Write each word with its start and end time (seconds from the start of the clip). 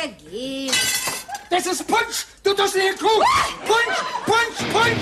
der 0.00 0.08
geht. 0.30 0.72
Das 1.50 1.66
ist 1.66 1.86
Punsch, 1.86 2.26
du 2.42 2.54
dusselige 2.54 2.94
Kuh! 2.94 3.06
Punsch, 3.66 3.98
Punsch, 4.24 4.72
Punsch! 4.72 4.96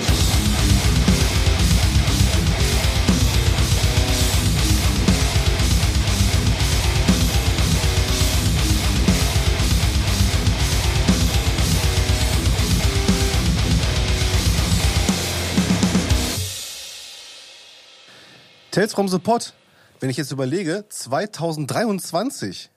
Tales 18.71 18.93
from 18.93 19.07
the 19.07 19.19
Pot. 19.19 19.53
Wenn 19.99 20.09
ich 20.09 20.17
jetzt 20.17 20.31
überlege, 20.31 20.85
2023. 20.87 22.69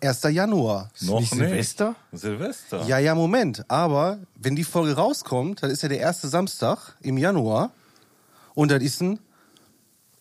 1. 0.00 0.22
Januar. 0.30 0.90
Noch 1.02 1.20
nicht 1.20 1.34
nicht. 1.34 1.48
Silvester? 1.48 1.94
Silvester. 2.12 2.84
Ja, 2.86 2.98
ja, 2.98 3.14
Moment. 3.14 3.64
Aber 3.68 4.18
wenn 4.34 4.56
die 4.56 4.64
Folge 4.64 4.94
rauskommt, 4.96 5.62
dann 5.62 5.70
ist 5.70 5.82
ja 5.82 5.88
der 5.88 6.00
erste 6.00 6.28
Samstag 6.28 6.96
im 7.00 7.16
Januar. 7.18 7.70
Und 8.54 8.70
das 8.70 8.82
ist 8.82 9.00
ein, 9.02 9.18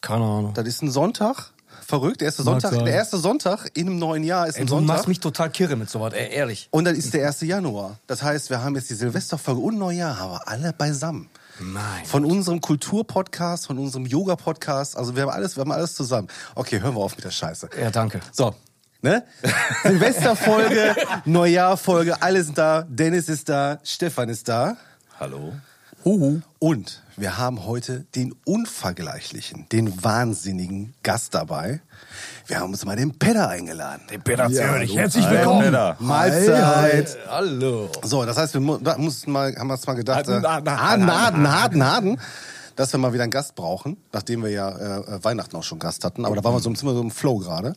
Keine 0.01 0.23
Ahnung. 0.25 0.53
das 0.53 0.67
ist 0.67 0.81
ein 0.83 0.91
Sonntag. 0.91 1.51
Verrückt, 1.85 2.21
der 2.21 2.27
erste 2.27 2.43
Mag 2.43 2.53
Sonntag, 2.61 2.73
sein. 2.73 2.85
der 2.85 2.93
erste 2.95 3.17
Sonntag 3.17 3.69
in 3.75 3.87
einem 3.87 3.99
neuen 3.99 4.23
Jahr 4.23 4.47
ist 4.47 4.55
Ey, 4.55 4.61
ein 4.61 4.67
du 4.67 4.71
Sonntag. 4.75 4.95
machst 4.95 5.07
mich 5.07 5.19
total 5.19 5.49
kirre 5.51 5.75
mit 5.75 5.89
sowas, 5.89 6.13
ey, 6.13 6.33
ehrlich. 6.33 6.67
Und 6.71 6.85
dann 6.85 6.95
ist 6.95 7.13
der 7.13 7.27
1. 7.27 7.41
Januar. 7.41 7.99
Das 8.07 8.23
heißt, 8.23 8.49
wir 8.49 8.63
haben 8.63 8.75
jetzt 8.75 8.89
die 8.89 8.95
Silvesterfolge 8.95 9.59
und 9.61 9.77
Neujahr, 9.77 10.17
aber 10.19 10.47
alle 10.47 10.73
beisammen. 10.73 11.29
Nein. 11.59 12.05
Von 12.05 12.25
unserem 12.25 12.59
Kulturpodcast, 12.59 13.67
von 13.67 13.77
unserem 13.77 14.05
Yoga-Podcast. 14.05 14.97
Also 14.97 15.15
wir 15.15 15.23
haben 15.23 15.29
alles, 15.29 15.55
wir 15.57 15.61
haben 15.61 15.71
alles 15.71 15.93
zusammen. 15.95 16.27
Okay, 16.55 16.81
hören 16.81 16.95
wir 16.95 17.01
auf 17.01 17.15
mit 17.15 17.23
der 17.25 17.31
Scheiße. 17.31 17.69
Ja, 17.79 17.91
danke. 17.91 18.19
So. 18.31 18.55
Ne? 19.05 19.23
Silvesterfolge, 19.83 20.95
Neujahrfolge, 21.25 22.23
alle 22.23 22.43
sind 22.43 22.57
da. 22.57 22.87
Dennis 22.89 23.29
ist 23.29 23.47
da, 23.49 23.77
Stefan 23.83 24.29
ist 24.29 24.49
da. 24.49 24.77
Hallo. 25.19 25.53
Huhu. 26.03 26.41
Und 26.57 27.03
wir 27.15 27.37
haben 27.37 27.67
heute 27.67 28.05
den 28.15 28.33
unvergleichlichen, 28.45 29.67
den 29.71 30.03
wahnsinnigen 30.03 30.95
Gast 31.03 31.35
dabei. 31.35 31.81
Wir 32.47 32.59
haben 32.59 32.71
uns 32.71 32.83
mal 32.83 32.95
den 32.95 33.15
Pedder 33.19 33.47
eingeladen. 33.49 34.01
Den 34.09 34.23
Peter 34.23 34.47
Ja, 34.49 34.71
Zürich. 34.73 34.89
hallo. 34.89 34.99
Herzlich 35.01 35.29
willkommen. 35.29 35.65
Peter. 35.65 35.95
Mahlzeit. 35.99 37.15
Hallo. 37.29 37.89
So, 38.01 38.25
das 38.25 38.37
heißt, 38.37 38.55
wir 38.55 38.61
mu 38.61 38.77
da 38.79 38.97
mussten 38.97 39.31
mal, 39.31 39.55
haben 39.55 39.67
wir 39.67 39.73
uns 39.75 39.85
mal 39.85 39.93
gedacht, 39.93 40.27
äh, 40.27 40.41
haden, 40.41 41.47
Haden, 41.47 42.19
dass 42.75 42.91
wir 42.91 42.97
mal 42.97 43.13
wieder 43.13 43.21
einen 43.23 43.31
Gast 43.31 43.53
brauchen, 43.53 43.97
nachdem 44.11 44.41
wir 44.41 44.49
ja 44.49 44.69
äh, 44.99 45.23
Weihnachten 45.23 45.55
auch 45.55 45.63
schon 45.63 45.77
Gast 45.77 46.03
hatten. 46.03 46.25
Aber 46.25 46.35
da 46.35 46.43
waren 46.43 46.55
wir 46.55 46.59
so, 46.59 46.73
sind 46.73 46.83
wir 46.83 46.93
so 46.95 47.01
im 47.01 47.11
Flow 47.11 47.37
gerade. 47.37 47.75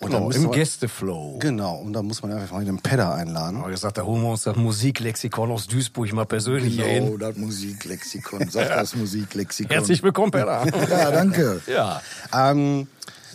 Genau, 0.00 0.30
Im 0.30 0.50
Gästeflow. 0.50 1.38
Genau, 1.38 1.76
und 1.76 1.92
dann 1.92 2.06
muss 2.06 2.22
man 2.22 2.32
einfach 2.32 2.56
mal 2.56 2.64
den 2.64 2.78
Pedder 2.78 3.14
einladen. 3.14 3.58
Aber 3.58 3.70
gesagt, 3.70 3.98
da 3.98 4.02
holen 4.02 4.22
wir 4.22 4.30
uns 4.30 4.44
das 4.44 4.56
Musiklexikon 4.56 5.50
aus 5.50 5.66
Duisburg 5.66 6.10
mal 6.14 6.24
persönlich 6.24 6.78
Genau, 6.78 6.88
hin. 6.88 7.18
das 7.18 7.36
Musiklexikon. 7.36 8.48
Sag 8.50 8.68
das 8.68 8.96
Musiklexikon. 8.96 9.70
Herzlich 9.76 10.02
willkommen, 10.02 10.30
Peter. 10.32 10.64
Ja, 10.90 11.10
danke. 11.10 11.60
ja. 11.66 12.00
Ähm, 12.34 12.86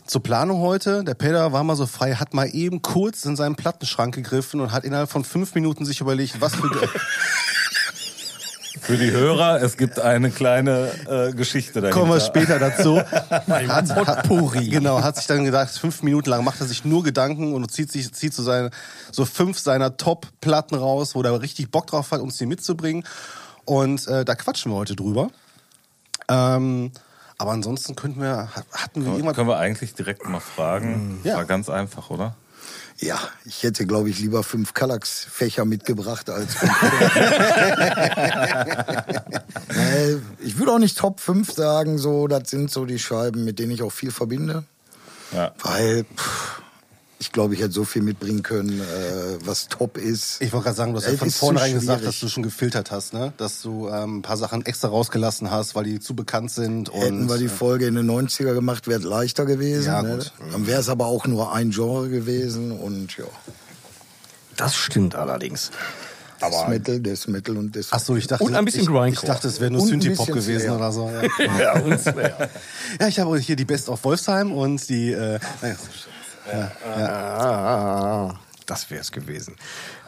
zur 0.08 0.24
Planung 0.24 0.60
heute, 0.60 1.04
der 1.04 1.14
Pedder 1.14 1.52
war 1.52 1.64
mal 1.64 1.76
so 1.76 1.86
frei, 1.86 2.14
hat 2.16 2.34
mal 2.34 2.48
eben 2.54 2.82
kurz 2.82 3.26
in 3.26 3.36
seinen 3.36 3.56
Plattenschrank 3.56 4.16
gegriffen 4.16 4.60
und 4.60 4.72
hat 4.72 4.84
innerhalb 4.84 5.10
von 5.10 5.24
fünf 5.24 5.54
Minuten 5.56 5.86
sich 5.86 6.02
überlegt, 6.02 6.42
was 6.42 6.56
für... 6.56 6.70
Für 8.86 8.98
die 8.98 9.12
Hörer, 9.12 9.62
es 9.62 9.78
gibt 9.78 10.00
eine 10.00 10.30
kleine 10.32 10.92
äh, 11.08 11.34
Geschichte 11.34 11.82
dahinter. 11.82 12.00
Kommen 12.00 12.12
wir 12.14 12.20
später 12.20 12.60
dazu. 12.60 13.02
Ein 13.48 13.88
Potpourri. 13.88 14.70
Genau, 14.70 15.02
hat 15.02 15.16
sich 15.18 15.26
dann 15.28 15.44
gedacht, 15.44 15.72
fünf 15.78 16.04
Minuten 16.04 16.30
lang 16.30 16.44
macht 16.44 16.60
er 16.62 16.68
sich 16.68 16.86
nur 16.86 17.04
Gedanken 17.04 17.54
und 17.54 17.72
zieht 17.72 17.92
sich 17.92 18.14
zieht 18.14 18.34
so 18.34 18.44
seine 18.44 18.70
so 19.12 19.26
fünf 19.26 19.58
seiner 19.60 19.98
Top-Platten 19.98 20.76
raus, 20.76 21.16
wo 21.16 21.24
er 21.24 21.42
richtig 21.42 21.72
Bock 21.72 21.88
drauf 21.88 22.12
hat, 22.12 22.22
uns 22.22 22.38
die 22.38 22.46
mitzubringen. 22.46 23.04
Und 23.66 24.08
äh, 24.08 24.24
da 24.24 24.36
quatschen 24.36 24.72
wir 24.72 24.78
heute 24.78 24.96
drüber. 24.96 25.30
Ähm, 26.30 26.92
aber 27.38 27.52
ansonsten 27.52 27.96
könnten 27.96 28.22
wir, 28.22 28.50
hat- 28.56 28.66
hatten 28.72 29.04
wir 29.06 29.12
irgendwas. 29.14 29.36
Können 29.36 29.50
wir 29.50 29.58
eigentlich 29.58 29.94
direkt 29.94 30.28
mal 30.30 30.40
fragen? 30.40 31.20
Ja. 31.24 31.36
War 31.38 31.46
ganz 31.46 31.70
einfach, 31.70 32.10
oder? 32.10 32.36
Ja, 32.98 33.20
ich 33.44 33.64
hätte, 33.64 33.86
glaube 33.86 34.10
ich, 34.10 34.20
lieber 34.20 34.42
fünf 34.44 34.74
Kallax-Fächer 34.74 35.66
mitgebracht 35.66 36.30
als 36.30 36.56
fünf. 36.56 36.72
Äh, 39.76 40.16
ich 40.40 40.58
würde 40.58 40.72
auch 40.72 40.80
nicht 40.80 40.98
Top 40.98 41.20
5 41.20 41.52
sagen, 41.52 41.98
so, 41.98 42.28
das 42.28 42.50
sind 42.50 42.72
so 42.72 42.86
die 42.86 43.00
Scheiben, 43.00 43.44
mit 43.44 43.60
denen 43.60 43.72
ich 43.72 43.84
auch 43.84 43.92
viel 43.92 44.12
verbinde. 44.12 44.64
Ja. 45.34 45.54
Weil, 45.62 46.06
pff, 46.06 46.62
ich 47.26 47.32
glaube, 47.32 47.56
ich 47.56 47.60
hätte 47.60 47.72
so 47.72 47.86
viel 47.86 48.04
mitbringen 48.04 48.44
können, 48.44 48.80
äh, 48.80 48.84
was 49.44 49.68
top 49.68 49.98
ist. 49.98 50.42
Ich 50.42 50.54
wollte 50.54 50.66
gerade 50.66 50.78
sagen, 50.78 50.94
du 50.94 51.00
hast 51.00 51.08
ja 51.08 51.18
von 51.18 51.32
vornherein 51.32 51.74
gesagt, 51.74 52.06
dass 52.06 52.20
du 52.20 52.28
schon 52.28 52.44
gefiltert 52.44 52.92
hast, 52.92 53.14
ne? 53.14 53.34
Dass 53.38 53.64
du 53.64 53.90
ähm, 53.90 54.18
ein 54.18 54.22
paar 54.22 54.38
Sachen 54.38 54.64
extra 54.64 54.90
rausgelassen 54.90 55.50
hast, 55.50 55.74
weil 55.74 55.86
die 55.86 56.00
zu 56.00 56.16
bekannt 56.16 56.52
sind. 56.52 56.90
Und, 56.90 57.02
Hätten 57.02 57.28
wir 57.28 57.38
die 57.38 57.48
Folge 57.48 57.88
in 57.88 57.96
den 57.96 58.10
90er 58.10 58.54
gemacht, 58.54 58.88
wäre 58.88 59.00
es 59.00 59.06
leichter 59.06 59.46
gewesen. 59.46 59.88
Ja, 59.88 60.04
ne? 60.04 60.18
gut. 60.18 60.34
Dann 60.52 60.68
wäre 60.68 60.80
es 60.80 60.88
aber 60.88 61.08
auch 61.08 61.26
nur 61.26 61.52
ein 61.52 61.72
Genre 61.72 62.10
gewesen 62.10 62.72
und 62.72 63.18
ja. 63.18 63.26
Das 64.56 64.76
stimmt 64.76 65.16
allerdings. 65.16 65.72
Das 66.40 66.68
Metal, 66.68 67.00
das 67.00 67.28
Metal 67.28 67.58
und 67.58 67.76
das. 67.76 67.88
Ach 67.92 68.00
so, 68.00 68.16
ich 68.16 68.28
dachte, 68.28 68.44
Und 68.44 68.56
ein 68.56 68.66
bisschen 68.66 68.82
ich, 68.82 68.88
Grindcore. 68.88 69.10
ich 69.10 69.20
dachte, 69.22 69.48
es 69.48 69.60
wäre 69.60 69.72
nur 69.72 69.82
Synthie-Pop 69.82 70.28
gewesen 70.28 70.60
Slayer. 70.60 70.76
oder 70.76 70.92
so. 70.92 71.10
Ja. 71.10 71.60
Ja, 71.60 71.82
und 71.82 72.00
Slayer. 72.00 72.50
ja, 73.00 73.08
ich 73.08 73.20
habe 73.20 73.40
hier 73.40 73.56
die 73.56 73.66
Best 73.66 73.90
of 73.90 74.04
Wolfsheim 74.04 74.52
und 74.52 74.88
die. 74.90 75.12
Äh, 75.12 75.40
Ah, 76.48 78.34
das 78.66 78.90
wäre 78.90 79.02
es 79.02 79.12
gewesen. 79.12 79.56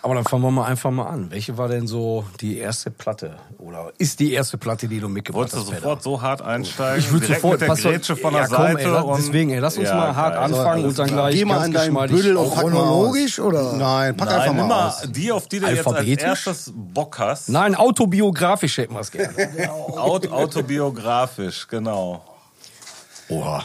Aber 0.01 0.15
dann 0.15 0.23
fangen 0.23 0.41
wir 0.43 0.51
mal 0.51 0.65
einfach 0.65 0.89
mal 0.89 1.07
an. 1.07 1.29
Welche 1.31 1.57
war 1.57 1.67
denn 1.67 1.85
so 1.85 2.23
die 2.39 2.57
erste 2.59 2.89
Platte? 2.91 3.35
Oder 3.57 3.91
ist 3.97 4.19
die 4.19 4.31
erste 4.33 4.57
Platte, 4.57 4.87
die 4.87 4.99
du 4.99 5.09
mitgebracht 5.09 5.53
Wolltest 5.53 5.67
du 5.67 5.73
hast? 5.73 5.81
Sofort 5.81 6.03
so 6.03 6.21
hart 6.21 6.41
einsteigen? 6.41 6.99
Ich 6.99 7.11
würde 7.11 7.27
sofort 7.27 7.59
mit 7.59 7.69
der 7.69 7.75
Grätsche 7.75 8.15
von 8.15 8.33
der 8.33 8.43
ja, 8.43 8.47
komm, 8.47 8.57
Seite. 8.57 8.79
ey, 8.79 8.85
lass- 8.87 9.03
und 9.03 9.17
deswegen, 9.17 9.49
ey, 9.51 9.59
lass 9.59 9.77
uns 9.77 9.89
Ja, 9.89 9.95
mal 9.95 10.15
hart 10.15 10.35
geil. 10.35 10.43
anfangen 10.43 10.85
und 10.85 10.97
dann 10.97 11.07
gleich 11.07 11.35
Geh 11.35 11.45
mal 11.45 11.55
ganz 11.55 11.65
an 11.65 11.93
deinen 11.93 12.09
Büdel 12.09 12.37
und 12.37 12.53
Chronologisch 12.53 13.39
oder? 13.39 13.73
Nein, 13.73 14.15
pack 14.17 14.29
Nein, 14.29 14.39
einfach 14.39 14.53
mal 14.55 14.67
mal 14.67 14.87
aus. 14.87 15.01
die, 15.07 15.31
auf 15.31 15.47
die 15.47 15.59
du 15.59 15.67
jetzt 15.67 15.79
als 15.79 15.87
Alphabetisch? 15.87 16.23
erstes 16.23 16.71
Bock 16.73 17.19
hast. 17.19 17.49
Nein, 17.49 17.75
autobiografisch 17.75 18.77
hätten 18.77 18.93
wir 18.93 19.01
es 19.01 19.11
gerne. 19.11 19.33
Aut 19.69 20.31
autobiografisch, 20.31 21.67
genau. 21.67 22.23
Oha. 23.29 23.63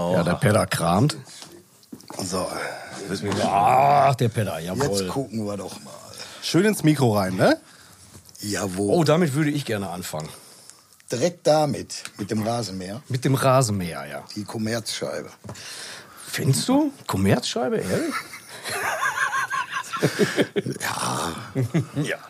Oh. 0.00 0.12
Ja, 0.14 0.22
der 0.22 0.34
Pedder 0.34 0.66
kramt. 0.66 1.16
So. 2.18 2.46
Ach, 3.42 4.14
der 4.14 4.28
Pedder, 4.28 4.58
Jetzt 4.60 4.78
jawohl. 4.80 5.06
gucken 5.08 5.44
wir 5.46 5.56
doch 5.56 5.78
mal. 5.82 5.92
Schön 6.42 6.64
ins 6.64 6.82
Mikro 6.82 7.16
rein, 7.16 7.34
ne? 7.34 7.58
Jawohl. 8.40 8.94
Oh, 8.94 9.04
damit 9.04 9.34
würde 9.34 9.50
ich 9.50 9.64
gerne 9.64 9.90
anfangen. 9.90 10.28
Direkt 11.12 11.46
damit, 11.46 12.04
mit 12.18 12.30
dem 12.30 12.42
Rasenmäher, 12.42 13.02
Mit 13.08 13.24
dem 13.24 13.34
Rasenmäher, 13.34 14.06
ja. 14.06 14.24
die 14.36 14.44
Kommerzscheibe. 14.44 15.28
Findest 16.26 16.68
du? 16.68 16.92
Kommerzscheibe, 17.06 17.78
ehrlich? 17.78 18.14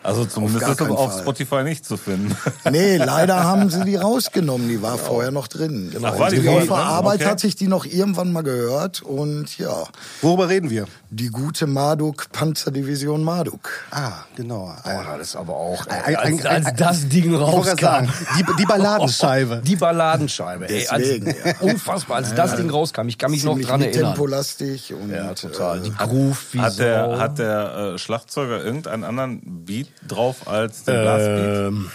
Also 0.03 0.25
zumindest 0.25 0.61
gar 0.61 0.71
ist 0.71 0.79
das 0.79 0.87
keinen 0.87 0.97
auf 0.97 1.11
Fall. 1.13 1.21
Spotify 1.21 1.63
nicht 1.63 1.85
zu 1.85 1.97
finden. 1.97 2.35
Nee, 2.71 2.97
leider 2.97 3.43
haben 3.43 3.69
sie 3.69 3.83
die 3.85 3.95
rausgenommen. 3.95 4.67
Die 4.69 4.81
war 4.81 4.97
vorher 4.97 5.31
noch 5.31 5.47
drin. 5.47 5.93
Ach, 6.01 6.19
war 6.19 6.29
die 6.29 6.37
vorher 6.41 6.61
auf 6.61 6.67
der 6.67 6.75
drin? 6.77 6.85
Arbeit 6.85 7.21
Okay. 7.21 7.29
hatte 7.29 7.47
ich 7.47 7.55
die 7.55 7.67
noch 7.67 7.85
irgendwann 7.85 8.31
mal 8.31 8.43
gehört. 8.43 9.01
Und 9.01 9.57
ja, 9.57 9.83
Worüber 10.21 10.49
reden 10.49 10.69
wir? 10.69 10.85
Die 11.13 11.27
gute 11.27 11.67
Marduk, 11.67 12.27
Panzerdivision 12.31 13.21
Marduk. 13.23 13.69
Ah, 13.91 14.23
genau. 14.37 14.73
Oh, 14.85 14.89
das 15.17 15.27
ist 15.27 15.35
aber 15.35 15.53
auch. 15.53 15.85
Ein- 15.87 16.15
Als, 16.15 16.45
ein- 16.45 16.65
als 16.65 16.75
das 16.77 17.09
Ding 17.09 17.35
rauskam. 17.35 17.77
sagen, 17.79 18.13
die, 18.39 18.45
die 18.57 18.65
Balladenscheibe. 18.65 19.61
Die 19.65 19.75
Balladenscheibe. 19.75 20.69
Ey, 20.69 20.87
als, 20.87 21.03
Deswegen, 21.03 21.27
ja. 21.27 21.53
Unfassbar, 21.59 22.17
als 22.17 22.33
das 22.33 22.55
Ding 22.55 22.69
rauskam. 22.69 23.09
Ich 23.09 23.17
kann 23.17 23.29
mich 23.31 23.43
noch 23.43 23.59
dran 23.59 23.81
erinnern. 23.81 24.13
tempolastig. 24.13 24.93
Und, 24.93 25.11
Ja, 25.11 25.33
total. 25.33 25.79
Äh, 25.79 25.81
Die 25.81 25.93
Groove 25.95 26.53
wie 26.53 26.59
Hat 26.59 26.79
der, 26.79 27.19
hat 27.19 27.37
der 27.39 27.93
äh, 27.95 27.97
Schlagzeuger 27.97 28.63
irgendeinen 28.63 29.03
anderen 29.03 29.65
Beat 29.65 29.87
drauf 30.07 30.47
als 30.47 30.85
den 30.85 31.01
Blastbeat? 31.01 31.67
ähm, 31.67 31.91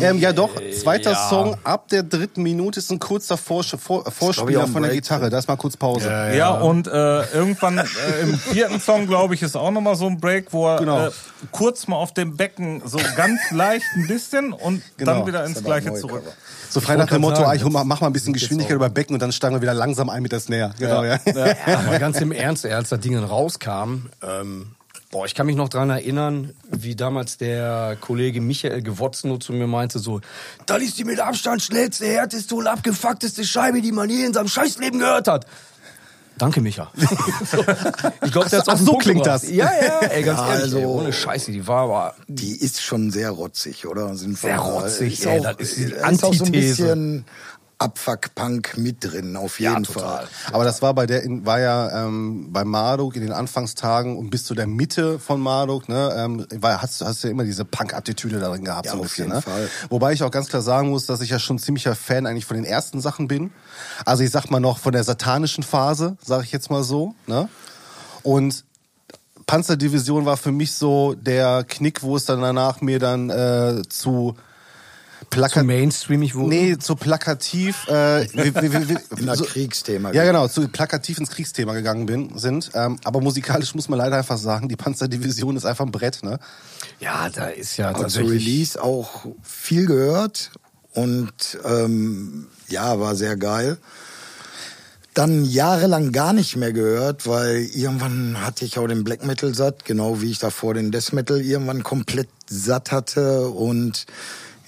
Ähm, 0.00 0.18
ja, 0.18 0.32
doch. 0.32 0.50
Zweiter 0.80 1.12
ja. 1.12 1.28
Song 1.28 1.56
ab 1.64 1.88
der 1.88 2.02
dritten 2.02 2.42
Minute 2.42 2.78
ist 2.80 2.90
ein 2.90 2.98
kurzer 2.98 3.36
Vorsch 3.36 3.74
Vor 3.78 4.10
Vorspieler 4.10 4.66
von 4.66 4.82
der. 4.82 4.92
Gitarre. 4.92 5.30
Da 5.30 5.38
ist 5.38 5.48
mal 5.48 5.56
kurz 5.56 5.76
Pause. 5.76 6.08
Ja, 6.36 6.50
und 6.50 6.86
äh, 6.86 6.90
irgendwann 7.32 7.78
äh, 7.78 7.84
im 8.22 8.38
vierten 8.38 8.80
Song, 8.80 9.06
glaube 9.06 9.34
ich, 9.34 9.42
ist 9.42 9.56
auch 9.56 9.70
nochmal 9.70 9.96
so 9.96 10.06
ein 10.06 10.18
Break, 10.18 10.52
wo 10.52 10.68
er 10.68 10.78
Genau. 10.78 11.06
äh, 11.06 11.10
kurz 11.52 11.86
mal 11.88 11.96
auf 11.96 12.12
dem 12.14 12.36
Becken 12.36 12.82
so 12.84 12.98
ganz 13.16 13.40
leicht 13.50 13.86
ein 13.96 14.06
bisschen 14.06 14.52
und 14.52 14.82
Genau. 14.96 15.12
dann 15.18 15.26
wieder 15.26 15.44
ins 15.44 15.62
Gleiche 15.62 15.94
zurück. 15.94 16.24
Cover. 16.24 16.34
So 16.70 16.80
frei 16.80 16.96
nach 16.96 17.06
dem 17.06 17.22
Motto, 17.22 17.36
sagen, 17.36 17.56
ich 17.56 17.64
mach 17.64 17.84
mach 17.84 18.00
mal 18.02 18.08
ein 18.08 18.12
bisschen 18.12 18.32
Geschwindigkeit 18.34 18.76
über 18.76 18.90
Becken 18.90 19.14
und 19.14 19.20
dann 19.22 19.32
steigen 19.32 19.54
wir 19.54 19.62
wieder 19.62 19.74
langsam 19.74 20.10
ein 20.10 20.22
mit 20.22 20.32
der 20.32 20.40
Snare. 20.40 20.72
Genau, 20.78 21.02
ja. 21.02 21.18
Aber 21.66 21.98
ganz 21.98 22.20
im 22.20 22.30
Ernst, 22.32 22.64
ey, 22.66 22.72
als 22.72 22.90
das 22.90 23.00
Ding 23.00 23.16
rauskam, 23.16 24.06
ähm, 24.22 24.74
boah, 25.10 25.24
ich 25.26 25.34
kann 25.34 25.46
mich 25.46 25.56
noch 25.56 25.68
dran 25.68 25.90
erinnern, 25.90 26.52
wie 26.70 26.94
damals 26.94 27.36
der 27.38 27.96
Kollege 28.00 28.40
Michael 28.40 28.82
Gewotzno 28.82 29.38
zu 29.38 29.52
mir 29.52 29.66
meinte 29.66 29.98
so, 29.98 30.20
das 30.66 30.82
ist 30.82 30.98
die 30.98 31.04
mit 31.04 31.20
Abstand 31.20 31.62
schnellste, 31.62 32.06
härteste 32.06 32.54
und 32.54 32.66
abgefuckteste 32.66 33.44
Scheibe, 33.44 33.80
die 33.80 33.92
man 33.92 34.10
je 34.10 34.24
in 34.24 34.34
seinem 34.34 34.48
Scheißleben 34.48 34.98
gehört 35.00 35.28
hat. 35.28 35.46
Danke, 36.36 36.60
Micha. 36.60 36.92
ich 38.24 38.30
glaube, 38.32 38.48
den 38.48 38.60
so 38.62 38.84
Punkt 38.92 39.02
klingt 39.02 39.24
gebracht. 39.24 39.42
das. 39.42 39.50
Ja, 39.50 39.70
ja, 39.82 39.98
ey, 40.08 40.22
ganz 40.22 40.38
Ja, 40.38 40.46
ehrlich, 40.50 40.62
also- 40.66 40.78
ey, 40.78 40.84
ohne 40.86 41.12
Scheiße, 41.12 41.50
die 41.50 41.66
war 41.66 41.82
aber 41.84 42.14
Die 42.28 42.52
ist 42.56 42.80
schon 42.80 43.10
sehr 43.10 43.30
rotzig, 43.30 43.86
oder? 43.86 44.14
Sind 44.14 44.38
Sehr 44.38 44.58
rotzig, 44.58 45.26
ey, 45.26 45.40
auch, 45.40 45.42
das 45.56 45.68
ist 45.72 45.76
die 45.78 45.82
ist 45.84 45.94
auch 45.94 45.98
so 45.98 46.28
ein 46.28 46.48
Antithese. 46.48 46.52
bisschen 46.84 47.24
Abfuck-Punk 47.78 48.76
mit 48.76 49.04
drin, 49.04 49.36
auf 49.36 49.60
jeden 49.60 49.84
total. 49.84 50.26
Fall. 50.26 50.28
Aber 50.52 50.64
das 50.64 50.82
war 50.82 50.94
bei 50.94 51.06
der 51.06 51.22
war 51.44 51.60
ja 51.60 52.04
ähm, 52.06 52.48
bei 52.52 52.64
Marduk 52.64 53.14
in 53.16 53.22
den 53.22 53.32
Anfangstagen 53.32 54.16
und 54.16 54.30
bis 54.30 54.44
zu 54.44 54.54
der 54.54 54.66
Mitte 54.66 55.18
von 55.18 55.40
Marduk, 55.40 55.88
ne, 55.88 56.12
ähm, 56.16 56.46
war, 56.56 56.82
hast, 56.82 57.00
hast 57.02 57.22
du 57.22 57.28
ja 57.28 57.32
immer 57.32 57.44
diese 57.44 57.64
Punk-Attitüde 57.64 58.40
darin 58.40 58.64
gehabt, 58.64 58.86
Ja, 58.86 58.92
so 58.92 58.98
ein 58.98 59.00
auf 59.04 59.08
bisschen. 59.08 59.24
jeden 59.26 59.36
Ne? 59.36 59.42
Fall. 59.42 59.68
Wobei 59.90 60.12
ich 60.12 60.22
auch 60.24 60.30
ganz 60.30 60.48
klar 60.48 60.62
sagen 60.62 60.88
muss, 60.90 61.06
dass 61.06 61.20
ich 61.20 61.30
ja 61.30 61.38
schon 61.38 61.58
ziemlicher 61.58 61.94
Fan 61.94 62.26
eigentlich 62.26 62.46
von 62.46 62.56
den 62.56 62.64
ersten 62.64 63.00
Sachen 63.00 63.28
bin. 63.28 63.52
Also 64.04 64.24
ich 64.24 64.30
sag 64.30 64.50
mal 64.50 64.60
noch 64.60 64.78
von 64.78 64.92
der 64.92 65.04
satanischen 65.04 65.62
Phase, 65.62 66.16
sage 66.24 66.44
ich 66.44 66.52
jetzt 66.52 66.70
mal 66.70 66.82
so. 66.82 67.14
Ne? 67.26 67.48
Und 68.22 68.64
Panzerdivision 69.46 70.26
war 70.26 70.36
für 70.36 70.52
mich 70.52 70.74
so 70.74 71.14
der 71.14 71.64
Knick, 71.66 72.02
wo 72.02 72.16
es 72.16 72.24
dann 72.26 72.40
danach 72.42 72.80
mir 72.80 72.98
dann 72.98 73.30
äh, 73.30 73.82
zu 73.88 74.34
zu 75.30 75.40
plakat 75.40 75.64
mainstreamig 75.64 76.34
wurde. 76.34 76.48
Nee, 76.48 76.78
zu 76.78 76.96
plakativ. 76.96 77.86
Äh, 77.88 78.26
wie, 78.32 78.54
wie, 78.54 78.72
wie, 78.72 78.88
wie, 78.88 78.96
In 79.20 79.26
das 79.26 79.42
Kriegsthema. 79.42 80.12
Ja, 80.12 80.24
genau, 80.24 80.48
zu 80.48 80.68
plakativ 80.68 81.18
ins 81.18 81.30
Kriegsthema 81.30 81.74
gegangen 81.74 82.06
bin, 82.06 82.38
sind. 82.38 82.70
Ähm, 82.74 82.98
aber 83.04 83.20
musikalisch 83.20 83.74
muss 83.74 83.88
man 83.88 83.98
leider 83.98 84.16
einfach 84.16 84.38
sagen, 84.38 84.68
die 84.68 84.76
Panzerdivision 84.76 85.56
ist 85.56 85.64
einfach 85.64 85.84
ein 85.84 85.92
Brett, 85.92 86.22
ne? 86.22 86.38
Ja, 87.00 87.28
da 87.28 87.46
ist 87.46 87.76
ja 87.76 87.88
Aber 87.88 87.96
zu 87.98 88.02
tatsächlich... 88.02 88.46
Release 88.46 88.82
auch 88.82 89.26
viel 89.42 89.86
gehört 89.86 90.50
und 90.92 91.32
ähm, 91.64 92.48
ja, 92.68 92.98
war 92.98 93.14
sehr 93.14 93.36
geil. 93.36 93.78
Dann 95.14 95.44
jahrelang 95.44 96.12
gar 96.12 96.32
nicht 96.32 96.56
mehr 96.56 96.72
gehört, 96.72 97.26
weil 97.26 97.68
irgendwann 97.74 98.44
hatte 98.44 98.64
ich 98.64 98.78
auch 98.78 98.86
den 98.86 99.04
Black 99.04 99.26
Metal 99.26 99.52
satt, 99.54 99.84
genau 99.84 100.20
wie 100.20 100.30
ich 100.30 100.38
davor 100.38 100.74
den 100.74 100.92
Death 100.92 101.12
Metal 101.12 101.40
irgendwann 101.40 101.82
komplett 101.82 102.28
satt 102.48 102.92
hatte. 102.92 103.48
Und 103.48 104.06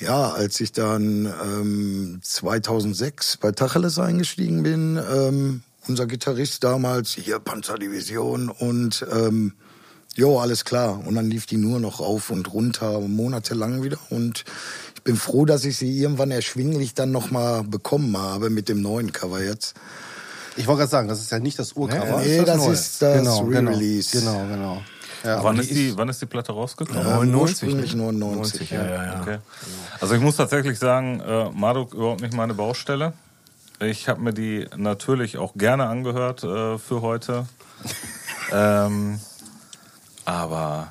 ja, 0.01 0.31
als 0.31 0.61
ich 0.61 0.73
dann 0.73 1.27
ähm, 1.27 2.21
2006 2.23 3.37
bei 3.37 3.53
Tacheles 3.53 3.99
eingestiegen 3.99 4.63
bin, 4.63 4.99
ähm, 4.99 5.63
unser 5.87 6.07
Gitarrist 6.07 6.65
damals, 6.65 7.13
hier 7.13 7.39
Panzerdivision 7.39 8.49
und 8.49 9.07
ähm, 9.13 9.53
Jo, 10.17 10.41
alles 10.41 10.65
klar. 10.65 11.07
Und 11.07 11.15
dann 11.15 11.31
lief 11.31 11.47
die 11.47 11.57
nur 11.57 11.79
noch 11.79 12.01
auf 12.01 12.31
und 12.31 12.53
runter, 12.53 13.01
monatelang 13.01 13.83
wieder. 13.83 13.99
Und 14.11 14.45
ich 14.97 15.03
bin 15.03 15.17
froh, 15.17 15.45
dass 15.45 15.65
ich 15.65 15.77
sie 15.77 15.99
irgendwann 15.99 16.31
erschwinglich 16.31 16.95
dann 16.95 17.13
nochmal 17.13 17.63
bekommen 17.63 18.17
habe 18.17 18.51
mit 18.51 18.69
dem 18.69 18.83
neuen 18.83 19.13
Cover 19.13 19.43
jetzt. 19.43 19.75
Ich 20.57 20.67
wollte 20.67 20.81
gerade 20.81 20.91
sagen, 20.91 21.09
das 21.09 21.21
ist 21.21 21.31
ja 21.31 21.39
nicht 21.39 21.59
das 21.59 21.73
Urcover. 21.73 22.21
Nee, 22.21 22.43
das 22.45 22.59
Neue. 22.59 22.73
ist 22.73 23.01
das 23.01 23.19
genau, 23.19 23.45
genau, 23.45 23.71
Re-Release. 23.71 24.19
Genau, 24.19 24.47
genau. 24.47 24.83
Ja, 25.25 25.43
wann, 25.45 25.59
ist 25.59 25.71
die, 25.71 25.97
wann 25.97 26.09
ist 26.09 26.21
die 26.23 26.27
Platte 26.27 26.53
rausgekommen? 26.53 27.03
Ja, 27.03 27.17
99, 27.17 27.69
ursprünglich 27.69 27.95
99. 27.95 28.71
ja, 28.71 28.85
ja, 28.85 29.05
ja. 29.05 29.21
Okay. 29.21 29.39
Also 30.01 30.15
ich 30.15 30.21
muss 30.21 30.37
tatsächlich 30.37 30.79
sagen, 30.79 31.21
äh, 31.21 31.51
Marduk 31.51 31.95
überhaupt 31.95 32.23
nicht 32.23 32.35
meine 32.35 32.55
Baustelle. 32.55 33.13
Ich 33.81 34.09
habe 34.09 34.21
mir 34.21 34.33
die 34.33 34.67
natürlich 34.77 35.39
auch 35.39 35.55
gerne 35.55 35.87
angehört 35.87 36.45
äh, 36.45 36.79
für 36.79 37.03
heute. 37.03 37.47
ähm, 38.53 39.21
aber 40.25 40.89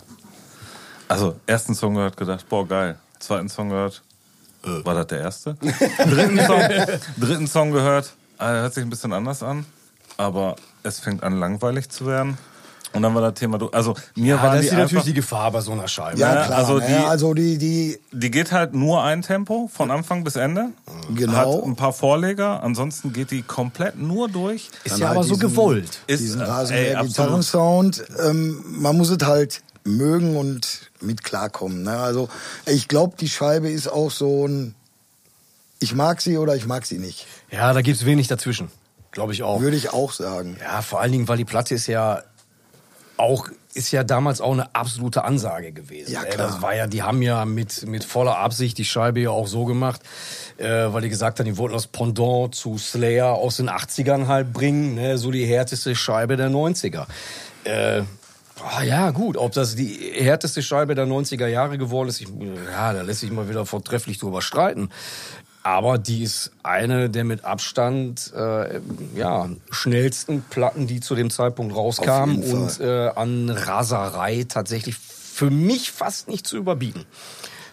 also 1.08 1.36
ersten 1.46 1.74
Song 1.74 1.96
gehört, 1.96 2.18
gedacht, 2.18 2.48
boah 2.50 2.68
geil. 2.68 2.98
Zweiten 3.20 3.50
Song 3.50 3.70
gehört, 3.70 4.04
war 4.64 4.94
das 4.94 5.08
der 5.08 5.20
erste? 5.20 5.56
dritten, 5.98 6.40
Song, 6.40 6.62
dritten 7.18 7.48
Song 7.48 7.72
gehört, 7.72 8.14
äh, 8.40 8.46
hört 8.46 8.74
sich 8.74 8.84
ein 8.84 8.90
bisschen 8.90 9.14
anders 9.14 9.44
an, 9.44 9.66
aber 10.18 10.56
es 10.84 11.00
fängt 11.00 11.24
an 11.24 11.40
langweilig 11.40 11.90
zu 11.90 12.06
werden. 12.06 12.38
Und 12.92 13.04
dann 13.04 13.14
war 13.14 13.22
das 13.22 13.36
Thema, 13.36 13.58
du- 13.60 13.70
also 13.70 13.94
mir 14.16 14.36
Ja, 14.36 14.42
waren 14.44 14.54
das 14.54 14.62
die 14.62 14.68
ist 14.68 14.72
natürlich 14.74 14.94
einfach, 14.94 15.06
die 15.06 15.14
Gefahr 15.14 15.52
bei 15.52 15.62
so 15.62 15.72
einer 15.74 15.88
Scheibe. 15.88 16.20
Ja, 16.20 16.34
Ja, 16.34 16.46
klar. 16.48 16.58
also 16.58 16.74
Also 16.76 16.88
die- 16.88 16.94
die, 16.94 17.06
also 17.06 17.34
die, 17.36 17.58
die, 17.60 18.00
die 18.12 18.32
geht 18.32 18.52
halt 18.52 18.74
nur 18.74 19.04
ein 19.04 19.22
Tempo 19.22 19.70
von 19.72 19.92
Anfang 19.92 20.24
bis 20.24 20.36
Ende. 20.36 20.70
Genau. 21.14 21.58
Hat 21.60 21.64
ein 21.66 21.76
paar 21.76 21.94
Vorleger, 21.94 22.64
ansonsten 22.64 23.14
geht 23.14 23.30
die 23.32 23.44
komplett 23.44 23.98
nur 24.00 24.28
durch. 24.28 24.70
Ist 24.84 24.94
Dann 24.94 25.00
ja 25.02 25.08
halt 25.10 25.18
aber 25.18 25.24
so 25.28 25.36
diesen- 25.36 25.50
gewollt. 25.50 26.00
Ist, 26.08 26.22
diesen 26.22 26.42
äh, 26.42 26.46
ey, 26.46 26.50
Rasenmäher 26.50 26.92
absolut. 27.00 27.10
Gitarrensound, 27.16 28.04
ähm, 28.26 28.64
man 28.68 28.98
muss 28.98 29.10
es 29.10 29.24
halt 29.24 29.62
mögen 29.84 30.36
und 30.36 30.90
mit 31.02 31.24
klarkommen. 31.24 31.84
Ne? 31.84 31.96
Also 31.98 32.28
ich 32.66 32.88
glaube, 32.88 33.16
die 33.20 33.30
Scheibe 33.30 33.70
ist 33.70 33.88
auch 33.88 34.10
so 34.12 34.48
ein, 34.48 34.74
ich 35.80 35.94
mag 35.94 36.22
sie 36.22 36.38
oder 36.38 36.56
ich 36.56 36.66
mag 36.66 36.86
sie 36.86 36.98
nicht. 36.98 37.26
Ja, 37.52 37.72
da 37.74 37.82
gibt's 37.82 38.04
wenig 38.06 38.28
dazwischen. 38.28 38.70
Glaube 39.12 39.34
ich 39.34 39.44
auch. 39.44 39.62
Würde 39.62 39.78
ich 39.78 39.92
auch 39.94 40.12
sagen. 40.12 40.58
Ja, 40.62 40.82
vor 40.82 41.00
allen 41.02 41.12
Dingen, 41.12 41.28
weil 41.28 41.38
die 41.38 41.46
Platte 41.46 41.74
ist 41.76 41.88
ja 41.88 42.22
auch 43.20 43.50
ist 43.74 43.92
ja 43.92 44.04
damals 44.04 44.42
auch 44.42 44.54
eine 44.54 44.74
absolute 44.74 45.24
Ansage 45.24 45.72
gewesen. 45.72 46.12
Ja, 46.12 46.24
ey. 46.24 46.32
klar. 46.32 46.48
Das 46.48 46.62
war 46.62 46.76
ja, 46.76 46.88
die 46.88 47.04
haben 47.04 47.22
ja 47.22 47.46
mit, 47.46 47.86
mit 47.86 48.04
voller 48.04 48.38
Absicht 48.38 48.78
die 48.78 48.86
Scheibe 48.86 49.20
ja 49.20 49.30
auch 49.30 49.48
so 49.48 49.66
gemacht, 49.66 50.02
äh, 50.58 50.68
weil 50.68 51.02
die 51.02 51.10
gesagt 51.10 51.40
haben, 51.40 51.46
die 51.46 51.58
wollten 51.58 51.76
das 51.76 51.88
Pendant 51.88 52.56
zu 52.56 52.78
Slayer 52.78 53.34
aus 53.34 53.58
den 53.58 53.70
80ern 53.70 54.28
halt 54.28 54.54
bringen, 54.54 54.96
ne? 54.96 55.18
so 55.18 55.30
die 55.32 55.46
härteste 55.46 55.96
Scheibe 55.96 56.36
der 56.36 56.50
90er. 56.50 57.06
Äh, 57.66 58.02
ah, 58.64 58.84
ja, 58.84 59.12
gut, 59.12 59.38
ob 59.38 59.52
das 59.52 59.76
die 59.76 60.14
härteste 60.16 60.64
Scheibe 60.64 60.96
der 60.96 61.06
90er 61.06 61.48
Jahre 61.48 61.78
geworden 61.78 62.10
ist, 62.10 62.22
ich, 62.22 62.28
ja, 62.72 62.94
da 62.94 63.02
lässt 63.04 63.20
sich 63.20 63.32
mal 63.32 63.50
wieder 63.50 63.66
vortrefflich 63.66 64.18
drüber 64.18 64.42
streiten. 64.42 64.90
Aber 65.62 65.98
die 65.98 66.24
ist 66.24 66.52
eine 66.64 67.10
der 67.10 67.26
mit 67.26 67.44
Abstand 67.44 68.32
äh, 68.34 68.80
ja, 69.16 69.50
schnellsten 69.70 70.42
Platten, 70.42 70.88
die 70.88 71.02
zu 71.02 71.16
dem 71.16 71.30
Zeitpunkt 71.30 71.76
rauskamen 71.76 72.44
und 72.44 72.80
äh, 72.80 73.10
an 73.10 73.50
Raserei 73.50 74.46
tatsächlich 74.48 74.96
für 74.98 75.50
mich 75.50 75.92
fast 75.92 76.28
nicht 76.28 76.48
zu 76.48 76.58
überbieten. 76.58 77.06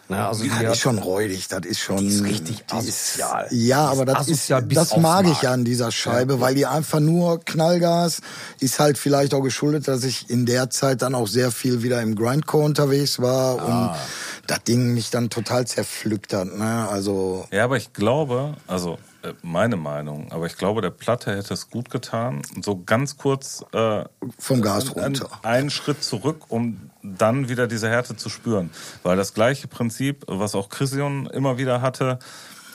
Na, 0.08 0.28
also 0.28 0.44
die 0.44 0.50
Das 0.50 0.58
hat- 0.58 0.66
ist 0.72 0.78
schon 0.78 0.98
räudig, 0.98 1.48
das 1.48 1.66
ist 1.66 1.80
schon. 1.80 1.96
Die 1.98 2.06
ist 2.06 2.22
richtig 2.22 2.58
die 2.70 2.76
ist- 2.88 3.18
asozial. 3.18 3.48
ja, 3.50 3.92
Die 3.92 4.00
aber 4.00 4.12
ist 4.12 4.18
das 4.20 4.28
ist, 4.62 4.76
das 4.76 4.96
mag 4.98 5.26
ich 5.26 5.42
ja 5.42 5.52
an 5.52 5.64
dieser 5.64 5.90
Scheibe, 5.90 6.40
weil 6.40 6.54
die 6.54 6.64
einfach 6.66 7.00
nur 7.00 7.40
Knallgas 7.44 8.20
ist 8.60 8.78
halt 8.78 8.98
vielleicht 8.98 9.34
auch 9.34 9.40
geschuldet, 9.42 9.88
dass 9.88 10.04
ich 10.04 10.30
in 10.30 10.46
der 10.46 10.70
Zeit 10.70 11.02
dann 11.02 11.14
auch 11.16 11.26
sehr 11.26 11.50
viel 11.50 11.82
wieder 11.82 12.00
im 12.02 12.14
Grindcore 12.14 12.64
unterwegs 12.64 13.20
war 13.20 13.58
Ah. 13.60 13.64
und 13.92 13.96
das 14.46 14.62
Ding 14.62 14.94
mich 14.94 15.10
dann 15.10 15.28
total 15.28 15.66
zerpflückt 15.66 16.32
hat. 16.32 16.46
Ne? 16.56 16.88
Also 16.88 17.46
Ja, 17.50 17.64
aber 17.64 17.76
ich 17.76 17.92
glaube, 17.92 18.54
also 18.68 18.98
äh, 19.22 19.32
meine 19.42 19.74
Meinung, 19.76 20.30
aber 20.30 20.46
ich 20.46 20.56
glaube, 20.56 20.82
der 20.82 20.90
Platte 20.90 21.36
hätte 21.36 21.52
es 21.54 21.68
gut 21.68 21.90
getan, 21.90 22.42
so 22.62 22.80
ganz 22.86 23.16
kurz 23.16 23.64
äh, 23.72 24.04
vom 24.38 24.62
Gas 24.62 24.94
einen, 24.94 25.16
runter. 25.16 25.30
einen 25.42 25.70
Schritt 25.70 26.04
zurück, 26.04 26.42
um 26.48 26.85
dann 27.18 27.48
wieder 27.48 27.66
diese 27.66 27.88
Härte 27.88 28.16
zu 28.16 28.28
spüren. 28.28 28.70
Weil 29.02 29.16
das 29.16 29.34
gleiche 29.34 29.68
Prinzip, 29.68 30.24
was 30.26 30.54
auch 30.54 30.68
Chrision 30.68 31.26
immer 31.26 31.58
wieder 31.58 31.80
hatte, 31.80 32.18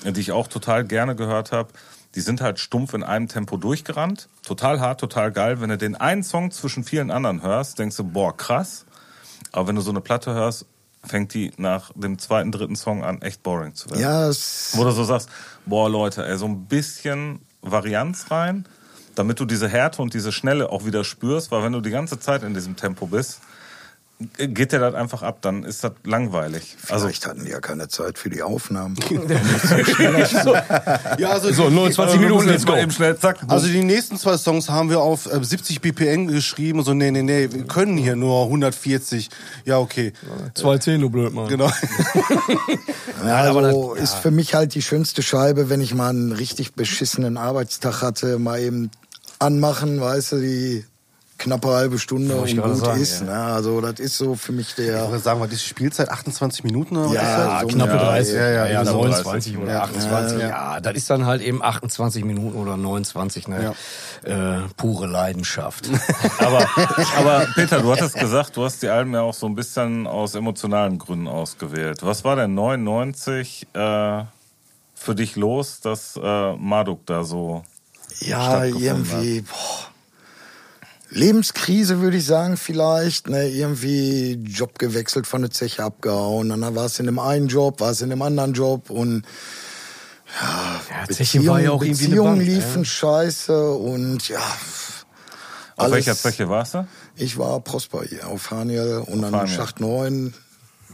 die 0.03 0.19
ich 0.19 0.31
auch 0.31 0.47
total 0.47 0.83
gerne 0.83 1.15
gehört 1.15 1.51
habe, 1.51 1.69
die 2.15 2.21
sind 2.21 2.41
halt 2.41 2.59
stumpf 2.59 2.93
in 2.93 3.03
einem 3.03 3.27
Tempo 3.27 3.57
durchgerannt. 3.57 4.27
Total 4.45 4.79
hart, 4.79 4.99
total 4.99 5.31
geil. 5.31 5.61
Wenn 5.61 5.69
du 5.69 5.77
den 5.77 5.95
einen 5.95 6.23
Song 6.23 6.51
zwischen 6.51 6.83
vielen 6.83 7.11
anderen 7.11 7.41
hörst, 7.41 7.79
denkst 7.79 7.95
du, 7.97 8.03
boah, 8.03 8.35
krass. 8.35 8.85
Aber 9.51 9.67
wenn 9.67 9.75
du 9.75 9.81
so 9.81 9.91
eine 9.91 10.01
Platte 10.01 10.33
hörst, 10.33 10.65
fängt 11.03 11.33
die 11.33 11.51
nach 11.57 11.91
dem 11.95 12.19
zweiten, 12.19 12.51
dritten 12.51 12.75
Song 12.75 13.03
an, 13.03 13.21
echt 13.21 13.43
boring 13.43 13.73
zu 13.73 13.89
werden. 13.89 14.01
Ja, 14.01 14.27
es, 14.27 14.71
Wo 14.75 14.83
du 14.83 14.91
so 14.91 15.03
sagst, 15.03 15.29
boah 15.65 15.89
Leute, 15.89 16.25
ey, 16.25 16.37
so 16.37 16.45
ein 16.45 16.65
bisschen 16.65 17.39
Varianz 17.61 18.29
rein, 18.29 18.65
damit 19.15 19.39
du 19.39 19.45
diese 19.45 19.67
Härte 19.67 20.01
und 20.01 20.13
diese 20.13 20.31
Schnelle 20.31 20.69
auch 20.69 20.85
wieder 20.85 21.03
spürst, 21.03 21.51
weil 21.51 21.63
wenn 21.63 21.73
du 21.73 21.81
die 21.81 21.89
ganze 21.89 22.19
Zeit 22.19 22.43
in 22.43 22.53
diesem 22.53 22.75
Tempo 22.75 23.07
bist, 23.07 23.41
geht 24.37 24.71
dir 24.71 24.79
das 24.79 24.95
einfach 24.95 25.23
ab, 25.23 25.39
dann 25.41 25.63
ist 25.63 25.83
das 25.83 25.93
langweilig. 26.03 26.75
Also 26.89 27.05
vielleicht 27.05 27.25
hatten 27.25 27.45
die 27.45 27.51
ja 27.51 27.59
keine 27.59 27.87
Zeit 27.87 28.17
für 28.17 28.29
die 28.29 28.41
Aufnahmen. 28.41 28.95
ja 31.17 31.29
also, 31.29 31.51
So, 31.51 31.69
die, 31.69 31.75
29 31.75 32.19
Minuten, 32.19 32.47
let's 32.47 32.65
go. 32.65 32.75
Eben 32.75 32.91
schnell, 32.91 33.17
zack, 33.17 33.39
also 33.47 33.67
die 33.67 33.83
nächsten 33.83 34.17
zwei 34.17 34.37
Songs 34.37 34.69
haben 34.69 34.89
wir 34.89 35.01
auf 35.01 35.31
äh, 35.31 35.43
70 35.43 35.81
BPM 35.81 36.27
geschrieben. 36.27 36.83
So, 36.83 36.93
nee, 36.93 37.11
nee, 37.11 37.23
nee, 37.23 37.49
wir 37.51 37.63
können 37.65 37.97
hier 37.97 38.15
nur 38.15 38.43
140. 38.45 39.29
Ja, 39.65 39.79
okay. 39.79 40.13
Zwei 40.53 40.77
Zehn, 40.77 41.01
du 41.01 41.09
blöd, 41.09 41.33
Mann. 41.33 41.47
Genau. 41.47 41.71
Ja, 43.25 43.41
also 43.41 43.93
ist 43.93 44.15
für 44.15 44.31
mich 44.31 44.55
halt 44.55 44.73
die 44.73 44.81
schönste 44.81 45.21
Scheibe, 45.21 45.69
wenn 45.69 45.79
ich 45.79 45.93
mal 45.93 46.09
einen 46.09 46.31
richtig 46.31 46.73
beschissenen 46.73 47.37
Arbeitstag 47.37 48.01
hatte, 48.01 48.39
mal 48.39 48.59
eben 48.59 48.89
anmachen, 49.39 50.01
weißt 50.01 50.33
du, 50.33 50.41
die 50.41 50.85
knappe 51.41 51.69
halbe 51.69 51.99
Stunde 51.99 52.41
ich 52.45 52.57
und 52.59 52.63
gut 52.73 52.77
sagen, 52.85 53.01
ist. 53.01 53.21
ja. 53.21 53.25
Ne? 53.27 53.33
Also 53.53 53.81
das 53.81 53.99
ist 53.99 54.17
so 54.17 54.35
für 54.35 54.51
mich 54.51 54.69
Ich 54.69 54.75
der. 54.75 55.09
würde 55.09 55.19
sagen, 55.19 55.39
was 55.39 55.51
ist 55.51 55.63
die 55.63 55.69
Spielzeit? 55.69 56.09
28 56.09 56.63
Minuten 56.63 56.97
oder 56.97 57.13
Ja, 57.13 57.59
so 57.61 57.67
knappe 57.67 57.93
ja, 57.93 57.97
30, 57.97 58.33
ja, 58.35 58.41
ja, 58.49 58.65
ja, 58.67 58.81
knappe 58.83 58.97
29 58.97 59.57
oder 59.57 59.71
Ja. 59.71 59.81
28. 59.83 60.39
Ja, 60.39 60.79
das 60.79 60.93
ist 60.95 61.09
dann 61.09 61.25
halt 61.25 61.41
eben 61.41 61.61
28 61.63 62.23
Minuten 62.25 62.55
oder 62.57 62.77
29, 62.77 63.47
ne? 63.47 63.73
Äh, 64.23 64.59
pure 64.77 65.07
Leidenschaft. 65.07 65.89
aber, 66.39 66.67
aber 67.17 67.47
Peter, 67.55 67.81
du 67.81 67.91
hattest 67.91 68.15
gesagt, 68.15 68.55
du 68.55 68.63
hast 68.63 68.81
die 68.83 68.87
Alben 68.89 69.13
ja 69.13 69.21
auch 69.21 69.33
so 69.33 69.47
ein 69.47 69.55
bisschen 69.55 70.05
aus 70.07 70.35
emotionalen 70.35 70.99
Gründen 70.99 71.27
ausgewählt. 71.27 71.99
Was 72.03 72.23
war 72.23 72.35
denn 72.35 72.53
99 72.53 73.67
äh, 73.73 74.23
für 74.93 75.15
dich 75.15 75.35
los, 75.35 75.79
dass 75.81 76.19
äh, 76.21 76.53
Marduk 76.53 77.05
da 77.07 77.23
so 77.23 77.63
Ja, 78.19 78.43
stattgefunden 78.43 78.83
irgendwie. 78.85 79.41
Boah. 79.41 79.90
Lebenskrise 81.11 81.99
würde 81.99 82.17
ich 82.17 82.25
sagen 82.25 82.55
vielleicht, 82.57 83.27
ne, 83.29 83.47
irgendwie 83.49 84.33
Job 84.45 84.79
gewechselt, 84.79 85.27
von 85.27 85.41
der 85.41 85.51
Zeche 85.51 85.83
abgehauen, 85.83 86.49
dann 86.49 86.61
war 86.75 86.85
es 86.85 86.99
in 86.99 87.05
dem 87.05 87.19
einen 87.19 87.47
Job, 87.47 87.79
war 87.81 87.91
es 87.91 88.01
in 88.01 88.09
dem 88.09 88.21
anderen 88.21 88.53
Job. 88.53 88.89
Und 88.89 89.23
Ja, 90.41 90.79
Zeche 91.13 91.45
war 91.45 91.59
ja 91.59 91.71
auch 91.71 91.83
irgendwie 91.83 92.05
eine 92.05 92.15
Beziehungen 92.15 92.37
Bank, 92.37 92.47
liefen 92.47 92.85
scheiße 92.85 93.71
und 93.73 94.29
ja, 94.29 94.37
Auf 94.39 95.05
alles- 95.75 95.91
welcher 95.93 96.15
Zeche 96.15 96.47
warst 96.47 96.75
du? 96.75 96.87
ich 97.17 97.37
war 97.37 97.59
Prosper 97.59 98.03
hier 98.07 98.27
auf 98.27 98.49
Haniel 98.51 99.03
und 99.05 99.21
dann 99.21 99.35
Haniel. 99.35 99.53
Schacht 99.55 99.81
9, 99.81 100.33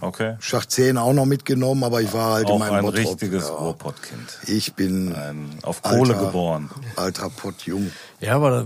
Okay. 0.01 0.35
Schacht 0.39 0.71
10 0.71 0.97
auch 0.97 1.13
noch 1.13 1.25
mitgenommen, 1.25 1.83
aber 1.83 2.01
ich 2.01 2.13
war 2.13 2.33
halt 2.35 2.47
Auch 2.47 2.53
in 2.53 2.59
meinem 2.59 2.75
ein 2.75 2.81
Bottrop, 2.85 2.97
richtiges 3.13 3.47
ja. 3.47 3.53
Ruhrpottkind. 3.55 4.39
Ich 4.47 4.73
bin 4.73 5.13
Ein, 5.15 5.49
auf 5.63 5.81
Kohle 5.81 6.13
Alter. 6.13 6.25
geboren. 6.27 6.69
alter 6.95 7.29
Pottjung. 7.29 7.91
Ja, 8.19 8.35
aber 8.35 8.63
das 8.63 8.65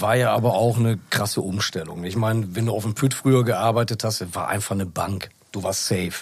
war 0.00 0.14
ja 0.16 0.32
aber 0.32 0.54
auch 0.54 0.78
eine 0.78 0.98
krasse 1.10 1.40
Umstellung. 1.40 2.04
Ich 2.04 2.16
meine, 2.16 2.54
wenn 2.54 2.66
du 2.66 2.72
auf 2.74 2.82
dem 2.84 2.94
Püt 2.94 3.14
früher 3.14 3.44
gearbeitet 3.44 4.04
hast, 4.04 4.34
war 4.34 4.48
einfach 4.48 4.74
eine 4.74 4.86
Bank. 4.86 5.30
Du 5.52 5.62
warst 5.62 5.86
safe. 5.86 6.12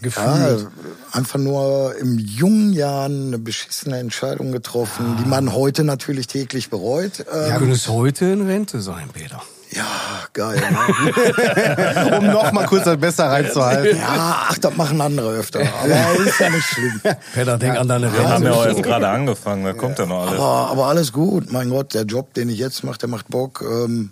Ja, 0.00 0.08
Gefühlt. 0.08 0.68
einfach 1.12 1.38
nur 1.38 1.94
im 1.96 2.18
jungen 2.18 2.72
Jahren 2.72 3.28
eine 3.28 3.38
beschissene 3.38 3.98
Entscheidung 3.98 4.50
getroffen, 4.50 5.16
die 5.22 5.28
man 5.28 5.52
heute 5.52 5.84
natürlich 5.84 6.26
täglich 6.26 6.70
bereut. 6.70 7.20
Ähm, 7.32 7.52
Du 7.52 7.58
könntest 7.60 7.88
heute 7.88 8.24
in 8.24 8.44
Rente 8.44 8.80
sein, 8.80 9.10
Peter. 9.12 9.40
Ja, 9.74 9.84
geil. 10.32 10.60
Ne? 10.60 12.18
um 12.18 12.26
noch 12.26 12.52
mal 12.52 12.66
kurz 12.66 12.84
das 12.84 12.96
besser 12.96 13.26
reinzuhalten. 13.30 13.98
ja, 13.98 14.46
ach, 14.48 14.58
das 14.58 14.76
machen 14.76 15.00
andere 15.00 15.30
öfter. 15.30 15.60
Aber 15.60 16.24
ist 16.24 16.38
ja 16.38 16.50
nicht 16.50 16.64
schlimm. 16.64 17.00
Peter, 17.34 17.58
denk 17.58 17.76
an 17.76 17.88
deine 17.88 18.12
Wir 18.12 18.20
haben 18.28 18.42
Rente. 18.42 18.48
ja 18.48 18.52
auch 18.52 18.66
erst 18.66 18.82
gerade 18.82 19.08
angefangen, 19.08 19.64
da 19.64 19.72
kommt 19.72 19.98
ja 19.98 20.06
noch 20.06 20.26
alles. 20.26 20.40
Aber, 20.40 20.70
aber 20.70 20.86
alles 20.86 21.12
gut. 21.12 21.52
Mein 21.52 21.70
Gott, 21.70 21.94
der 21.94 22.04
Job, 22.04 22.34
den 22.34 22.48
ich 22.48 22.58
jetzt 22.58 22.84
mache, 22.84 22.98
der 22.98 23.08
macht 23.08 23.28
Bock. 23.28 23.62
Ähm, 23.62 24.10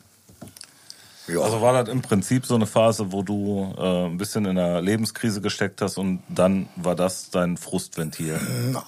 ja. 1.32 1.40
Also 1.40 1.60
war 1.60 1.72
das 1.72 1.92
im 1.92 2.02
Prinzip 2.02 2.46
so 2.46 2.54
eine 2.54 2.66
Phase, 2.66 3.12
wo 3.12 3.22
du 3.22 3.74
äh, 3.78 4.06
ein 4.06 4.18
bisschen 4.18 4.44
in 4.44 4.58
einer 4.58 4.80
Lebenskrise 4.80 5.40
gesteckt 5.40 5.80
hast 5.82 5.98
und 5.98 6.22
dann 6.28 6.68
war 6.76 6.94
das 6.94 7.30
dein 7.30 7.56
Frustventil. 7.56 8.38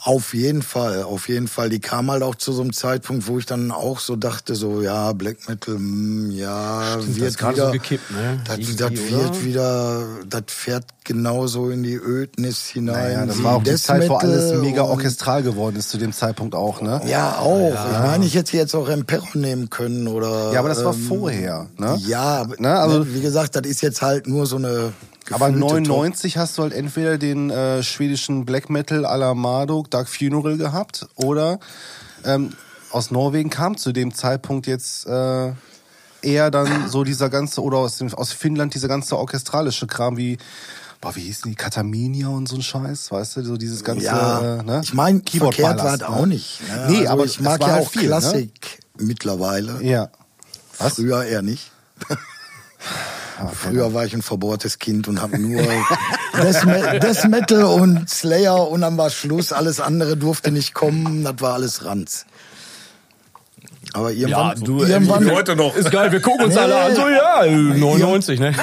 Auf 0.05 0.35
jeden 0.35 0.63
Fall, 0.63 1.03
auf 1.03 1.29
jeden 1.29 1.49
Fall. 1.49 1.71
Die 1.71 1.81
kam 1.81 2.11
halt 2.11 2.23
auch 2.23 2.35
zu 2.35 2.53
so 2.53 2.63
einem 2.63 2.73
Zeitpunkt, 2.73 3.27
wo 3.27 3.39
ich 3.39 3.47
dann 3.47 3.71
auch 3.71 3.99
so 3.99 4.17
dachte, 4.17 4.55
so 4.55 4.83
ja, 4.83 5.13
Black 5.13 5.49
Metal, 5.49 5.75
hm, 5.75 6.31
ja, 6.31 6.99
Stimmt, 6.99 7.09
das 7.09 7.21
wird 7.21 7.39
gerade 7.39 7.57
wieder, 7.57 7.67
so 7.67 7.73
gekippt, 7.73 8.11
ne? 8.11 8.41
Das, 8.45 8.77
das 8.77 8.91
wird 8.91 9.31
oder? 9.31 9.45
wieder, 9.45 10.07
das 10.29 10.43
fährt 10.49 10.85
genauso 11.05 11.71
in 11.71 11.83
die 11.83 11.97
Ödnis 11.97 12.67
hinein. 12.67 12.95
Naja, 12.95 13.27
das 13.27 13.43
war 13.43 13.57
auch 13.57 13.63
die 13.63 13.71
Death 13.71 13.81
Zeit, 13.81 14.09
wo 14.09 14.15
alles 14.15 14.61
mega 14.61 14.83
orchestral 14.83 15.43
geworden 15.43 15.77
ist 15.77 15.91
zu 15.91 15.99
dem 15.99 16.13
Zeitpunkt 16.13 16.55
auch, 16.55 16.81
ne? 16.81 17.01
Ja, 17.07 17.39
auch. 17.39 17.73
Ich 17.73 17.99
meine, 17.99 18.25
ich 18.25 18.35
hätte 18.35 18.57
jetzt 18.57 18.75
auch 18.75 18.89
Emperor 18.89 19.29
nehmen 19.35 19.71
können 19.71 20.09
oder. 20.09 20.53
Ja, 20.53 20.61
aber 20.61 20.69
das 20.69 20.85
war 20.85 20.95
ähm, 20.95 21.01
vorher, 21.01 21.69
ne? 21.77 21.99
Ja, 22.07 22.32
Ne, 22.59 22.75
also- 22.75 23.15
wie 23.15 23.21
gesagt, 23.21 23.57
das 23.57 23.67
ist 23.67 23.81
jetzt 23.83 24.03
halt 24.03 24.27
nur 24.27 24.47
so 24.47 24.57
eine. 24.57 24.93
Aber 25.31 25.51
gefühlte 25.51 25.89
99 25.89 26.37
hast 26.37 26.59
du 26.59 26.63
halt 26.63 26.73
entweder 26.73 27.17
den 27.17 27.51
äh, 27.51 27.83
schwedischen 27.83 28.45
Black 28.45 28.69
Metal 28.69 29.07
à 29.07 29.17
la 29.17 29.35
Marduk, 29.35 29.91
Dark 29.91 30.09
Funeral 30.09 30.57
gehabt 30.59 31.07
oder 31.15 31.61
ähm, 32.25 32.51
aus 32.91 33.11
Norwegen 33.11 33.49
kam 33.49 33.77
zu 33.77 33.93
dem 33.93 34.13
Zeitpunkt 34.15 34.67
jetzt 34.67 35.07
äh, 35.07 35.53
eher 36.23 36.51
dann 36.51 36.89
so 36.89 37.05
dieser 37.05 37.31
ganze, 37.31 37.63
oder 37.63 37.79
aus, 37.79 37.99
dem, 37.99 38.13
aus 38.15 38.33
Finnland 38.33 38.75
dieser 38.75 38.89
ganze 38.89 39.17
orchestralische 39.19 39.87
Kram 39.87 40.17
wie, 40.17 40.39
boah, 41.01 41.15
wie 41.17 41.21
hießen 41.21 41.51
die, 41.51 41.57
Kataminia 41.57 42.29
und 42.29 42.49
so 42.49 42.57
ein 42.57 42.63
Scheiß, 42.63 43.11
weißt 43.11 43.37
du, 43.37 43.45
so 43.45 43.57
dieses 43.57 43.85
ganze, 43.85 44.07
Ja, 44.07 44.61
äh, 44.61 44.63
ne? 44.63 44.81
ich 44.83 44.95
meine, 44.95 45.21
Keyboard 45.21 45.55
verkehrt 45.55 45.81
war 45.81 45.97
ne? 45.97 46.09
auch 46.09 46.27
nicht. 46.27 46.61
Ne? 46.69 46.87
Nee, 46.89 46.99
also 46.99 47.11
aber 47.13 47.25
ich 47.25 47.41
mag 47.41 47.61
ja 47.61 47.69
halt 47.69 47.87
auch 47.87 47.91
viel, 47.91 48.03
ne? 48.03 48.09
Klassik 48.09 48.81
mittlerweile. 48.99 49.83
Ja. 49.83 50.11
Was? 50.79 50.95
Früher 50.95 51.25
eher 51.25 51.43
nicht. 51.43 51.71
Früher 53.55 53.93
war 53.95 54.05
ich 54.05 54.15
ein 54.15 54.23
verbohrtes 54.23 54.79
Kind 54.79 55.09
und 55.09 55.21
habe 55.21 55.39
nur 55.39 55.63
Death, 56.37 56.65
Me 56.65 57.01
Death 57.01 57.25
Metal 57.29 57.65
und 57.65 58.09
Slayer 58.09 58.69
und 58.69 58.83
dann 58.83 58.97
war 58.97 59.11
Schluss. 59.11 59.53
Alles 59.53 59.81
andere 59.81 60.17
durfte 60.17 60.51
nicht 60.53 60.75
kommen. 60.75 61.25
Das 61.25 61.35
war 61.41 61.55
alles 61.55 61.85
Ranz. 61.85 62.27
Aber 63.95 64.13
irgendwann, 64.13 64.57
Ja, 64.59 64.65
du, 64.65 64.85
irgendwann, 64.85 65.27
äh, 65.29 65.33
Heute 65.35 65.57
noch. 65.57 65.75
Ist 65.77 65.91
geil, 65.91 66.13
wir 66.13 66.21
gucken 66.21 66.47
uns 66.47 66.55
Nee. 66.55 66.61
alle 66.61 66.81
an. 66.83 66.95
So, 66.95 67.09
ja, 67.09 67.45
äh, 67.45 67.51
99, 67.51 68.41
ne? 68.41 68.55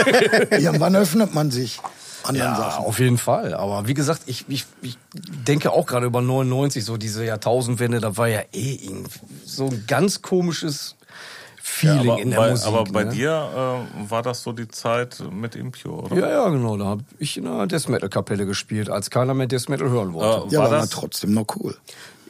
irgendwann 0.50 0.96
öffnet 0.96 1.34
man 1.34 1.50
sich 1.50 1.80
anderen 2.22 2.52
Ja, 2.52 2.56
Sachen. 2.56 2.84
auf 2.86 2.98
jeden 2.98 3.18
Fall. 3.18 3.54
Aber 3.54 3.86
wie 3.86 3.94
gesagt, 3.94 4.22
ich, 4.26 4.44
ich, 4.48 4.64
ich 4.82 4.96
denke 5.46 5.72
auch 5.72 5.86
gerade 5.86 6.06
über 6.06 6.22
99, 6.22 6.84
so 6.84 6.96
diese 6.96 7.24
Jahrtausendwende, 7.24 8.00
da 8.00 8.16
war 8.16 8.28
ja 8.28 8.40
eh 8.52 8.74
irgendwie 8.82 9.18
so 9.44 9.66
ein 9.66 9.84
ganz 9.86 10.22
komisches 10.22 10.94
Feeling 11.70 12.10
aber, 12.10 12.20
in 12.22 12.30
der 12.30 12.38
bei, 12.38 12.50
Musik. 12.50 12.66
aber 12.66 12.84
bei 12.84 13.04
ne? 13.04 13.10
dir 13.10 13.30
äh, 13.30 14.10
war 14.10 14.22
das 14.22 14.42
so 14.42 14.52
die 14.52 14.68
Zeit 14.68 15.22
mit 15.30 15.54
Impure, 15.54 15.94
oder? 16.04 16.16
Ja, 16.16 16.28
ja, 16.28 16.48
genau. 16.48 16.76
Da 16.76 16.84
habe 16.86 17.04
ich 17.18 17.36
in 17.36 17.46
einer 17.46 17.66
Death 17.66 17.88
Metal 17.88 18.08
Kapelle 18.08 18.46
gespielt, 18.46 18.90
als 18.90 19.10
keiner 19.10 19.34
mehr 19.34 19.46
Death 19.46 19.68
Metal 19.68 19.88
hören 19.88 20.12
wollte. 20.14 20.48
Äh, 20.48 20.52
Ja, 20.54 20.58
war 20.60 20.66
aber 20.66 20.76
war 20.76 20.80
das- 20.82 20.90
trotzdem 20.90 21.32
noch 21.34 21.46
cool. 21.56 21.76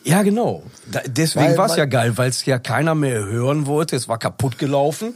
Ja, 0.05 0.23
genau. 0.23 0.63
Da, 0.91 1.01
deswegen 1.07 1.57
war 1.57 1.67
es 1.67 1.77
ja 1.77 1.85
geil, 1.85 2.17
weil 2.17 2.31
es 2.31 2.45
ja 2.47 2.59
keiner 2.59 2.95
mehr 2.95 3.25
hören 3.27 3.67
wollte. 3.67 3.97
Es 3.97 4.09
war 4.09 4.19
kaputt 4.19 4.59
gelaufen. 4.59 5.15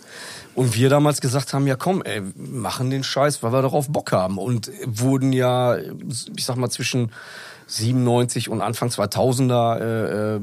Und 0.54 0.74
wir 0.74 0.90
damals 0.90 1.20
gesagt 1.22 1.54
haben, 1.54 1.66
ja 1.66 1.76
komm, 1.76 2.02
ey, 2.02 2.20
machen 2.36 2.90
den 2.90 3.02
Scheiß, 3.04 3.42
weil 3.42 3.52
wir 3.52 3.62
darauf 3.62 3.88
Bock 3.88 4.12
haben. 4.12 4.36
Und 4.38 4.70
wurden 4.84 5.32
ja, 5.32 5.76
ich 5.78 6.44
sag 6.44 6.56
mal, 6.56 6.68
zwischen 6.68 7.10
97 7.66 8.48
und 8.48 8.60
Anfang 8.60 8.88
2000er 8.88 9.78
äh, 9.78 10.36
äh, 10.36 10.40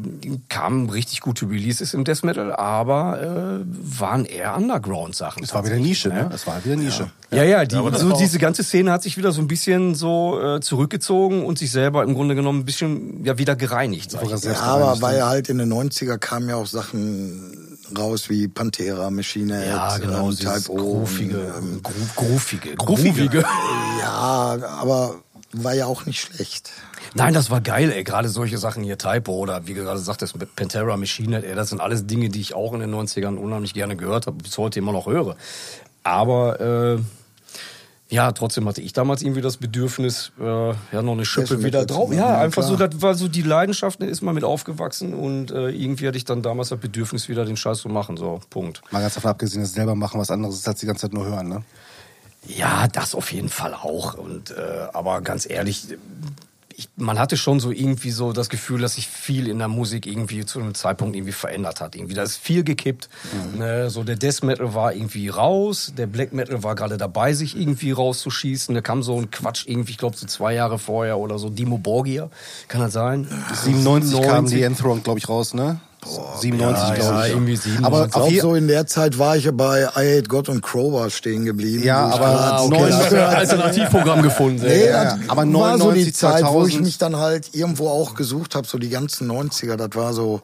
kamen 0.49 0.89
richtig 0.89 1.21
gute 1.21 1.49
Releases 1.49 1.93
im 1.93 2.03
Death 2.03 2.23
Metal, 2.23 2.53
aber 2.53 3.61
äh, 3.61 3.99
waren 3.99 4.25
eher 4.25 4.55
Underground-Sachen. 4.55 5.43
Es 5.43 5.53
war 5.53 5.65
wieder 5.65 5.77
Nische, 5.77 6.09
ne? 6.09 6.29
Es 6.33 6.47
war 6.47 6.63
wieder 6.63 6.75
Nische. 6.75 7.09
Ja, 7.31 7.43
ja, 7.43 7.63
die, 7.65 7.75
aber 7.75 7.91
das 7.91 8.01
so 8.01 8.13
diese 8.13 8.39
ganze 8.39 8.63
Szene 8.63 8.91
hat 8.91 9.03
sich 9.03 9.17
wieder 9.17 9.31
so 9.31 9.41
ein 9.41 9.47
bisschen 9.47 9.93
so 9.93 10.41
äh, 10.41 10.61
zurückgezogen 10.61 11.45
und 11.45 11.59
sich 11.59 11.71
selber 11.71 12.03
im 12.03 12.15
Grunde 12.15 12.33
genommen 12.33 12.61
ein 12.61 12.65
bisschen 12.65 13.23
ja 13.23 13.37
wieder 13.37 13.55
gereinigt. 13.55 14.13
Ja, 14.13 14.37
selbst 14.37 14.61
aber 14.63 14.79
gereinigt, 14.79 15.01
weil 15.01 15.17
ne? 15.17 15.25
halt 15.25 15.49
in 15.49 15.59
den 15.59 15.71
90er 15.71 16.17
kamen 16.17 16.49
ja 16.49 16.55
auch 16.55 16.65
Sachen 16.65 17.77
raus 17.97 18.29
wie 18.29 18.47
Pantera, 18.47 19.09
Machine 19.09 19.57
Head, 19.57 19.67
Ja, 19.67 19.97
genau, 19.97 20.29
ähm, 20.29 20.37
Type 20.37 20.71
O. 20.71 20.75
groofige, 20.75 21.53
ähm, 21.57 21.81
gro 21.83 21.93
groofige, 22.15 22.75
groofige. 22.75 23.43
Ja, 23.99 24.57
aber 24.79 25.15
war 25.51 25.73
ja 25.73 25.85
auch 25.85 26.05
nicht 26.05 26.21
schlecht. 26.21 26.71
Nein, 27.15 27.33
das 27.33 27.49
war 27.49 27.61
geil, 27.61 27.91
ey. 27.91 28.03
Gerade 28.03 28.29
solche 28.29 28.57
Sachen 28.57 28.83
hier, 28.83 28.97
Typo 28.97 29.33
oder 29.33 29.65
wie 29.67 29.73
gerade 29.73 29.99
sagtest, 29.99 30.37
mit 30.37 30.55
Pantera, 30.55 30.95
Machine 30.97 31.37
Head, 31.37 31.45
ey, 31.45 31.55
das 31.55 31.69
sind 31.69 31.81
alles 31.81 32.05
Dinge, 32.05 32.29
die 32.29 32.41
ich 32.41 32.53
auch 32.53 32.73
in 32.73 32.81
den 32.81 32.93
90ern 32.93 33.35
unheimlich 33.35 33.73
gerne 33.73 33.95
gehört 33.95 34.27
habe, 34.27 34.37
bis 34.37 34.57
heute 34.57 34.79
immer 34.79 34.91
noch 34.91 35.07
höre. 35.07 35.35
Aber 36.03 36.97
äh, 36.97 36.99
ja, 38.11 38.31
trotzdem 38.31 38.67
hatte 38.67 38.81
ich 38.81 38.93
damals 38.93 39.21
irgendwie 39.21 39.41
das 39.41 39.57
Bedürfnis, 39.57 40.31
äh, 40.39 40.43
ja, 40.43 41.01
noch 41.01 41.13
eine 41.13 41.25
Schippe 41.25 41.63
wieder 41.63 41.85
drauf. 41.85 42.11
Ja, 42.11 42.17
ja, 42.17 42.37
einfach 42.39 42.63
so, 42.63 42.75
klar. 42.75 42.87
das 42.87 43.01
war 43.01 43.13
so 43.13 43.27
die 43.27 43.43
Leidenschaft, 43.43 44.01
ist 44.01 44.21
man 44.21 44.33
mit 44.33 44.43
aufgewachsen 44.43 45.13
und 45.13 45.51
äh, 45.51 45.69
irgendwie 45.69 46.07
hatte 46.07 46.17
ich 46.17 46.25
dann 46.25 46.41
damals 46.41 46.69
das 46.69 46.79
Bedürfnis, 46.79 47.29
wieder 47.29 47.45
den 47.45 47.55
Scheiß 47.55 47.79
zu 47.79 47.89
machen. 47.89 48.17
So, 48.17 48.39
Punkt. 48.49 48.81
Mal 48.91 49.01
ganz 49.01 49.13
davon 49.13 49.29
abgesehen, 49.31 49.61
dass 49.61 49.73
selber 49.73 49.93
machen 49.93 50.19
was 50.19 50.31
anderes 50.31 50.55
ist, 50.55 50.67
als 50.67 50.79
die 50.79 50.87
ganze 50.87 51.01
Zeit 51.01 51.13
nur 51.13 51.25
hören, 51.25 51.49
ne? 51.49 51.63
Ja, 52.47 52.87
das 52.87 53.15
auf 53.15 53.31
jeden 53.31 53.49
Fall 53.49 53.73
auch. 53.73 54.15
Und 54.15 54.51
äh, 54.51 54.87
aber 54.93 55.21
ganz 55.21 55.49
ehrlich, 55.49 55.97
ich, 56.79 56.87
man 56.95 57.19
hatte 57.19 57.35
schon 57.35 57.59
so 57.59 57.71
irgendwie 57.71 58.11
so 58.11 58.31
das 58.31 58.47
Gefühl, 58.47 58.79
dass 58.79 58.95
sich 58.95 59.07
viel 59.07 59.49
in 59.49 59.59
der 59.59 59.67
Musik 59.67 60.07
irgendwie 60.07 60.45
zu 60.45 60.61
einem 60.61 60.73
Zeitpunkt 60.73 61.13
irgendwie 61.13 61.33
verändert 61.33 61.81
hat. 61.81 61.93
Irgendwie, 61.95 62.13
da 62.13 62.23
ist 62.23 62.37
viel 62.37 62.63
gekippt. 62.63 63.09
Ne, 63.57 63.89
so 63.89 64.03
der 64.05 64.15
Death 64.15 64.43
Metal 64.43 64.73
war 64.73 64.93
irgendwie 64.93 65.27
raus, 65.27 65.93
der 65.97 66.07
Black 66.07 66.31
Metal 66.31 66.63
war 66.63 66.75
gerade 66.75 66.97
dabei, 66.97 67.33
sich 67.33 67.59
irgendwie 67.59 67.91
rauszuschießen. 67.91 68.73
Da 68.73 68.79
kam 68.79 69.03
so 69.03 69.19
ein 69.19 69.29
Quatsch 69.29 69.65
irgendwie, 69.67 69.91
ich 69.91 69.97
glaube 69.97 70.15
so 70.15 70.25
zwei 70.25 70.53
Jahre 70.53 70.79
vorher 70.79 71.17
oder 71.17 71.37
so, 71.37 71.49
Dimo 71.49 71.77
Borgia, 71.77 72.29
kann 72.69 72.79
das 72.79 72.93
sein? 72.93 73.27
97 73.65 74.21
kam 74.21 74.47
die 74.47 74.61
Enthroned, 74.61 75.03
glaube 75.03 75.19
ich, 75.19 75.27
raus, 75.27 75.53
ne? 75.53 75.81
97, 76.39 76.87
ja, 76.89 76.95
glaube 76.95 77.13
ja, 77.15 77.25
ich. 77.25 77.31
irgendwie 77.33 77.55
97. 77.57 77.85
Aber 78.15 78.27
Ich 78.27 78.33
je- 78.33 78.39
so 78.41 78.55
in 78.55 78.67
der 78.67 78.87
Zeit 78.87 79.17
war 79.19 79.35
ich 79.37 79.45
ja 79.45 79.51
bei 79.51 79.81
I 79.83 80.17
Hate 80.17 80.23
God 80.29 80.49
und 80.49 80.61
Crowbar 80.61 81.09
stehen 81.09 81.45
geblieben. 81.45 81.83
Ja, 81.83 82.07
aber 82.07 82.25
grad- 82.25 82.61
okay, 82.61 82.75
Okay, 82.83 82.89
das- 82.89 83.09
das- 83.09 83.35
Alternativprogramm 83.35 84.21
gefunden. 84.21 84.61
Nee, 84.65 84.85
Ja, 84.87 85.03
das 85.03 85.13
ja. 85.13 85.19
Aber 85.27 85.41
war 85.53 85.77
so 85.77 85.91
die 85.91 85.99
99, 86.05 86.15
Zeit, 86.15 86.31
wo 86.45 86.63
ich 86.65 86.73
2000. 86.73 86.81
mich 86.83 86.97
dann 86.97 87.15
halt 87.17 87.49
irgendwo 87.53 87.89
auch 87.89 88.15
gesucht 88.15 88.55
habe, 88.55 88.65
so 88.67 88.77
die 88.77 88.89
ganzen 88.89 89.27
90er, 89.27 89.75
das 89.77 89.89
war 89.95 90.13
so, 90.13 90.41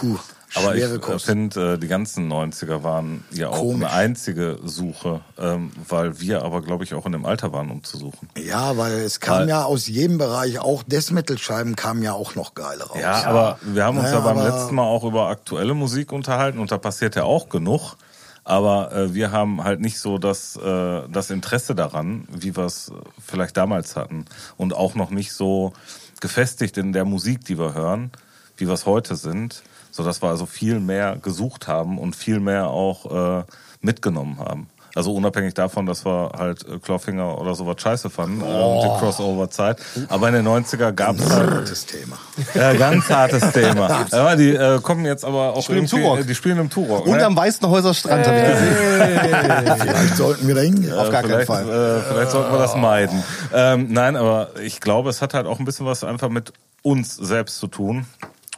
puh, 0.00 0.16
Aber 0.54 0.74
ich 0.74 0.82
äh, 0.82 1.18
finde, 1.18 1.74
äh, 1.74 1.78
die 1.78 1.88
ganzen 1.88 2.32
90er 2.32 2.82
waren 2.82 3.24
ja 3.30 3.48
auch 3.48 3.58
Komisch. 3.58 3.86
eine 3.86 3.92
einzige 3.92 4.58
Suche, 4.64 5.20
ähm, 5.38 5.70
weil 5.88 6.20
wir 6.20 6.42
aber, 6.42 6.62
glaube 6.62 6.84
ich, 6.84 6.94
auch 6.94 7.04
in 7.06 7.12
dem 7.12 7.26
Alter 7.26 7.52
waren, 7.52 7.70
um 7.70 7.84
zu 7.84 7.98
suchen. 7.98 8.28
Ja, 8.36 8.76
weil 8.78 8.92
es 9.00 9.20
kam 9.20 9.40
Weil- 9.40 9.48
ja 9.48 9.64
aus 9.64 9.86
jedem 9.88 10.16
Bereich, 10.18 10.58
auch 10.58 10.82
Death 10.82 11.10
Metal 11.10 11.36
Scheiben 11.36 11.76
kamen 11.76 12.02
ja 12.02 12.14
auch 12.14 12.34
noch 12.34 12.54
geile 12.54 12.84
raus. 12.84 12.98
Ja, 13.00 13.24
aber 13.26 13.58
wir 13.62 13.84
haben 13.84 13.98
uns 13.98 14.10
Naja, 14.10 14.24
ja 14.24 14.32
beim 14.32 14.42
letzten 14.42 14.74
Mal 14.74 14.84
auch 14.84 15.04
über 15.04 15.28
aktuelle 15.28 15.74
Musik 15.74 16.12
unterhalten 16.12 16.58
und 16.58 16.72
da 16.72 16.78
passiert 16.78 17.14
ja 17.14 17.24
auch 17.24 17.48
genug. 17.48 17.96
Aber 18.44 18.92
äh, 18.92 19.12
wir 19.12 19.30
haben 19.30 19.62
halt 19.62 19.80
nicht 19.80 20.00
so 20.00 20.16
das, 20.16 20.56
äh, 20.56 21.02
das 21.12 21.28
Interesse 21.28 21.74
daran, 21.74 22.26
wie 22.32 22.56
wir 22.56 22.64
es 22.64 22.90
vielleicht 23.22 23.58
damals 23.58 23.94
hatten. 23.94 24.24
Und 24.56 24.72
auch 24.72 24.94
noch 24.94 25.10
nicht 25.10 25.34
so 25.34 25.74
gefestigt 26.20 26.78
in 26.78 26.94
der 26.94 27.04
Musik, 27.04 27.44
die 27.44 27.58
wir 27.58 27.74
hören, 27.74 28.10
wie 28.56 28.66
wir 28.66 28.72
es 28.72 28.86
heute 28.86 29.16
sind, 29.16 29.62
sodass 29.98 30.22
wir 30.22 30.28
also 30.28 30.46
viel 30.46 30.78
mehr 30.78 31.16
gesucht 31.20 31.66
haben 31.66 31.98
und 31.98 32.14
viel 32.14 32.38
mehr 32.38 32.68
auch 32.68 33.40
äh, 33.40 33.44
mitgenommen 33.80 34.38
haben. 34.38 34.68
Also 34.94 35.12
unabhängig 35.12 35.54
davon, 35.54 35.86
dass 35.86 36.06
wir 36.06 36.30
halt 36.38 36.64
äh, 36.68 36.78
Clawfinger 36.78 37.36
oder 37.40 37.56
sowas 37.56 37.82
scheiße 37.82 38.08
fanden, 38.08 38.40
äh, 38.40 38.44
und 38.44 38.84
die 38.84 39.00
Crossover-Zeit. 39.00 39.78
Aber 40.08 40.28
in 40.28 40.34
den 40.34 40.46
90er 40.46 40.92
gab 40.92 41.18
es 41.18 41.28
halt 41.28 41.68
Das 41.68 41.84
Thema. 41.84 42.16
ja, 42.54 42.74
ganz 42.74 43.10
hartes 43.10 43.52
Thema. 43.52 44.06
Ja, 44.12 44.36
die 44.36 44.50
äh, 44.50 44.80
kommen 44.80 45.04
jetzt 45.04 45.24
aber 45.24 45.54
auch 45.54 45.64
spielen 45.64 45.80
im 45.80 45.86
Turok. 45.86 46.24
Die 46.24 46.34
spielen 46.36 46.58
im 46.58 46.70
Turok. 46.70 47.06
Und 47.06 47.16
ne? 47.16 47.26
am 47.26 47.36
Weißenhäuser 47.36 47.92
Strand 47.92 48.24
habe 48.24 48.38
ich 48.38 48.46
gesehen. 48.46 49.78
Vielleicht 49.80 50.16
sollten 50.16 50.46
wir 50.46 50.54
da 50.54 50.60
hingehen. 50.60 50.92
Auf 50.92 51.10
gar 51.10 51.22
keinen 51.22 51.30
vielleicht, 51.30 51.46
Fall. 51.48 51.64
Äh, 51.64 52.12
vielleicht 52.12 52.30
sollten 52.30 52.52
wir 52.52 52.58
das 52.58 52.76
meiden. 52.76 53.24
Ähm, 53.52 53.88
nein, 53.90 54.14
aber 54.14 54.50
ich 54.62 54.80
glaube, 54.80 55.10
es 55.10 55.20
hat 55.22 55.34
halt 55.34 55.46
auch 55.46 55.58
ein 55.58 55.64
bisschen 55.64 55.86
was 55.86 56.04
einfach 56.04 56.28
mit 56.28 56.52
uns 56.82 57.16
selbst 57.16 57.58
zu 57.58 57.66
tun 57.66 58.06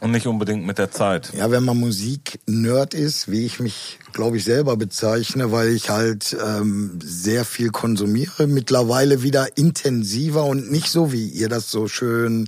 und 0.01 0.11
nicht 0.11 0.27
unbedingt 0.27 0.65
mit 0.65 0.79
der 0.79 0.91
Zeit. 0.91 1.31
Ja, 1.33 1.51
wenn 1.51 1.63
man 1.63 1.79
Musik-Nerd 1.79 2.95
ist, 2.95 3.29
wie 3.29 3.45
ich 3.45 3.59
mich, 3.59 3.99
glaube 4.13 4.37
ich, 4.37 4.43
selber 4.43 4.75
bezeichne, 4.75 5.51
weil 5.51 5.69
ich 5.69 5.91
halt 5.91 6.35
ähm, 6.43 6.99
sehr 7.01 7.45
viel 7.45 7.69
konsumiere, 7.69 8.47
mittlerweile 8.47 9.21
wieder 9.21 9.57
intensiver 9.57 10.43
und 10.45 10.71
nicht 10.71 10.89
so, 10.89 11.13
wie 11.13 11.27
ihr 11.27 11.49
das 11.49 11.69
so 11.69 11.87
schön 11.87 12.47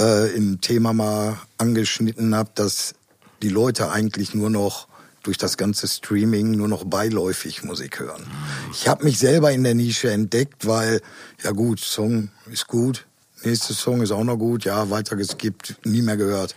äh, 0.00 0.30
im 0.36 0.60
Thema 0.60 0.92
mal 0.92 1.38
angeschnitten 1.56 2.34
habt, 2.36 2.58
dass 2.58 2.94
die 3.42 3.48
Leute 3.48 3.90
eigentlich 3.90 4.34
nur 4.34 4.50
noch 4.50 4.86
durch 5.22 5.38
das 5.38 5.56
ganze 5.56 5.88
Streaming 5.88 6.50
nur 6.50 6.68
noch 6.68 6.84
beiläufig 6.84 7.64
Musik 7.64 7.98
hören. 7.98 8.26
Ich 8.72 8.88
habe 8.88 9.04
mich 9.04 9.18
selber 9.18 9.52
in 9.52 9.64
der 9.64 9.74
Nische 9.74 10.10
entdeckt, 10.10 10.66
weil, 10.66 11.00
ja 11.42 11.52
gut, 11.52 11.80
Song 11.80 12.28
ist 12.52 12.66
gut, 12.66 13.06
nächste 13.44 13.74
Song 13.74 14.02
ist 14.02 14.10
auch 14.10 14.24
noch 14.24 14.36
gut, 14.36 14.64
ja, 14.64 14.90
weiter 14.90 15.16
geskippt, 15.16 15.76
nie 15.84 16.02
mehr 16.02 16.16
gehört. 16.16 16.54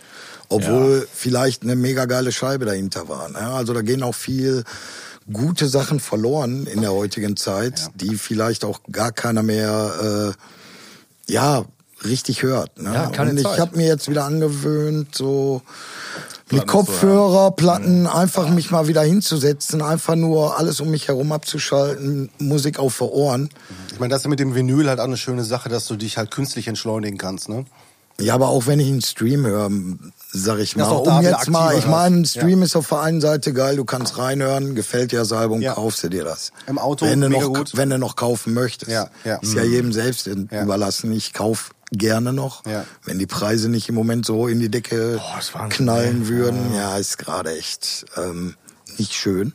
Obwohl 0.48 1.06
vielleicht 1.12 1.62
eine 1.62 1.76
mega 1.76 2.06
geile 2.06 2.32
Scheibe 2.32 2.64
dahinter 2.64 3.08
war. 3.08 3.28
Ne? 3.28 3.38
Also 3.38 3.74
da 3.74 3.82
gehen 3.82 4.02
auch 4.02 4.14
viel 4.14 4.64
gute 5.30 5.68
Sachen 5.68 6.00
verloren 6.00 6.66
in 6.66 6.80
der 6.80 6.92
heutigen 6.92 7.36
Zeit, 7.36 7.90
die 7.94 8.16
vielleicht 8.16 8.64
auch 8.64 8.80
gar 8.90 9.12
keiner 9.12 9.42
mehr, 9.42 10.34
äh, 11.28 11.32
ja, 11.32 11.64
richtig 12.04 12.42
hört. 12.42 12.80
Ne? 12.80 12.94
Ja, 12.94 13.10
keine 13.10 13.30
Und 13.32 13.38
ich 13.40 13.58
habe 13.58 13.76
mir 13.76 13.86
jetzt 13.86 14.08
wieder 14.08 14.24
angewöhnt, 14.24 15.14
so 15.14 15.62
Platten 16.48 16.68
zu 16.68 16.76
Kopfhörer, 16.76 17.50
Platten, 17.52 18.06
einfach 18.06 18.48
mich 18.48 18.70
mal 18.70 18.88
wieder 18.88 19.02
hinzusetzen, 19.02 19.82
einfach 19.82 20.14
nur 20.16 20.58
alles 20.58 20.80
um 20.80 20.90
mich 20.90 21.08
herum 21.08 21.30
abzuschalten, 21.32 22.30
Musik 22.38 22.78
auf 22.78 22.98
die 22.98 23.04
Ohren. 23.04 23.50
Ich 23.92 24.00
meine, 24.00 24.12
das 24.12 24.22
ist 24.22 24.28
mit 24.28 24.40
dem 24.40 24.54
Vinyl 24.54 24.88
halt 24.88 25.00
auch 25.00 25.04
eine 25.04 25.16
schöne 25.16 25.44
Sache, 25.44 25.68
dass 25.68 25.86
du 25.86 25.96
dich 25.96 26.16
halt 26.16 26.30
künstlich 26.30 26.68
entschleunigen 26.68 27.18
kannst, 27.18 27.48
ne? 27.48 27.64
Ja, 28.20 28.34
aber 28.34 28.48
auch 28.48 28.66
wenn 28.66 28.80
ich 28.80 28.88
einen 28.88 29.00
Stream 29.00 29.46
höre, 29.46 29.70
sag 30.32 30.58
ich 30.58 30.74
mal, 30.74 30.88
um 30.90 31.22
jetzt 31.22 31.48
mal, 31.50 31.78
ich 31.78 31.86
meine, 31.86 32.16
ein. 32.16 32.24
Stream 32.24 32.62
ist 32.62 32.74
auf 32.74 32.88
der 32.88 33.00
einen 33.00 33.20
Seite 33.20 33.52
geil, 33.52 33.76
du 33.76 33.84
kannst 33.84 34.18
reinhören, 34.18 34.74
gefällt 34.74 35.12
dir 35.12 35.20
das 35.20 35.30
Album, 35.32 35.60
Ja. 35.60 35.74
kaufst 35.74 36.02
du 36.02 36.08
dir 36.08 36.24
das. 36.24 36.50
Im 36.66 36.78
Auto 36.80 37.06
wenn 37.06 37.20
du 37.20 37.28
noch, 37.28 37.44
gut. 37.44 37.76
wenn 37.76 37.90
du 37.90 37.98
noch 37.98 38.16
kaufen 38.16 38.54
möchtest. 38.54 38.90
Ja, 38.90 39.08
ja. 39.24 39.36
Ist 39.36 39.54
ja 39.54 39.62
jedem 39.62 39.92
selbst 39.92 40.26
in- 40.26 40.48
Ja. 40.50 40.64
überlassen. 40.64 41.12
Ich 41.12 41.32
kauf 41.32 41.70
gerne 41.92 42.32
noch, 42.32 42.66
Ja. 42.66 42.84
wenn 43.04 43.18
die 43.18 43.26
Preise 43.26 43.68
nicht 43.68 43.88
im 43.88 43.94
Moment 43.94 44.26
so 44.26 44.46
in 44.46 44.60
die 44.60 44.70
Decke 44.70 45.16
Boah, 45.18 45.38
ist 45.38 45.54
Wahnsinn, 45.54 45.70
knallen 45.86 46.28
würden. 46.28 46.74
Ja, 46.74 46.96
ist 46.98 47.18
gerade 47.18 47.56
echt 47.56 48.06
ähm, 48.16 48.54
nicht 48.98 49.14
schön. 49.14 49.52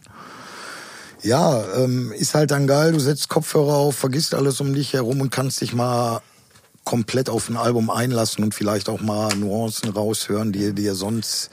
Ja, 1.21 1.63
ähm, 1.77 2.11
ist 2.11 2.35
halt 2.35 2.51
dann 2.51 2.67
geil, 2.67 2.91
du 2.91 2.99
setzt 2.99 3.29
Kopfhörer 3.29 3.73
auf, 3.75 3.95
vergisst 3.95 4.33
alles 4.33 4.59
um 4.59 4.73
dich 4.73 4.93
herum 4.93 5.21
und 5.21 5.29
kannst 5.29 5.61
dich 5.61 5.73
mal 5.73 6.21
komplett 6.83 7.29
auf 7.29 7.49
ein 7.49 7.57
Album 7.57 7.89
einlassen 7.89 8.43
und 8.43 8.53
vielleicht 8.53 8.89
auch 8.89 8.99
mal 9.01 9.33
Nuancen 9.35 9.89
raushören, 9.89 10.51
die 10.51 10.73
dir 10.73 10.95
sonst 10.95 11.49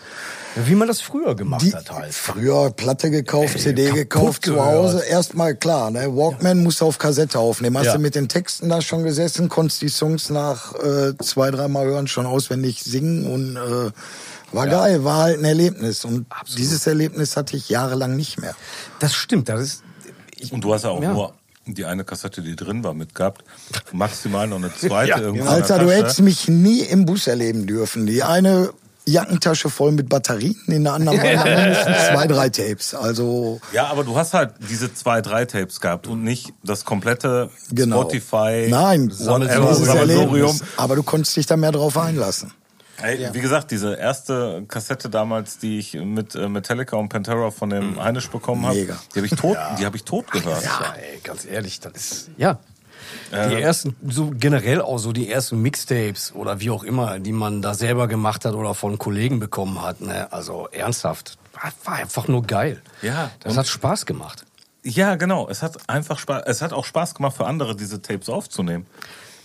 Wie 0.57 0.75
man 0.75 0.89
das 0.89 1.01
früher 1.01 1.35
gemacht 1.37 1.63
die, 1.63 1.75
hat 1.75 1.91
halt. 1.91 2.13
früher 2.13 2.71
Platte 2.71 3.11
gekauft, 3.11 3.59
CD 3.59 3.85
kaputt 3.87 3.97
gekauft 3.99 4.45
zu 4.45 4.53
gehört. 4.55 4.67
Hause. 4.67 5.05
Erstmal 5.05 5.55
klar, 5.55 5.91
ne? 5.91 6.15
Walkman 6.17 6.63
musst 6.63 6.81
du 6.81 6.87
auf 6.87 6.99
Kassette 6.99 7.39
aufnehmen. 7.39 7.79
Hast 7.79 7.87
Ja. 7.87 7.93
du 7.95 8.01
mit 8.01 8.15
den 8.15 8.29
Texten 8.29 8.69
da 8.69 8.83
schon 8.83 9.05
gesessen, 9.05 9.49
konntest 9.49 9.83
die 9.83 9.89
Songs 9.89 10.31
nach 10.31 10.75
äh, 10.75 11.17
zwei, 11.19 11.51
dreimal 11.51 11.87
hören 11.87 12.09
schon 12.09 12.27
auswendig 12.27 12.83
singen 12.83 13.27
und 13.33 13.57
äh, 13.57 13.91
war 14.53 14.67
geil, 14.67 15.05
war 15.05 15.19
halt 15.19 15.39
ein 15.39 15.45
Erlebnis. 15.45 16.05
Und 16.05 16.27
dieses 16.59 16.87
Erlebnis 16.89 17.37
hatte 17.37 17.57
ich 17.57 17.69
jahrelang 17.69 18.17
nicht 18.17 18.41
mehr. 18.41 18.57
Das 18.99 19.15
stimmt, 19.15 19.49
das 19.49 19.61
ist. 19.61 19.83
Ich, 20.37 20.53
Und 20.53 20.65
du 20.65 20.75
hast 20.75 20.83
ja 20.85 20.91
auch 20.91 21.01
Ja. 21.03 21.13
nur 21.13 21.35
die 21.67 21.85
eine 21.85 22.05
Kassette, 22.05 22.43
die 22.43 22.57
drin 22.57 22.83
war, 22.85 22.95
mitgehabt. 22.95 23.45
Maximal 23.93 24.47
noch 24.47 24.57
eine 24.57 24.75
zweite 24.79 25.11
Ja, 25.11 25.19
irgendwo. 25.19 25.49
Alter, 25.49 25.79
du 25.79 25.91
hättest 25.91 26.21
mich 26.21 26.49
nie 26.49 26.81
im 26.81 27.07
Bus 27.07 27.27
erleben 27.27 27.67
dürfen. 27.67 28.07
Die 28.07 28.23
eine 28.23 28.71
Jackentasche 29.07 29.71
voll 29.71 29.93
mit 29.93 30.09
Batterien, 30.09 30.57
in 30.67 30.85
der 30.85 30.93
anderen 30.93 31.19
waren 31.19 31.55
mindestens 31.57 32.07
zwei, 32.09 32.27
drei 32.27 32.49
Tapes. 32.49 32.95
Also 32.95 33.61
Ja, 33.73 33.87
aber 33.87 34.05
du 34.05 34.17
hast 34.17 34.35
halt 34.35 34.53
diese 34.69 34.93
zwei, 34.95 35.21
drei 35.21 35.45
Tapes 35.47 35.81
gehabt 35.81 36.07
und 36.07 36.23
nicht 36.23 36.53
das 36.63 36.85
komplette 36.85 37.51
genau. 37.73 38.03
Spotify, 38.03 38.69
Nein, 38.69 39.11
Sammelsurium. 39.11 40.61
Aber 40.77 40.97
du 40.97 41.03
konntest 41.03 41.37
dich 41.37 41.47
da 41.47 41.57
mehr 41.57 41.73
drauf 41.73 41.97
einlassen. 41.97 42.53
Ey, 43.03 43.29
Wie 43.33 43.41
gesagt, 43.41 43.71
diese 43.71 43.95
erste 43.95 44.65
Kassette 44.69 45.09
damals, 45.09 45.59
die 45.59 45.79
ich 45.79 45.95
mit 45.95 46.35
äh, 46.35 46.49
Metallica 46.49 46.97
und 46.97 47.09
Pantera 47.09 47.51
von 47.51 47.71
dem 47.71 48.03
Heinisch 48.03 48.29
bekommen 48.29 48.67
habe, 48.67 48.77
die 49.15 49.19
habe 49.19 49.27
ich 49.27 49.33
tot, 49.33 49.57
die 49.79 49.87
habe 49.87 49.97
ich 49.97 50.05
tot 50.05 50.31
gehört. 50.31 50.65
ja, 50.65 50.95
ey, 50.97 51.21
ganz 51.23 51.45
ehrlich, 51.45 51.81
das 51.81 51.93
ist. 51.95 52.31
Ja. 52.37 52.59
Die 53.33 53.55
ersten, 53.55 53.97
so 54.07 54.31
generell 54.33 54.83
auch 54.83 54.99
so 54.99 55.13
die 55.13 55.31
ersten 55.31 55.61
Mixtapes 55.63 56.33
oder 56.35 56.61
wie 56.61 56.71
auch 56.71 56.85
immer, 56.85 57.19
die 57.19 57.33
man 57.33 57.63
da 57.63 57.75
selber 57.75 58.09
gemacht 58.09 58.45
hat 58.45 58.55
oder 58.55 58.75
von 58.75 58.99
Kollegen 58.99 59.41
bekommen 59.41 59.83
hat, 59.83 60.01
ne? 60.01 60.33
Also 60.33 60.69
ernsthaft, 60.71 61.39
war, 61.55 61.73
war 61.85 61.95
einfach 61.95 62.29
nur 62.29 62.43
geil. 62.43 62.83
Ja, 63.03 63.31
Das 63.41 63.57
hat 63.57 63.67
Spaß 63.69 64.07
gemacht. 64.07 64.45
Ja, 64.83 65.17
genau. 65.17 65.49
Es 65.49 65.63
hat 65.63 65.77
einfach 65.89 66.19
Spaß. 66.19 66.43
Es 66.47 66.63
hat 66.63 66.73
auch 66.73 66.85
Spaß 66.85 67.15
gemacht 67.15 67.37
für 67.37 67.47
andere, 67.47 67.77
diese 67.77 68.01
Tapes 68.03 68.29
aufzunehmen. 68.29 68.87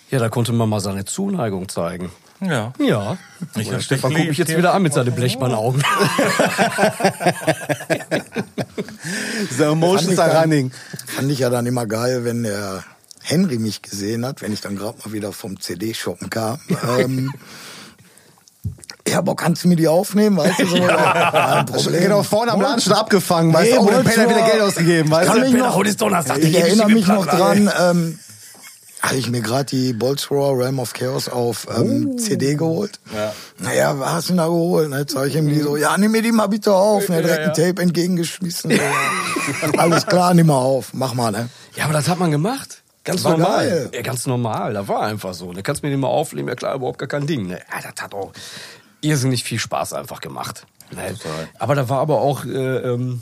Ja, 0.09 0.19
da 0.19 0.29
konnte 0.29 0.53
man 0.53 0.69
mal 0.69 0.79
seine 0.79 1.05
Zuneigung 1.05 1.67
zeigen. 1.69 2.11
Ja. 2.41 2.73
Ja. 2.79 3.17
Ich 3.55 3.67
Oder 3.67 3.79
Stefan 3.79 4.13
guckt 4.13 4.27
mich 4.27 4.37
jetzt 4.37 4.51
ja. 4.51 4.57
wieder 4.57 4.73
an 4.73 4.83
mit 4.83 4.93
seinen 4.93 5.13
Blechbannaugen. 5.13 5.81
The 9.57 9.63
Emotions 9.63 10.19
are 10.19 10.41
running. 10.41 10.71
Fand 11.07 11.31
ich 11.31 11.39
ja 11.39 11.49
dann 11.49 11.65
immer 11.65 11.85
geil, 11.85 12.25
wenn 12.25 12.43
der 12.43 12.83
Henry 13.21 13.57
mich 13.57 13.81
gesehen 13.81 14.25
hat, 14.25 14.41
wenn 14.41 14.53
ich 14.53 14.61
dann 14.61 14.75
gerade 14.75 14.97
mal 15.03 15.13
wieder 15.13 15.31
vom 15.31 15.59
CD-Shoppen 15.59 16.29
kam. 16.29 16.59
Ähm, 16.99 17.33
ja, 19.07 19.21
Bock, 19.21 19.39
kannst 19.39 19.63
du 19.63 19.67
mir 19.67 19.75
die 19.77 19.87
aufnehmen? 19.87 20.37
Weißt 20.37 20.59
du, 20.59 20.67
so, 20.67 20.77
kein 20.87 21.65
Problem. 21.65 22.01
Genau, 22.01 22.23
vorne 22.23 22.51
am 22.51 22.61
Laden 22.61 22.81
schon 22.81 22.93
abgefangen, 22.93 23.53
weißt 23.53 23.71
Nee, 23.71 23.77
du? 23.77 23.83
Oh, 23.83 23.89
der 23.89 24.03
Penner 24.03 24.29
wieder 24.29 24.47
Geld 24.47 24.61
ausgegeben, 24.61 25.09
weißt 25.09 25.27
Kann 25.29 25.41
du? 25.41 25.49
mich 25.49 25.53
noch, 25.53 25.75
heute 25.75 25.89
ist 25.89 26.01
Donnerstag, 26.01 26.37
ich 26.39 26.49
ich 26.49 26.59
erinnere 26.59 26.89
mich 26.89 27.07
noch 27.07 27.25
dran, 27.25 27.71
ähm, 27.79 28.19
habe 29.05 29.17
ich 29.17 29.29
mir 29.29 29.41
gerade 29.41 29.65
die 29.65 29.93
Boltzrohr 29.93 30.57
Realm 30.57 30.79
of 30.79 30.93
Chaos 30.93 31.29
auf 31.29 31.67
ähm, 31.75 32.17
CD 32.17 32.55
geholt. 32.55 32.99
Ja. 33.13 33.33
Naja, 33.59 33.99
was 33.99 34.09
hast 34.09 34.27
du 34.29 34.33
denn 34.33 34.37
da 34.37 34.47
geholt? 34.47 34.89
Ne, 34.89 35.05
zeig 35.05 35.27
ich 35.29 35.35
ihm 35.35 35.47
die 35.47 35.59
so, 35.59 35.77
ja, 35.77 35.97
nimm 35.97 36.11
mir 36.11 36.21
die 36.21 36.31
mal 36.31 36.47
bitte 36.47 36.73
auf. 36.73 37.07
Ne, 37.09 37.21
direkt 37.21 37.45
ein 37.45 37.53
Tape 37.53 37.81
entgegengeschmissen. 37.81 38.71
Ja. 38.71 38.81
Alles 39.77 40.05
klar, 40.07 40.33
nimm 40.33 40.47
mal 40.47 40.57
auf. 40.57 40.93
Mach 40.93 41.13
mal, 41.13 41.31
ne? 41.31 41.49
Ja, 41.75 41.85
aber 41.85 41.93
das 41.93 42.07
hat 42.07 42.19
man 42.19 42.31
gemacht. 42.31 42.81
Ganz 43.03 43.23
war 43.23 43.37
normal. 43.37 43.67
geil. 43.67 43.89
Ja, 43.93 44.01
ganz 44.01 44.25
normal. 44.25 44.73
Da 44.73 44.87
war 44.87 45.03
einfach 45.03 45.35
so. 45.35 45.53
Da 45.53 45.61
kannst 45.61 45.83
du 45.83 45.87
mir 45.87 45.91
den 45.91 45.99
mal 45.99 46.07
aufnehmen. 46.07 46.49
Ja 46.49 46.55
klar, 46.55 46.75
überhaupt 46.75 46.97
gar 46.97 47.07
kein 47.07 47.27
Ding. 47.27 47.45
Ne? 47.47 47.59
Ja, 47.71 47.81
das 47.81 48.01
hat 48.01 48.13
auch 48.15 48.33
irrsinnig 49.01 49.43
viel 49.43 49.59
Spaß 49.59 49.93
einfach 49.93 50.19
gemacht. 50.19 50.65
Ne? 50.91 51.15
Aber 51.59 51.75
da 51.75 51.87
war 51.89 51.99
aber 51.99 52.21
auch, 52.21 52.45
äh, 52.45 52.49
ähm, 52.49 53.21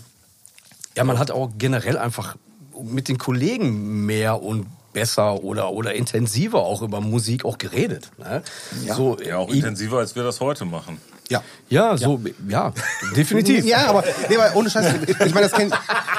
ja, 0.95 1.03
man 1.03 1.19
hat 1.19 1.31
auch 1.31 1.51
generell 1.57 1.97
einfach 1.97 2.37
mit 2.81 3.09
den 3.09 3.17
Kollegen 3.17 4.05
mehr 4.05 4.41
und 4.41 4.67
besser 4.93 5.43
oder, 5.43 5.71
oder 5.71 5.93
intensiver 5.93 6.59
auch 6.59 6.81
über 6.81 7.01
Musik 7.01 7.45
auch 7.45 7.57
geredet. 7.57 8.09
Ne? 8.17 8.41
Ja. 8.85 8.95
So, 8.95 9.17
Ja, 9.19 9.37
auch 9.37 9.49
intensiver, 9.49 9.97
als 9.97 10.15
wir 10.15 10.23
das 10.23 10.39
heute 10.39 10.65
machen. 10.65 10.99
Ja. 11.29 11.41
Ja, 11.69 11.97
so, 11.97 12.19
ja, 12.47 12.73
definitiv. 13.15 13.65
Ja, 13.65 13.87
aber, 13.87 14.03
nee, 14.29 14.37
aber 14.37 14.55
ohne 14.55 14.69
Scheiß, 14.69 14.93
ich 15.07 15.33
meine, 15.33 15.47
das 15.47 15.53
kennt, 15.53 15.73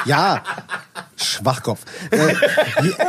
ja, 0.06 0.42
Schwachkopf. 1.16 1.80
Äh, 2.10 2.34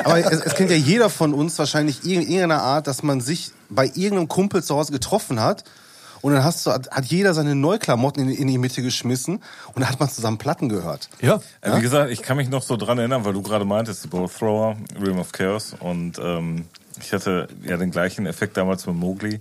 aber 0.03 0.19
es, 0.19 0.41
es 0.41 0.55
kennt 0.55 0.69
ja 0.69 0.75
jeder 0.75 1.09
von 1.09 1.33
uns 1.33 1.57
wahrscheinlich 1.57 2.03
in 2.03 2.21
irgendeiner 2.21 2.61
Art, 2.61 2.87
dass 2.87 3.01
man 3.01 3.21
sich 3.21 3.51
bei 3.69 3.85
irgendeinem 3.85 4.27
Kumpel 4.27 4.63
zu 4.63 4.75
Hause 4.75 4.91
getroffen 4.91 5.39
hat 5.39 5.63
und 6.25 6.33
dann 6.33 6.43
hast 6.43 6.65
du, 6.65 6.71
hat, 6.71 7.05
jeder 7.05 7.35
seine 7.35 7.53
Neuklamotten 7.53 8.27
in, 8.27 8.35
in 8.35 8.47
die 8.47 8.57
Mitte 8.57 8.81
geschmissen 8.81 9.43
und 9.67 9.79
dann 9.79 9.87
hat 9.87 9.99
man 9.99 10.09
zusammen 10.09 10.39
Platten 10.39 10.69
gehört. 10.69 11.07
Ja. 11.21 11.39
Äh, 11.61 11.77
Wie 11.77 11.81
gesagt, 11.81 12.09
ich 12.09 12.23
kann 12.23 12.35
mich 12.37 12.49
noch 12.49 12.63
so 12.63 12.77
dran 12.77 12.97
erinnern, 12.97 13.25
weil 13.25 13.33
du 13.33 13.43
gerade 13.43 13.63
meintest, 13.63 14.05
die 14.05 14.07
Bow 14.07 14.27
Thrower, 14.27 14.75
Realm 14.99 15.19
of 15.19 15.31
Chaos. 15.33 15.75
Und 15.79 16.17
ähm, 16.17 16.65
ich 16.99 17.13
hatte 17.13 17.47
ja 17.63 17.77
den 17.77 17.91
gleichen 17.91 18.25
Effekt 18.25 18.57
damals 18.57 18.87
mit 18.87 18.95
Mowgli, 18.95 19.39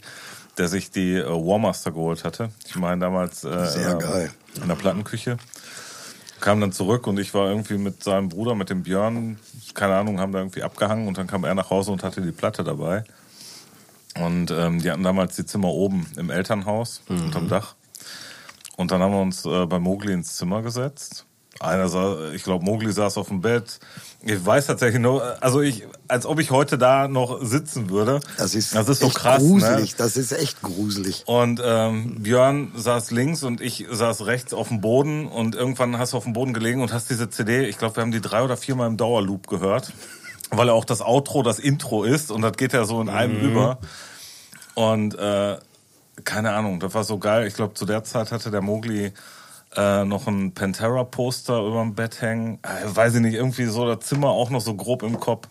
der 0.59 0.69
sich 0.69 0.91
die 0.91 1.15
äh, 1.15 1.27
Warmaster 1.27 1.91
geholt 1.91 2.23
hatte. 2.23 2.51
Ich 2.67 2.77
meine 2.77 3.01
damals 3.01 3.45
äh, 3.45 3.65
Sehr 3.65 3.93
in, 3.93 3.99
der, 4.01 4.09
geil. 4.09 4.31
in 4.61 4.69
der 4.69 4.75
Plattenküche. 4.75 5.39
Kam 6.41 6.61
dann 6.61 6.73
zurück 6.73 7.07
und 7.07 7.19
ich 7.19 7.33
war 7.33 7.49
irgendwie 7.49 7.79
mit 7.79 8.05
seinem 8.05 8.29
Bruder, 8.29 8.55
mit 8.55 8.69
dem 8.69 8.83
Björn, 8.83 9.39
keine 9.73 9.95
Ahnung, 9.97 10.21
haben 10.21 10.33
da 10.33 10.41
irgendwie 10.41 10.63
abgehangen 10.63 11.09
und 11.09 11.17
dann 11.17 11.29
kam 11.29 11.45
er 11.45 11.55
nach 11.55 11.71
Hause 11.71 11.93
und 11.93 12.03
hatte 12.03 12.21
die 12.21 12.33
Platte 12.33 12.63
dabei. 12.63 13.05
Und 14.21 14.51
ähm, 14.51 14.81
die 14.81 14.91
hatten 14.91 15.03
damals 15.03 15.37
die 15.37 15.45
Zimmer 15.45 15.69
oben 15.69 16.07
im 16.17 16.31
Elternhaus 16.31 17.03
unterm 17.09 17.49
Dach. 17.49 17.75
Und 18.77 18.91
dann 18.91 19.01
haben 19.01 19.13
wir 19.13 19.21
uns 19.21 19.45
äh, 19.45 19.67
bei 19.67 19.79
Mogli 19.79 20.13
ins 20.13 20.37
Zimmer 20.37 20.63
gesetzt. 20.63 21.27
Einer 21.61 21.89
saß, 21.89 22.35
ich 22.35 22.43
glaube, 22.43 22.65
Mogli 22.65 22.91
saß 22.91 23.17
auf 23.17 23.29
dem 23.29 23.41
Bett. 23.41 23.79
Ich 24.23 24.45
weiß 24.45 24.67
tatsächlich 24.67 25.01
nur, 25.01 25.41
also 25.41 25.61
ich, 25.61 25.87
als 26.09 26.27
ob 26.27 26.41
ich 26.41 26.51
heute 26.51 26.79
da 26.79 27.07
noch 27.07 27.45
sitzen 27.45 27.91
würde. 27.91 28.21
Das 28.39 28.55
ist, 28.57 28.75
das 28.75 28.89
ist 28.89 29.01
so 29.01 29.09
krass. 29.09 29.39
gruselig. 29.39 29.93
Ne? 29.93 29.97
Das 29.99 30.17
ist 30.17 30.33
echt 30.33 30.63
gruselig. 30.63 31.23
Und 31.27 31.61
ähm, 31.65 32.23
Björn 32.23 32.73
saß 32.75 33.13
links 33.13 33.45
und 33.45 33.61
ich 33.61 33.87
saß 33.89 34.27
rechts 34.27 34.53
auf 34.53 34.69
dem 34.69 34.81
Boden 34.81 35.29
und 35.29 35.55
irgendwann 35.55 35.97
hast 35.99 36.13
du 36.13 36.17
auf 36.17 36.25
dem 36.25 36.33
Boden 36.33 36.55
gelegen 36.55 36.83
und 36.83 36.93
hast 36.93 37.09
diese 37.11 37.31
CD, 37.31 37.67
ich 37.67 37.79
glaube, 37.79 37.97
wir 37.97 38.03
haben 38.03 38.13
die 38.13 38.21
drei 38.21 38.43
oder 38.43 38.57
viermal 38.57 38.89
im 38.89 38.97
Dauerloop 38.97 39.47
gehört, 39.47 39.93
weil 40.57 40.71
auch 40.71 40.85
das 40.85 41.01
Outro 41.01 41.43
das 41.43 41.59
Intro 41.59 42.05
ist 42.05 42.31
und 42.31 42.43
das 42.43 42.57
geht 42.57 42.73
ja 42.73 42.85
so 42.85 43.01
in 43.01 43.09
einem 43.09 43.39
über. 43.41 43.79
Und 44.75 45.17
äh, 45.17 45.57
keine 46.25 46.53
Ahnung, 46.53 46.81
das 46.81 46.95
war 46.95 47.05
so 47.05 47.19
geil. 47.19 47.47
Ich 47.47 47.55
glaube, 47.55 47.75
zu 47.75 47.87
der 47.87 48.05
Zeit 48.05 48.33
hatte 48.33 48.51
der 48.51 48.61
Mogli 48.61 49.13
äh, 49.77 50.05
noch 50.05 50.27
ein 50.27 50.53
Pantera-Poster 50.53 51.61
über 51.61 51.81
dem 51.81 51.95
Bett 51.95 52.21
hängen. 52.21 52.59
Äh, 52.63 52.95
weiß 52.95 53.17
ich 53.17 53.21
nicht, 53.21 53.35
irgendwie 53.35 53.67
so 53.67 53.87
das 53.87 54.07
Zimmer 54.07 54.29
auch 54.29 54.51
noch 54.51 54.61
so 54.61 54.75
grob 54.75 55.03
im 55.03 55.19
Kopf. 55.19 55.49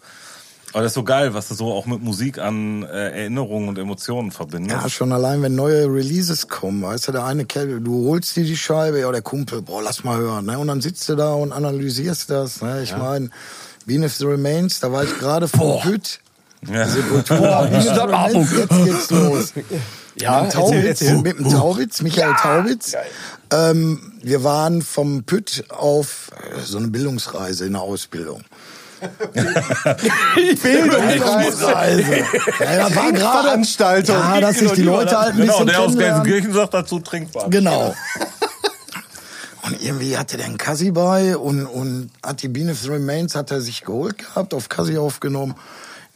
Aber 0.73 0.81
das 0.81 0.91
ist 0.91 0.95
so 0.95 1.03
geil, 1.03 1.35
was 1.35 1.49
du 1.49 1.53
so 1.53 1.71
auch 1.71 1.85
mit 1.85 2.01
Musik 2.01 2.39
an 2.39 2.81
äh, 2.81 3.21
Erinnerungen 3.21 3.69
und 3.69 3.77
Emotionen 3.77 4.31
verbindest. 4.31 4.81
Ja, 4.81 4.89
schon 4.89 5.11
allein, 5.11 5.39
wenn 5.43 5.53
neue 5.53 5.85
Releases 5.85 6.47
kommen, 6.47 6.81
weißt 6.81 7.09
du, 7.09 7.11
der 7.11 7.25
eine 7.25 7.45
Kerl, 7.45 7.79
du 7.79 8.09
holst 8.09 8.35
dir 8.35 8.43
die 8.43 8.57
Scheibe, 8.57 8.99
ja, 8.99 9.11
der 9.11 9.21
Kumpel, 9.21 9.61
boah, 9.61 9.83
lass 9.83 10.03
mal 10.03 10.17
hören, 10.17 10.45
ne? 10.45 10.57
Und 10.57 10.67
dann 10.67 10.81
sitzt 10.81 11.07
du 11.09 11.15
da 11.15 11.33
und 11.33 11.51
analysierst 11.51 12.31
das, 12.31 12.63
ne? 12.63 12.81
Ich 12.81 12.97
meine, 12.97 13.29
Venus 13.85 14.17
the 14.17 14.25
Remains, 14.25 14.79
da 14.79 14.91
war 14.91 15.03
ich 15.03 15.17
gerade 15.19 15.47
vom 15.47 15.79
Püt. 15.81 16.19
Ja. 16.67 16.85
Boah, 17.27 17.69
Venus 17.69 17.87
Remains, 17.87 18.51
jetzt 18.51 18.83
geht's 18.85 19.09
los. 19.11 19.53
Ja, 20.15 20.41
mit 20.41 20.53
dem 20.53 20.59
Taubitz, 20.59 20.75
erzähl, 20.85 21.07
erzähl. 21.07 21.17
mit 21.21 21.39
dem 21.39 21.49
Taubitz, 21.49 22.01
Michael 22.01 22.33
Taubitz. 22.41 22.95
Ähm, 23.51 24.13
wir 24.21 24.43
waren 24.43 24.81
vom 24.81 25.23
Püt 25.23 25.65
auf 25.69 26.31
äh, 26.55 26.59
so 26.61 26.77
eine 26.77 26.87
Bildungsreise 26.87 27.65
in 27.65 27.73
der 27.73 27.81
Ausbildung. 27.81 28.43
Bildungsreise. 30.63 32.17
Ja, 32.59 32.89
da 32.89 32.95
war 32.95 33.11
gerade 33.11 33.43
Veranstaltung. 33.43 34.15
Ja, 34.15 34.39
dass 34.39 34.59
sich 34.59 34.71
die 34.73 34.83
Leute 34.83 35.19
halt 35.19 35.33
ein 35.33 35.37
Genau, 35.41 35.53
bisschen 35.53 35.67
der 35.67 35.81
aus. 35.81 35.97
Gelsenkirchen 35.97 36.53
sagt 36.53 36.73
dazu 36.73 36.99
trinkbar. 36.99 37.49
Genau. 37.49 37.93
Und 39.63 39.81
irgendwie 39.81 40.17
hatte 40.17 40.35
der 40.35 40.45
einen 40.47 40.57
Kassi 40.57 40.91
bei 40.91 41.37
und, 41.37 41.65
und 41.65 42.11
hat 42.21 42.41
die 42.41 42.49
Bean 42.49 42.69
of 42.69 42.79
the 42.79 42.89
Remains 42.89 43.33
hat 43.33 43.49
er 43.49 43.61
sich 43.61 43.83
geholt 43.85 44.17
gehabt, 44.17 44.53
auf 44.53 44.67
Kassi 44.67 44.97
aufgenommen. 44.97 45.55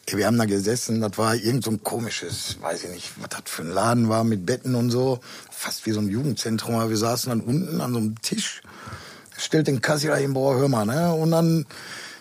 Wir 0.10 0.28
haben 0.28 0.38
da 0.38 0.46
gesessen, 0.46 1.00
das 1.00 1.18
war 1.18 1.36
irgend 1.36 1.64
so 1.64 1.72
ein 1.72 1.82
komisches, 1.82 2.58
weiß 2.62 2.84
ich 2.84 2.90
nicht, 2.92 3.12
was 3.22 3.30
das 3.30 3.42
für 3.46 3.62
ein 3.62 3.72
Laden 3.72 4.10
war 4.10 4.26
mit 4.26 4.46
Betten 4.46 4.76
und 4.76 4.92
so. 4.92 5.20
Fast 5.50 5.86
wie 5.86 5.92
so 5.92 6.02
ein 6.02 6.10
Jugendzentrum, 6.10 6.76
aber 6.76 6.90
wir 6.90 6.98
saßen 6.98 7.30
dann 7.30 7.42
unten 7.42 7.80
an 7.80 7.94
so 7.94 8.00
einem 8.00 8.22
Tisch. 8.22 8.62
Stellt 9.38 9.68
den 9.68 9.80
Kassi 9.82 10.08
da 10.08 10.16
hin, 10.16 10.34
boah, 10.34 10.56
hör 10.56 10.68
mal, 10.68 10.86
ne? 10.86 11.14
Und 11.14 11.32
dann 11.32 11.66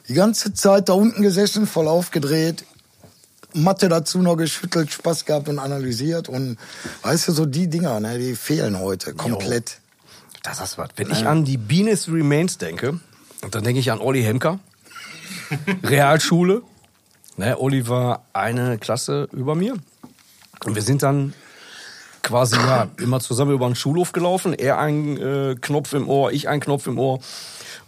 die 0.09 0.15
ganze 0.15 0.55
Zeit 0.55 0.89
da 0.89 0.93
unten 0.93 1.23
gesessen, 1.23 1.67
voll 1.67 1.89
aufgedreht. 1.89 2.65
Mathe 3.53 3.89
dazu 3.89 4.19
noch 4.19 4.37
geschüttelt, 4.37 4.93
Spaß 4.93 5.25
gehabt 5.25 5.49
und 5.49 5.59
analysiert. 5.59 6.29
Und 6.29 6.59
weißt 7.03 7.29
du, 7.29 7.33
so 7.33 7.47
die 7.47 7.69
Dinger, 7.69 7.99
ne, 7.99 8.19
die 8.19 8.37
fehlen 8.37 8.79
heute 8.79 9.15
komplett. 9.15 9.81
Das 10.47 10.61
ist 10.61 10.79
was. 10.79 10.91
Wenn 10.95 11.11
ich 11.11 11.27
an 11.27 11.45
die 11.45 11.57
Beanis 11.57 12.09
Remains 12.09 12.57
denke, 12.57 13.01
dann 13.51 13.65
denke 13.65 13.81
ich 13.81 13.91
an 13.91 13.99
Olli 13.99 14.23
Hemker, 14.23 14.61
Realschule. 15.83 16.63
Ne, 17.37 17.59
Olli 17.59 17.89
war 17.89 18.25
eine 18.33 18.79
Klasse 18.79 19.29
über 19.33 19.57
mir. 19.57 19.75
Und 20.65 20.77
wir 20.77 20.83
sind 20.83 21.03
dann 21.03 21.35
quasi 22.23 22.57
ja, 22.57 22.89
immer 22.99 23.19
zusammen 23.19 23.53
über 23.53 23.67
den 23.67 23.75
Schulhof 23.75 24.13
gelaufen. 24.13 24.55
Er 24.55 24.79
einen 24.79 25.17
äh, 25.17 25.57
Knopf 25.61 25.93
im 25.93 26.09
Ohr, 26.09 26.31
ich 26.31 26.49
einen 26.49 26.61
Knopf 26.61 26.87
im 26.87 26.99
Ohr. 26.99 27.15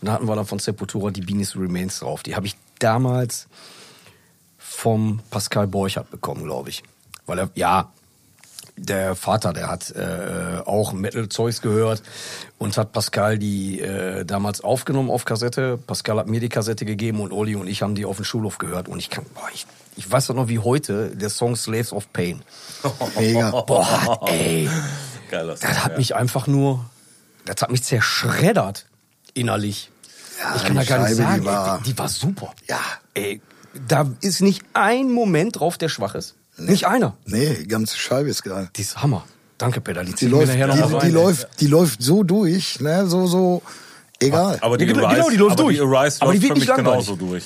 Und 0.00 0.06
da 0.06 0.12
hatten 0.12 0.26
wir 0.26 0.34
dann 0.34 0.44
von 0.44 0.58
Sepultura 0.58 1.12
die 1.12 1.20
Beanis 1.20 1.54
Remains 1.54 2.00
drauf. 2.00 2.24
Die 2.24 2.34
habe 2.34 2.46
ich 2.46 2.56
damals 2.80 3.46
vom 4.58 5.20
Pascal 5.30 5.68
Borchardt 5.68 6.10
bekommen, 6.10 6.42
glaube 6.42 6.70
ich. 6.70 6.82
Weil 7.26 7.38
er, 7.38 7.50
ja, 7.54 7.92
der 8.78 9.14
Vater, 9.14 9.52
der 9.52 9.68
hat 9.68 9.90
äh, 9.90 10.60
auch 10.64 10.92
Metal-Zeugs 10.92 11.60
gehört 11.62 12.02
und 12.58 12.76
hat 12.76 12.92
Pascal 12.92 13.38
die 13.38 13.80
äh, 13.80 14.24
damals 14.24 14.60
aufgenommen 14.60 15.10
auf 15.10 15.24
Kassette. 15.24 15.78
Pascal 15.78 16.18
hat 16.18 16.28
mir 16.28 16.40
die 16.40 16.48
Kassette 16.48 16.84
gegeben 16.84 17.20
und 17.20 17.32
Oli 17.32 17.54
und 17.56 17.66
ich 17.66 17.82
haben 17.82 17.94
die 17.94 18.04
auf 18.04 18.16
dem 18.16 18.24
Schulhof 18.24 18.58
gehört. 18.58 18.88
Und 18.88 18.98
ich 18.98 19.10
kann, 19.10 19.24
boah, 19.34 19.48
ich, 19.52 19.66
ich 19.96 20.10
weiß 20.10 20.28
doch 20.28 20.34
noch 20.34 20.48
wie 20.48 20.58
heute, 20.58 21.10
der 21.14 21.30
Song 21.30 21.56
Slaves 21.56 21.92
of 21.92 22.12
Pain. 22.12 22.42
Mega. 23.18 23.50
Boah, 23.50 24.20
ey, 24.28 24.68
Geiler 25.30 25.56
Song, 25.56 25.68
das 25.68 25.84
hat 25.84 25.92
ja. 25.92 25.98
mich 25.98 26.14
einfach 26.14 26.46
nur, 26.46 26.84
das 27.44 27.62
hat 27.62 27.70
mich 27.70 27.82
zerschreddert 27.84 28.86
innerlich. 29.34 29.90
Ja, 30.40 30.56
ich 30.56 30.64
kann 30.64 30.76
da 30.76 30.84
gar 30.84 31.06
nicht 31.06 31.16
sagen, 31.16 31.40
die 31.40 31.46
war- 31.46 31.76
ey, 31.76 31.82
die, 31.84 31.92
die 31.92 31.98
war 31.98 32.08
super. 32.08 32.54
Ja. 32.68 32.80
Ey, 33.14 33.40
da 33.86 34.10
ist 34.20 34.40
nicht 34.40 34.62
ein 34.74 35.10
Moment 35.10 35.60
drauf, 35.60 35.78
der 35.78 35.88
schwach 35.88 36.14
ist. 36.14 36.34
Nicht 36.58 36.86
einer. 36.86 37.14
Nee, 37.24 37.54
die 37.60 37.68
ganze 37.68 37.96
Scheibe 37.96 38.28
ist 38.28 38.42
geil. 38.42 38.68
Die 38.76 38.82
ist 38.82 39.00
Hammer. 39.02 39.24
Danke, 39.58 39.80
Peter. 39.80 40.04
Die, 40.04 40.12
Die 40.14 40.26
läuft, 40.26 40.48
noch 40.48 40.54
die, 40.54 40.62
rein. 40.94 41.00
die, 41.06 41.10
läuft, 41.10 41.48
die 41.60 41.66
läuft 41.66 42.02
so 42.02 42.22
durch, 42.22 42.80
ne, 42.80 43.06
so, 43.06 43.26
so, 43.26 43.62
egal. 44.20 44.58
Aber 44.60 44.78
die 44.78 44.84
Ja, 44.84 44.92
genau, 44.92 45.06
Arise, 45.06 45.16
genau, 45.16 45.30
die 45.30 45.36
läuft 45.36 45.52
aber 45.52 45.62
durch. 45.64 45.76
Die 45.76 45.82
Arise 45.82 46.22
Aber 46.22 46.32
die 46.32 46.38
läuft 46.38 46.42
wird 46.48 46.52
für 46.52 46.58
nicht 46.72 46.76
genauso 46.76 47.16
durch. 47.16 47.44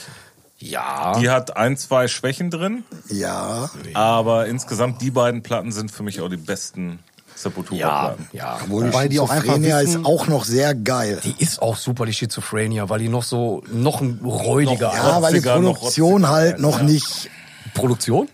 Ja. 0.59 1.19
Die 1.19 1.29
hat 1.31 1.57
ein, 1.57 1.77
zwei 1.77 2.07
Schwächen 2.09 2.51
drin, 2.51 2.85
Ja, 3.09 3.71
aber 3.95 4.47
insgesamt 4.47 5.01
die 5.03 5.11
beiden 5.11 5.43
Platten 5.43 5.73
sind 5.73 5.91
für 5.91 6.03
mich 6.03 6.21
auch 6.21 6.29
die 6.29 6.37
besten 6.37 7.01
ja, 7.01 7.35
Sepultura-Platten. 7.35 8.29
ja. 8.33 8.59
obwohl 8.63 8.87
Wobei 8.87 9.09
die 9.09 9.17
Schizophrenia 9.17 9.81
wissen- 9.81 10.01
ist 10.03 10.07
auch 10.07 10.29
noch 10.29 10.45
sehr 10.45 10.75
geil. 10.75 11.19
Die 11.25 11.35
ist 11.43 11.61
auch 11.63 11.77
super, 11.77 12.07
die 12.07 12.13
Schizophrenia, 12.13 12.89
weil 12.89 13.01
die 13.01 13.09
noch 13.09 13.25
so, 13.25 13.65
noch 13.73 14.01
ein 14.03 14.21
räudiger. 14.23 14.89
Noch- 14.89 14.95
Ja, 14.95 15.23
weil 15.23 15.33
die 15.41 15.41
noch 15.49 15.79
Produktion 15.79 16.13
rotziger, 16.25 16.29
halt 16.31 16.59
noch 16.61 16.79
ja. 16.79 16.85
nicht, 16.85 17.31
Produktion? 17.75 18.29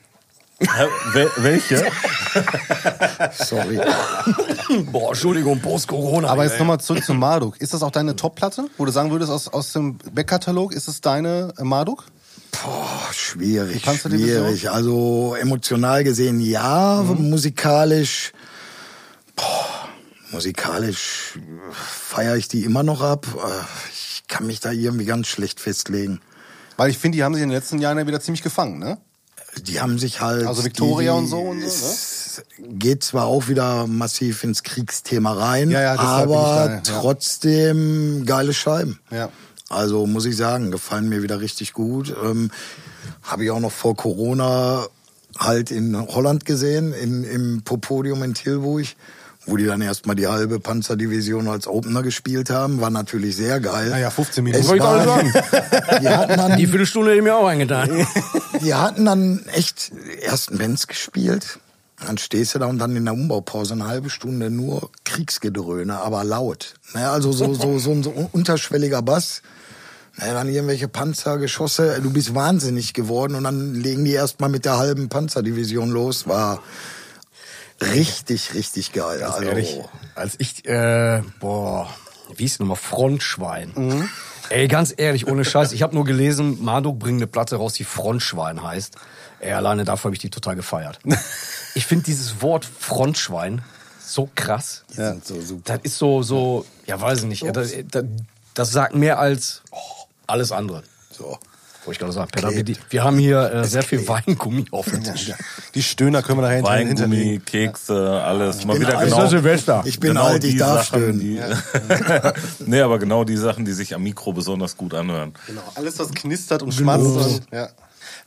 Wel- 0.60 1.30
welche? 1.36 1.84
sorry. 3.32 3.80
Boah, 4.92 5.10
Entschuldigung, 5.10 5.60
Post-Corona. 5.60 6.28
Aber 6.28 6.44
jetzt 6.44 6.58
nochmal 6.58 6.80
zurück 6.80 7.04
zu 7.04 7.14
Marduk. 7.14 7.60
Ist 7.60 7.74
das 7.74 7.82
auch 7.82 7.90
deine 7.92 8.16
Top-Platte, 8.16 8.68
wo 8.76 8.84
du 8.84 8.90
sagen 8.92 9.10
würdest, 9.10 9.30
aus, 9.30 9.48
aus 9.48 9.72
dem 9.72 9.98
Backkatalog, 10.12 10.72
ist 10.72 10.88
es 10.88 11.00
deine 11.00 11.52
äh, 11.58 11.62
Marduk? 11.64 12.04
Boah, 12.50 12.88
schwierig, 13.12 13.82
kannst 13.84 14.04
du 14.04 14.08
die 14.08 14.18
schwierig. 14.18 14.70
Also 14.70 15.36
emotional 15.38 16.02
gesehen 16.02 16.40
ja, 16.40 17.02
Mhm. 17.02 17.30
musikalisch, 17.30 18.32
boah, 19.36 19.88
musikalisch 20.32 21.38
feiere 21.72 22.36
ich 22.36 22.48
die 22.48 22.64
immer 22.64 22.82
noch 22.82 23.00
ab. 23.02 23.26
Äh, 23.36 23.50
Ich 23.92 24.24
kann 24.26 24.46
mich 24.46 24.60
da 24.60 24.72
irgendwie 24.72 25.04
ganz 25.06 25.26
schlecht 25.28 25.60
festlegen. 25.60 26.20
Weil 26.76 26.90
ich 26.90 26.98
finde, 26.98 27.16
die 27.16 27.24
haben 27.24 27.34
sich 27.34 27.42
in 27.42 27.48
den 27.48 27.56
letzten 27.56 27.78
Jahren 27.78 27.96
ja 27.98 28.06
wieder 28.06 28.20
ziemlich 28.20 28.42
gefangen, 28.42 28.78
ne? 28.78 28.98
Die 29.62 29.80
haben 29.80 29.98
sich 29.98 30.20
halt. 30.20 30.46
Also 30.46 30.64
Victoria 30.64 31.12
die, 31.12 31.18
und 31.18 31.26
so 31.26 31.40
und 31.40 31.60
so, 31.68 32.42
ne? 32.62 32.78
Geht 32.78 33.02
zwar 33.02 33.26
auch 33.26 33.48
wieder 33.48 33.86
massiv 33.86 34.44
ins 34.44 34.62
Kriegsthema 34.62 35.32
rein, 35.32 35.70
Ja, 35.70 35.80
ja, 35.80 35.94
aber 35.96 36.34
da, 36.34 36.74
ja. 36.74 36.80
trotzdem 36.82 38.24
geile 38.26 38.54
Scheiben. 38.54 39.00
Ja. 39.10 39.30
Also 39.68 40.06
muss 40.06 40.24
ich 40.24 40.36
sagen, 40.36 40.70
gefallen 40.70 41.08
mir 41.08 41.22
wieder 41.22 41.40
richtig 41.40 41.72
gut. 41.72 42.14
Ähm, 42.22 42.50
Habe 43.22 43.44
ich 43.44 43.50
auch 43.50 43.60
noch 43.60 43.72
vor 43.72 43.96
Corona 43.96 44.86
halt 45.36 45.70
in 45.70 45.96
Holland 45.96 46.44
gesehen, 46.44 46.92
in, 46.92 47.24
im 47.24 47.62
Popodium 47.62 48.22
in 48.22 48.34
Tilburg, 48.34 48.86
wo 49.48 49.56
die 49.56 49.64
dann 49.64 49.80
erstmal 49.80 50.14
die 50.14 50.26
halbe 50.26 50.60
Panzerdivision 50.60 51.48
als 51.48 51.66
Opener 51.66 52.02
gespielt 52.02 52.50
haben. 52.50 52.80
War 52.80 52.90
natürlich 52.90 53.36
sehr 53.36 53.60
geil. 53.60 53.88
Naja, 53.88 54.10
15 54.10 54.44
Minuten. 54.44 54.62
Es 54.62 54.68
Wollte 54.68 54.84
ich 54.84 54.90
war, 54.90 55.04
gerade 55.04 55.30
sagen. 55.30 56.00
die 56.02 56.08
hatten 56.08 56.36
dann 56.36 56.56
Die 56.58 56.66
Viertelstunde 56.66 57.10
hätte 57.10 57.18
ich 57.18 57.24
mir 57.24 57.34
auch 57.34 57.46
eingetan. 57.46 58.06
die 58.62 58.74
hatten 58.74 59.04
dann 59.06 59.44
echt 59.52 59.92
ersten 60.22 60.58
Bands 60.58 60.86
gespielt. 60.86 61.58
Dann 62.06 62.18
stehst 62.18 62.54
du 62.54 62.58
da 62.60 62.66
und 62.66 62.78
dann 62.78 62.94
in 62.94 63.04
der 63.04 63.14
Umbaupause 63.14 63.74
eine 63.74 63.88
halbe 63.88 64.10
Stunde 64.10 64.50
nur 64.50 64.90
Kriegsgedröhne, 65.04 65.98
aber 65.98 66.22
laut. 66.22 66.74
Naja, 66.94 67.12
also 67.12 67.32
so, 67.32 67.54
so, 67.54 67.78
so 67.78 67.90
ein 67.90 68.02
so 68.02 68.28
unterschwelliger 68.30 69.02
Bass. 69.02 69.42
Naja, 70.16 70.34
dann 70.34 70.48
irgendwelche 70.48 70.88
Panzergeschosse. 70.88 72.00
Du 72.02 72.10
bist 72.12 72.34
wahnsinnig 72.34 72.92
geworden 72.92 73.34
und 73.34 73.44
dann 73.44 73.74
legen 73.74 74.04
die 74.04 74.12
erstmal 74.12 74.50
mit 74.50 74.64
der 74.64 74.78
halben 74.78 75.08
Panzerdivision 75.08 75.90
los. 75.90 76.28
War 76.28 76.62
richtig, 77.80 78.54
richtig 78.54 78.92
geil. 78.92 79.20
Ganz 79.20 79.34
also, 79.34 79.48
ehrlich, 79.48 79.80
als 80.14 80.34
ich, 80.38 80.66
äh, 80.66 81.22
boah, 81.40 81.88
wie 82.34 82.42
hieß 82.42 82.58
nochmal, 82.60 82.76
Frontschwein. 82.76 84.08
Ey, 84.50 84.66
ganz 84.68 84.94
ehrlich, 84.96 85.26
ohne 85.26 85.44
Scheiß, 85.44 85.72
ich 85.72 85.82
habe 85.82 85.94
nur 85.94 86.04
gelesen, 86.04 86.62
Marduk 86.64 86.98
bringt 86.98 87.18
eine 87.18 87.26
Platte 87.26 87.56
raus, 87.56 87.74
die 87.74 87.84
Frontschwein 87.84 88.62
heißt. 88.62 88.96
Ey, 89.40 89.52
alleine 89.52 89.84
dafür 89.84 90.04
habe 90.04 90.14
ich 90.14 90.20
die 90.20 90.30
total 90.30 90.56
gefeiert. 90.56 90.98
ich 91.74 91.86
finde 91.86 92.04
dieses 92.04 92.40
Wort 92.42 92.64
Frontschwein 92.64 93.62
so 94.00 94.28
krass. 94.34 94.84
die 94.90 94.94
sind 94.94 95.26
so 95.26 95.40
super. 95.40 95.62
Das 95.64 95.80
ist 95.82 95.98
so, 95.98 96.22
so, 96.22 96.64
ja, 96.86 97.00
weiß 97.00 97.20
ich 97.20 97.24
nicht. 97.26 97.44
Das, 97.54 97.74
das, 97.90 98.04
das 98.54 98.70
sagt 98.72 98.94
mehr 98.94 99.18
als 99.18 99.62
alles 100.26 100.50
andere. 100.50 100.82
So. 101.10 101.38
Wollte 101.88 101.96
ich 101.96 101.98
gerade 102.00 102.12
sagen. 102.12 102.30
Peter, 102.30 102.50
wir, 102.50 102.64
die- 102.64 102.76
wir 102.90 103.02
haben 103.02 103.16
hier 103.18 103.50
äh, 103.50 103.64
sehr 103.64 103.82
viel 103.82 104.06
Weingummi 104.06 104.66
auf 104.72 104.90
dem 104.90 105.02
Tisch. 105.02 105.32
Die 105.74 105.82
Stöhner 105.82 106.20
können 106.22 106.36
wir 106.38 106.42
nachher 106.42 106.56
hinter- 106.56 106.70
Weingummi. 107.04 107.40
Kekse, 107.46 108.20
alles. 108.22 108.66
Mal 108.66 108.74
bin 108.74 108.82
wieder 108.82 108.98
alt. 108.98 109.08
genau. 109.10 109.24
Ist 109.24 109.30
Silvester. 109.30 109.82
Ich 109.86 109.98
bin 109.98 110.10
genau 110.10 110.26
alt, 110.26 110.44
ich 110.44 110.52
die 110.52 110.58
darf 110.58 110.86
Sachen, 110.90 111.00
stöhnen. 111.00 111.20
Die, 111.20 111.40
nee, 112.66 112.80
aber 112.82 112.98
genau 112.98 113.24
die 113.24 113.38
Sachen, 113.38 113.64
die 113.64 113.72
sich 113.72 113.94
am 113.94 114.02
Mikro 114.02 114.34
besonders 114.34 114.76
gut 114.76 114.92
anhören. 114.92 115.32
Genau, 115.46 115.62
alles, 115.76 115.98
was 115.98 116.10
knistert 116.12 116.62
und 116.62 116.72
schmatzt. 116.74 117.06
Und, 117.06 117.40
ja. 117.52 117.68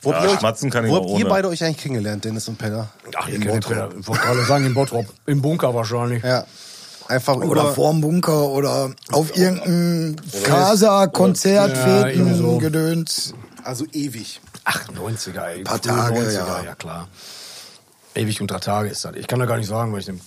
Wo 0.00 0.10
Ja, 0.10 0.16
habt 0.16 0.26
ihr 0.26 0.32
euch- 0.32 0.38
schmatzen 0.40 0.68
kann 0.70 0.84
ich 0.84 0.90
wo 0.90 0.96
habt 0.96 1.06
ihr 1.06 1.14
ohne. 1.14 1.24
beide 1.26 1.46
euch 1.48 1.62
eigentlich 1.62 1.78
kennengelernt, 1.78 2.24
Dennis 2.24 2.48
und 2.48 2.58
Peter? 2.58 2.88
Ach, 3.16 3.28
ihr 3.28 3.38
kennt 3.38 3.68
Peter. 3.68 3.90
Ich 3.96 4.08
wollte 4.08 4.22
gerade 4.22 4.44
sagen, 4.44 4.66
in 4.66 4.74
Bottrop. 4.74 5.06
Im 5.26 5.40
Bunker 5.40 5.72
wahrscheinlich. 5.72 6.24
Ja. 6.24 6.44
Einfach 7.08 7.36
Oder 7.36 7.62
über... 7.62 7.74
vorm 7.74 8.00
Bunker 8.00 8.48
oder 8.48 8.90
auf 9.10 9.36
irgendeinem 9.36 10.16
Casa-Konzert, 10.44 11.76
Ja, 11.76 12.04
Feten, 12.06 12.34
so. 12.36 12.58
Gedöns. 12.58 13.34
Also 13.64 13.84
ewig. 13.92 14.40
Ach, 14.64 14.88
90er, 14.88 15.44
ey. 15.44 15.64
Paar 15.64 15.78
frühe 15.78 15.92
Tage, 15.92 16.20
90er, 16.20 16.32
ja. 16.32 16.62
ja 16.64 16.74
klar. 16.74 17.08
Ewig 18.14 18.40
unter 18.40 18.60
Tage 18.60 18.88
ist 18.88 19.04
das. 19.04 19.16
Ich 19.16 19.26
kann 19.26 19.38
da 19.40 19.46
gar 19.46 19.56
nicht 19.56 19.68
sagen, 19.68 19.92
weil 19.92 20.00
ich 20.00 20.06
den. 20.06 20.20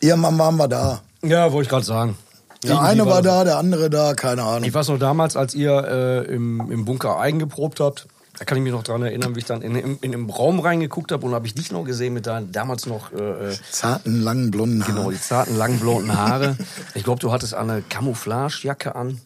Irgendwann 0.00 0.38
waren 0.38 0.56
wir 0.56 0.68
da. 0.68 1.00
Ja, 1.22 1.52
wollte 1.52 1.64
ich 1.66 1.70
gerade 1.70 1.84
sagen. 1.84 2.18
Der 2.62 2.72
Irgendwie 2.72 2.88
eine 2.88 3.06
war 3.06 3.22
da, 3.22 3.44
der 3.44 3.58
andere 3.58 3.90
da, 3.90 4.14
keine 4.14 4.42
Ahnung. 4.42 4.64
Ich 4.64 4.72
weiß 4.72 4.88
noch 4.88 4.98
damals, 4.98 5.36
als 5.36 5.54
ihr 5.54 6.24
äh, 6.26 6.34
im, 6.34 6.70
im 6.72 6.84
Bunker 6.84 7.18
Eigen 7.18 7.38
geprobt 7.38 7.78
habt, 7.80 8.06
da 8.38 8.44
kann 8.44 8.58
ich 8.58 8.64
mich 8.64 8.72
noch 8.72 8.82
dran 8.82 9.02
erinnern, 9.02 9.36
wie 9.36 9.40
ich 9.40 9.44
dann 9.44 9.62
in, 9.62 9.76
in, 9.76 9.98
in 9.98 10.12
den 10.12 10.28
Raum 10.28 10.58
reingeguckt 10.58 11.12
habe 11.12 11.24
und 11.24 11.34
habe 11.34 11.46
ich 11.46 11.54
dich 11.54 11.70
noch 11.70 11.84
gesehen 11.84 12.14
mit 12.14 12.26
deinen 12.26 12.50
damals 12.50 12.86
noch 12.86 13.12
äh, 13.12 13.50
äh, 13.50 13.56
Zarten, 13.70 14.22
langen, 14.22 14.50
blonden 14.50 14.82
Haaren. 14.82 14.94
genau 14.94 15.10
die 15.10 15.20
zarten 15.20 15.56
langen 15.56 15.78
blonden 15.78 16.16
Haare. 16.16 16.56
Ich 16.94 17.04
glaube, 17.04 17.20
du 17.20 17.30
hattest 17.30 17.54
eine 17.54 17.82
Camouflagejacke 17.82 18.96
an. 18.96 19.20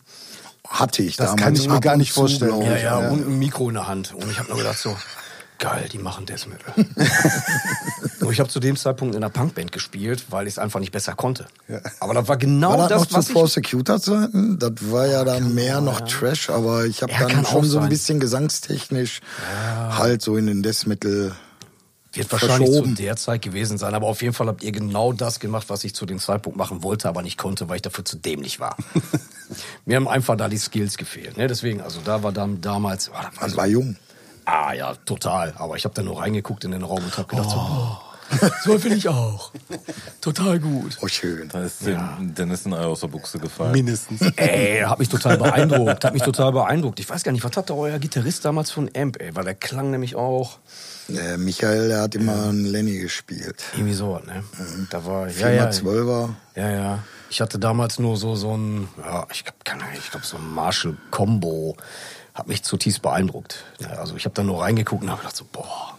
Hatte 0.68 1.02
ich 1.02 1.16
Das 1.16 1.28
damals. 1.31 1.42
kann 1.42 1.54
ich 1.54 1.68
mir 1.68 1.81
gar 1.81 1.96
nicht 1.96 2.12
vorstellen. 2.12 2.61
Ja, 2.62 2.76
ich. 2.76 2.83
ja, 2.83 2.98
und 2.98 3.26
ein 3.26 3.38
Mikro 3.38 3.68
in 3.68 3.74
der 3.74 3.88
Hand. 3.88 4.14
Und 4.14 4.31
ich 4.31 4.38
habe 4.38 4.48
nur 4.48 4.59
gedacht 4.59 4.78
so, 4.78 4.96
geil, 5.59 5.88
die 5.92 5.98
machen 5.98 6.26
Death 6.26 6.46
Metal. 6.46 6.72
und 8.20 8.33
ich 8.33 8.38
habe 8.38 8.48
zu 8.50 8.61
dem 8.61 8.76
Zeitpunkt 8.76 9.14
in 9.14 9.22
einer 9.22 9.31
Punkband 9.31 9.72
gespielt, 9.72 10.26
weil 10.31 10.46
ich 10.46 10.54
es 10.54 10.59
einfach 10.59 10.78
nicht 10.81 10.92
besser 10.92 11.14
konnte. 11.14 11.46
Aber 12.00 12.14
das 12.14 12.28
war 12.28 12.37
genau 12.37 12.78
War 12.78 12.88
das, 12.88 13.02
das, 13.02 13.11
noch 13.11 13.18
was 13.18 13.26
zu. 13.26 13.33
Prosecutor-Zeiten? 13.33 14.59
Das 14.59 14.72
war 14.90 15.07
ja 15.07 15.24
dann 15.24 15.54
mehr 15.54 15.81
noch 15.81 16.02
Trash, 16.02 16.50
aber 16.50 16.85
ich 16.85 17.02
habe 17.02 17.12
Ja, 17.12 17.20
dann 17.26 17.46
schon 17.46 17.61
auch 17.61 17.64
so 17.64 17.78
ein 17.81 17.88
bisschen 17.88 18.20
gesangstechnisch 18.20 19.20
halt 19.90 20.22
so 20.22 20.37
in 20.37 20.46
den 20.46 20.62
Death 20.62 20.87
Metal 20.87 21.33
Wird 22.18 22.33
wahrscheinlich 22.33 22.68
verschoben. 22.70 22.96
zu 22.96 23.02
der 23.02 23.16
Zeit 23.16 23.42
gewesen 23.42 23.78
sein, 23.78 23.94
aber 23.94 24.07
auf 24.07 24.22
jeden 24.22 24.35
Fall 24.35 24.46
habt 24.48 24.62
ihr 24.62 24.72
genau 24.72 25.12
das 25.12 25.40
gemacht, 25.40 25.68
was 25.70 25.85
ich 25.85 25.94
zu 25.94 26.07
dem 26.07 26.18
Zeitpunkt 26.18 26.59
machen 26.59 26.83
wollte, 26.83 27.09
aber 27.09 27.22
nicht 27.22 27.38
konnte, 27.38 27.68
weil 27.68 27.76
ich 27.76 27.83
dafür 27.83 28.04
zu 28.04 28.16
dämlich 28.16 28.61
war. 28.61 28.76
Mir 29.85 29.96
haben 29.96 30.09
einfach 30.09 30.37
da 30.37 30.48
die 30.48 30.59
Skills 30.59 30.96
gefehlt. 30.96 31.37
Ne? 31.37 31.46
Deswegen, 31.46 31.81
also 31.81 32.00
da 32.04 32.22
war 32.22 32.33
dann 32.33 32.61
damals. 32.61 33.09
Oh, 33.11 33.12
da 33.14 33.24
war 33.24 33.33
Man 33.40 33.50
so, 33.50 33.57
war 33.57 33.66
jung. 33.66 33.96
ah 34.44 34.72
ja, 34.72 34.94
total. 35.07 35.54
Aber 35.57 35.76
ich 35.76 35.85
habe 35.85 35.94
dann 35.94 36.04
nur 36.04 36.20
reingeguckt 36.20 36.64
in 36.64 36.72
den 36.72 36.83
Raum 36.83 37.02
und 37.04 37.16
habe 37.16 37.28
gedacht, 37.28 37.50
so, 37.50 37.57
boah, 37.57 38.02
so 38.64 38.85
will 38.85 38.92
ich 38.92 39.09
auch. 39.09 39.52
Total 40.20 40.59
gut. 40.59 40.98
Oh, 41.00 41.09
schön. 41.09 41.48
Da 41.48 41.62
ist 41.62 41.87
dem 41.87 42.35
Dennis 42.35 42.66
ein 42.66 42.74
Ei 42.74 42.85
aus 42.85 43.00
der 43.00 43.09
Buchse 43.09 43.38
gefallen. 43.38 43.72
Mindestens. 43.72 44.20
Ey, 44.37 44.81
hat 44.83 44.98
mich 44.98 45.09
total 45.09 45.38
beeindruckt. 45.38 46.04
Hat 46.04 46.12
mich 46.12 46.22
total 46.22 46.52
beeindruckt. 46.52 47.00
Ich 47.00 47.09
weiß 47.09 47.22
gar 47.22 47.33
nicht, 47.33 47.44
was 47.44 47.57
hatte 47.57 47.74
euer 47.74 47.98
Gitarrist 47.98 48.44
damals 48.44 48.70
von 48.70 48.90
Amp, 48.94 49.20
ey? 49.20 49.35
Weil 49.35 49.44
der 49.44 49.54
klang 49.54 49.90
nämlich 49.90 50.14
auch 50.14 50.59
Der 51.08 51.38
Michael, 51.38 51.88
der 51.88 52.02
hat 52.02 52.14
immer 52.14 52.44
einen 52.48 52.66
Lenny 52.66 52.98
gespielt. 52.98 53.62
irgendwie 53.74 53.94
so, 53.94 54.18
ne? 54.18 54.44
Da 54.90 55.04
war, 55.06 55.26
ja, 55.26 55.32
Vierer 55.32 55.52
ja. 55.54 55.70
Zwölfer. 55.70 56.36
Ja, 56.54 56.70
ja. 56.70 56.98
Ich 57.30 57.40
hatte 57.40 57.58
damals 57.58 57.98
nur 57.98 58.16
so, 58.16 58.34
so 58.36 58.56
ein, 58.56 58.88
ja, 58.98 59.26
ich 59.32 59.44
glaube, 59.44 59.58
keine 59.64 59.84
Ahnung, 59.84 59.96
ich 59.98 60.10
glaube, 60.10 60.26
so 60.26 60.36
ein 60.36 60.46
Marshall-Combo 60.54 61.76
hat 62.34 62.46
mich 62.46 62.62
zutiefst 62.62 63.02
beeindruckt. 63.02 63.64
Ja, 63.80 63.88
also 63.98 64.16
ich 64.16 64.24
habe 64.26 64.34
da 64.34 64.42
nur 64.42 64.62
reingeguckt 64.62 65.02
und 65.02 65.10
habe 65.10 65.20
gedacht 65.20 65.36
so, 65.36 65.44
boah. 65.50 65.94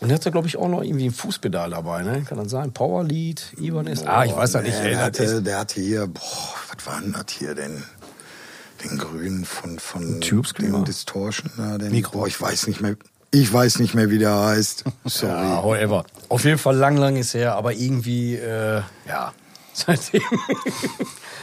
Und 0.00 0.10
er 0.10 0.16
hatte, 0.16 0.30
glaube 0.30 0.48
ich, 0.48 0.56
auch 0.56 0.68
noch 0.68 0.82
irgendwie 0.82 1.06
ein 1.06 1.12
Fußpedal 1.12 1.70
dabei, 1.70 2.02
ne? 2.02 2.22
Kann 2.22 2.36
das 2.38 2.50
sein? 2.50 2.72
Powerlead, 2.72 3.52
Ibanez? 3.58 4.02
Ah, 4.04 4.24
ich 4.24 4.34
weiß 4.36 4.52
ja 4.54 4.62
nicht, 4.62 4.78
Nee, 4.78 4.88
ey. 4.88 4.90
der, 4.90 5.04
hatte, 5.04 5.42
der 5.42 5.58
hatte 5.60 5.80
hier, 5.80 6.06
boah, 6.08 6.54
was 6.74 6.86
war 6.86 7.00
denn 7.00 7.12
das 7.12 7.24
hier 7.30 7.54
denn? 7.54 7.82
Den 8.84 8.98
grünen 8.98 9.44
von, 9.44 9.78
von 9.78 10.20
Tube 10.20 10.46
Screamer? 10.46 10.78
dem 10.80 10.84
Distortion. 10.84 11.50
Ja, 11.56 11.78
den, 11.78 11.92
Mikro. 11.92 12.18
Boah, 12.18 12.26
ich 12.26 12.40
weiß 12.40 12.66
nicht 12.66 12.80
mehr. 12.80 12.96
Ich 13.34 13.50
weiß 13.50 13.78
nicht 13.78 13.94
mehr, 13.94 14.10
wie 14.10 14.18
der 14.18 14.38
heißt. 14.38 14.84
Sorry. 15.06 15.32
Ja, 15.32 15.62
however. 15.62 16.04
Auf 16.28 16.44
jeden 16.44 16.58
Fall 16.58 16.76
lang, 16.76 16.98
lang 16.98 17.16
ist 17.16 17.32
her, 17.32 17.54
aber 17.54 17.72
irgendwie, 17.72 18.36
äh, 18.36 18.82
ja, 19.08 19.32
seitdem. 19.72 20.20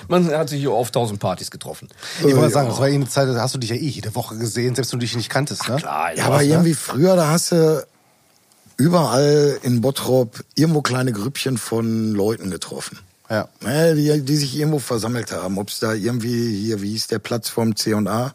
Man 0.08 0.30
hat 0.30 0.50
sich 0.50 0.60
hier 0.60 0.72
auf 0.72 0.92
tausend 0.92 1.20
Partys 1.20 1.50
getroffen. 1.50 1.90
Ich 2.20 2.26
wollte 2.26 2.42
ja. 2.42 2.50
sagen, 2.50 2.70
das 2.70 2.80
war 2.80 2.88
eh 2.88 2.94
eine 2.94 3.08
Zeit, 3.08 3.28
da 3.28 3.42
hast 3.42 3.56
du 3.56 3.60
dich 3.60 3.72
ja 3.72 3.76
eh 3.76 3.88
jede 3.88 4.14
Woche 4.14 4.38
gesehen, 4.38 4.76
selbst 4.76 4.92
wenn 4.94 5.00
du 5.00 5.06
dich 5.06 5.16
nicht 5.16 5.30
kanntest, 5.30 5.68
ne? 5.68 5.78
Klar, 5.78 6.16
Ja, 6.16 6.26
aber 6.26 6.44
irgendwie 6.44 6.76
früher, 6.76 7.16
da 7.16 7.30
hast 7.30 7.52
du 7.52 7.86
überall 8.78 9.58
in 9.64 9.82
Bottrop 9.82 10.44
irgendwo 10.56 10.82
kleine 10.84 11.12
Grüppchen 11.12 11.58
von 11.58 12.14
Leuten 12.14 12.52
getroffen. 12.52 13.00
Ja. 13.30 13.48
Ne, 13.62 13.96
die, 13.96 14.22
die 14.24 14.36
sich 14.38 14.58
irgendwo 14.58 14.80
versammelt 14.80 15.32
haben. 15.32 15.58
Ob 15.58 15.70
es 15.70 15.80
da 15.80 15.94
irgendwie 15.94 16.56
hier, 16.56 16.82
wie 16.82 16.92
hieß 16.92 17.08
der 17.08 17.20
Platz 17.20 17.50
vom 17.50 17.76
C&A? 17.76 18.34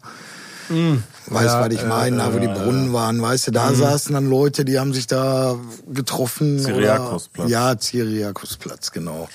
Weißt 1.27 1.45
Ja, 1.55 1.61
was 1.61 1.73
ich 1.73 1.81
äh, 1.81 1.87
meine, 1.87 2.17
da 2.17 2.33
wo 2.33 2.39
die 2.39 2.47
Brunnen 2.47 2.93
waren, 2.93 3.21
weißt 3.21 3.47
du, 3.47 3.51
da 3.51 3.73
saßen 3.73 4.13
dann 4.13 4.29
Leute, 4.29 4.63
die 4.63 4.77
haben 4.79 4.93
sich 4.93 5.07
da 5.07 5.55
getroffen. 5.91 6.59
Cyriakusplatz. 6.59 7.45
Oder, 7.45 7.49
ja, 7.49 7.79
Cyriakusplatz, 7.79 8.91
genau. 8.91 9.27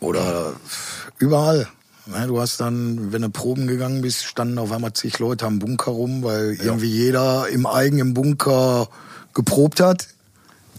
Oder 0.00 0.52
überall. 1.18 1.68
Ne, 2.06 2.26
du 2.28 2.40
hast 2.40 2.60
dann, 2.60 3.12
wenn 3.12 3.22
du 3.22 3.30
Proben 3.30 3.66
gegangen 3.66 4.00
bist, 4.00 4.24
standen 4.24 4.58
auf 4.58 4.70
einmal 4.70 4.92
zig 4.92 5.18
Leute 5.18 5.46
am 5.46 5.58
Bunker 5.58 5.90
rum, 5.90 6.22
weil 6.22 6.56
irgendwie 6.62 6.90
jeder 6.90 7.48
im 7.48 7.66
eigenen 7.66 8.14
Bunker 8.14 8.88
geprobt 9.34 9.80
hat. 9.80 10.06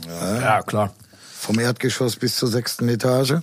Ja, 0.08 0.62
klar. 0.62 0.94
Vom 1.38 1.60
Erdgeschoss 1.60 2.16
bis 2.16 2.38
zur 2.38 2.48
sechsten 2.48 2.88
Etage. 2.88 3.36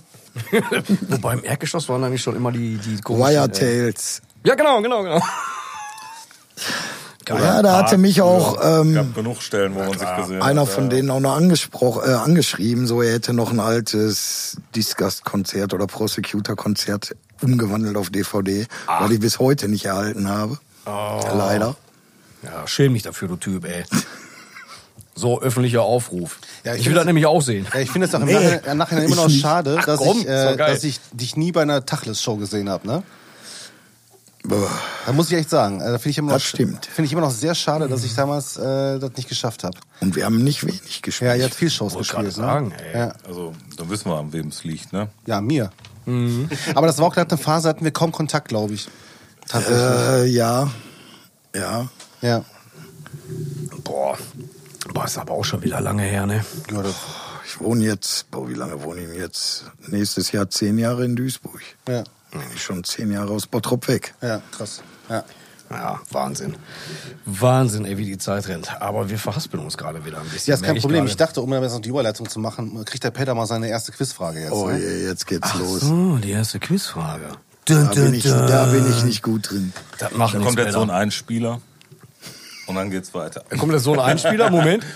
Wobei 1.09 1.33
im 1.33 1.43
Erdgeschoss 1.43 1.87
waren 1.87 2.03
eigentlich 2.03 2.23
schon 2.23 2.35
immer 2.35 2.51
die, 2.51 2.77
die 2.77 2.99
komischen, 3.01 3.35
Wire 3.35 3.87
äh. 3.87 3.93
Ja, 4.43 4.55
genau, 4.55 4.81
genau, 4.81 5.03
genau. 5.03 5.21
Ja, 7.27 7.63
da 7.63 7.77
hatte 7.77 7.97
mich 7.97 8.21
auch 8.21 8.59
ähm, 8.63 8.93
gab 8.93 9.15
genug 9.15 9.41
Stellen, 9.41 9.73
wo 9.73 9.79
man 9.79 9.97
sich 9.97 10.15
gesehen 10.15 10.41
einer 10.43 10.61
hat. 10.61 10.69
von 10.69 10.91
denen 10.91 11.09
auch 11.09 11.19
noch 11.19 11.35
angesprochen, 11.35 12.03
äh, 12.07 12.13
angeschrieben, 12.13 12.85
so 12.85 13.01
er 13.01 13.13
hätte 13.13 13.33
noch 13.33 13.51
ein 13.51 13.59
altes 13.59 14.57
Disgust-Konzert 14.75 15.73
oder 15.73 15.87
Prosecutor-Konzert 15.87 17.15
umgewandelt 17.41 17.97
auf 17.97 18.11
DVD, 18.11 18.67
weil 18.99 19.11
ich 19.11 19.19
bis 19.19 19.39
heute 19.39 19.67
nicht 19.67 19.85
erhalten 19.85 20.29
habe. 20.29 20.59
Leider. 20.85 21.75
Ja, 22.43 22.67
schäm 22.67 22.93
mich 22.93 23.01
dafür, 23.01 23.27
du 23.27 23.37
Typ, 23.37 23.65
ey. 23.65 23.83
So 25.17 25.41
öffentlicher 25.41 25.81
Aufruf. 25.81 26.39
Ja, 26.65 26.73
ich 26.73 26.81
ich 26.81 26.87
will 26.87 26.93
das 26.93 27.05
nämlich 27.05 27.25
auch 27.25 27.41
sehen. 27.41 27.65
Ja, 27.73 27.79
ich 27.79 27.89
finde 27.89 28.05
es 28.07 28.13
auch 28.13 28.19
im 28.19 28.25
Nee, 28.25 28.33
Nachhinein, 28.33 28.61
im 28.69 28.77
Nachhinein 28.77 29.05
immer 29.05 29.15
noch 29.15 29.29
schade, 29.29 29.77
Ach 29.79 29.85
dass, 29.85 29.97
komm, 29.97 30.17
ich, 30.19 30.25
äh, 30.25 30.55
geil. 30.57 30.57
dass 30.57 30.83
ich 30.83 30.99
dich 31.13 31.37
nie 31.37 31.53
bei 31.53 31.61
einer 31.61 31.85
Tachlis-Show 31.85 32.35
gesehen 32.35 32.69
habe, 32.69 32.85
ne? 32.85 33.01
Da 35.05 35.11
muss 35.13 35.31
ich 35.31 35.37
echt 35.37 35.49
sagen, 35.49 35.81
äh, 35.81 35.85
da 35.85 35.97
finde 35.97 36.09
ich 36.09 36.17
immer 36.17 36.33
noch, 36.33 36.39
stimmt. 36.39 36.85
Finde 36.85 37.05
ich 37.07 37.11
immer 37.11 37.21
noch 37.21 37.31
sehr 37.31 37.55
schade, 37.55 37.87
dass 37.87 38.03
ich 38.03 38.15
damals 38.15 38.57
äh, 38.57 38.99
das 38.99 39.11
nicht 39.15 39.29
geschafft 39.29 39.63
habe. 39.63 39.77
Und 40.01 40.15
wir 40.15 40.25
haben 40.25 40.43
nicht 40.43 40.65
wenig 40.65 41.01
gespielt. 41.01 41.29
Ja, 41.29 41.35
ihr 41.35 41.45
habt 41.45 41.55
viel 41.55 41.69
Shows 41.69 41.93
Wollte 41.93 42.07
gespielt, 42.07 42.35
gerade 42.35 42.35
sagen, 42.35 42.67
ne? 42.69 42.93
ey. 42.93 42.99
Ja. 42.99 43.13
Also, 43.27 43.53
dann 43.77 43.89
wissen 43.89 44.09
wir, 44.09 44.17
an 44.17 44.33
wem 44.33 44.47
es 44.49 44.63
liegt, 44.63 44.93
ne? 44.93 45.09
ja, 45.25 45.41
mir. 45.41 45.71
Mhm. 46.05 46.49
Aber 46.75 46.87
das 46.87 46.97
war 46.99 47.07
auch 47.07 47.13
gerade 47.13 47.31
eine 47.31 47.37
Phase, 47.37 47.69
hatten 47.69 47.83
wir 47.83 47.91
kaum 47.91 48.11
Kontakt, 48.11 48.47
glaube 48.47 48.73
ich. 48.73 48.87
Tatsächlich. 49.47 49.79
Äh, 49.79 50.25
ja. 50.27 50.71
Ja. 51.55 51.87
ja. 52.21 52.45
Boah. 53.83 54.17
Boah, 54.93 55.05
ist 55.05 55.17
aber 55.17 55.33
auch 55.33 55.45
schon 55.45 55.63
wieder 55.63 55.81
lange 55.81 56.03
her, 56.03 56.25
ne? 56.25 56.45
ja 56.71 56.81
das, 56.81 56.95
Ich 57.47 57.59
wohne 57.59 57.85
jetzt, 57.85 58.29
boah, 58.29 58.47
wie 58.47 58.53
lange 58.53 58.83
wohne 58.83 59.01
ich 59.01 59.17
jetzt? 59.17 59.65
Nächstes 59.87 60.31
Jahr 60.31 60.49
zehn 60.49 60.77
Jahre 60.77 61.05
in 61.05 61.15
Duisburg. 61.15 61.61
ja. 61.87 62.03
Ich 62.53 62.63
schon 62.63 62.83
zehn 62.83 63.11
Jahre 63.11 63.31
aus 63.31 63.47
Bottrop 63.47 63.87
weg. 63.87 64.13
ja, 64.21 64.41
krass. 64.51 64.81
Ja. 65.09 65.23
Ja, 65.69 65.99
Wahnsinn. 66.11 66.55
Wahnsinn, 67.25 67.85
ey, 67.85 67.97
wie 67.97 68.05
die 68.05 68.19
Zeit 68.19 68.47
rennt. 68.47 68.79
Aber 68.81 69.09
wir 69.09 69.17
verhaspeln 69.17 69.63
uns 69.63 69.77
gerade 69.77 70.05
wieder 70.05 70.19
ein 70.19 70.29
bisschen. 70.29 70.51
Ja, 70.51 70.55
ist 70.55 70.61
kein 70.61 70.73
merk 70.73 70.81
Problem. 70.81 70.99
gerade. 70.99 71.09
Ich 71.09 71.17
dachte, 71.17 71.41
um 71.41 71.51
jetzt 71.53 71.73
noch 71.73 71.81
die 71.81 71.89
Überleitung 71.89 72.29
zu 72.29 72.39
machen, 72.39 72.85
kriegt 72.85 73.03
der 73.03 73.11
Peter 73.11 73.33
mal 73.33 73.47
seine 73.47 73.67
erste 73.67 73.91
Quizfrage 73.91 74.41
jetzt. 74.41 74.51
Oh 74.51 74.67
ne? 74.67 74.77
je, 74.79 75.07
jetzt 75.07 75.25
geht's 75.25 75.55
los. 75.55 75.81
So, 75.81 76.17
die 76.17 76.31
erste 76.31 76.59
Quizfrage. 76.59 77.29
Da 77.65 77.83
bin, 77.85 78.13
ich, 78.13 78.23
da 78.23 78.65
bin 78.65 78.87
ich 78.91 79.03
nicht 79.05 79.23
gut 79.23 79.49
drin. 79.49 79.73
Das 79.97 80.11
macht 80.11 80.35
Da 80.35 80.39
kommt 80.39 80.59
jetzt 80.59 80.73
so 80.73 80.81
ein. 80.81 80.91
Einspieler 80.91 81.61
und 82.67 82.75
dann 82.75 82.91
geht's 82.91 83.13
weiter. 83.15 83.43
Da 83.49 83.57
kommt 83.57 83.73
jetzt 83.73 83.83
so 83.83 83.93
ein 83.93 83.99
Einspieler, 83.99 84.51
Moment. 84.51 84.85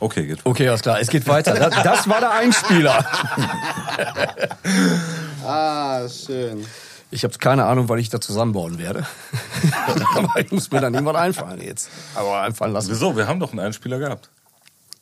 Okay, 0.00 0.26
geht. 0.26 0.38
Okay, 0.44 0.68
alles 0.68 0.82
klar, 0.82 1.00
es 1.00 1.08
geht 1.08 1.26
weiter. 1.26 1.54
Das, 1.54 1.82
das 1.82 2.08
war 2.08 2.20
der 2.20 2.30
Einspieler. 2.32 3.04
Ah, 5.44 6.06
schön. 6.08 6.66
Ich 7.10 7.24
habe 7.24 7.36
keine 7.38 7.64
Ahnung, 7.64 7.88
weil 7.88 8.00
ich 8.00 8.10
da 8.10 8.20
zusammenbauen 8.20 8.78
werde. 8.78 9.06
Aber 10.14 10.38
ich 10.40 10.52
muss 10.52 10.70
mir 10.70 10.80
dann 10.80 10.92
irgendwas 10.92 11.16
einfallen 11.16 11.60
jetzt. 11.62 11.88
Aber 12.14 12.42
einfallen 12.42 12.74
lassen. 12.74 12.90
Wieso? 12.90 13.16
Wir 13.16 13.26
haben 13.26 13.40
doch 13.40 13.52
einen 13.52 13.60
Einspieler 13.60 13.98
gehabt. 13.98 14.28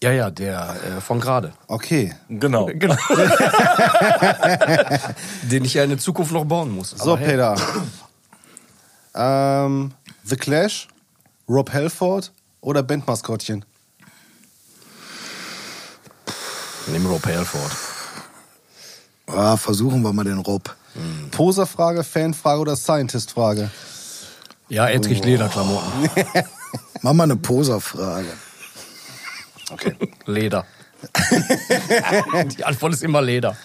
Ja, 0.03 0.13
ja, 0.13 0.31
der 0.31 0.77
äh, 0.99 1.01
von 1.01 1.19
gerade. 1.21 1.53
Okay. 1.67 2.15
Genau. 2.29 2.67
Genau. 2.75 2.95
Den 5.43 5.65
ich 5.65 5.75
ja 5.75 5.83
in 5.83 5.91
der 5.91 5.99
Zukunft 5.99 6.31
noch 6.33 6.45
bauen 6.45 6.71
muss. 6.71 6.91
So, 6.91 7.15
Aber 7.15 7.21
hey, 7.21 7.31
Peter. 7.31 7.57
ähm, 9.15 9.93
The 10.23 10.37
Clash, 10.37 10.87
Rob 11.49 11.73
Halford 11.73 12.31
oder 12.61 12.83
Bandmaskottchen? 12.85 13.65
Nimm 16.87 17.07
Rob 17.07 17.25
Halford. 17.27 17.73
Ah, 19.27 19.57
versuchen 19.57 20.03
wir 20.03 20.13
mal 20.13 20.25
den 20.25 20.39
Rob. 20.39 20.75
Poserfrage, 21.31 22.05
Fanfrage 22.05 22.61
oder 22.61 22.77
Scientist-Frage? 22.77 23.71
Ja, 24.69 24.87
er 24.87 25.01
trägt 25.01 25.25
Lederklamotten. 25.25 26.11
Mach 27.03 27.13
mal 27.13 27.25
eine 27.25 27.37
Poserfrage. 27.37 28.33
Okay. 29.71 29.95
Leder. 30.27 30.65
Die 32.57 32.65
Antwort 32.65 32.95
ist 32.95 33.03
immer 33.03 33.21
Leder. 33.21 33.57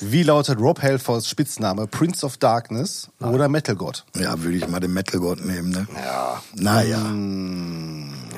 Wie 0.00 0.22
lautet 0.22 0.58
Rob 0.58 0.82
Halfords 0.82 1.28
Spitzname? 1.28 1.86
Prince 1.86 2.26
of 2.26 2.36
Darkness 2.36 3.08
oder 3.20 3.48
Metal 3.48 3.76
God? 3.76 4.04
Ja, 4.16 4.40
würde 4.42 4.58
ich 4.58 4.68
mal 4.68 4.80
den 4.80 4.92
Metalgott 4.92 5.44
nehmen, 5.44 5.70
ne? 5.70 5.86
Ja. 5.94 6.42
Naja. 6.54 6.98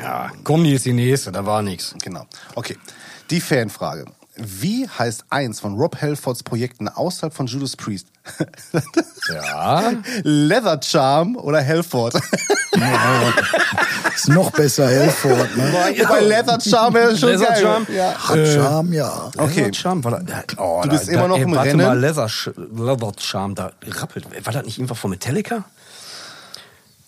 Ja, 0.00 0.30
komm, 0.44 0.64
die 0.64 0.74
ist 0.74 0.84
die 0.84 0.92
nächste, 0.92 1.32
da 1.32 1.44
war 1.46 1.62
nichts. 1.62 1.94
Genau. 2.02 2.26
Okay. 2.54 2.76
Die 3.30 3.40
Fanfrage. 3.40 4.04
Wie 4.36 4.86
heißt 4.88 5.24
eins 5.30 5.60
von 5.60 5.74
Rob 5.76 6.00
Halfords 6.00 6.42
Projekten 6.42 6.88
außerhalb 6.88 7.32
von 7.32 7.46
Judas 7.46 7.76
Priest? 7.76 8.08
Ja. 9.28 9.92
Leather 10.22 10.80
Charm 10.82 11.34
oder 11.36 11.64
Halford? 11.64 12.14
Ist 14.14 14.28
noch 14.28 14.52
besser 14.52 14.88
Helford, 14.88 15.56
ne? 15.56 15.72
Bei 16.08 16.20
Leather 16.20 16.60
Charm 16.60 16.94
wäre 16.94 17.16
schon 17.16 17.30
Leather 17.30 17.46
geil. 17.46 17.62
Charm? 17.62 17.86
Ja. 17.92 18.14
Hat 18.28 18.46
Charme, 18.46 18.92
ja. 18.92 19.30
Okay. 19.36 19.60
Leather 19.62 19.74
Charm, 19.74 20.04
war 20.04 20.20
da, 20.20 20.42
oh, 20.58 20.80
Du 20.84 20.90
bist 20.90 21.08
da, 21.08 21.12
immer 21.12 21.22
da, 21.22 21.28
noch 21.28 21.36
ey, 21.38 21.42
im 21.42 21.54
warte 21.56 21.70
Rennen? 21.70 21.86
Mal, 21.86 21.98
Leather, 21.98 22.30
Leather 22.56 23.12
Charm, 23.18 23.54
da 23.56 23.72
rappelt. 23.84 24.46
War 24.46 24.52
das 24.52 24.64
nicht 24.64 24.78
irgendwas 24.78 24.98
von 24.98 25.10
Metallica? 25.10 25.64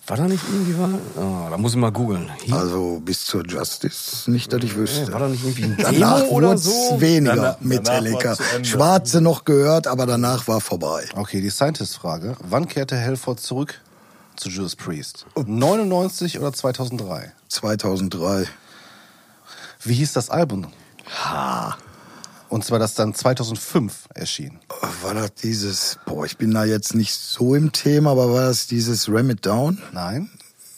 War 0.08 0.16
da 0.16 0.24
nicht 0.24 0.42
irgendwie 0.50 0.74
was? 0.78 0.88
Oh, 1.16 1.50
da 1.50 1.58
muss 1.58 1.72
ich 1.72 1.78
mal 1.78 1.92
googeln. 1.92 2.30
Also 2.50 3.00
bis 3.04 3.26
zur 3.26 3.46
Justice 3.46 4.30
nicht, 4.30 4.50
dass 4.52 4.62
ich 4.64 4.74
wüsste. 4.74 5.12
War 5.12 5.20
da 5.20 5.28
nicht 5.28 5.44
irgendwie 5.44 5.64
ein 5.64 5.76
Danach 5.78 6.20
Demo 6.22 6.30
oder 6.32 6.48
wurde 6.48 6.58
so? 6.58 7.00
weniger 7.00 7.34
Danach- 7.36 7.56
danach 7.56 7.60
Metallica. 7.60 8.36
Ende. 8.54 8.68
Schwarze 8.68 9.20
noch 9.20 9.44
gehört, 9.44 9.86
aber 9.86 10.06
danach 10.06 10.48
war 10.48 10.60
vorbei. 10.62 11.04
Okay, 11.14 11.40
die 11.42 11.50
Scientist-Frage. 11.50 12.36
Wann 12.40 12.66
kehrte 12.68 12.98
Halford 12.98 13.40
zurück 13.40 13.74
zu 14.36 14.48
Judas 14.48 14.76
Priest? 14.76 15.26
99 15.36 16.38
oder 16.38 16.52
2003? 16.54 17.32
2003. 17.48 18.46
Wie 19.84 19.94
hieß 19.94 20.14
das 20.14 20.30
Album? 20.30 20.68
Und 22.48 22.64
zwar 22.64 22.78
das 22.78 22.94
dann 22.94 23.14
2005 23.14 24.08
erschien. 24.14 24.58
War 25.02 25.14
das 25.14 25.34
dieses, 25.34 25.98
boah, 26.06 26.24
ich 26.24 26.38
bin 26.38 26.52
da 26.52 26.64
jetzt 26.64 26.94
nicht 26.94 27.12
so 27.14 27.54
im 27.54 27.72
Thema, 27.72 28.12
aber 28.12 28.32
war 28.32 28.42
das 28.46 28.66
dieses 28.66 29.08
Ram 29.10 29.30
It 29.30 29.44
Down? 29.44 29.78
Nein. 29.92 30.30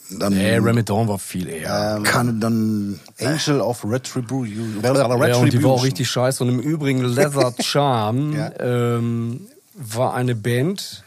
Dann 0.09 0.33
Nee, 0.33 0.57
Ram 0.57 0.77
It 0.79 0.89
Down 0.89 1.07
war 1.07 1.17
viel 1.19 1.47
eher. 1.47 2.01
kann 2.03 2.41
dann 2.41 2.99
Angel 3.21 3.61
of 3.61 3.85
Retribution. 3.85 4.79
ja, 4.83 5.35
und 5.37 5.53
die 5.53 5.63
war 5.63 5.71
auch 5.71 5.83
richtig 5.85 6.09
scheiße. 6.09 6.43
Und 6.43 6.49
im 6.49 6.59
Übrigen, 6.59 7.01
Leather 7.05 7.53
Charm 7.61 8.33
Ja. 8.35 8.51
ähm, 8.59 9.47
war 9.75 10.13
eine 10.13 10.35
Band 10.35 11.03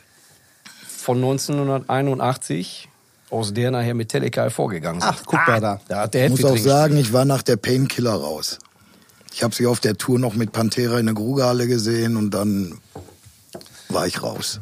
von 0.88 1.18
1981, 1.18 2.88
aus 3.30 3.52
der 3.52 3.70
nachher 3.70 3.92
Metallica 3.94 4.42
hervorgegangen 4.42 5.02
sind. 5.02 5.10
Ach, 5.12 5.22
guck 5.26 5.46
mal 5.46 5.60
da. 5.60 5.80
Da 5.88 6.00
hat 6.02 6.14
der 6.14 6.26
Ich 6.26 6.30
muss 6.30 6.44
auch 6.44 6.56
sagen, 6.56 6.96
ich 6.96 7.12
war 7.12 7.24
nach 7.26 7.42
der 7.42 7.56
Painkiller 7.56 8.14
raus. 8.14 8.58
Ich 9.34 9.42
habe 9.42 9.52
sie 9.52 9.66
auf 9.66 9.80
der 9.80 9.96
Tour 9.96 10.20
noch 10.20 10.34
mit 10.34 10.52
Pantera 10.52 11.00
in 11.00 11.06
der 11.06 11.14
Grugehalle 11.16 11.66
gesehen 11.66 12.16
und 12.16 12.30
dann 12.30 12.78
war 13.88 14.06
ich 14.06 14.22
raus. 14.22 14.60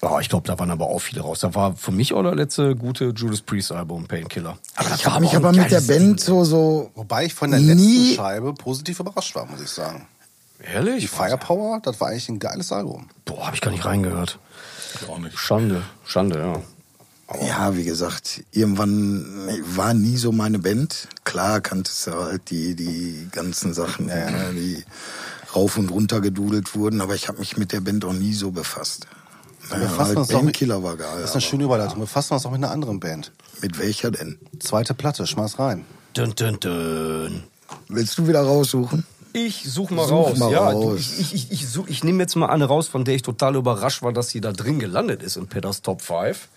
Oh, 0.00 0.18
ich 0.20 0.28
glaube, 0.28 0.46
da 0.46 0.56
waren 0.60 0.70
aber 0.70 0.86
auch 0.86 1.00
viele 1.00 1.22
raus. 1.22 1.40
Da 1.40 1.52
war 1.52 1.74
für 1.74 1.90
mich 1.90 2.14
auch 2.14 2.22
der 2.22 2.36
letzte 2.36 2.76
gute 2.76 3.06
Judas 3.16 3.40
Priest 3.40 3.72
Album, 3.72 4.06
Painkiller. 4.06 4.58
Aber 4.76 4.90
das 4.90 5.00
Ich 5.00 5.06
habe 5.06 5.14
war 5.14 5.20
mich 5.20 5.34
aber 5.34 5.50
mit 5.50 5.72
der 5.72 5.80
Band 5.80 5.90
Ding. 5.90 6.18
so 6.18 6.44
so 6.44 6.92
Wobei 6.94 7.24
ich 7.24 7.34
von 7.34 7.50
der 7.50 7.58
letzten 7.58 8.14
Scheibe 8.14 8.54
positiv 8.54 9.00
überrascht 9.00 9.34
war, 9.34 9.44
muss 9.46 9.60
ich 9.60 9.70
sagen. 9.70 10.06
Ehrlich? 10.60 11.00
Die 11.00 11.08
Firepower, 11.08 11.80
das 11.82 12.00
war 12.00 12.08
eigentlich 12.10 12.28
ein 12.28 12.38
geiles 12.38 12.70
Album. 12.70 13.08
Boah, 13.24 13.46
habe 13.46 13.56
ich 13.56 13.60
gar 13.60 13.72
nicht 13.72 13.84
reingehört. 13.84 14.38
Ich 14.94 15.08
auch 15.08 15.18
nicht. 15.18 15.36
Schande, 15.36 15.82
Schande, 16.04 16.38
ja. 16.38 16.62
Ja, 17.40 17.76
wie 17.76 17.84
gesagt, 17.84 18.42
irgendwann 18.52 19.24
war 19.74 19.94
nie 19.94 20.16
so 20.16 20.32
meine 20.32 20.58
Band. 20.58 21.08
Klar 21.24 21.60
kanntest 21.60 22.06
du 22.06 22.12
halt 22.12 22.50
die, 22.50 22.74
die 22.74 23.28
ganzen 23.32 23.72
Sachen, 23.74 24.06
ne, 24.06 24.50
die 24.54 24.84
rauf 25.54 25.76
und 25.78 25.90
runter 25.90 26.20
gedudelt 26.20 26.74
wurden, 26.74 27.00
aber 27.00 27.14
ich 27.14 27.28
habe 27.28 27.38
mich 27.38 27.56
mit 27.56 27.72
der 27.72 27.80
Band 27.80 28.04
auch 28.04 28.12
nie 28.12 28.32
so 28.34 28.50
befasst. 28.50 29.06
Wir 29.70 29.80
Ja, 29.82 29.88
fassen 29.88 29.98
halt 30.08 30.18
uns 30.18 30.28
doch 30.28 30.42
mit- 30.42 30.54
Painkiller 30.54 30.82
war 30.82 30.96
geil. 30.96 31.08
Das 31.14 31.22
ist 31.22 31.26
aber 31.30 31.32
eine 31.34 31.40
schöne 31.42 31.64
Überleitung. 31.64 31.98
Wir 32.00 32.06
fassen 32.06 32.34
uns 32.34 32.44
auch 32.46 32.50
mit 32.50 32.58
einer 32.62 32.70
anderen 32.72 33.00
Band. 33.00 33.32
mit 33.60 33.78
welcher 33.78 34.10
denn? 34.10 34.38
Zweite 34.58 34.92
Platte, 34.94 35.26
schmeiß 35.26 35.58
rein. 35.58 35.84
Dun, 36.14 36.34
dun, 36.34 36.58
dun. 36.60 37.42
Willst 37.88 38.18
du 38.18 38.26
wieder 38.28 38.42
raussuchen? 38.42 39.04
Ich 39.34 39.64
such 39.64 39.88
mal 39.90 40.06
Such 40.06 40.12
raus. 40.30 40.38
mal 40.38 40.52
ja, 40.52 40.68
raus. 40.68 40.98
Ich, 40.98 41.20
ich, 41.20 41.50
ich, 41.52 41.52
ich, 41.52 41.76
ich 41.86 42.04
nehme 42.04 42.22
jetzt 42.22 42.34
mal 42.34 42.48
eine 42.50 42.66
raus, 42.66 42.88
von 42.88 43.04
der 43.04 43.14
ich 43.14 43.22
total 43.22 43.54
überrascht 43.56 44.02
war, 44.02 44.12
dass 44.12 44.28
sie 44.28 44.40
da 44.42 44.52
drin 44.52 44.78
gelandet 44.78 45.22
ist 45.22 45.36
in 45.36 45.46
Petters 45.46 45.80
Top 45.80 46.02
5. 46.02 46.48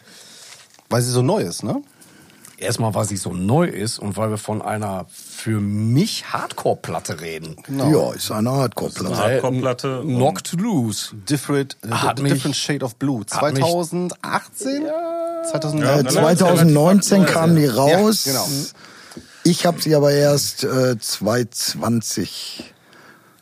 Weil 0.90 1.02
sie 1.02 1.12
so 1.12 1.22
neu 1.22 1.42
ist, 1.42 1.64
ne? 1.64 1.82
Erstmal, 2.58 2.94
weil 2.94 3.06
sie 3.06 3.18
so 3.18 3.34
neu 3.34 3.66
ist 3.68 4.00
und 4.00 4.16
weil 4.16 4.30
wir 4.30 4.38
von 4.38 4.62
einer 4.62 5.06
für 5.10 5.60
mich 5.60 6.32
Hardcore-Platte 6.32 7.20
reden. 7.20 7.58
Ja, 7.70 8.14
ist 8.14 8.32
eine 8.32 8.50
Hardcore-Platte. 8.52 9.18
Hardcore-Platte 9.18 10.02
Knocked 10.06 10.54
Loose. 10.54 11.16
Different, 11.30 11.76
Hat 11.90 12.20
äh, 12.20 12.24
mich- 12.24 12.34
Different 12.34 12.56
Shade 12.56 12.86
of 12.86 12.96
Blue. 12.96 13.26
hat 13.30 13.54
mich- 13.54 13.62
2018? 13.64 14.86
Ja, 14.86 15.44
2019? 15.52 15.84
Äh, 15.84 16.04
nein, 16.04 16.38
2019 16.38 17.14
relativ 17.24 17.34
kam 17.34 17.56
die 17.58 17.66
raus. 17.68 18.24
Ja, 18.26 18.32
genau. 18.32 18.48
Ich 19.44 19.66
habe 19.66 19.82
sie 19.82 19.94
aber 19.94 20.12
erst 20.12 20.64
äh, 20.64 20.98
2020 20.98 22.74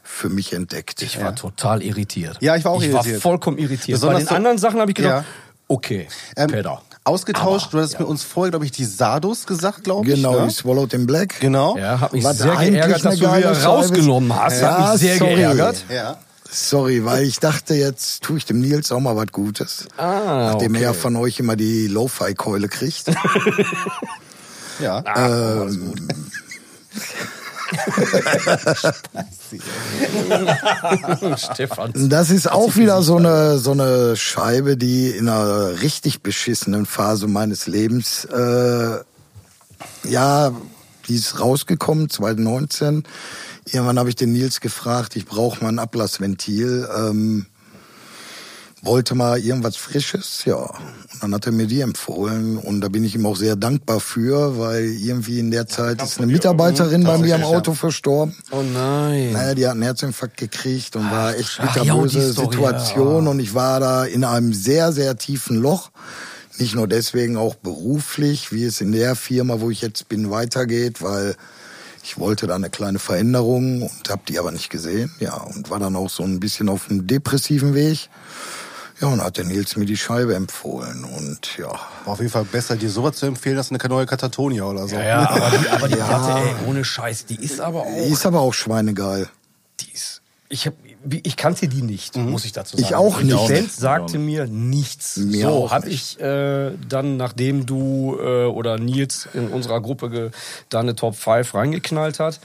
für 0.02 0.30
mich 0.30 0.54
entdeckt. 0.54 1.02
Ich 1.02 1.22
war 1.22 1.36
total 1.36 1.82
irritiert. 1.84 2.38
Ja, 2.42 2.56
ich 2.56 2.66
war 2.66 2.72
auch 2.74 2.82
ich 2.82 2.90
irritiert. 2.90 3.16
war 3.16 3.22
vollkommen 3.22 3.58
irritiert. 3.58 3.96
Besonders 4.00 4.16
Bei 4.16 4.24
den 4.24 4.28
so- 4.30 4.36
anderen 4.36 4.58
Sachen 4.58 4.80
habe 4.80 4.92
ich 4.92 4.96
gedacht, 4.96 5.24
Ja. 5.24 5.34
okay, 5.68 6.08
Ähm, 6.36 6.48
Peter. 6.50 6.82
Ausgetauscht, 7.04 7.68
Aber, 7.68 7.78
du 7.78 7.84
hast 7.84 7.94
ja. 7.94 8.00
mit 8.00 8.08
uns 8.08 8.24
vorher, 8.24 8.52
glaube 8.52 8.66
ich, 8.66 8.72
die 8.72 8.86
Sadus 8.86 9.46
gesagt, 9.46 9.84
glaube 9.84 10.08
ich. 10.08 10.16
Genau, 10.16 10.40
ne? 10.40 10.48
die 10.48 10.54
Swallowed 10.54 10.94
in 10.94 11.06
Black. 11.06 11.40
Genau. 11.40 11.78
Ja, 11.78 12.00
hat 12.00 12.14
mich 12.14 12.24
Was 12.24 12.38
sehr 12.38 12.56
geärgert, 12.56 13.04
dass 13.06 13.18
du 13.18 13.36
wieder 13.36 13.64
rausgenommen 13.64 14.36
hast. 14.36 14.62
Ja, 14.62 14.78
hat 14.78 14.92
mich 14.94 15.02
sehr 15.02 15.18
sorry. 15.18 15.36
geärgert. 15.36 15.86
Ja. 15.90 16.18
Sorry, 16.50 17.04
weil 17.04 17.24
ich 17.24 17.40
dachte, 17.40 17.74
jetzt 17.74 18.22
tue 18.22 18.38
ich 18.38 18.46
dem 18.46 18.60
Nils 18.60 18.92
auch 18.92 19.00
mal 19.00 19.16
was 19.16 19.28
Gutes. 19.32 19.88
Ah, 19.98 20.52
Nachdem 20.52 20.76
okay. 20.76 20.84
er 20.84 20.94
von 20.94 21.16
euch 21.16 21.40
immer 21.40 21.56
die 21.56 21.88
Lo-Fi-Keule 21.88 22.68
kriegt. 22.68 23.12
Ja. 24.80 25.04
Ah. 25.06 25.68
ähm, 25.68 25.94
Stefan. 31.38 31.94
Das 32.10 32.30
ist 32.30 32.52
auch 32.52 32.76
wieder 32.76 33.02
so 33.02 33.18
eine, 33.18 33.58
so 33.58 33.72
eine 33.72 34.16
Scheibe, 34.16 34.78
die 34.78 35.10
in 35.10 35.30
einer 35.30 35.82
richtig 35.82 36.22
beschissenen 36.22 36.86
Phase 36.86 37.28
meines 37.28 37.68
Lebens, 37.68 38.26
äh, 38.26 38.98
ja, 40.04 40.52
die 41.08 41.16
ist 41.16 41.40
rausgekommen, 41.40 42.10
2019. 42.10 43.04
Irgendwann 43.66 44.00
habe 44.00 44.10
ich 44.10 44.16
den 44.16 44.34
Nils 44.34 44.60
gefragt, 44.62 45.16
ich 45.16 45.26
brauche 45.26 45.64
mal 45.64 45.70
ein 45.70 45.80
Ablassventil. 45.80 46.88
Ähm, 46.96 47.46
wollte 48.82 49.16
mal 49.16 49.40
irgendwas 49.40 49.78
Frisches, 49.78 50.44
ja. 50.46 50.70
Dann 51.24 51.34
hat 51.34 51.46
er 51.46 51.54
mir 51.54 51.68
die 51.68 51.80
empfohlen 51.80 52.58
und 52.58 52.82
da 52.82 52.90
bin 52.90 53.06
ich 53.06 53.16
ihm 53.16 53.26
auch 53.26 53.38
sehr 53.38 53.56
dankbar 53.56 54.02
für, 54.02 54.60
weil 54.60 54.84
irgendwie 54.84 55.40
in 55.40 55.52
der 55.52 55.68
Zeit 55.68 56.04
ist 56.04 56.18
eine 56.18 56.30
Mitarbeiterin 56.30 57.06
bei 57.06 57.18
mir 57.18 57.36
am 57.36 57.46
Auto 57.46 57.74
verstorben. 57.74 58.36
Oh 58.52 58.62
nein. 58.62 59.32
Naja, 59.32 59.56
die 59.56 59.66
hat 59.66 59.72
einen 59.72 59.84
Herzinfarkt 59.84 60.36
gekriegt 60.36 60.98
und 60.98 61.10
war 61.10 61.34
echt 61.38 61.62
bitterböse 61.62 62.34
Situation 62.34 63.30
und 63.30 63.40
ich 63.40 63.54
war 63.54 63.80
da 63.80 64.04
in 64.04 64.26
einem 64.26 64.52
sehr, 64.52 64.92
sehr 64.92 65.18
tiefen 65.18 65.62
Loch. 65.62 65.92
Nicht 66.60 66.76
nur 66.76 66.90
deswegen, 66.90 67.38
auch 67.38 67.56
beruflich, 67.56 68.52
wie 68.52 68.66
es 68.66 68.82
in 68.82 68.92
der 68.92 69.16
Firma, 69.16 69.62
wo 69.62 69.70
ich 69.70 69.82
jetzt 69.82 70.10
bin, 70.10 70.30
weitergeht, 70.30 71.02
weil 71.02 71.38
ich 72.04 72.18
wollte 72.18 72.48
da 72.48 72.56
eine 72.56 72.70
kleine 72.70 73.00
Veränderung 73.00 73.84
und 73.84 74.10
habe 74.10 74.24
die 74.28 74.38
aber 74.40 74.52
nicht 74.52 74.70
gesehen. 74.70 75.10
Ja, 75.22 75.36
und 75.36 75.70
war 75.70 75.80
dann 75.80 75.96
auch 75.96 76.10
so 76.10 76.24
ein 76.24 76.42
bisschen 76.42 76.68
auf 76.68 76.90
einem 76.90 77.08
depressiven 77.08 77.74
Weg. 77.76 78.10
Ja, 79.02 79.08
und 79.08 79.22
hat 79.22 79.38
der 79.38 79.46
Nils 79.46 79.76
mir 79.76 79.86
die 79.86 79.98
Scheibe 79.98 80.36
empfohlen 80.36 81.04
und 81.04 81.58
ja. 81.58 81.68
War 81.70 81.80
auf 82.14 82.20
jeden 82.20 82.32
Fall 82.32 82.46
besser, 82.46 82.76
dir 82.76 82.90
sowas 82.90 83.16
zu 83.18 83.26
empfehlen, 83.26 83.58
als 83.58 83.72
eine 83.72 83.80
neue 83.90 84.06
Katatonia 84.06 84.64
oder 84.64 84.88
so. 84.88 84.96
Ja, 84.96 85.04
ja, 85.04 85.30
aber 85.30 85.50
die, 85.58 85.70
aber 85.70 85.88
die 85.90 85.96
Platte, 85.96 86.40
ey, 86.48 86.56
ohne 86.68 86.86
Scheiß, 86.86 87.26
die 87.26 87.36
ist 87.44 87.60
aber 87.60 87.84
Die 87.86 88.02
auch, 88.10 88.14
ist 88.14 88.26
aber 88.26 88.40
auch 88.42 88.54
schweinegeil. 88.54 89.30
die 89.80 89.92
ist, 89.92 90.22
ich 90.50 90.68
hab, 90.68 90.74
wie- 90.83 90.83
ich 91.24 91.36
kannte 91.36 91.68
die 91.68 91.82
nicht, 91.82 92.16
muss 92.16 92.46
ich 92.46 92.52
dazu 92.52 92.78
sagen. 92.78 92.88
Ich 92.88 92.96
auch 92.96 93.18
Die 93.20 93.26
nicht. 93.26 93.36
Band 93.36 93.50
Ich 93.50 93.56
auch 93.58 93.62
nicht. 93.62 93.74
sagte 93.76 94.20
mir 94.20 94.48
nichts. 94.48 95.18
Mir 95.18 95.48
so 95.48 95.72
habe 95.72 95.90
ich 95.90 96.20
äh, 96.20 96.72
dann, 96.88 97.18
nachdem 97.18 97.66
du 97.66 98.18
äh, 98.20 98.46
oder 98.46 98.78
Nils 98.78 99.28
in 99.34 99.50
unserer 99.50 99.82
Gruppe 99.82 100.32
da 100.70 100.80
eine 100.80 100.96
Top 100.96 101.16
5 101.16 101.54
reingeknallt 101.54 102.20
hat, 102.20 102.40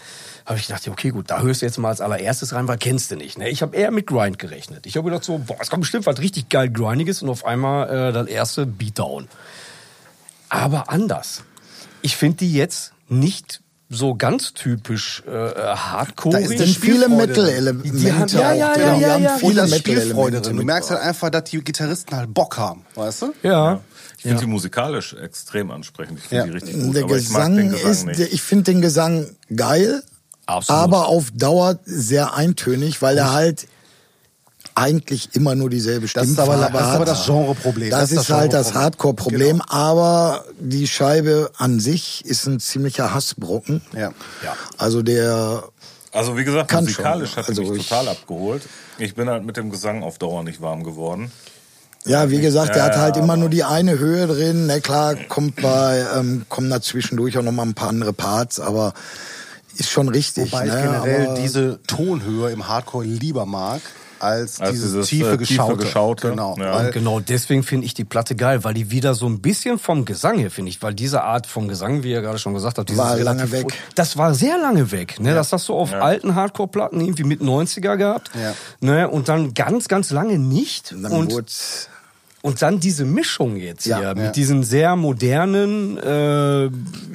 habe 0.47 0.59
ich 0.59 0.67
gedacht, 0.67 0.89
okay, 0.89 1.11
gut, 1.11 1.31
da 1.31 1.43
hörst 1.43 1.63
du 1.63 1.67
jetzt 1.67 1.79
mal 1.79 1.89
als 1.91 2.01
allererstes 2.01 2.53
rein, 2.55 2.67
weil 2.69 2.79
kennst 2.79 3.11
du 3.11 3.17
nicht. 3.17 3.39
Ne? 3.39 3.49
Ich 3.51 3.63
habe 3.63 3.77
eher 3.77 3.91
mit 3.91 4.07
Grind 4.07 4.39
gerechnet. 4.39 4.87
Ich 4.87 4.97
habe 4.97 5.05
gedacht 5.11 5.25
so, 5.25 5.39
boah, 5.39 5.57
es 5.61 5.71
kommt 5.71 5.83
bestimmt 5.83 6.07
was 6.07 6.19
richtig 6.21 6.49
geil 6.49 6.71
Grindiges 6.71 7.23
und 7.23 7.29
auf 7.29 7.45
einmal 7.45 8.09
äh, 8.09 8.13
das 8.13 8.27
erste 8.29 8.67
Beatdown. 8.67 9.29
Aber 10.49 10.89
anders. 10.91 11.43
Ich 12.03 12.17
finde 12.17 12.39
die 12.39 12.53
jetzt 12.55 12.93
nicht 13.09 13.61
so 13.91 14.14
ganz 14.14 14.53
typisch 14.53 15.22
äh, 15.26 15.30
hardcore. 15.30 16.36
Da 16.36 16.39
ist 16.47 16.61
dann 16.61 16.68
viele. 16.68 17.09
Metal-Elemente. 17.09 17.97
Die 17.97 18.12
haben- 18.12 18.28
ja, 18.28 18.53
ja, 18.53 18.72
auch 18.72 18.76
ja, 18.76 18.95
ja, 18.97 19.12
haben 19.14 19.22
ja. 19.22 19.36
viele 19.39 19.66
Spielfreude 19.68 20.41
drin. 20.43 20.57
Du 20.57 20.62
merkst 20.62 20.91
halt 20.91 21.01
einfach, 21.01 21.30
dass 21.30 21.45
die 21.45 21.62
Gitarristen 21.62 22.14
halt 22.16 22.34
Bock 22.34 22.59
haben, 22.59 22.84
weißt 22.95 23.22
du? 23.22 23.34
Ja. 23.43 23.80
Ich 24.18 24.22
finde 24.22 24.41
die 24.41 24.47
musikalisch 24.47 25.14
extrem 25.14 25.70
ansprechend. 25.70 26.18
Ich 26.18 26.24
finde 26.24 26.36
Ja. 26.36 26.45
die 26.47 26.51
richtig 26.53 26.74
gut, 26.84 26.97
Der 26.97 27.05
aber 27.05 27.16
ich 27.16 27.30
mag 27.30 27.41
Gesang, 27.49 27.57
den 27.57 27.70
Gesang 27.70 28.09
ist, 28.11 28.20
ich 28.32 28.43
finde 28.43 28.64
den 28.72 28.82
Gesang 28.82 29.26
geil, 29.55 30.03
Absolut. 30.47 30.82
aber 30.82 31.07
auf 31.09 31.30
Dauer 31.32 31.78
sehr 31.84 32.34
eintönig, 32.34 33.01
weil 33.01 33.16
er 33.16 33.32
halt 33.32 33.68
eigentlich 34.79 35.31
immer 35.35 35.55
nur 35.55 35.70
dieselbe 35.70 36.07
Das 36.07 36.26
ist 36.29 36.39
aber, 36.39 36.57
das, 36.57 36.68
ist 36.70 36.76
aber 36.76 37.05
das 37.05 37.26
Genreproblem. 37.26 37.91
Das, 37.91 38.12
ist 38.12 38.31
halt 38.31 38.53
das 38.53 38.74
Hardcore-Problem, 38.74 39.59
Genau. 39.59 39.64
aber 39.68 40.45
die 40.61 40.87
Scheibe 40.87 41.51
an 41.59 41.81
sich 41.81 42.24
ist 42.24 42.47
ein 42.47 42.61
ziemlicher 42.61 43.12
Hassbrocken. 43.12 43.83
Ja. 43.93 44.12
Ja. 44.45 44.57
Also 44.76 45.03
der 45.03 45.64
Also 46.12 46.37
wie 46.37 46.45
gesagt, 46.45 46.70
Kann 46.70 46.85
musikalisch 46.85 47.31
schon. 47.31 47.43
hat 47.43 47.49
Also 47.49 47.62
er 47.62 47.70
mich 47.72 47.81
ich- 47.83 47.89
total 47.89 48.09
abgeholt. 48.09 48.62
Ich 48.99 49.14
bin 49.14 49.29
halt 49.29 49.45
mit 49.45 49.57
dem 49.57 49.70
Gesang 49.70 50.03
auf 50.03 50.18
Dauer 50.18 50.43
nicht 50.45 50.61
warm 50.61 50.85
geworden. 50.85 51.31
Ja, 52.05 52.31
wie 52.31 52.41
gesagt, 52.41 52.70
der 52.70 52.79
Ja, 52.79 52.85
hat 52.85 52.97
halt 52.97 53.16
immer 53.16 53.37
nur 53.37 53.49
die 53.51 53.64
eine 53.64 53.99
Höhe 53.99 54.26
drin. 54.26 54.66
Na 54.66 54.79
klar, 54.81 55.14
kommt 55.29 55.57
bei, 55.61 56.07
ähm, 56.16 56.47
kommen 56.49 56.70
da 56.70 56.81
zwischendurch 56.81 57.37
auch 57.37 57.43
noch 57.43 57.53
mal 57.53 57.64
ein 57.64 57.74
paar 57.74 57.89
andere 57.89 58.12
Parts, 58.12 58.61
aber 58.61 58.95
ist 59.76 59.91
schon 59.91 60.09
richtig. 60.09 60.53
Wobei 60.53 60.66
ich 60.66 60.72
ne? 60.72 60.83
generell 60.83 61.26
aber 61.26 61.41
diese 61.41 61.81
Tonhöhe 61.87 62.51
im 62.51 62.66
Hardcore 62.68 63.05
lieber 63.05 63.45
mag, 63.47 63.81
als, 64.21 64.61
Als 64.61 64.71
dieses, 64.73 64.93
dieses, 64.93 65.07
tiefe, 65.09 65.27
äh, 65.27 65.37
tiefe 65.39 65.39
Geschaute. 65.39 65.77
Geschaute. 65.85 66.31
Genau. 66.31 66.57
Ja. 66.59 66.75
Weil, 66.75 66.87
Und 66.87 66.93
genau 66.93 67.21
deswegen 67.21 67.62
finde 67.62 67.87
ich 67.87 67.95
die 67.95 68.05
Platte 68.05 68.37
geil, 68.37 68.64
weil 68.64 68.75
die 68.75 68.91
wieder 68.91 69.14
so 69.14 69.27
ein 69.27 69.41
bisschen 69.41 69.79
vom 69.79 70.05
Gesang 70.05 70.39
her, 70.39 70.51
finde 70.51 70.71
ich, 70.71 70.83
weil 70.83 70.95
diese 70.95 71.23
Art 71.23 71.47
vom 71.47 71.69
Gesang, 71.69 72.03
wie 72.03 72.11
ihr 72.11 72.21
gerade 72.21 72.39
schon 72.39 72.55
gesagt 72.55 72.79
habt, 72.79 72.97
War 72.97 73.16
lange 73.16 73.51
weg. 73.53 73.66
Das 73.95 74.16
war 74.16 74.35
sehr 74.35 74.59
lange 74.59 74.91
weg. 74.91 75.21
Ne? 75.21 75.35
Das 75.35 75.53
hast 75.53 75.69
du 75.69 75.75
auf 75.75 75.93
Ja. 75.93 76.01
alten 76.01 76.35
Hardcore-Platten 76.35 77.01
irgendwie 77.01 77.25
mit 77.25 77.41
90er 77.41 77.97
gehabt. 77.97 78.31
Ja. 78.35 78.55
Ne? 78.81 79.09
Und 79.09 79.29
dann 79.29 79.55
ganz, 79.55 79.89
ganz 79.89 80.11
lange 80.11 80.39
nicht. 80.39 80.93
dann 80.93 81.12
Und, 81.12 81.33
und 82.43 82.62
dann 82.62 82.78
diese 82.80 83.05
Mischung 83.05 83.57
jetzt 83.57 83.84
Ja, 83.86 83.99
hier 83.99 84.09
ja. 84.09 84.14
mit 84.14 84.36
diesen 84.36 84.62
sehr 84.62 84.95
modernen 84.97 85.99
äh, 85.99 86.64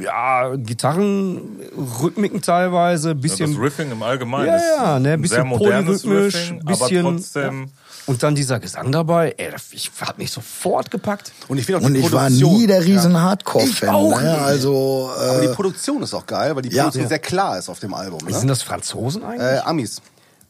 ja, 0.03 0.55
Gitarrenrhythmiken 0.55 2.41
teilweise, 2.41 3.09
Ja, 3.09 3.13
das 3.13 3.21
bisschen 3.21 3.57
Riffing 3.57 3.91
im 3.91 4.03
Allgemeinen 4.03 4.47
ja, 4.47 4.55
ist 4.55 4.63
ja, 4.78 4.99
ne, 4.99 5.13
ein 5.13 5.21
bisschen 5.21 5.36
sehr 5.36 5.45
modernes 5.45 6.01
polyrhythmisch, 6.03 6.36
Riffing, 6.51 6.65
bisschen 6.65 7.05
aber 7.05 7.15
trotzdem... 7.17 7.61
ja. 7.63 7.69
und 8.07 8.24
dann 8.24 8.36
dieser 8.36 8.59
Gesang 8.59 8.91
dabei, 8.91 9.34
ey, 9.38 9.49
ich 9.71 9.91
hat 10.01 10.17
mich 10.17 10.32
sofort 10.32 10.91
gepackt. 10.91 11.32
und 11.47 11.57
ich 11.57 11.65
finde 11.65 11.82
auch 11.82 11.86
Und 11.86 11.95
ich 11.95 12.11
war 12.11 12.30
nie 12.30 12.67
der 12.67 12.84
riesen 12.84 13.13
Ja. 13.13 13.21
Hardcore-Fan. 13.21 13.69
Ich 13.69 13.88
auch 13.89 14.21
Ne? 14.21 14.30
nicht. 14.30 14.41
Also 14.41 15.09
Aber 15.17 15.41
die 15.41 15.47
äh, 15.47 15.53
Produktion 15.55 16.03
ist 16.03 16.13
auch 16.13 16.26
geil, 16.26 16.55
weil 16.55 16.63
die 16.63 16.69
Ja. 16.69 16.84
Produktion 16.84 17.03
Ja. 17.03 17.09
sehr 17.09 17.19
klar 17.19 17.57
ist 17.57 17.69
auf 17.69 17.80
dem 17.80 17.93
Album. 17.93 18.19
Sind 18.28 18.41
Ne? 18.41 18.47
das 18.47 18.61
Franzosen 18.61 19.24
eigentlich? 19.24 19.41
Äh, 19.41 19.59
Amis. 19.59 20.01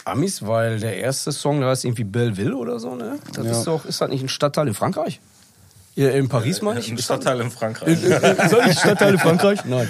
Amis, 0.05 0.45
weil 0.45 0.79
der 0.79 0.97
erste 0.97 1.31
Song, 1.31 1.61
da 1.61 1.69
heißt 1.69 1.85
irgendwie 1.85 2.03
Belleville 2.03 2.55
oder 2.55 2.79
so, 2.79 2.95
ne? 2.95 3.19
Das 3.33 3.45
Ja. 3.45 3.51
ist 3.51 3.63
doch, 3.67 3.85
ist 3.85 4.01
das 4.01 4.09
nicht 4.09 4.21
ein 4.23 4.29
Stadtteil 4.29 4.67
in 4.67 4.73
Frankreich? 4.73 5.21
Ja, 5.95 6.09
in 6.09 6.27
Paris 6.27 6.61
meine 6.61 6.79
ich? 6.79 6.89
Ein 6.89 6.97
Ist 6.97 7.09
das- 7.09 7.17
Stadtteil 7.21 7.39
in 7.41 7.51
Frankreich. 7.51 8.03
Äh, 8.03 8.07
äh, 8.15 8.49
Soll 8.49 8.63
ich 8.67 8.79
Stadtteil 8.79 9.13
in 9.13 9.19
Frankreich? 9.19 9.59
Nein. 9.65 9.87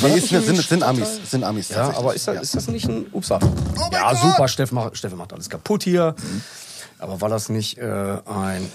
Nee, 0.00 0.10
das 0.10 0.16
ist, 0.16 0.28
sind, 0.28 0.48
ein 0.58 0.62
sind 0.62 0.82
Amis. 0.84 1.20
Sind 1.30 1.42
Amis 1.44 1.68
Ja, 1.70 1.92
aber 1.96 2.14
ist 2.14 2.28
das, 2.28 2.40
ist 2.40 2.54
das 2.54 2.68
nicht 2.68 2.88
ein. 2.88 3.06
Upsa. 3.12 3.40
ja, 3.90 4.14
super, 4.14 4.46
Steffen 4.46 4.76
macht, 4.76 4.96
Steffen 4.96 5.18
macht 5.18 5.32
alles 5.32 5.48
kaputt 5.50 5.82
hier. 5.82 6.14
Aber 7.00 7.20
war 7.20 7.28
das 7.28 7.48
nicht 7.48 7.78
äh, 7.78 8.18
ein. 8.24 8.70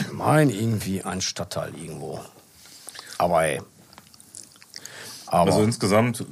Ich 0.00 0.12
meine, 0.12 0.52
irgendwie 0.52 1.02
ein 1.04 1.20
Stadtteil 1.20 1.72
irgendwo. 1.80 2.20
Aber 3.18 3.44
ey. 3.44 3.60
Aber. 5.26 5.50
Also 5.50 5.62
insgesamt, 5.64 6.24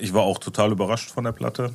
ich 0.00 0.12
war 0.14 0.22
auch 0.22 0.38
total 0.38 0.72
überrascht 0.72 1.10
von 1.10 1.24
der 1.24 1.32
Platte 1.32 1.72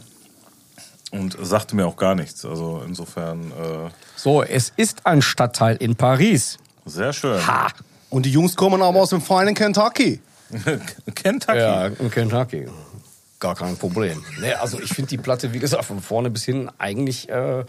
und 1.11 1.38
sagte 1.41 1.76
mir 1.76 1.86
auch 1.88 1.95
gar 1.95 2.16
nichts. 2.16 2.43
Also 2.45 2.84
insofern 2.86 3.51
äh, 3.51 3.89
so, 4.16 4.43
es 4.43 4.74
ist 4.76 5.05
ein 5.05 5.22
Stadtteil 5.22 5.76
in 5.78 5.95
Paris. 5.95 6.57
sehr 6.86 7.14
schön. 7.14 7.45
Ha! 7.45 7.68
Und 8.09 8.26
die 8.26 8.32
Jungs 8.32 8.55
kommen 8.55 8.82
aber 8.82 9.01
aus 9.01 9.09
dem 9.09 9.22
feinen 9.22 9.55
Kentucky. 9.55 10.22
Kentucky. 11.16 11.57
Ja, 11.57 11.88
in 11.88 12.11
Kentucky. 12.11 12.68
Gar 13.44 13.56
kein 13.56 13.76
Problem. 13.76 14.24
Nee, 14.39 14.54
also 14.54 14.80
ich 14.80 14.94
finde 14.94 15.10
die 15.10 15.18
Platte, 15.18 15.52
wie 15.52 15.60
gesagt, 15.60 15.84
von 15.84 16.00
vorne 16.02 16.30
bis 16.30 16.46
hinten 16.46 16.70
eigentlich 16.78 17.28
äh, 17.28 17.66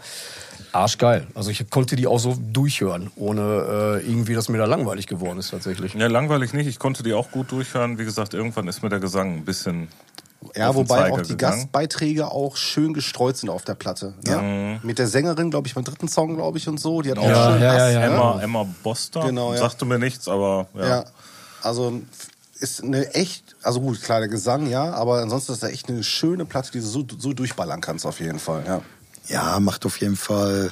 arschgeil. 0.71 1.27
Also 1.35 1.49
ich 1.49 1.69
konnte 1.69 1.97
die 1.97 2.07
auch 2.07 2.17
so 2.17 2.37
durchhören, 2.39 3.11
ohne 3.17 3.99
äh, 4.01 4.09
irgendwie, 4.09 4.35
dass 4.35 4.47
mir 4.47 4.57
da 4.57 4.63
langweilig 4.63 5.05
geworden 5.05 5.37
ist 5.37 5.51
tatsächlich. 5.51 5.93
Ja, 5.93 6.07
langweilig 6.07 6.53
nicht. 6.53 6.67
Ich 6.67 6.79
konnte 6.79 7.03
die 7.03 7.11
auch 7.11 7.29
gut 7.29 7.51
durchhören. 7.51 7.99
Wie 7.99 8.05
gesagt, 8.05 8.33
irgendwann 8.33 8.69
ist 8.69 8.83
mir 8.83 8.89
der 8.89 9.01
Gesang 9.01 9.33
ein 9.39 9.43
bisschen. 9.43 9.89
Ja, 10.55 10.73
wobei 10.73 11.11
auch 11.11 11.21
die 11.23 11.31
gegangen. 11.31 11.57
Gastbeiträge 11.63 12.31
auch 12.31 12.55
schön 12.55 12.93
gestreut 12.93 13.35
sind 13.35 13.49
auf 13.49 13.65
der 13.65 13.75
Platte. 13.75 14.13
Ne? 14.25 14.79
Mit 14.81 14.97
der 14.97 15.07
Sängerin, 15.07 15.49
glaube 15.51 15.67
ich, 15.67 15.75
beim 15.75 15.83
dritten 15.83 16.07
Song, 16.07 16.37
glaube 16.37 16.57
ich, 16.57 16.69
und 16.69 16.79
so. 16.79 17.01
Die 17.01 17.11
hat 17.11 17.17
auch 17.17 17.27
Ja, 17.27 17.51
schön 17.51 17.61
ja, 17.61 17.67
ja, 17.67 17.73
Bass, 17.73 17.93
ja. 17.93 17.99
ne? 17.99 18.05
Emma, 18.05 18.41
Emma 18.41 18.65
Boster. 18.81 19.25
Genau, 19.25 19.51
ja. 19.51 19.59
Sagte 19.59 19.83
mir 19.83 19.99
nichts, 19.99 20.29
aber 20.29 20.67
ja. 20.73 20.87
Ja. 20.87 21.05
Also 21.63 22.01
ist 22.59 22.81
eine 22.81 23.13
echt, 23.13 23.44
also 23.65 23.81
gut, 23.81 24.01
klar, 24.01 24.19
der 24.19 24.29
Gesang, 24.29 24.67
ja, 24.67 24.93
aber 24.93 25.21
ansonsten 25.21 25.53
ist 25.53 25.63
das 25.63 25.71
echt 25.71 25.89
eine 25.89 26.03
schöne 26.03 26.45
Platte, 26.45 26.71
die 26.71 26.79
du 26.79 26.85
so, 26.85 27.05
so 27.17 27.33
durchballern 27.33 27.81
kannst 27.81 28.05
auf 28.05 28.19
jeden 28.19 28.39
Fall, 28.39 28.63
ja. 28.65 28.81
ja, 29.27 29.59
macht 29.59 29.85
auf 29.85 29.99
jeden 29.99 30.15
Fall 30.15 30.71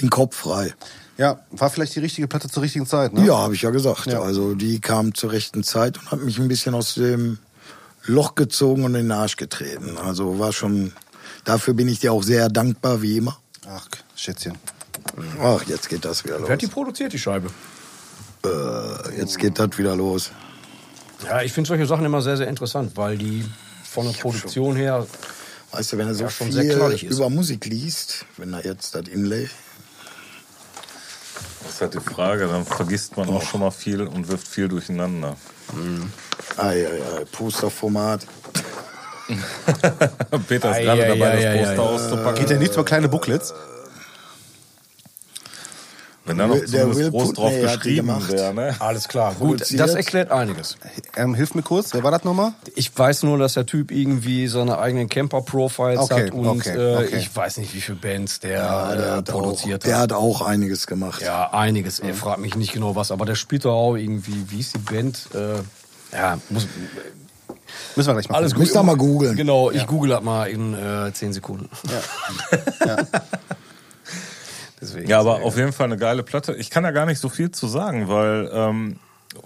den 0.00 0.10
Kopf 0.10 0.36
frei. 0.36 0.74
Ja, 1.16 1.40
war 1.50 1.70
vielleicht 1.70 1.96
die 1.96 2.00
richtige 2.00 2.28
Platte 2.28 2.48
zur 2.48 2.62
richtigen 2.62 2.86
Zeit, 2.86 3.12
ne? 3.12 3.26
Ja, 3.26 3.38
habe 3.38 3.54
ich 3.54 3.62
ja 3.62 3.70
gesagt. 3.70 4.06
Ja. 4.06 4.20
Also 4.20 4.54
die 4.54 4.80
kam 4.80 5.14
zur 5.14 5.32
rechten 5.32 5.64
Zeit 5.64 5.98
und 5.98 6.12
hat 6.12 6.20
mich 6.20 6.38
ein 6.38 6.46
bisschen 6.46 6.74
aus 6.74 6.94
dem 6.94 7.38
Loch 8.04 8.36
gezogen 8.36 8.84
und 8.84 8.94
in 8.94 9.08
den 9.08 9.12
Arsch 9.12 9.36
getreten. 9.36 9.98
Also 9.98 10.38
war 10.38 10.52
schon, 10.52 10.92
dafür 11.44 11.74
bin 11.74 11.88
ich 11.88 11.98
dir 11.98 12.12
auch 12.12 12.22
sehr 12.22 12.48
dankbar, 12.48 13.02
wie 13.02 13.16
immer. 13.16 13.36
Ach, 13.68 13.88
Schätzchen. 14.14 14.56
Ach, 15.42 15.62
jetzt 15.64 15.88
geht 15.88 16.04
das 16.04 16.24
wieder 16.24 16.40
Wer 16.40 16.50
hat 16.50 16.62
die 16.62 16.66
los. 16.66 16.74
produziert, 16.74 17.12
die 17.12 17.18
Scheibe? 17.18 17.48
Äh, 18.44 19.16
jetzt 19.16 19.38
geht 19.38 19.58
das 19.58 19.76
wieder 19.76 19.96
los. 19.96 20.30
Ja, 21.24 21.42
ich 21.42 21.52
finde 21.52 21.68
solche 21.68 21.86
Sachen 21.86 22.04
immer 22.04 22.22
sehr, 22.22 22.36
sehr 22.36 22.48
interessant, 22.48 22.92
weil 22.96 23.18
die 23.18 23.44
von 23.84 24.06
der 24.06 24.12
Produktion 24.18 24.76
her. 24.76 25.06
Weißt 25.72 25.92
du, 25.92 25.98
wenn 25.98 26.08
er 26.08 26.14
so 26.14 26.24
Ja, 26.24 26.30
schon 26.30 26.46
viel 26.52 26.64
sehr 26.64 26.76
knallig 26.76 27.04
ist. 27.04 27.16
über 27.16 27.28
Musik 27.28 27.66
liest, 27.66 28.24
wenn 28.36 28.52
er 28.54 28.64
jetzt 28.64 28.94
das 28.94 29.08
Inlay. 29.08 29.48
Das 31.64 31.72
ist 31.74 31.80
halt 31.80 31.94
die 31.94 32.00
Frage. 32.00 32.46
Dann 32.46 32.64
vergisst 32.64 33.16
man 33.16 33.28
auch 33.28 33.42
schon 33.42 33.60
mal 33.60 33.70
viel 33.70 34.02
und 34.02 34.28
wirft 34.28 34.48
viel 34.48 34.68
durcheinander. 34.68 35.36
Ei, 36.56 36.86
ei, 36.86 36.86
ei, 36.86 37.24
Posterformat. 37.30 38.26
Peter 40.48 40.70
ist 40.70 40.84
gerade 40.84 41.02
ei, 41.04 41.08
dabei, 41.08 41.48
ei, 41.48 41.58
das 41.58 41.68
Poster 41.68 41.82
auszupacken. 41.82 42.34
Geht 42.40 42.50
ja 42.50 42.56
nichts 42.56 42.76
über 42.76 42.84
kleine 42.84 43.08
Booklets? 43.08 43.52
Wenn 46.28 46.38
da 46.38 46.46
noch 46.46 46.58
Der 46.64 46.94
Will 46.94 47.10
groß 47.10 47.32
drauf 47.32 47.46
Putney 47.50 47.62
hat 47.66 47.80
geschrieben 47.80 48.28
wäre, 48.28 48.54
ne? 48.54 48.76
Alles 48.78 49.08
klar, 49.08 49.30
gut. 49.34 49.48
Produziert. 49.48 49.80
Das 49.80 49.94
erklärt 49.94 50.30
einiges. 50.30 50.76
Ähm, 51.16 51.34
hilf 51.34 51.54
mir 51.54 51.62
kurz, 51.62 51.94
wer 51.94 52.02
war 52.04 52.10
das 52.10 52.22
nochmal? 52.24 52.52
Ich 52.76 52.96
weiß 52.96 53.22
nur, 53.24 53.38
dass 53.38 53.54
der 53.54 53.66
Typ 53.66 53.90
irgendwie 53.90 54.46
seine 54.46 54.78
eigenen 54.78 55.08
Camper-Profiles 55.08 56.00
Okay, 56.00 56.26
hat 56.26 56.32
und 56.32 56.46
okay, 56.46 56.76
äh, 56.76 56.96
okay. 57.06 57.16
ich 57.16 57.34
weiß 57.34 57.56
nicht, 57.56 57.74
wie 57.74 57.80
viele 57.80 57.98
Bands 57.98 58.40
der, 58.40 58.58
Ja, 58.58 58.92
äh, 58.92 58.96
der, 58.96 59.12
hat 59.16 59.30
auch, 59.30 59.40
produziert 59.40 59.84
der 59.86 59.94
hat. 59.96 60.02
hat 60.02 60.12
auch 60.12 60.42
einiges 60.42 60.86
gemacht. 60.86 61.22
Ja, 61.22 61.50
einiges. 61.52 61.98
Er 61.98 62.14
fragt 62.14 62.40
mich 62.40 62.54
nicht 62.54 62.72
genau 62.72 62.94
was, 62.94 63.10
aber 63.10 63.24
der 63.26 63.34
spielt 63.34 63.64
doch 63.64 63.74
auch 63.74 63.96
irgendwie, 63.96 64.44
wie 64.50 64.60
ist 64.60 64.74
die 64.74 64.78
Band? 64.78 65.28
Äh, 65.34 66.16
ja, 66.16 66.38
muss, 66.50 66.66
Müssen 67.96 68.08
wir 68.08 68.14
gleich 68.14 68.28
mal 68.28 68.36
alles 68.36 68.52
gucken. 68.52 68.66
gut. 68.66 68.74
Müsst 68.74 68.76
ihr 68.76 68.82
mal 68.82 68.96
googeln. 68.96 69.36
Genau, 69.36 69.70
ich 69.70 69.86
google 69.86 70.10
das 70.10 70.22
mal 70.22 70.44
in 70.46 70.74
äh, 70.74 71.12
10 71.12 71.32
Sekunden. 71.32 71.68
Deswegen 74.80 75.08
Ja, 75.08 75.20
aber 75.20 75.42
auf 75.42 75.56
jeden 75.56 75.72
Fall 75.72 75.86
eine 75.86 75.96
geile 75.96 76.22
Platte. 76.22 76.54
Ich 76.54 76.70
kann 76.70 76.84
da 76.84 76.90
gar 76.90 77.06
nicht 77.06 77.18
so 77.18 77.28
viel 77.28 77.50
zu 77.50 77.66
sagen, 77.66 78.08
weil 78.08 78.50
ähm, 78.52 78.98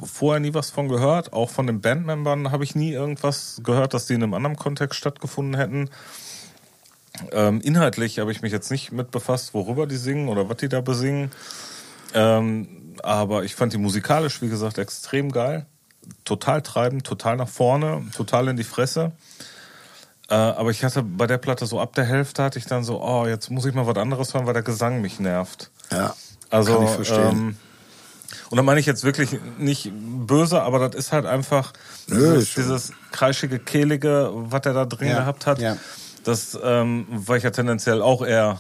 vorher 0.03 0.41
nie 0.41 0.55
was 0.55 0.71
von 0.71 0.89
gehört. 0.89 1.33
Auch 1.33 1.51
von 1.51 1.67
den 1.67 1.81
Bandmembern 1.81 2.51
habe 2.51 2.65
ich 2.65 2.75
nie 2.75 2.93
irgendwas 2.93 3.61
gehört, 3.65 3.95
dass 3.95 4.07
die 4.07 4.15
in 4.15 4.23
einem 4.23 4.35
anderen 4.35 4.57
Kontext 4.57 4.99
stattgefunden 4.99 5.57
hätten. 5.57 5.91
Ähm, 7.31 7.61
inhaltlich 7.61 8.19
habe 8.19 8.33
ich 8.33 8.43
mich 8.43 8.53
jetzt 8.53 8.71
nicht 8.71 8.93
mit 8.93 9.11
befasst, 9.11 9.55
worüber 9.55 9.87
die 9.87 9.97
singen 9.97 10.29
oder 10.29 10.49
was 10.49 10.57
die 10.59 10.69
da 10.69 10.81
besingen. 10.81 11.31
Ähm, 12.15 12.97
aber 13.03 13.45
ich 13.45 13.55
fand 13.55 13.73
die 13.73 13.79
musikalisch, 13.79 14.43
wie 14.43 14.49
gesagt, 14.49 14.79
extrem 14.79 15.33
geil. 15.33 15.67
total 16.25 16.63
treibend, 16.63 17.07
total 17.07 17.37
nach 17.37 17.49
vorne, 17.49 18.05
total 18.17 18.49
in 18.49 18.57
die 18.57 18.65
Fresse. 18.65 19.13
Äh, 20.33 20.35
aber 20.35 20.71
ich 20.71 20.83
hatte 20.83 21.03
bei 21.03 21.27
der 21.27 21.37
Platte 21.37 21.67
so 21.67 21.79
ab 21.79 21.95
der 21.95 22.05
Hälfte 22.05 22.43
hatte 22.43 22.59
ich 22.59 22.65
dann 22.65 22.85
so, 22.85 23.03
oh, 23.03 23.27
jetzt 23.27 23.51
muss 23.51 23.67
ich 23.67 23.75
mal 23.75 23.87
was 23.87 23.97
anderes 23.97 24.33
hören, 24.33 24.47
weil 24.47 24.55
der 24.55 24.63
Gesang 24.63 25.03
mich 25.03 25.21
nervt. 25.21 25.71
Ja, 25.91 26.15
Also, 26.49 26.73
kann 26.73 26.83
ich 26.85 26.91
verstehen. 26.91 27.29
ähm, 27.29 27.57
und 28.49 28.57
da 28.57 28.63
meine 28.63 28.81
ich 28.81 28.87
jetzt 28.87 29.05
wirklich 29.05 29.39
nicht 29.59 29.93
böse, 29.93 30.63
aber 30.63 30.79
das 30.79 30.95
ist 30.95 31.13
halt 31.13 31.27
einfach 31.27 31.75
Nö, 32.09 32.17
dieses, 32.39 32.55
dieses 32.55 32.93
kreischige, 33.11 33.59
kehlige, 33.59 34.31
was 34.33 34.63
er 34.65 34.73
da 34.73 34.87
drin 34.87 35.09
Ja, 35.09 35.17
gehabt 35.21 35.45
hat. 35.47 35.59
ja. 35.59 35.77
Das, 36.25 36.57
ähm, 36.63 37.07
weil 37.11 37.39
ich 37.39 37.45
ja 37.45 37.51
tendenziell 37.51 38.01
auch 38.01 38.25
eher 38.25 38.59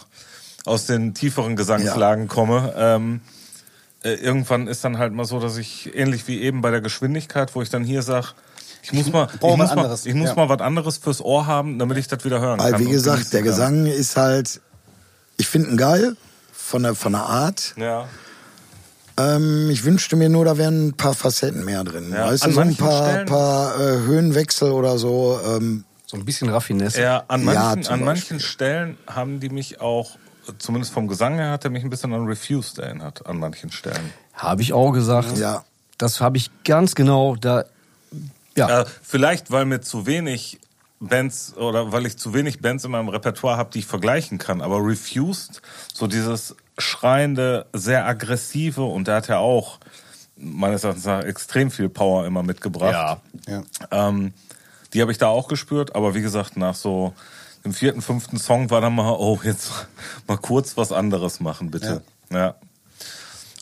aus 0.66 0.85
den 0.87 1.14
tieferen 1.14 1.57
Gesangslagen 1.57 2.29
komme. 2.29 2.75
Ähm, 2.77 3.20
äh, 4.03 4.14
irgendwann 4.14 4.66
ist 4.66 4.85
dann 4.85 4.99
halt 4.99 5.14
mal 5.14 5.25
so, 5.25 5.41
dass 5.41 5.57
ich 5.57 5.95
ähnlich 5.97 6.27
wie 6.29 6.43
eben 6.43 6.61
bei 6.61 6.70
der 6.70 6.81
Geschwindigkeit, 6.83 7.55
wo 7.55 7.62
ich 7.62 7.70
dann 7.70 7.85
hier 7.85 8.03
sag, 8.03 8.35
ich 8.83 8.93
muss 8.93 9.12
mal, 9.12 9.28
ich 9.33 9.41
brauche 9.41 9.57
muss 9.57 9.68
was 9.68 9.74
mal, 9.76 9.83
anderes. 9.83 10.07
ich 10.07 10.14
muss 10.14 10.28
Ja. 10.30 10.35
mal 10.35 10.49
was 10.49 10.61
anderes 10.61 10.99
fürs 10.99 11.20
Ohr 11.20 11.47
haben, 11.47 11.78
damit 11.78 11.97
ich 11.99 12.09
das 12.09 12.24
wieder 12.24 12.41
hören 12.41 12.59
Weil, 12.59 12.72
kann. 12.72 12.80
wie 12.80 12.91
gesagt, 12.91 13.33
der 13.33 13.41
kann. 13.41 13.49
Gesang 13.49 13.87
ist 13.87 14.16
halt, 14.16 14.61
ich 15.37 15.49
finde 15.49 15.70
ihn 15.70 15.76
geil 15.76 16.16
von 16.53 16.83
der, 16.83 16.95
von 16.95 17.12
der 17.12 17.22
Art. 17.22 17.74
Ja. 17.76 18.07
Ähm, 19.18 19.68
ich 19.70 19.85
wünschte 19.85 20.16
mir 20.16 20.28
nur, 20.28 20.45
da 20.45 20.57
wären 20.57 20.89
ein 20.89 20.93
paar 20.95 21.14
Facetten 21.14 21.64
mehr 21.64 21.85
drin. 21.85 22.11
Ja, 22.12 22.26
weißt 22.28 22.45
an 22.45 22.51
du, 22.51 22.55
so 22.55 22.61
ein 22.62 22.76
paar, 22.76 23.11
Stellen- 23.11 23.26
paar 23.26 23.74
äh, 23.80 23.99
Höhenwechsel 24.01 24.70
oder 24.72 24.99
so. 24.99 25.39
Ähm, 25.47 25.85
So 26.07 26.16
ein 26.16 26.24
bisschen 26.24 26.49
Raffinesse. 26.51 27.01
Ja, 27.01 27.24
an 27.28 27.45
Ja, 27.47 27.53
manchen, 27.53 27.83
zum 27.85 27.95
an 27.95 28.05
manchen. 28.05 28.41
Stellen 28.41 28.97
haben 29.07 29.41
die 29.41 29.49
mich 29.51 29.80
auch, 29.80 30.11
zumindest 30.59 30.93
vom 30.93 31.09
Gesang 31.09 31.35
her, 31.37 31.51
hat 31.51 31.64
er 31.64 31.70
mich 31.70 31.85
ein 31.85 31.91
bisschen 31.91 32.12
an 32.14 32.26
Refused 32.26 32.78
erinnert, 32.78 33.24
an 33.26 33.39
manchen 33.39 33.70
Stellen. 33.70 34.12
Habe 34.35 34.62
ich 34.62 34.72
auch 34.72 34.93
gesagt. 34.93 35.37
Ja. 35.39 35.64
Das 35.99 36.20
habe 36.20 36.37
ich 36.39 36.51
ganz 36.64 36.95
genau 36.95 37.37
da. 37.37 37.64
Ja. 38.57 38.82
Äh, 38.82 38.84
vielleicht, 39.03 39.50
weil 39.50 39.64
mir 39.64 39.80
zu 39.80 40.07
wenig 40.07 40.59
Bands 41.00 41.57
oder 41.57 41.90
weil 41.92 42.07
ich 42.07 42.16
zu 42.16 42.32
wenig 42.32 42.61
Bands 42.61 42.84
in 42.84 42.92
meinem 42.92 43.09
Repertoire 43.09 43.57
habe, 43.57 43.70
die 43.70 43.80
ich 43.80 43.86
vergleichen 43.86 44.38
kann. 44.38 44.61
Aber 44.61 44.78
Refused, 44.78 45.61
so 45.92 46.07
dieses 46.07 46.55
schreiende, 46.78 47.66
sehr 47.72 48.07
aggressive 48.07 48.82
und 48.82 49.09
der 49.09 49.16
hat 49.16 49.28
ja 49.28 49.38
auch 49.38 49.78
meines 50.36 50.84
Erachtens 50.84 51.05
nach 51.05 51.24
extrem 51.24 51.70
viel 51.70 51.88
Power 51.88 52.26
immer 52.26 52.42
mitgebracht. 52.42 52.92
Ja. 52.92 53.62
Ähm, 53.90 54.32
die 54.92 55.00
habe 55.00 55.12
ich 55.12 55.18
da 55.18 55.28
auch 55.28 55.48
gespürt, 55.48 55.94
aber 55.94 56.14
wie 56.14 56.22
gesagt, 56.22 56.57
nach 56.57 56.74
so 56.74 57.14
dem 57.64 57.72
vierten, 57.72 58.03
fünften 58.03 58.38
Song 58.38 58.70
war 58.70 58.80
dann 58.80 58.94
mal, 58.94 59.11
oh, 59.11 59.40
jetzt 59.42 59.70
mal 60.26 60.38
kurz 60.38 60.76
was 60.76 60.92
anderes 60.92 61.40
machen, 61.40 61.70
bitte. 61.70 62.03
Ja. 62.30 62.55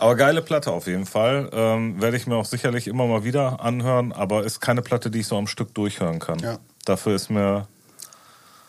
Aber 0.01 0.17
geile 0.17 0.41
Platte 0.41 0.73
auf 0.73 0.87
jeden 0.87 1.05
Fall. 1.05 1.51
Ähm, 1.53 2.01
Werde 2.01 2.17
ich 2.17 2.27
mir 2.27 2.37
auch 2.37 2.47
sicherlich 2.47 2.89
immer 2.89 3.07
mal 3.07 3.23
wieder 3.23 3.61
anhören, 3.61 4.13
aber 4.13 4.47
ist 4.47 4.61
keine 4.61 4.81
Platte, 4.81 5.11
die 5.11 5.21
ich 5.21 5.27
so 5.27 5.37
am 5.37 5.47
Stück 5.47 5.75
durchhören 5.75 6.19
kann. 6.19 6.39
Ja. 6.39 6.59
Dafür 6.87 7.15
ist 7.15 7.29
mir. 7.29 7.69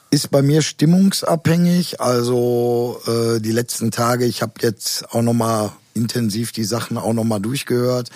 ist 0.09 0.29
bei 0.29 0.41
mir 0.41 0.61
stimmungsabhängig. 0.61 2.01
Also 2.01 2.99
äh, 3.07 3.39
die 3.39 3.53
letzten 3.53 3.91
Tage, 3.91 4.25
ich 4.25 4.41
habe 4.41 4.55
jetzt 4.59 5.09
auch 5.13 5.21
noch 5.21 5.31
mal 5.31 5.71
intensiv 5.93 6.51
die 6.51 6.65
Sachen 6.65 6.97
auch 6.97 7.13
noch 7.13 7.23
mal 7.23 7.39
durchgehört. 7.39 8.09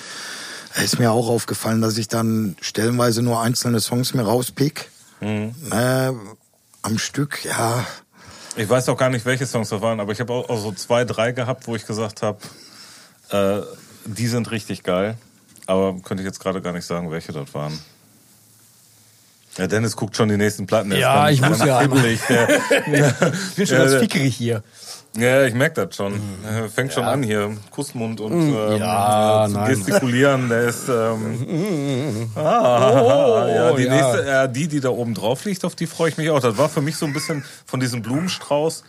Ist 0.84 1.00
mir 1.00 1.14
auch 1.14 1.30
aufgefallen, 1.30 1.82
dass 1.82 1.98
ich 1.98 2.10
dann 2.10 2.58
stellenweise 2.60 3.22
nur 3.22 3.40
einzelne 3.40 3.80
Songs 3.80 4.14
mir 4.14 4.24
rauspick. 4.24 4.90
Äh, 5.22 6.12
am 6.82 6.98
Stück, 6.98 7.46
ja. 7.46 7.86
Ich 8.58 8.68
weiß 8.68 8.90
auch 8.90 8.98
gar 8.98 9.10
nicht, 9.10 9.26
welche 9.26 9.46
Songs 9.46 9.70
das 9.70 9.82
waren, 9.82 10.02
aber 10.02 10.12
ich 10.12 10.20
habe 10.20 10.34
auch, 10.34 10.50
auch 10.50 10.62
so 10.62 10.74
zwei, 10.74 11.06
drei 11.06 11.32
gehabt, 11.32 11.66
wo 11.68 11.78
ich 11.78 11.86
gesagt 11.86 12.22
habe, 12.22 12.40
äh, 13.32 13.62
die 14.06 14.28
sind 14.28 14.52
richtig 14.52 14.84
geil. 14.84 15.18
Aber 15.68 15.96
könnte 16.04 16.22
ich 16.22 16.28
jetzt 16.28 16.40
gerade 16.40 16.62
gar 16.62 16.74
nicht 16.74 16.86
sagen, 16.86 17.10
welche 17.12 17.32
das 17.32 17.54
waren. 17.54 17.80
Ja, 19.58 19.68
Dennis 19.68 19.96
guckt 19.96 20.18
schon 20.18 20.28
die 20.30 20.38
nächsten 20.38 20.68
Platten. 20.68 20.92
Ja, 20.92 21.30
ich 21.30 21.42
muss 21.42 21.60
ja 21.64 21.78
einmal- 21.80 22.06
Ich 22.08 22.22
bin 22.28 23.68
schon 23.68 23.78
Ja, 23.78 23.86
ganz 23.86 23.96
fickerig 23.96 24.36
hier. 24.36 24.64
Ja, 25.18 25.46
ich 25.46 25.54
merke 25.54 25.86
das 25.86 25.96
schon. 25.96 26.20
Er 26.46 26.68
fängt 26.68 26.92
schon 26.92 27.06
an 27.06 27.24
hier, 27.24 27.56
Kussmund 27.72 28.20
und 28.20 28.34
ähm, 28.34 28.78
ja, 28.78 29.48
äh, 29.48 29.70
gestikulieren. 29.70 30.50
Der 30.50 30.64
ist 30.64 30.90
ähm, 30.90 32.30
ah, 32.36 33.48
ja, 33.48 33.72
die 33.74 33.84
ja. 33.84 33.94
nächste, 33.96 34.28
ja, 34.28 34.48
die, 34.48 34.68
die 34.68 34.82
da 34.82 34.90
oben 34.90 35.14
drauf 35.14 35.46
liegt, 35.46 35.64
auf 35.64 35.76
die 35.76 35.88
freue 35.88 36.10
ich 36.10 36.18
mich 36.18 36.30
auch. 36.30 36.42
Das 36.42 36.58
war 36.58 36.68
für 36.68 36.82
mich 36.82 36.98
so 36.98 37.06
ein 37.06 37.14
bisschen 37.14 37.46
von 37.66 37.80
diesem 37.80 38.02
Blumenstrauß, 38.02 38.84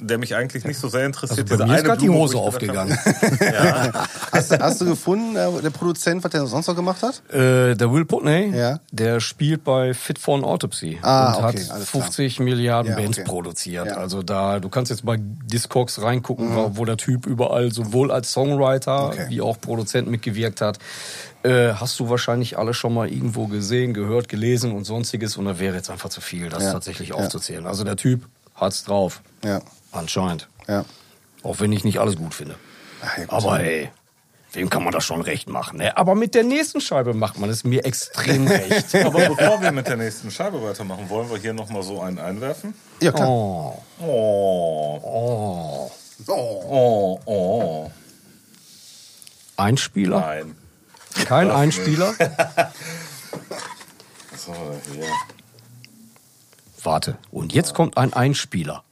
der 0.00 0.18
mich 0.18 0.34
eigentlich 0.34 0.64
nicht 0.64 0.78
so 0.78 0.88
sehr 0.88 1.06
interessiert. 1.06 1.50
Also 1.50 1.64
bei 1.64 1.70
mir 1.70 1.76
ist 1.78 1.84
gerade 1.84 2.00
die 2.00 2.10
Hose 2.10 2.36
aufgegangen. 2.38 2.96
habe, 2.96 3.44
Ja, 3.54 4.06
Hast, 4.32 4.50
du- 4.50 4.58
hast 4.58 4.80
du 4.80 4.84
gefunden, 4.86 5.36
äh, 5.36 5.62
der 5.62 5.70
Produzent, 5.70 6.22
was 6.24 6.30
der 6.32 6.46
sonst 6.46 6.66
noch 6.66 6.74
gemacht 6.76 7.02
hat? 7.02 7.22
Äh, 7.32 7.74
der 7.74 7.92
Will 7.92 8.04
Putney, 8.04 8.56
Ja. 8.56 8.80
der 8.90 9.20
spielt 9.20 9.64
bei 9.64 9.94
Fit 9.94 10.18
for 10.18 10.36
an 10.36 10.44
Autopsy 10.44 10.98
Ah, 11.02 11.28
und 11.28 11.34
okay, 11.34 11.42
hat 11.42 11.54
alles 11.54 11.68
klar. 11.68 11.80
50 12.02 12.40
Milliarden 12.40 12.90
Ja, 12.92 12.96
Bands 12.98 13.18
okay. 13.18 13.28
produziert. 13.28 13.86
Ja. 13.86 13.94
Also 13.96 14.22
da, 14.22 14.60
du 14.60 14.68
kannst 14.68 14.90
jetzt 14.90 15.04
bei 15.04 15.16
Discogs 15.20 16.00
reingucken, 16.02 16.50
Mhm. 16.54 16.76
wo- 16.76 16.84
der 16.84 16.96
Typ 16.96 17.26
überall 17.26 17.70
sowohl 17.72 18.10
als 18.10 18.32
Songwriter 18.32 19.08
Okay. 19.08 19.26
wie 19.28 19.40
auch 19.40 19.60
Produzent 19.60 20.08
mitgewirkt 20.10 20.60
hat. 20.60 20.78
Äh, 21.42 21.74
hast 21.74 22.00
du 22.00 22.08
wahrscheinlich 22.08 22.58
alle 22.58 22.72
schon 22.74 22.94
mal 22.94 23.08
irgendwo 23.08 23.46
gesehen, 23.46 23.92
gehört, 23.94 24.28
gelesen 24.28 24.72
und 24.72 24.84
sonstiges 24.84 25.36
und 25.36 25.44
da 25.44 25.58
wäre 25.58 25.76
jetzt 25.76 25.90
einfach 25.90 26.08
zu 26.08 26.20
viel, 26.22 26.48
das 26.48 26.62
Ja. 26.64 26.72
tatsächlich 26.72 27.10
Ja. 27.10 27.14
aufzuzählen. 27.16 27.66
Also 27.66 27.84
der 27.84 27.96
Typ 27.96 28.26
hat's 28.54 28.84
drauf. 28.84 29.20
Ja. 29.44 29.60
Anscheinend. 29.94 30.48
Ja. 30.68 30.84
Auch 31.42 31.60
wenn 31.60 31.72
ich 31.72 31.84
nicht 31.84 31.98
alles 31.98 32.16
gut 32.16 32.34
finde. 32.34 32.56
Ach, 33.02 33.16
ja, 33.18 33.24
gut. 33.24 33.32
Aber 33.32 33.60
ey, 33.60 33.90
wem 34.52 34.68
kann 34.70 34.82
man 34.84 34.92
das 34.92 35.04
schon 35.04 35.20
recht 35.22 35.48
machen? 35.48 35.78
Ne? 35.78 35.96
Aber 35.96 36.14
mit 36.14 36.34
der 36.34 36.42
nächsten 36.44 36.80
Scheibe 36.80 37.14
macht 37.14 37.38
man 37.38 37.48
es 37.50 37.64
mir 37.64 37.84
extrem 37.84 38.46
recht. 38.48 38.94
aber 38.94 39.28
bevor 39.28 39.62
wir 39.62 39.72
mit 39.72 39.86
der 39.86 39.96
nächsten 39.96 40.30
Scheibe 40.30 40.62
weitermachen, 40.62 41.08
wollen 41.08 41.30
wir 41.30 41.38
hier 41.38 41.52
nochmal 41.54 41.82
so 41.82 42.00
einen 42.00 42.18
einwerfen. 42.18 42.74
Ja, 43.00 43.12
klar. 43.12 43.28
Oh, 43.28 43.82
Oh, 44.00 45.00
oh. 45.02 45.90
oh, 46.28 47.20
oh. 47.26 47.90
Einspieler? 49.56 50.20
Nein. 50.20 50.56
Kein 51.26 51.50
Einspieler? 51.50 52.14
So, 54.36 54.52
hier. 54.92 55.06
Warte. 56.82 57.16
Und 57.30 57.54
jetzt 57.54 57.72
kommt 57.72 57.96
ein 57.96 58.12
Einspieler. 58.12 58.84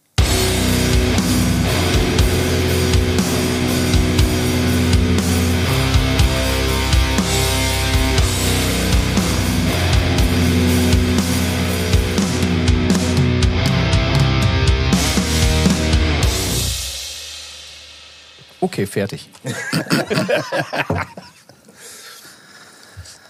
Okay, 18.62 18.86
fertig. 18.86 19.28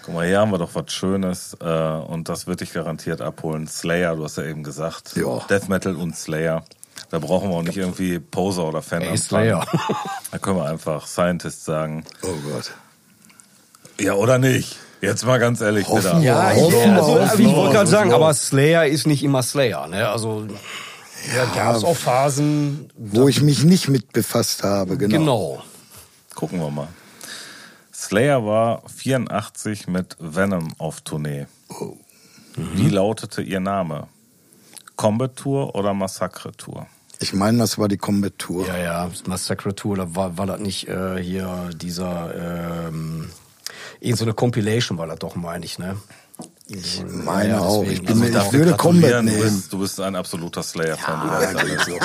Guck 0.03 0.13
mal, 0.13 0.27
hier 0.27 0.39
haben 0.39 0.51
wir 0.51 0.59
doch 0.59 0.75
was 0.75 0.91
Schönes 0.93 1.57
äh, 1.59 1.65
und 1.65 2.29
das 2.29 2.45
wird 2.45 2.61
dich 2.61 2.71
garantiert 2.71 3.19
abholen. 3.19 3.67
Slayer, 3.67 4.15
du 4.15 4.25
hast 4.25 4.37
ja 4.37 4.43
eben 4.43 4.61
gesagt. 4.61 5.15
Ja. 5.15 5.39
Death 5.49 5.69
Metal 5.69 5.95
und 5.95 6.15
Slayer. 6.15 6.63
Da 7.09 7.17
brauchen 7.17 7.49
wir 7.49 7.55
auch 7.55 7.63
nicht 7.63 7.77
irgendwie 7.77 8.19
Poser 8.19 8.65
oder 8.65 8.83
Fan. 8.83 9.01
Ey. 9.01 9.17
Slayer. 9.17 9.65
Da 10.31 10.37
können 10.37 10.57
wir 10.57 10.65
einfach 10.65 11.07
Scientist 11.07 11.65
sagen. 11.65 12.05
Oh 12.21 12.35
Gott. 12.51 12.71
Ja, 13.99 14.13
oder 14.13 14.37
nicht? 14.37 14.77
Jetzt 15.01 15.25
mal 15.25 15.39
ganz 15.39 15.61
ehrlich, 15.61 15.87
Hoffen 15.87 16.03
bitte. 16.03 16.17
wir. 16.17 16.25
Ja, 16.25 16.51
ich, 16.51 16.61
Hoffen 16.61 16.75
wir, 16.75 17.01
also, 17.01 17.21
hoffen 17.21 17.41
ich 17.41 17.55
wollte 17.55 17.73
gerade 17.73 17.89
sagen, 17.89 18.13
aber 18.13 18.31
Slayer 18.35 18.85
ist 18.85 19.07
nicht 19.07 19.23
immer 19.23 19.41
Slayer. 19.41 19.87
Ne? 19.87 20.07
Also 20.07 20.45
ja, 21.35 21.45
gab 21.53 21.75
es 21.75 21.83
auch 21.83 21.95
Phasen. 21.95 22.89
Wo 22.97 23.27
ich 23.27 23.41
mich 23.41 23.63
nicht 23.63 23.87
mit 23.87 24.11
befasst 24.13 24.63
habe, 24.63 24.97
genau. 24.97 25.17
Genau. 25.17 25.63
Gucken 26.35 26.59
wir 26.59 26.69
mal. 26.69 26.87
Slayer 27.93 28.45
war 28.45 28.83
84 28.89 29.87
mit 29.87 30.17
Venom 30.19 30.73
auf 30.77 31.01
Tournee. 31.01 31.47
Wie 32.55 32.89
lautete 32.89 33.41
ihr 33.41 33.59
Name? 33.59 34.07
Combat 34.95 35.35
Tour 35.35 35.75
oder 35.75 35.93
Massacre 35.93 36.51
Tour? 36.51 36.87
Ich 37.19 37.33
meine, 37.33 37.59
das 37.59 37.77
war 37.77 37.87
die 37.87 37.97
Combat 37.97 38.37
Tour. 38.37 38.67
Ja, 38.67 38.77
ja, 38.77 39.11
Massacre 39.25 39.73
Tour, 39.73 39.95
da 39.95 40.15
war, 40.15 40.37
war 40.37 40.45
das 40.45 40.59
nicht 40.59 40.87
äh, 40.87 41.21
hier 41.23 41.69
dieser, 41.75 42.87
ähm, 42.87 43.29
irgend 43.99 44.19
so 44.19 44.25
eine 44.25 44.33
Compilation 44.33 44.97
war 44.97 45.07
das 45.07 45.19
doch, 45.19 45.35
meine 45.35 45.63
ich, 45.63 45.79
ne? 45.79 45.97
Ich 46.75 47.03
meine 47.23 47.61
auch. 47.61 47.83
Ich 47.83 48.03
bin- 48.03 48.31
darf 48.33 48.47
ich 48.47 48.53
würde 48.53 48.73
Combat 48.75 49.11
gratulieren, 49.11 49.25
du 49.27 49.31
nehmen. 49.31 49.43
bist, 49.43 49.71
du 49.73 49.79
bist 49.79 49.99
ein 49.99 50.15
absoluter 50.15 50.63
Slayer-Fan. 50.63 51.27
Ja, 51.27 51.39
weißt 51.39 51.55
alles. 51.55 51.85
so. 51.85 51.97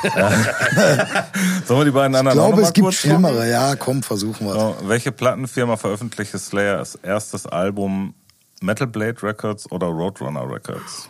Sollen 1.66 1.80
wir 1.80 1.84
die 1.84 1.90
beiden 1.90 2.14
anderen 2.16 2.38
Ich 2.38 2.44
glaube, 2.44 2.62
es 2.62 2.72
gibt 2.72 2.92
schlimmere. 2.94 3.48
Ja, 3.48 3.76
komm, 3.76 4.02
versuchen 4.02 4.46
wir 4.46 4.52
So, 4.54 4.76
welche 4.84 5.12
Plattenfirma 5.12 5.76
veröffentlichte 5.76 6.38
Slayer 6.38 6.78
als 6.78 6.94
erstes 6.96 7.46
Album? 7.46 8.14
Metal 8.62 8.86
Blade 8.86 9.22
Records 9.22 9.70
oder 9.70 9.86
Roadrunner 9.86 10.42
Records? 10.50 11.08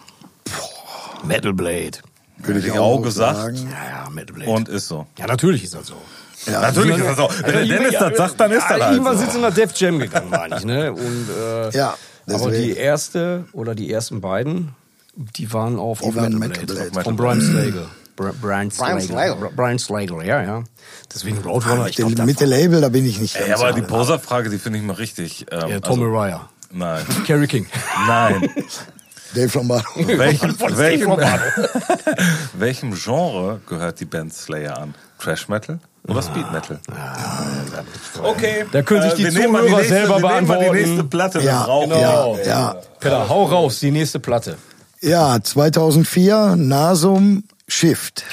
Metal 1.24 1.52
Blade. 1.52 1.98
Würde 2.38 2.61
ich 2.61 2.70
auch 2.72 2.78
Auge 2.78 3.11
sagt. 3.11 3.36
sagen. 3.38 3.56
Ja, 3.70 4.04
ja, 4.04 4.11
Metal 4.11 4.34
Blade. 4.34 4.50
Und 4.50 4.68
ist 4.68 4.88
so. 4.88 5.06
ja, 5.18 5.26
natürlich 5.26 5.64
ist 5.64 5.74
das 5.74 5.86
so. 5.88 5.96
Ja, 6.50 6.62
Natürlich 6.62 6.96
ist 6.96 7.04
das 7.06 7.16
so. 7.18 7.28
Wenn 7.44 7.52
der 7.68 7.78
Dennis 7.78 7.98
das 7.98 8.16
sagt, 8.16 8.40
dann 8.40 8.50
ist 8.50 8.62
das 8.62 8.78
ja, 8.78 8.84
halt 8.86 8.92
Irgendwann 8.94 9.14
so. 9.18 9.20
sind 9.24 9.32
sie 9.32 9.40
nach 9.40 9.52
Def 9.52 9.76
Jam 9.76 9.98
gegangen, 9.98 10.30
meine 10.30 10.56
ich. 10.56 10.64
Ne? 10.64 10.90
Und, 10.90 11.26
äh, 11.38 11.70
Ja, 11.76 11.94
aber 12.34 12.50
die 12.50 12.68
deswegen. 12.68 12.76
erste 12.76 13.44
oder 13.52 13.74
die 13.74 13.92
ersten 13.92 14.20
beiden, 14.20 14.74
die 15.16 15.52
waren 15.52 15.78
auf, 15.78 16.00
Die 16.00 16.08
auf 16.08 16.16
waren 16.16 16.38
Metal 16.38 16.64
Blade. 16.64 16.90
Blade. 16.90 17.04
Von 17.04 17.16
Brian 17.16 17.40
Slagle. 17.40 17.86
Brian 18.40 18.70
Slagle. 18.70 19.50
Brian 19.56 19.78
Slagle, 19.78 20.26
ja, 20.26 20.42
ja. 20.42 20.64
Deswegen 21.12 21.38
Roadrunner, 21.38 21.88
ich 21.88 21.96
dem, 21.96 22.12
mit 22.26 22.40
dem 22.40 22.48
Label, 22.50 22.80
da 22.80 22.90
bin 22.90 23.06
ich 23.06 23.18
nicht 23.18 23.36
Ey, 23.36 23.52
aber 23.52 23.72
die. 23.72 23.82
Poser-Frage, 23.82 24.50
die 24.50 24.58
finde 24.58 24.78
ich 24.78 24.84
mal 24.84 24.94
richtig. 24.94 25.46
Ähm, 25.50 25.68
ja, 25.68 25.80
Tom 25.80 26.02
also, 26.02 26.14
Araya. 26.14 26.48
Nein. 26.70 27.04
Kerry 27.26 27.46
King. 27.46 27.66
Nein. 28.06 28.48
Dave 29.34 29.58
Lombardo. 29.58 29.88
Steve 29.92 30.18
welchem, 30.18 31.08
Lombardo. 31.08 31.44
welchem 32.54 32.94
Genre 32.94 33.60
gehört 33.68 34.00
die 34.00 34.04
Band 34.04 34.34
Slayer 34.34 34.76
an? 34.78 34.94
Trash 35.18 35.48
Metal. 35.48 35.78
Oder 36.09 36.22
Speed 36.22 36.51
Metal? 36.53 36.78
Okay. 38.22 38.64
Da 38.72 38.82
können 38.82 39.03
sich 39.03 39.14
die 39.14 39.24
wir 39.24 39.32
nehmen 39.32 39.53
mal 39.53 39.62
Zuhörer 39.62 39.76
nächste, 39.78 39.94
selber 39.94 40.22
wir 40.22 40.28
nehmen 40.34 40.46
mal 40.46 40.59
die 40.59 40.64
beantworten. 40.64 40.82
nächste 40.90 41.05
Platte, 41.05 41.38
dann 41.38 41.46
Ja, 41.46 41.62
rauchen 41.62 41.90
genau. 41.90 42.36
wir. 42.36 42.44
ja, 42.44 42.48
ja. 42.48 42.76
Peter, 42.98 43.28
hau 43.28 43.44
raus, 43.44 43.78
die 43.80 43.90
nächste 43.90 44.18
Platte. 44.20 44.57
Ja, 45.01 45.38
2004, 45.42 46.57
Nasum 46.57 47.44
Shift. 47.68 48.24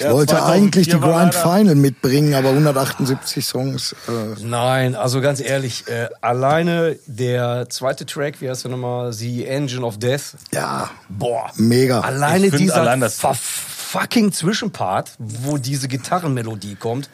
Ich 0.00 0.06
Ja, 0.06 0.12
wollte 0.12 0.32
2004 0.34 0.54
eigentlich 0.54 0.88
die 0.88 0.92
leider- 0.96 1.32
Final 1.32 1.74
mitbringen, 1.74 2.32
aber 2.32 2.52
178 2.54 3.44
Songs. 3.44 3.94
Äh, 4.08 4.42
Nein, 4.42 4.94
also 4.94 5.20
ganz 5.20 5.40
ehrlich, 5.40 5.86
äh, 5.88 6.08
alleine 6.22 6.96
der 7.06 7.68
zweite 7.68 8.06
Track, 8.06 8.40
wie 8.40 8.48
heißt 8.48 8.64
der 8.64 8.70
nochmal? 8.70 9.12
The 9.12 9.44
Engine 9.46 9.84
of 9.84 9.98
Death. 9.98 10.36
ja, 10.52 10.88
Boah. 11.10 11.50
Mega. 11.56 12.00
Alleine 12.00 12.46
Ich 12.46 12.54
dieser 12.54 12.76
allein 12.76 13.00
das- 13.00 13.18
fucking 13.20 14.32
Zwischenpart, 14.32 15.12
wo 15.18 15.58
diese 15.58 15.86
Gitarrenmelodie 15.86 16.76
kommt, 16.76 17.10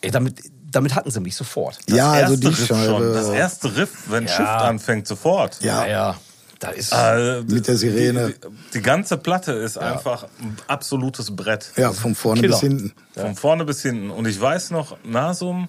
ey, 0.00 0.10
damit, 0.10 0.40
damit 0.68 0.96
hatten 0.96 1.12
sie 1.12 1.20
mich 1.20 1.36
sofort. 1.36 1.78
ja, 1.88 2.10
also 2.10 2.32
erste 2.32 2.40
die 2.40 2.46
Riff 2.48 2.66
schon. 2.66 3.12
Das 3.14 3.28
erste 3.28 3.76
Riff, 3.76 3.90
wenn 4.10 4.24
Ja. 4.24 4.30
Shift 4.30 4.48
anfängt, 4.48 5.06
sofort. 5.06 5.58
Ja. 5.60 5.86
ja. 5.86 6.16
Da 6.58 6.70
ist. 6.70 6.92
Äh, 6.92 7.42
Mit 7.42 7.68
der 7.68 7.76
Sirene. 7.76 8.28
Die, 8.32 8.48
die, 8.74 8.82
ganze 8.82 9.18
Platte 9.18 9.52
ist 9.52 9.76
einfach 9.76 10.24
ein 10.40 10.56
absolutes 10.68 11.34
Brett. 11.34 11.70
Ja, 11.76 11.92
von 11.92 12.14
vorne 12.14 12.40
Killer. 12.40 12.54
bis 12.54 12.60
hinten. 12.60 12.92
Von 13.14 13.34
vorne 13.34 13.64
bis 13.64 13.82
hinten. 13.82 14.10
Und 14.10 14.26
ich 14.26 14.40
weiß 14.40 14.70
noch, 14.70 14.96
Nasum 15.04 15.68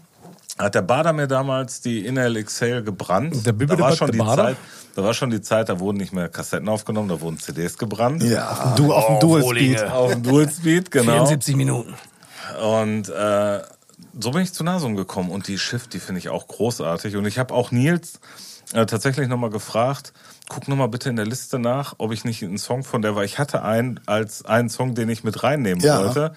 hat 0.58 0.76
der 0.76 0.82
Bader 0.82 1.14
mir 1.14 1.28
damals 1.28 1.82
die 1.82 2.06
Inhale 2.06 2.40
Exhale 2.40 2.84
gebrannt. 2.84 3.46
Der 3.46 3.54
Bibi 3.54 3.76
da 3.76 3.80
war 3.80 3.90
der 3.90 3.98
schon 3.98 4.12
die 4.12 4.18
Bader? 4.18 4.44
Zeit, 4.44 4.58
da 4.96 5.04
war 5.04 5.14
schon 5.14 5.30
die 5.30 5.42
Zeit, 5.42 5.70
da 5.70 5.80
wurden 5.80 5.98
nicht 5.98 6.14
mehr 6.14 6.30
Kassetten 6.30 6.68
aufgenommen, 6.70 7.10
da 7.10 7.22
wurden 7.22 7.38
CDs 7.38 7.78
gebrannt. 7.78 8.24
Ja, 8.24 8.74
Du 8.76 8.94
auf 8.94 9.08
dem 9.08 9.20
Dual 9.20 9.42
Rohlinge. 9.42 9.78
Speed. 9.78 9.92
Auf 9.92 10.12
dem 10.12 10.24
Dual 10.24 10.50
Speed, 10.50 10.92
genau. 10.92 11.12
74 11.12 11.56
Minuten. 11.56 11.94
Und 12.64 13.10
äh, 13.10 13.62
so 14.20 14.32
bin 14.32 14.42
ich 14.42 14.54
zu 14.54 14.64
Nasum 14.64 14.96
gekommen. 14.96 15.30
Und 15.30 15.48
die 15.48 15.58
Shift, 15.58 15.94
die 15.94 16.00
finde 16.00 16.20
ich 16.20 16.30
auch 16.30 16.48
großartig. 16.48 17.16
Und 17.18 17.26
ich 17.26 17.38
habe 17.38 17.54
auch 17.54 17.72
Nils 17.72 18.20
äh, 18.74 18.86
tatsächlich 18.86 19.28
nochmal 19.28 19.50
gefragt, 19.50 20.14
guck 20.50 20.68
nochmal 20.68 20.88
bitte 20.88 21.10
in 21.10 21.16
der 21.16 21.26
Liste 21.26 21.60
nach, 21.60 21.96
ob 21.98 22.12
ich 22.12 22.24
nicht 22.26 22.44
einen 22.44 22.58
Song 22.58 22.84
von 22.84 23.02
der, 23.02 23.16
weil 23.16 23.26
ich 23.26 23.38
hatte 23.40 23.64
einen 23.64 24.00
als 24.06 24.46
einen 24.46 24.70
Song, 24.70 24.96
den 24.96 25.10
ich 25.10 25.24
mit 25.24 25.44
reinnehmen 25.44 25.84
Ja. 25.84 26.00
wollte. 26.04 26.34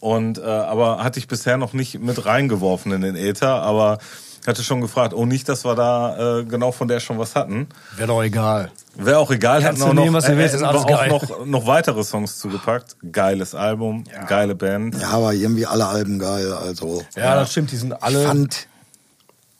Und 0.00 0.38
äh, 0.38 0.42
aber 0.42 1.02
hatte 1.02 1.18
ich 1.18 1.28
bisher 1.28 1.56
noch 1.56 1.72
nicht 1.72 1.98
mit 2.00 2.26
reingeworfen 2.26 2.92
in 2.92 3.00
den 3.00 3.16
Äther, 3.16 3.62
aber 3.62 3.98
hatte 4.46 4.62
schon 4.62 4.80
gefragt, 4.80 5.12
oh 5.14 5.26
nicht, 5.26 5.48
dass 5.48 5.64
wir 5.64 5.74
da 5.74 6.38
äh, 6.40 6.44
genau 6.44 6.72
von 6.72 6.88
der 6.88 7.00
schon 7.00 7.18
was 7.18 7.34
hatten. 7.34 7.68
Wäre 7.96 8.08
doch 8.08 8.22
egal. 8.22 8.70
Wäre 8.96 9.18
auch 9.18 9.30
egal, 9.30 9.62
Kannst 9.62 9.80
hatten 9.82 9.90
auch 9.90 9.94
nehmen, 9.94 10.12
noch, 10.12 10.18
was 10.18 10.26
du 10.26 10.36
willst, 10.36 10.62
auch 10.62 10.86
geil. 10.86 11.08
noch, 11.08 11.46
noch 11.46 11.66
weitere 11.66 12.02
Songs 12.04 12.38
zugepackt. 12.38 12.96
Geiles 13.12 13.54
Album, 13.54 14.04
geile 14.26 14.54
Band. 14.54 14.94
ja, 15.00 15.08
aber 15.10 15.32
irgendwie 15.34 15.66
alle 15.66 15.86
Alben 15.86 16.18
geil. 16.18 16.52
Also 16.52 17.02
Ja, 17.16 17.34
das 17.34 17.50
stimmt, 17.52 17.72
die 17.72 17.76
sind 17.76 18.02
alle. 18.02 18.20
ich 18.20 18.26
fand 18.26 18.66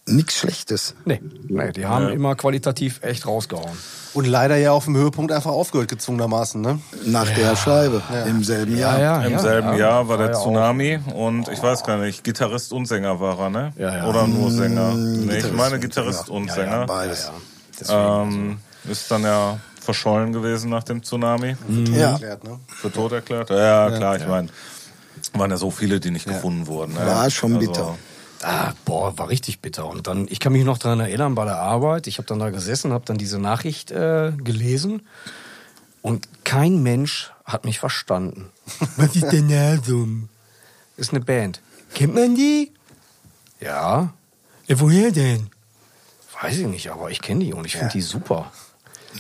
nichts 0.09 0.35
Schlechtes. 0.39 0.95
nee, 1.05 1.21
nee, 1.49 1.73
die 1.73 1.87
haben 1.87 2.09
immer 2.09 2.35
qualitativ 2.35 3.01
echt 3.03 3.27
rausgehauen. 3.27 3.77
Und 4.15 4.25
leider 4.27 4.57
ja 4.57 4.73
auf 4.73 4.85
dem 4.87 4.97
Höhepunkt 4.97 5.33
einfach 5.33 5.51
aufgehört, 5.51 5.89
gezwungenermaßen, 5.89 6.61
ne? 6.61 6.81
Nach 7.05 7.29
der 7.31 7.55
Scheibe 7.57 8.03
im 8.27 8.43
selben 8.43 8.77
Jahr. 8.77 9.25
Im 9.27 9.39
selben 9.39 9.77
Jahr 9.77 10.09
war 10.09 10.17
der 10.17 10.31
ja 10.31 10.35
auch. 10.37 10.43
Tsunami 10.43 10.99
und 11.15 11.49
ich 11.49 11.63
weiß 11.63 11.85
gar 11.85 11.99
nicht, 11.99 12.25
Gitarrist 12.25 12.73
und 12.73 12.87
Sänger 12.87 13.21
war 13.21 13.39
er, 13.39 13.51
ne? 13.51 13.73
Ja, 13.77 13.97
ja. 13.97 14.07
Oder 14.09 14.27
nur 14.27 14.51
Sänger? 14.51 14.95
Nee, 14.95 15.23
ich 15.23 15.29
Gitarrist 15.45 15.53
meine 15.55 15.75
und 15.77 15.81
Gitarrist 15.83 16.27
Sänger. 16.27 16.37
und 16.39 16.47
Ja, 16.49 16.55
Sänger. 16.55 16.73
ja, 16.81 16.87
beides. 16.87 17.31
ähm, 17.91 18.59
ist 18.91 19.11
dann 19.11 19.23
ja 19.23 19.59
verschollen 19.81 20.33
gewesen 20.33 20.71
nach 20.71 20.85
dem 20.85 21.03
Tsunami. 21.03 21.57
Ja. 21.93 22.13
Erklärt, 22.13 22.45
ne? 22.45 22.59
Für 22.69 22.91
tot 22.91 23.13
erklärt. 23.13 23.51
Ja, 23.51 23.91
klar, 23.91 24.17
ich 24.17 24.27
meine, 24.27 24.49
waren 25.35 25.51
ja 25.51 25.57
so 25.59 25.71
viele, 25.71 26.01
die 26.01 26.11
nicht 26.11 26.27
gefunden 26.27 26.67
wurden. 26.67 26.95
Ne? 26.95 27.07
War 27.07 27.31
schon 27.31 27.59
bitter. 27.59 27.97
Ah, 28.43 28.73
boah, 28.85 29.19
war 29.19 29.29
richtig 29.29 29.61
bitter. 29.61 29.87
Und 29.87 30.07
dann, 30.07 30.29
ich 30.31 30.39
kann 30.39 30.53
mich 30.53 30.65
noch 30.65 30.79
daran 30.79 31.01
erinnern, 31.01 31.35
bei 31.35 31.45
der 31.45 31.59
Arbeit, 31.59 32.07
ich 32.07 32.19
habe 32.19 32.29
dann 32.29 32.39
da 32.39 32.51
gesessen, 32.51 32.93
habe 32.93 33.05
dann 33.05 33.19
diese 33.19 33.39
Nachricht 33.39 33.91
äh, 33.91 34.33
gelesen 34.37 35.03
und 36.03 36.29
kein 36.45 36.83
Mensch 36.83 37.33
hat 37.45 37.65
mich 37.65 37.79
verstanden. 37.79 38.51
Was 38.97 39.17
ist 39.17 39.31
denn 39.31 39.49
Nasum? 39.49 40.29
Ist 40.97 41.13
eine 41.13 41.21
Band. 41.21 41.61
Kennt 41.95 42.15
man 42.15 42.35
die? 42.35 42.73
Ja. 43.61 44.13
ja 44.67 44.81
woher 44.81 45.11
denn? 45.11 45.51
Weiß 46.41 46.59
ich 46.59 46.67
nicht, 46.67 46.91
aber 46.91 47.11
ich 47.11 47.21
kenne 47.21 47.45
die 47.45 47.53
und 47.53 47.65
ich 47.65 47.77
finde 47.77 47.93
die 47.93 48.03
super. 48.03 48.53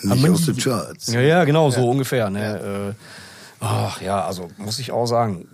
Nicht 0.02 0.28
aus 0.28 0.44
den 0.46 0.56
Charts. 0.56 1.08
Ja, 1.08 1.20
ja, 1.20 1.44
genau, 1.44 1.70
so 1.70 1.90
ungefähr. 1.90 2.30
Ne? 2.30 2.94
Äh, 2.94 3.04
ach 3.60 4.00
ja, 4.00 4.24
also 4.24 4.50
muss 4.56 4.78
ich 4.78 4.92
auch 4.92 5.06
sagen, 5.06 5.48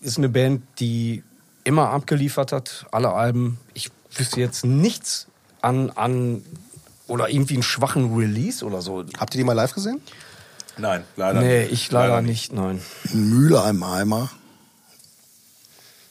ist 0.00 0.18
eine 0.18 0.28
Band, 0.28 0.62
die 0.78 1.22
immer 1.66 1.90
abgeliefert 1.90 2.52
hat, 2.52 2.86
alle 2.92 3.12
Alben. 3.12 3.58
Ich 3.74 3.90
wüsste 4.14 4.40
jetzt 4.40 4.64
nichts 4.64 5.26
an, 5.60 5.90
an 5.90 6.42
oder 7.08 7.28
irgendwie 7.28 7.54
einen 7.54 7.62
schwachen 7.62 8.14
Release 8.16 8.64
oder 8.64 8.80
so. 8.82 9.04
Habt 9.18 9.34
ihr 9.34 9.38
die 9.38 9.44
mal 9.44 9.52
live 9.52 9.74
gesehen? 9.74 10.00
Nein, 10.78 11.04
leider 11.16 11.40
Nee, 11.40 11.60
nicht. 11.62 11.72
ich 11.72 11.90
leider 11.92 12.20
nicht, 12.22 12.52
nein. 12.52 12.80
In 13.12 13.30
Mülheim-Eimer. 13.30 14.30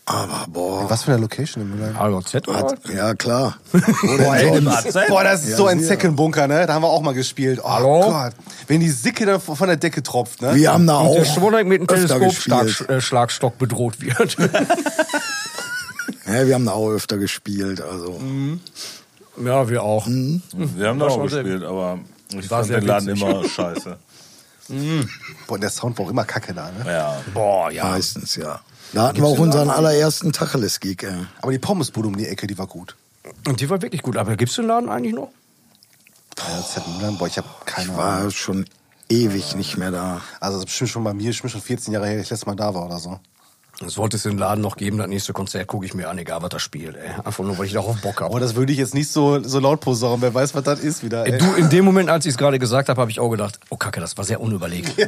Aber 0.08 0.46
boah. 0.48 0.88
Was 0.90 1.02
für 1.04 1.14
eine 1.14 1.22
Location 1.22 1.64
im 1.64 1.72
Mülheim? 1.76 1.98
ALZ 1.98 2.36
oder? 2.48 2.76
Ja, 2.94 3.16
klar. 3.16 3.58
Boah, 3.72 4.36
ey, 4.36 4.62
boah, 5.10 5.24
das 5.24 5.42
ist 5.44 5.50
Ja, 5.50 5.58
so 5.58 5.66
ein. 5.66 5.80
Zeckenbunker, 5.84 6.48
ne? 6.48 6.68
Da 6.68 6.76
haben 6.76 6.84
wir 6.84 6.90
auch 6.90 7.02
mal 7.02 7.16
gespielt. 7.16 7.60
Oh 7.64 7.68
Hallo? 7.70 8.02
Gott. 8.12 8.34
Wenn 8.68 8.82
die 8.82 8.92
Sicke 8.92 9.26
da 9.26 9.40
von 9.40 9.68
der 9.68 9.78
Decke 9.78 10.04
tropft, 10.04 10.44
ne? 10.44 10.54
Wir 10.54 10.72
haben 10.72 10.86
da 10.86 10.98
Und 11.00 11.14
der 11.16 11.22
auch 11.24 11.26
Schwuneck 11.26 11.66
mit 11.66 11.82
dem 11.82 11.90
öfter 11.90 12.20
Teleskopschlagstock 12.20 12.66
gespielt. 12.68 12.90
äh, 12.92 13.02
Schlagstock 13.02 13.58
bedroht 13.58 14.00
wird. 14.00 14.38
Ja, 16.28 16.48
wir 16.48 16.56
haben 16.56 16.66
da 16.66 16.72
auch 16.74 16.90
öfter 16.90 17.18
gespielt. 17.18 17.82
Also 17.82 18.20
ja, 19.44 19.70
wir 19.70 19.84
auch. 19.84 20.08
Wir 20.08 20.88
haben 20.88 21.00
da 21.00 21.08
auch 21.08 21.24
gespielt, 21.24 21.64
aber 21.64 22.00
ich 22.30 22.50
War 22.50 22.60
fand 22.60 22.68
sehr 22.68 22.80
den 22.80 22.88
Laden 22.88 23.08
witzig. 23.08 23.22
immer 23.22 23.48
scheiße. 23.48 23.98
Boah, 25.48 25.60
der 25.60 25.70
Sound 25.70 25.98
war 25.98 26.06
auch 26.06 26.10
immer 26.10 26.26
kacke 26.26 26.54
da, 26.54 26.72
ne? 26.72 26.92
Ja. 26.92 27.22
Boah, 27.34 27.72
ja. 27.72 27.86
meistens, 27.86 28.36
ja. 28.36 28.62
Da 28.94 29.10
hatten 29.10 29.18
wir 29.18 29.26
auch 29.26 29.38
unseren 29.38 29.70
allerersten 29.70 30.32
Tacheles-Gig. 30.32 31.04
ey. 31.04 31.26
Aber 31.42 31.52
die 31.52 31.60
Pommesbude 31.60 32.08
um 32.08 32.18
die 32.18 32.28
Ecke, 32.28 32.48
die 32.48 32.58
war 32.58 32.68
gut. 32.68 32.96
Und 33.48 33.60
die 33.62 33.70
war 33.70 33.82
wirklich 33.82 34.02
gut. 34.02 34.18
Aber 34.18 34.36
gibt's 34.36 34.56
den 34.56 34.66
Laden 34.68 34.90
eigentlich 34.90 35.14
noch? 35.14 35.30
Boah, 36.36 37.12
boah 37.18 37.28
ich 37.28 37.38
habe 37.38 37.48
keine 37.66 37.86
Ich 37.92 37.98
Ahnung. 37.98 38.24
war 38.24 38.32
schon 38.32 38.66
ewig 39.10 39.56
nicht 39.56 39.78
mehr 39.78 39.92
da. 39.92 40.22
Also 40.40 40.58
das 40.58 40.62
ist 40.62 40.66
bestimmt 40.66 40.90
schon 40.92 41.04
bei 41.04 41.14
mir, 41.14 41.28
bestimmt 41.28 41.52
schon 41.52 41.62
14 41.62 41.94
Jahre 41.94 42.08
her, 42.08 42.16
dass 42.18 42.26
ich 42.26 42.30
letztes 42.32 42.46
Mal 42.46 42.56
da 42.56 42.74
war 42.74 42.86
oder 42.86 43.00
so. 43.00 43.20
Sollte 43.86 44.16
es 44.16 44.24
den 44.24 44.38
Laden 44.38 44.62
noch 44.62 44.78
geben, 44.78 44.98
das 45.00 45.08
nächste 45.08 45.34
Konzert 45.34 45.68
gucke 45.68 45.86
ich 45.86 45.94
mir 45.94 46.08
an, 46.10 46.18
egal 46.18 46.42
was 46.42 46.50
das 46.50 46.62
spielt. 46.62 46.96
Ey. 46.96 47.10
Einfach 47.26 47.44
nur, 47.44 47.58
weil 47.58 47.66
ich 47.66 47.74
darauf 47.74 48.00
Bock 48.02 48.22
habe. 48.22 48.32
Aber 48.32 48.40
das 48.40 48.56
würde 48.56 48.72
ich 48.72 48.78
jetzt 48.78 48.94
nicht 48.94 49.12
so, 49.12 49.44
so 49.44 49.60
laut 49.60 49.82
posaunen, 49.82 50.22
wer 50.22 50.34
weiß, 50.34 50.56
was 50.56 50.64
das 50.64 50.80
ist 50.80 51.04
wieder. 51.04 51.26
Ey. 51.26 51.38
Du, 51.38 51.54
in 51.56 51.70
dem 51.70 51.84
Moment, 51.84 52.10
als 52.10 52.26
ich 52.26 52.32
es 52.32 52.38
gerade 52.38 52.58
gesagt 52.58 52.88
habe, 52.88 53.02
habe 53.02 53.12
ich 53.12 53.20
auch 53.20 53.30
gedacht, 53.30 53.60
oh 53.70 53.76
Kacke, 53.76 54.00
das 54.00 54.16
war 54.18 54.24
sehr 54.24 54.40
unüberlegt. 54.40 54.94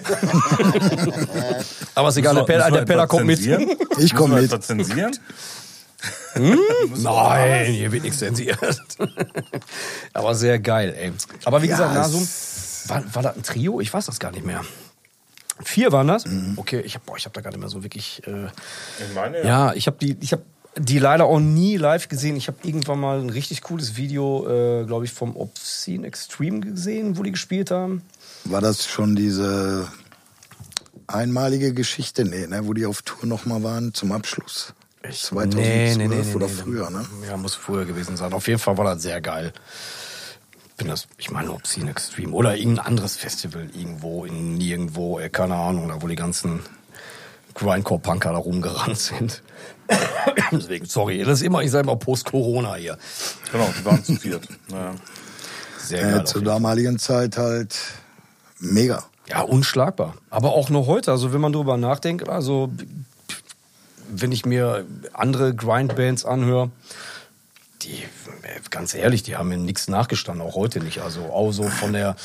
Aber 1.96 2.10
ist 2.10 2.18
egal, 2.18 2.36
der, 2.36 2.44
Peller, 2.44 2.70
der 2.70 2.86
Peller 2.86 3.08
kommt 3.08 3.26
mit. 3.26 3.40
Ich 3.40 4.14
komm 4.14 4.32
Müssen 4.32 4.36
wir 4.36 4.42
mit. 4.42 4.52
etwas 4.52 4.68
zensieren? 4.68 5.18
Nein, 6.98 7.72
hier 7.72 7.92
wird 7.92 8.04
nichts 8.04 8.20
zensiert. 8.20 8.60
Aber 10.14 10.36
sehr 10.36 10.60
geil, 10.60 10.94
ey. 10.98 11.12
Aber 11.46 11.62
wie 11.62 11.68
gesagt, 11.68 11.94
Ja, 11.96 12.02
Nasum, 12.02 12.28
war, 12.88 13.04
war 13.16 13.24
das 13.24 13.36
ein 13.36 13.44
Trio? 13.44 13.80
Ich 13.82 13.94
weiß 13.94 14.06
das 14.06 14.20
gar 14.20 14.32
nicht 14.32 14.46
mehr. 14.46 14.62
Vier 15.64 15.92
waren 15.92 16.08
das? 16.08 16.26
Okay, 16.56 16.82
ich 16.82 16.96
habe 16.96 17.06
hab 17.12 17.34
da 17.34 17.42
gar 17.42 17.50
nicht 17.52 17.60
mehr 17.60 17.70
so 17.70 17.84
wirklich. 17.84 18.22
Äh, 18.28 18.48
Ich 19.08 19.16
meine, 19.16 19.44
ja, 19.44 19.74
ich 19.74 19.88
habe 19.88 19.98
die, 20.00 20.18
ich 20.22 20.32
habe 20.32 20.44
die 20.78 21.00
leider 21.00 21.26
auch 21.26 21.40
nie 21.40 21.78
live 21.78 22.08
gesehen. 22.08 22.36
Ich 22.36 22.48
habe 22.48 22.58
irgendwann 22.64 23.00
mal 23.00 23.20
ein 23.20 23.30
richtig 23.32 23.62
cooles 23.64 23.98
Video, 23.98 24.48
äh, 24.48 24.86
glaube 24.86 25.06
ich, 25.06 25.12
vom 25.12 25.36
Obscene 25.36 26.06
Extreme 26.06 26.60
gesehen, 26.60 27.18
wo 27.18 27.24
die 27.24 27.32
gespielt 27.32 27.72
haben. 27.72 28.04
War 28.44 28.62
das 28.62 28.86
schon 28.86 29.16
diese 29.16 29.88
einmalige 31.08 31.74
Geschichte? 31.74 32.26
Nee, 32.26 32.48
ne, 32.48 32.68
wo 32.68 32.74
die 32.74 32.86
auf 32.86 33.02
Tour 33.02 33.26
nochmal 33.26 33.64
waren 33.64 33.94
zum 33.94 34.12
Abschluss. 34.12 34.74
2012 35.10 36.36
oder 36.36 36.50
früher, 36.50 36.90
ne? 36.90 37.06
Ja, 37.28 37.38
muss 37.38 37.56
früher 37.56 37.86
gewesen 37.86 38.18
sein. 38.18 38.34
Auf 38.34 38.48
jeden 38.48 38.60
Fall 38.60 38.78
war 38.78 38.86
das 38.86 39.02
sehr 39.02 39.22
geil. 39.22 39.54
Bin 40.78 40.88
das, 40.88 41.08
ich 41.18 41.32
meine, 41.32 41.52
ob 41.52 41.66
Scene 41.66 41.90
Extreme 41.90 42.32
oder 42.32 42.56
irgendein 42.56 42.86
anderes 42.86 43.18
Festival 43.18 43.70
irgendwo 43.74 44.26
in 44.26 44.58
nirgendwo, 44.58 45.20
äh, 45.20 45.30
keine 45.30 45.56
Ahnung, 45.56 45.90
da 45.90 46.02
wo 46.02 46.08
die 46.08 46.16
ganzen 46.16 46.62
Grindcore-Punker 47.56 48.32
da 48.32 48.38
rumgerannt 48.38 48.98
sind. 48.98 49.42
Deswegen, 50.52 50.86
sorry, 50.86 51.24
das 51.24 51.40
ist 51.40 51.46
immer, 51.46 51.64
ich 51.64 51.72
sage 51.72 51.88
mal 51.88 51.98
Post-Corona 51.98 52.76
hier. 52.76 52.98
Genau, 53.52 53.68
die 53.78 53.86
waren 53.86 54.04
zu 54.04 54.16
viert. 54.16 54.48
Naja. 54.70 54.96
Sehr 55.80 56.02
geil. 56.02 56.20
Äh, 56.20 56.24
zur 56.26 56.44
damaligen 56.44 57.00
Zeit 57.00 57.38
halt 57.38 57.76
mega. 58.60 59.04
Ja, 59.28 59.42
unschlagbar. 59.42 60.16
Aber 60.30 60.54
auch 60.54 60.70
noch 60.70 60.88
heute, 60.88 61.12
also 61.12 61.34
wenn 61.34 61.42
man 61.42 61.54
drüber 61.54 61.78
nachdenkt, 61.78 62.30
also 62.30 62.72
wenn 64.10 64.32
ich 64.32 64.46
mir 64.46 64.86
andere 65.14 65.54
Grindbands 65.54 66.24
anhöre, 66.26 66.72
die, 67.82 68.04
äh, 68.44 68.60
ganz 68.70 68.94
ehrlich, 68.94 69.24
die 69.24 69.36
haben 69.36 69.50
mir 69.50 69.58
nichts 69.58 69.88
nachgestanden, 69.88 70.46
auch 70.46 70.56
heute 70.56 70.80
nicht. 70.80 71.02
Also 71.02 71.22
auch 71.26 71.52
so 71.52 71.64
von 71.64 71.94
der 71.94 72.16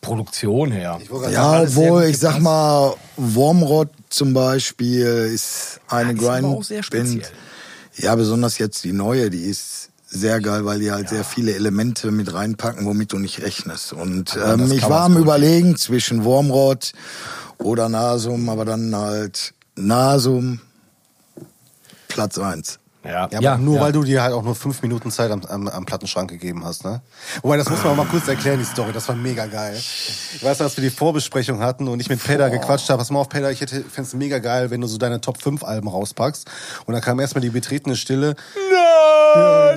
Produktion 0.00 0.72
her. 0.72 1.00
Ja, 1.30 1.62
obwohl, 1.62 2.04
ich 2.04 2.18
sag 2.18 2.40
mal, 2.40 2.94
Wormrod 3.16 3.90
zum 4.08 4.34
Beispiel 4.34 5.30
ist 5.32 5.80
eine 5.88 6.12
ist 6.12 6.18
aber 6.18 6.40
Grind. 6.40 6.46
auch 6.46 6.62
sehr 6.62 6.82
speziell. 6.82 7.22
Ja, 7.96 8.14
besonders 8.14 8.58
jetzt 8.58 8.84
die 8.84 8.92
neue, 8.92 9.30
die 9.30 9.42
ist 9.42 9.90
sehr 10.08 10.40
geil, 10.40 10.64
weil 10.64 10.80
die 10.80 10.90
halt 10.92 11.08
sehr 11.08 11.24
viele 11.24 11.54
Elemente 11.54 12.10
mit 12.10 12.32
reinpacken, 12.32 12.84
womit 12.84 13.12
du 13.12 13.18
nicht 13.18 13.42
rechnest. 13.42 13.92
Und 13.92 14.38
ähm, 14.42 14.70
ich 14.72 14.88
war 14.88 15.02
am 15.02 15.16
überlegen 15.16 15.76
zwischen 15.76 16.24
Wormrod 16.24 16.92
oder 17.58 17.88
Nasum, 17.88 18.48
aber 18.48 18.64
dann 18.64 18.94
halt 18.94 19.54
Nasum 19.74 20.60
Platz 22.08 22.38
eins. 22.38 22.78
Ja, 23.04 23.28
Ja, 23.30 23.52
aber 23.52 23.58
nur 23.58 23.76
ja. 23.76 23.80
weil 23.82 23.92
du 23.92 24.04
dir 24.04 24.22
halt 24.22 24.32
auch 24.32 24.42
nur 24.42 24.54
fünf 24.54 24.82
Minuten 24.82 25.10
Zeit 25.10 25.30
am, 25.30 25.42
am, 25.44 25.68
am 25.68 25.84
Plattenschrank 25.84 26.30
gegeben 26.30 26.64
hast, 26.64 26.84
ne? 26.84 27.00
Wobei, 27.42 27.56
das 27.56 27.68
muss 27.68 27.82
man 27.82 27.96
mal 27.96 28.06
kurz 28.06 28.28
erklären, 28.28 28.58
die 28.58 28.64
Story. 28.64 28.92
Das 28.92 29.08
war 29.08 29.16
mega 29.16 29.46
geil. 29.46 29.74
Ich 29.76 30.42
weiß, 30.42 30.60
als 30.60 30.76
wir 30.76 30.84
die 30.84 30.90
Vorbesprechung 30.90 31.60
hatten 31.60 31.88
und 31.88 32.00
ich 32.00 32.08
mit 32.08 32.22
Pedder 32.22 32.50
gequatscht 32.50 32.88
habe, 32.90 32.98
pass 32.98 33.10
mal 33.10 33.20
auf, 33.20 33.28
Pedder, 33.28 33.50
ich 33.50 33.60
hätte, 33.60 33.82
fände 33.82 34.08
es 34.08 34.14
mega 34.14 34.38
geil, 34.38 34.70
wenn 34.70 34.80
du 34.80 34.86
so 34.86 34.98
deine 34.98 35.20
Top 35.20 35.42
5 35.42 35.64
Alben 35.64 35.88
rauspackst. 35.88 36.48
Und 36.86 36.94
dann 36.94 37.02
kam 37.02 37.18
erstmal 37.18 37.42
die 37.42 37.50
betretene 37.50 37.96
Stille. 37.96 38.36
Nein! 38.54 38.81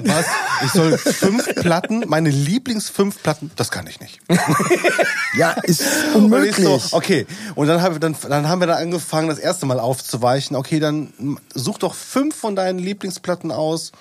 Was? 0.04 0.26
Ich 0.64 0.72
soll 0.72 0.98
fünf 0.98 1.56
Platten, 1.56 2.04
meine 2.08 2.30
Lieblings 2.30 2.90
fünf 2.90 3.22
Platten, 3.22 3.52
das 3.56 3.72
kann 3.72 3.88
ich 3.88 4.00
nicht. 4.00 4.20
Ja, 5.38 5.52
ist 5.64 5.82
Und 5.82 5.88
ich 5.88 6.16
unmöglich. 6.16 6.66
so, 6.66 6.82
okay. 6.92 7.28
Und 7.56 7.68
dann, 7.68 7.82
hab, 7.82 8.00
dann, 8.00 8.16
dann 8.30 8.48
haben 8.48 8.62
wir 8.62 8.68
da 8.68 8.76
angefangen, 8.76 9.28
das 9.28 9.38
erste 9.38 9.66
Mal 9.66 9.82
aufzuweichen. 9.82 10.56
Okay, 10.56 10.80
dann 10.80 11.40
such 11.54 11.78
doch 11.78 11.94
fünf 11.94 12.38
von 12.38 12.56
deinen 12.56 12.80
Lieblingsplatten 12.80 13.52
aus, 13.52 13.92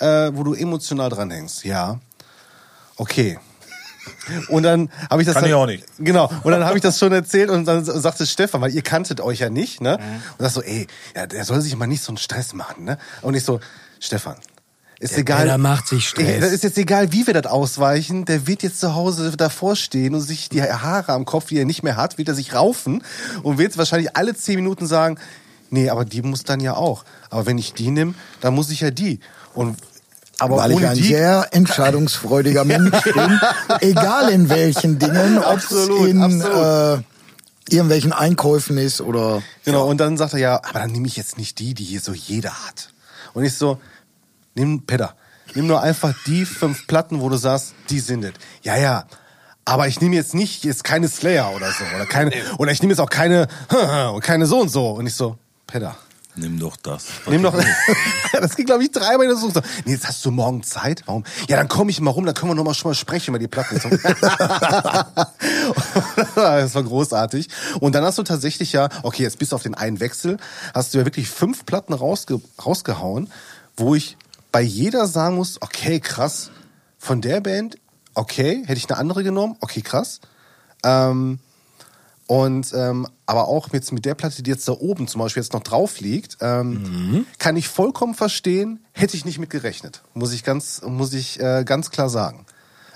äh, 0.00 0.30
wo 0.34 0.42
du 0.42 0.52
emotional 0.52 1.08
dran 1.08 1.30
hängst. 1.30 1.64
Ja. 1.64 1.98
Okay. 2.96 3.38
Und 4.48 4.64
dann 4.64 4.90
habe 5.08 5.22
ich 5.22 5.26
das 5.26 5.34
Kann 5.34 5.44
dann, 5.44 5.50
ich 5.50 5.54
auch 5.54 5.64
nicht. 5.66 5.84
Genau. 5.98 6.30
Und 6.42 6.52
dann 6.52 6.64
habe 6.64 6.76
ich 6.76 6.82
das 6.82 6.98
schon 6.98 7.12
erzählt 7.12 7.48
und 7.48 7.64
dann 7.64 7.84
sagte 7.84 8.26
Stefan, 8.26 8.60
weil 8.60 8.72
ihr 8.72 8.82
kanntet 8.82 9.20
euch 9.22 9.38
ja 9.38 9.48
nicht, 9.48 9.80
ne? 9.80 9.94
Und 9.96 10.42
das 10.44 10.52
so, 10.54 10.62
ey, 10.62 10.86
ja, 11.16 11.26
der 11.26 11.44
soll 11.46 11.60
sich 11.62 11.74
mal 11.76 11.86
nicht 11.86 12.02
so 12.02 12.10
einen 12.10 12.18
Stress 12.18 12.52
machen, 12.52 12.84
ne? 12.84 12.98
Und 13.22 13.34
ich 13.34 13.44
so, 13.44 13.60
Stefan, 13.98 14.36
ist 15.02 15.18
egal. 15.18 15.42
Peter 15.42 15.58
macht 15.58 15.88
sich 15.88 16.08
Stress. 16.08 16.40
Das 16.40 16.52
ist 16.52 16.62
jetzt 16.62 16.78
egal, 16.78 17.12
wie 17.12 17.26
wir 17.26 17.34
das 17.34 17.50
ausweichen. 17.50 18.24
Der 18.24 18.46
wird 18.46 18.62
jetzt 18.62 18.78
zu 18.80 18.94
Hause 18.94 19.36
davor 19.36 19.74
stehen 19.74 20.14
und 20.14 20.20
sich 20.20 20.48
die 20.48 20.62
Haare 20.62 21.12
am 21.12 21.24
Kopf, 21.24 21.46
die 21.46 21.58
er 21.58 21.64
nicht 21.64 21.82
mehr 21.82 21.96
hat, 21.96 22.18
wird 22.18 22.28
er 22.28 22.34
sich 22.34 22.54
raufen 22.54 23.02
und 23.42 23.58
wird 23.58 23.76
wahrscheinlich 23.76 24.16
alle 24.16 24.34
zehn 24.36 24.56
Minuten 24.56 24.86
sagen, 24.86 25.18
nee, 25.70 25.90
aber 25.90 26.04
die 26.04 26.22
muss 26.22 26.44
dann 26.44 26.60
ja 26.60 26.74
auch. 26.74 27.04
Aber 27.30 27.46
wenn 27.46 27.58
ich 27.58 27.74
die 27.74 27.90
nehme, 27.90 28.14
dann 28.40 28.54
muss 28.54 28.70
ich 28.70 28.80
ja 28.80 28.90
die. 28.90 29.18
Und 29.54 29.76
aber 30.38 30.56
weil 30.56 30.72
ich 30.72 30.86
ein 30.86 30.96
die, 30.96 31.02
sehr 31.02 31.48
entscheidungsfreudiger 31.50 32.64
Mensch 32.64 33.02
bin, 33.02 33.40
egal 33.80 34.30
in 34.30 34.48
welchen 34.48 34.98
Dingen, 34.98 35.38
ob 35.38 35.58
es 35.58 35.64
Absolut, 35.64 36.08
in 36.08 36.22
absolut. 36.22 37.00
äh, 37.00 37.74
irgendwelchen 37.74 38.12
Einkäufen 38.12 38.78
ist 38.78 39.00
oder 39.00 39.42
Genau, 39.64 39.88
und 39.88 39.98
dann 39.98 40.16
sagt 40.16 40.34
er, 40.34 40.38
ja, 40.38 40.56
aber 40.62 40.80
dann 40.80 40.92
nehme 40.92 41.06
ich 41.06 41.16
jetzt 41.16 41.38
nicht 41.38 41.58
die, 41.58 41.74
die 41.74 41.84
hier 41.84 42.00
so 42.00 42.12
jeder 42.12 42.66
hat. 42.66 42.90
Und 43.34 43.44
ich 43.44 43.54
so, 43.54 43.78
nimm, 44.54 44.84
Pedder, 44.86 45.14
nimm 45.54 45.66
nur 45.66 45.82
einfach 45.82 46.14
die 46.26 46.44
fünf 46.44 46.86
Platten, 46.86 47.20
wo 47.20 47.28
du 47.28 47.36
sagst, 47.36 47.74
die 47.90 48.00
sind 48.00 48.24
es. 48.24 48.32
Ja, 48.62 48.76
ja. 48.76 49.04
Aber 49.64 49.86
ich 49.86 50.00
nehme 50.00 50.16
jetzt 50.16 50.34
nicht, 50.34 50.64
jetzt 50.64 50.82
keine 50.82 51.08
Slayer 51.08 51.54
oder 51.54 51.70
so. 51.70 51.84
Oder 51.94 52.06
keine, 52.06 52.32
oder 52.58 52.72
ich 52.72 52.82
nehme 52.82 52.92
jetzt 52.92 53.00
auch 53.00 53.10
keine, 53.10 53.46
und 54.12 54.20
keine 54.22 54.46
so 54.46 54.60
und 54.60 54.70
so. 54.70 54.90
Und 54.90 55.06
ich 55.06 55.14
so, 55.14 55.38
Pedder. 55.66 55.96
Nimm 56.34 56.58
doch 56.58 56.78
das. 56.78 57.08
Nimm 57.28 57.42
doch, 57.42 57.54
das 58.32 58.56
ging 58.56 58.64
glaube 58.64 58.82
ich 58.82 58.90
dreimal 58.90 59.24
in 59.24 59.28
der 59.28 59.36
Suche. 59.36 59.62
Nee, 59.84 59.92
jetzt 59.92 60.08
hast 60.08 60.24
du 60.24 60.30
morgen 60.30 60.62
Zeit. 60.62 61.02
Warum? 61.04 61.24
Ja, 61.46 61.58
dann 61.58 61.68
komme 61.68 61.90
ich 61.90 62.00
mal 62.00 62.10
rum, 62.10 62.24
dann 62.24 62.34
können 62.34 62.50
wir 62.50 62.54
noch 62.54 62.64
mal 62.64 62.72
schon 62.72 62.90
mal 62.90 62.94
sprechen 62.94 63.30
über 63.30 63.38
die 63.38 63.48
Platten. 63.48 63.78
Das 66.34 66.74
war 66.74 66.82
großartig. 66.82 67.48
Und 67.80 67.94
dann 67.94 68.04
hast 68.04 68.18
du 68.18 68.22
tatsächlich 68.22 68.72
ja, 68.72 68.88
okay, 69.02 69.22
jetzt 69.22 69.38
bis 69.38 69.52
auf 69.52 69.62
den 69.62 69.74
einen 69.74 70.00
Wechsel, 70.00 70.38
hast 70.74 70.94
du 70.94 70.98
ja 70.98 71.04
wirklich 71.04 71.28
fünf 71.28 71.66
Platten 71.66 71.92
rausge 71.92 72.40
rausgehauen, 72.64 73.30
wo 73.76 73.94
ich 73.94 74.16
bei 74.52 74.60
jeder 74.60 75.06
sagen 75.06 75.36
muss, 75.36 75.60
okay, 75.60 75.98
krass, 75.98 76.50
von 76.98 77.20
der 77.20 77.40
Band, 77.40 77.78
okay, 78.14 78.62
hätte 78.66 78.78
ich 78.78 78.88
eine 78.88 78.98
andere 78.98 79.24
genommen, 79.24 79.56
okay, 79.60 79.80
krass. 79.80 80.20
Ähm, 80.84 81.38
und 82.26 82.72
ähm, 82.72 83.08
aber 83.26 83.48
auch 83.48 83.68
jetzt 83.72 83.92
mit 83.92 84.04
der 84.04 84.14
Platte, 84.14 84.42
die 84.42 84.50
jetzt 84.50 84.68
da 84.68 84.72
oben 84.72 85.08
zum 85.08 85.20
Beispiel 85.20 85.42
jetzt 85.42 85.52
noch 85.52 85.62
drauf 85.62 86.00
liegt, 86.00 86.38
ähm, 86.40 87.26
kann 87.38 87.56
ich 87.56 87.68
vollkommen 87.68 88.14
verstehen, 88.14 88.84
hätte 88.92 89.16
ich 89.16 89.24
nicht 89.24 89.38
mit 89.38 89.50
gerechnet. 89.50 90.02
Muss 90.14 90.32
ich 90.32 90.44
ganz, 90.44 90.80
muss 90.82 91.12
ich 91.12 91.40
äh, 91.40 91.64
ganz 91.64 91.90
klar 91.90 92.08
sagen. 92.08 92.46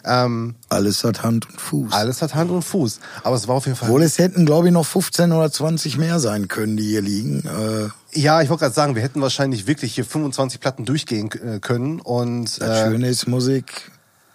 Ähm, 0.06 0.54
alles 0.68 1.02
hat 1.02 1.24
Hand 1.24 1.48
und 1.50 1.60
Fuß. 1.60 1.92
alles 1.92 2.22
hat 2.22 2.34
Hand 2.36 2.50
und 2.52 2.62
Fuß. 2.62 3.00
Aber 3.24 3.34
es 3.34 3.48
war 3.48 3.56
auf 3.56 3.66
jeden 3.66 3.76
Fall. 3.76 3.88
Obwohl 3.88 4.02
es 4.04 4.18
hätten, 4.18 4.46
glaube 4.46 4.68
ich, 4.68 4.72
noch 4.72 4.86
15 4.86 5.32
oder 5.32 5.50
20 5.50 5.98
mehr 5.98 6.20
sein 6.20 6.46
können, 6.46 6.76
die 6.76 6.84
hier 6.84 7.02
liegen. 7.02 7.40
Äh, 7.40 7.88
ja, 8.16 8.42
ich 8.42 8.48
wollte 8.48 8.62
gerade 8.64 8.74
sagen, 8.74 8.94
wir 8.94 9.02
hätten 9.02 9.20
wahrscheinlich 9.20 9.66
wirklich 9.66 9.94
hier 9.94 10.04
25 10.04 10.60
Platten 10.60 10.84
durchgehen 10.84 11.30
äh, 11.32 11.60
können. 11.60 12.00
Und 12.00 12.60
das 12.60 12.80
äh, 12.80 12.84
Schöne 12.90 13.08
ist 13.08 13.26
Musik, 13.26 13.90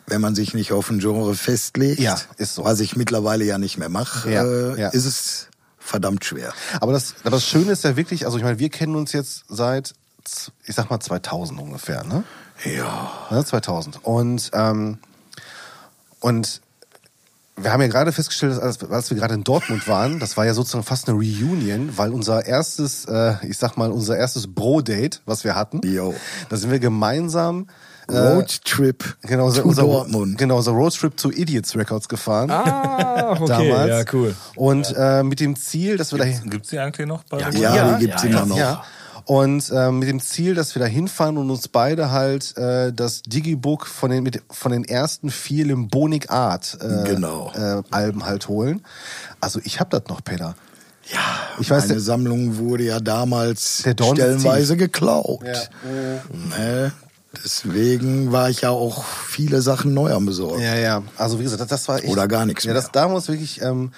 wenn 0.07 0.21
man 0.21 0.35
sich 0.35 0.53
nicht 0.53 0.71
auf 0.71 0.89
ein 0.89 0.99
Genre 0.99 1.35
festlegt, 1.35 1.99
Ja, 1.99 2.17
ist 2.37 2.55
so. 2.55 2.63
was 2.63 2.79
ich 2.79 2.95
mittlerweile 2.95 3.43
ja 3.45 3.57
nicht 3.57 3.77
mehr 3.77 3.89
mache, 3.89 4.31
Ja, 4.31 4.43
äh, 4.45 4.79
ja. 4.79 4.89
ist 4.89 5.05
es 5.05 5.47
verdammt 5.79 6.23
schwer. 6.25 6.53
Aber 6.79 6.93
das, 6.93 7.15
aber 7.21 7.31
das 7.31 7.45
Schöne 7.45 7.71
ist 7.71 7.83
ja 7.83 7.95
wirklich, 7.97 8.25
also 8.25 8.37
ich 8.37 8.43
meine, 8.43 8.59
wir 8.59 8.69
kennen 8.69 8.95
uns 8.95 9.11
jetzt 9.13 9.43
seit, 9.49 9.93
ich 10.65 10.75
sag 10.75 10.89
mal 10.89 10.99
2000 10.99 11.59
ungefähr, 11.59 12.03
ne? 12.03 12.23
Ja. 12.63 13.11
Ne, 13.31 13.43
2000. 13.43 14.03
Und, 14.03 14.51
ähm, 14.53 14.99
und 16.19 16.61
wir 17.57 17.73
haben 17.73 17.81
ja 17.81 17.87
gerade 17.87 18.11
festgestellt, 18.11 18.53
dass 18.53 18.59
als, 18.59 18.83
als 18.89 19.09
wir 19.09 19.17
gerade 19.17 19.33
in 19.33 19.43
Dortmund 19.43 19.87
waren, 19.87 20.19
das 20.19 20.37
war 20.37 20.45
ja 20.45 20.53
sozusagen 20.53 20.83
fast 20.83 21.09
eine 21.09 21.17
Reunion, 21.17 21.97
weil 21.97 22.11
unser 22.11 22.45
erstes, 22.45 23.05
äh, 23.05 23.35
ich 23.45 23.57
sag 23.57 23.77
mal, 23.77 23.91
unser 23.91 24.17
erstes 24.17 24.53
Bro-Date, 24.53 25.21
was 25.25 25.43
wir 25.43 25.55
hatten, 25.55 25.81
Jo. 25.83 26.13
da 26.49 26.57
sind 26.57 26.71
wir 26.71 26.79
gemeinsam 26.79 27.67
äh, 28.07 28.17
Roadtrip 28.17 29.17
genau, 29.21 29.45
unser, 29.47 29.61
zu 29.61 29.67
unser, 29.67 29.83
Dortmund. 29.83 30.37
Genau, 30.37 30.57
unser 30.57 30.71
Roadtrip 30.71 31.19
zu 31.19 31.31
Idiots 31.31 31.75
Records 31.75 32.09
gefahren. 32.09 32.49
Ah, 32.51 33.31
okay, 33.33 33.45
damals. 33.47 33.89
ja, 33.89 34.03
cool. 34.13 34.35
Und 34.55 34.93
äh, 34.97 35.23
mit 35.23 35.39
dem 35.39 35.55
Ziel, 35.55 35.97
dass 35.97 36.11
wir 36.11 36.19
da 36.19 36.25
Gibt's 36.25 36.69
die 36.69 36.79
eigentlich 36.79 37.07
noch? 37.07 37.23
Bei 37.25 37.39
Ja, 37.39 37.49
Ja, 37.49 37.75
Ja, 37.75 37.93
die 37.97 38.05
gibt's 38.05 38.23
ja, 38.23 38.29
immer 38.29 38.39
ja, 38.39 38.45
noch. 38.45 38.57
Ja. 38.57 38.83
Und 39.25 39.69
äh, 39.71 39.91
mit 39.91 40.07
dem 40.09 40.19
Ziel, 40.19 40.55
dass 40.55 40.75
wir 40.75 40.79
da 40.81 40.85
hinfahren 40.87 41.37
und 41.37 41.49
uns 41.49 41.67
beide 41.67 42.11
halt 42.11 42.57
äh, 42.57 42.91
das 42.93 43.21
Digibook 43.23 43.85
von 43.87 44.11
den, 44.11 44.23
mit, 44.23 44.41
von 44.49 44.71
den 44.71 44.83
ersten 44.83 45.29
vier 45.29 45.65
Limbonic 45.65 46.31
Art 46.31 46.77
äh, 46.81 47.03
Genau. 47.09 47.51
äh, 47.55 47.81
Alben 47.91 48.25
halt 48.25 48.47
holen. 48.47 48.83
Also 49.39 49.59
ich 49.63 49.79
hab 49.79 49.89
das 49.89 50.03
noch, 50.09 50.23
Peter. 50.23 50.55
Ja, 51.11 51.19
Ich 51.59 51.69
weiß, 51.69 51.83
meine 51.83 51.93
der- 51.93 52.01
Sammlung 52.01 52.57
wurde 52.57 52.83
ja 52.83 52.99
damals 52.99 53.79
stellenweise 53.79 54.77
geklaut. 54.77 55.41
Ja. 55.45 55.59
Ne? 56.57 56.91
Deswegen 57.43 58.31
war 58.31 58.49
ich 58.49 58.61
ja 58.61 58.69
auch 58.71 59.03
viele 59.05 59.61
Sachen 59.61 59.93
neu 59.93 60.13
am 60.13 60.25
Besorgen. 60.25 60.61
Ja, 60.61 60.75
ja. 60.75 61.01
Also 61.17 61.39
wie 61.39 61.43
gesagt, 61.43 61.61
das, 61.61 61.67
das 61.69 61.87
war 61.87 61.97
echt. 61.99 62.07
Oder 62.09 62.27
gar 62.27 62.45
nichts 62.45 62.63
Ja, 62.65 62.73
das 62.73 62.91
damals 62.91 63.27
wirklich, 63.29 63.61
ähm, 63.61 63.91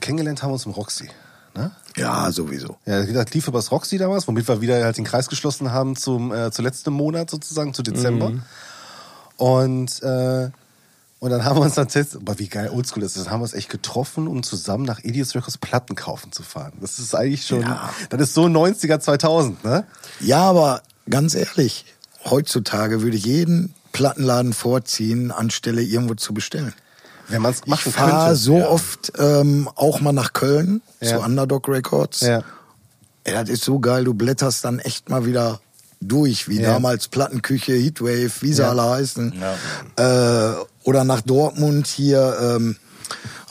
kennengelernt 0.00 0.42
haben 0.42 0.50
wir 0.50 0.54
uns 0.54 0.66
im 0.66 0.72
Roxy. 0.72 1.08
Ne? 1.54 1.70
Ja, 1.96 2.30
sowieso. 2.32 2.76
Ja, 2.86 3.02
wie 3.02 3.06
gesagt, 3.06 3.34
lief 3.34 3.48
übers 3.48 3.70
Roxy 3.70 3.98
damals, 3.98 4.26
womit 4.28 4.48
wir 4.48 4.60
wieder 4.60 4.82
halt 4.82 4.96
den 4.96 5.04
Kreis 5.04 5.28
geschlossen 5.28 5.72
haben 5.72 5.96
zum, 5.96 6.32
äh, 6.32 6.50
zu 6.50 6.62
letzten 6.62 6.92
Monat 6.92 7.30
sozusagen, 7.30 7.74
zu 7.74 7.82
Dezember. 7.82 8.30
Mhm. 8.30 8.42
Und, 9.36 10.02
äh, 10.02 10.50
und 11.18 11.30
dann 11.30 11.44
haben 11.44 11.56
wir 11.56 11.62
uns 11.62 11.74
dann 11.74 11.88
test, 11.88 12.16
aber 12.16 12.38
wie 12.38 12.48
geil 12.48 12.70
oldschool 12.70 13.02
ist 13.02 13.16
das, 13.16 13.24
dann 13.24 13.32
haben 13.32 13.40
wir 13.40 13.44
uns 13.44 13.54
echt 13.54 13.68
getroffen, 13.68 14.26
um 14.26 14.42
zusammen 14.42 14.84
nach 14.84 15.00
Idiots 15.04 15.34
Records 15.34 15.58
Platten 15.58 15.94
kaufen 15.94 16.32
zu 16.32 16.42
fahren. 16.42 16.72
Das 16.80 16.98
ist 16.98 17.14
eigentlich 17.14 17.46
schon, 17.46 17.62
Ja. 17.62 17.90
das 18.10 18.20
ist 18.20 18.34
so 18.34 18.46
90er, 18.48 18.98
2000, 18.98 19.64
ne? 19.64 19.84
Ja, 20.20 20.42
aber 20.42 20.82
ganz 21.08 21.34
ehrlich, 21.34 21.84
heutzutage 22.24 23.02
würde 23.02 23.16
ich 23.16 23.24
jeden 23.24 23.74
Plattenladen 23.92 24.52
vorziehen, 24.52 25.30
anstelle 25.30 25.82
irgendwo 25.82 26.14
zu 26.14 26.34
bestellen. 26.34 26.72
Wenn 27.28 27.42
man 27.42 27.52
es 27.52 27.60
Ich 27.60 27.66
machen 27.66 27.92
fahre 27.92 28.24
könnte. 28.26 28.36
so 28.36 28.66
oft 28.66 29.12
ähm, 29.18 29.68
auch 29.74 30.00
mal 30.00 30.12
nach 30.12 30.32
Köln 30.32 30.82
Ja. 31.00 31.08
zu 31.18 31.20
Underdog 31.24 31.68
Records. 31.68 32.20
Ja. 32.20 32.42
Ey, 33.24 33.32
das 33.34 33.48
ist 33.48 33.64
so 33.64 33.78
geil, 33.78 34.04
du 34.04 34.14
blätterst 34.14 34.64
dann 34.64 34.78
echt 34.80 35.08
mal 35.08 35.24
wieder 35.26 35.60
durch, 36.00 36.48
wie 36.48 36.60
Ja. 36.60 36.72
damals 36.72 37.08
Plattenküche, 37.08 37.72
Heatwave, 37.72 38.30
wie 38.42 38.52
sie 38.52 38.62
Ja. 38.62 38.70
alle 38.70 38.82
heißen. 38.90 39.32
Äh, 39.96 40.50
oder 40.84 41.04
nach 41.04 41.20
Dortmund 41.20 41.86
hier, 41.86 42.36
ähm, 42.40 42.76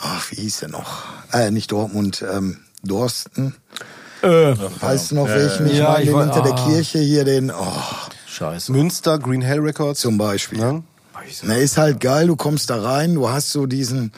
ach, 0.02 0.30
wie 0.32 0.36
hieß 0.42 0.60
der 0.60 0.70
noch? 0.70 1.04
Äh, 1.32 1.52
nicht 1.52 1.72
Dortmund, 1.72 2.24
ähm, 2.30 2.58
Dorsten. 2.84 3.56
Äh, 4.22 4.54
Weißt 4.82 5.12
du 5.12 5.16
noch 5.16 5.28
ja, 5.28 5.36
welchen? 5.36 5.66
Ich 5.68 5.78
ja, 5.78 5.90
meine, 5.92 6.04
ich 6.04 6.10
hinter 6.16 6.42
der 6.44 6.54
ah. 6.54 6.68
Kirche 6.68 7.00
hier, 7.00 7.24
den, 7.24 7.50
oh, 7.52 7.74
scheiße. 8.28 8.72
Münster, 8.72 9.18
Green 9.18 9.42
Hell 9.42 9.60
Records. 9.60 10.02
zum 10.02 10.18
Beispiel. 10.18 10.60
Ne? 10.60 10.84
Na, 11.44 11.56
ist 11.56 11.78
halt 11.78 12.00
geil, 12.00 12.28
du 12.28 12.36
kommst 12.36 12.70
da 12.70 12.82
rein, 12.82 13.16
du 13.16 13.30
hast 13.30 13.52
so 13.52 13.66
diesen, 13.66 14.12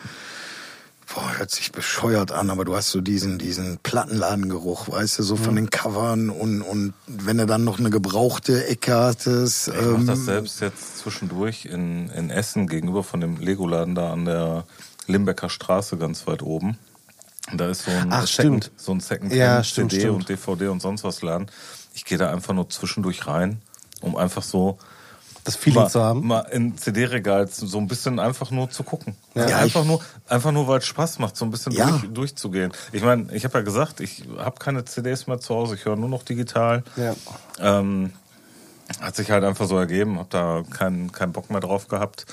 boah, 1.13 1.37
hört 1.37 1.51
sich 1.51 1.71
bescheuert 1.71 2.31
an, 2.31 2.49
aber 2.49 2.65
du 2.65 2.75
hast 2.75 2.89
so 2.91 3.01
diesen, 3.01 3.37
diesen 3.37 3.77
Plattenladengeruch, 3.83 4.89
weißt 4.89 5.19
du, 5.19 5.23
so 5.23 5.35
von 5.35 5.55
den 5.55 5.69
Covern 5.69 6.29
und, 6.29 6.61
und 6.61 6.93
wenn 7.07 7.37
du 7.37 7.45
dann 7.45 7.63
noch 7.63 7.79
eine 7.79 7.89
gebrauchte 7.89 8.65
Ecke 8.67 8.95
hattest. 8.95 9.67
Ich 9.69 9.73
mache 9.75 10.05
das 10.05 10.19
ähm, 10.19 10.25
selbst 10.25 10.61
jetzt 10.61 10.97
zwischendurch 10.99 11.65
in, 11.65 12.09
in 12.09 12.29
Essen 12.29 12.67
gegenüber 12.67 13.03
von 13.03 13.21
dem 13.21 13.37
Lego-Laden 13.37 13.95
da 13.95 14.11
an 14.13 14.25
der 14.25 14.65
Limbecker 15.07 15.49
Straße 15.49 15.97
ganz 15.97 16.25
weit 16.27 16.41
oben. 16.41 16.77
Da 17.53 17.69
ist 17.69 17.83
so 17.83 17.91
ein 17.91 18.07
Ach, 18.09 18.25
Second, 18.25 18.63
stimmt. 18.65 18.71
so 18.77 18.91
ein 18.93 18.99
Second 19.01 19.33
Ja, 19.33 19.63
stimmt, 19.63 19.91
CD 19.91 20.03
stimmt. 20.03 20.15
und 20.15 20.29
DVD 20.29 20.67
und 20.69 20.81
sonst 20.81 21.03
was 21.03 21.21
Laden. 21.21 21.47
Ich 21.93 22.05
gehe 22.05 22.17
da 22.17 22.31
einfach 22.31 22.53
nur 22.53 22.69
zwischendurch 22.69 23.27
rein, 23.27 23.61
um 24.01 24.15
einfach 24.15 24.43
so 24.43 24.77
Das 25.43 25.55
Feeling 25.57 25.81
mal, 25.83 25.89
zu 25.89 26.01
haben. 26.01 26.25
mal 26.25 26.39
in 26.51 26.77
CD-Regal 26.77 27.47
so 27.47 27.77
ein 27.77 27.87
bisschen 27.87 28.19
einfach 28.19 28.49
nur 28.51 28.69
zu 28.69 28.83
gucken. 28.83 29.15
Ja. 29.35 29.49
Ja, 29.49 29.57
einfach 29.57 29.83
nur, 29.83 29.99
einfach 30.29 30.51
nur, 30.51 30.67
weil 30.67 30.79
es 30.79 30.85
Spaß 30.85 31.19
macht, 31.19 31.35
so 31.35 31.43
ein 31.45 31.51
bisschen 31.51 31.73
Ja. 31.73 31.89
durch, 31.89 32.13
durchzugehen. 32.13 32.71
Ich 32.91 33.03
meine, 33.03 33.31
ich 33.33 33.43
habe 33.43 33.57
ja 33.57 33.63
gesagt, 33.63 33.99
ich 33.99 34.23
habe 34.37 34.57
keine 34.59 34.85
CDs 34.85 35.27
mehr 35.27 35.39
zu 35.39 35.53
Hause, 35.53 35.75
ich 35.75 35.85
höre 35.85 35.95
nur 35.97 36.09
noch 36.09 36.23
digital. 36.23 36.83
Ja. 36.95 37.13
Ähm, 37.59 38.13
hat 39.01 39.15
sich 39.15 39.31
halt 39.31 39.43
einfach 39.43 39.67
so 39.67 39.77
ergeben, 39.77 40.17
habe 40.19 40.27
da 40.29 40.63
keinen 40.69 41.11
keinen 41.11 41.31
Bock 41.33 41.49
mehr 41.49 41.59
drauf 41.61 41.87
gehabt. 41.87 42.25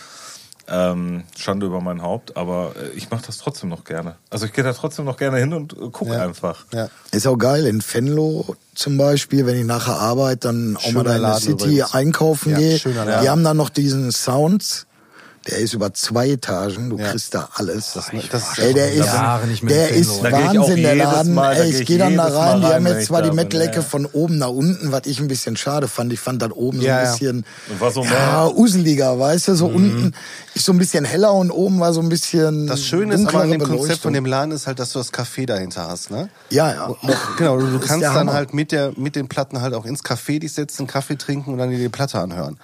Ähm, 0.69 1.25
Schande 1.37 1.67
über 1.67 1.81
mein 1.81 2.03
Haupt, 2.03 2.37
aber 2.37 2.73
äh, 2.77 2.97
ich 2.97 3.11
mache 3.11 3.25
das 3.27 3.39
trotzdem 3.39 3.69
noch 3.71 3.85
gerne. 3.85 4.17
Also 4.31 4.47
ich 4.47 4.53
gehe 4.53 4.63
da 4.65 4.73
trotzdem 4.73 5.05
noch 5.05 5.17
gerne 5.17 5.39
hin 5.39 5.53
und 5.53 5.73
äh, 5.73 5.89
gucke 5.91 6.13
Ja. 6.13 6.25
einfach. 6.25 6.65
Ja. 6.73 6.89
Ist 7.11 7.27
auch 7.27 7.37
geil, 7.39 7.67
in 7.67 7.83
Venlo 7.83 8.55
zum 8.75 8.97
Beispiel, 8.97 9.47
wenn 9.47 9.57
ich 9.57 9.65
nachher 9.65 9.99
arbeite, 9.99 10.49
dann 10.49 10.77
auch 10.77 10.93
mal 10.93 11.05
da 11.05 11.17
in 11.17 11.23
der 11.23 11.35
City 11.37 11.65
übrigens. 11.65 11.95
einkaufen 11.95 12.53
Ja, 12.53 12.59
gehe. 12.59 12.79
Die 12.79 13.29
haben 13.29 13.43
dann 13.45 13.57
noch 13.57 13.69
diesen 13.71 14.13
Sound, 14.13 14.87
der 15.49 15.59
ist 15.59 15.73
über 15.73 15.95
zwei 15.95 16.29
Etagen, 16.31 16.91
du 16.91 16.99
Ja. 16.99 17.11
kriegst 17.11 17.35
da 17.35 17.49
alles. 17.55 17.95
Das- 17.95 18.11
das- 18.31 18.59
Ey, 18.59 18.75
der 18.75 18.93
ist, 18.93 19.07
Jahre 19.07 19.47
nicht 19.47 19.63
mehr 19.63 19.75
der 19.75 19.91
ist 19.91 20.23
Wahnsinn, 20.23 20.83
der 20.83 20.95
Laden. 20.97 21.33
Mal, 21.33 21.57
Ey, 21.57 21.63
geh 21.63 21.69
ich 21.77 21.81
ich 21.81 21.87
gehe 21.87 21.99
dann 21.99 22.17
da 22.17 22.25
rein, 22.27 22.61
die 22.61 22.67
haben 22.67 22.87
jetzt 22.87 23.07
zwar 23.07 23.23
die 23.23 23.31
Mettlecke 23.31 23.77
ja. 23.77 23.83
von 23.83 24.05
oben 24.07 24.37
nach 24.37 24.51
unten, 24.51 24.93
was 24.93 25.03
ich 25.07 25.19
ein 25.19 25.29
bisschen 25.29 25.57
schade 25.57 25.89
fand. 25.89 26.13
Ich 26.13 26.21
fand 26.21 26.43
das 26.43 26.51
oben 26.53 26.81
so 26.81 26.87
Ja, 26.87 26.99
ein 26.99 27.05
ja. 27.07 27.11
bisschen 27.13 27.45
War 27.79 27.91
so 27.91 28.05
ja, 28.05 28.49
useliger, 28.49 29.19
weißt 29.19 29.49
du, 29.49 29.55
so 29.55 29.67
unten 29.67 30.13
ist 30.55 30.67
so 30.67 30.73
ein 30.73 30.79
bisschen 30.79 31.07
heller 31.07 31.33
und 31.33 31.51
oben 31.51 31.81
war 31.81 31.95
so 31.95 32.01
ein 32.01 32.11
bisschen 32.11 32.67
Das 32.67 32.85
Schöne 32.85 33.15
ist 33.15 33.27
aber 33.27 33.41
an 33.41 33.51
dem 33.51 33.63
Konzept 33.63 34.03
von 34.03 34.13
dem 34.13 34.27
Laden 34.27 34.53
ist 34.53 34.67
halt, 34.67 34.79
dass 34.79 34.93
du 34.93 34.99
das 34.99 35.11
Café 35.13 35.47
dahinter 35.47 35.89
hast, 35.89 36.11
ne? 36.11 36.29
Ja, 36.51 36.73
ja. 36.75 36.85
Und- 36.87 36.99
Genau, 37.39 37.57
du, 37.59 37.79
kannst 37.79 38.03
dann 38.05 38.15
Hammer. 38.15 38.33
halt 38.35 38.53
mit, 38.53 38.73
der, 38.73 38.93
mit 38.97 39.17
den 39.17 39.27
Platten 39.29 39.63
halt 39.63 39.73
auch 39.73 39.87
ins 39.87 40.05
Café 40.05 40.39
dich 40.39 40.53
setzen, 40.53 40.87
Kaffee 40.87 41.17
trinken 41.17 41.53
und 41.53 41.59
dann 41.59 41.71
dir 41.71 41.79
die 41.79 41.89
Platte 41.89 42.19
anhören. 42.19 42.59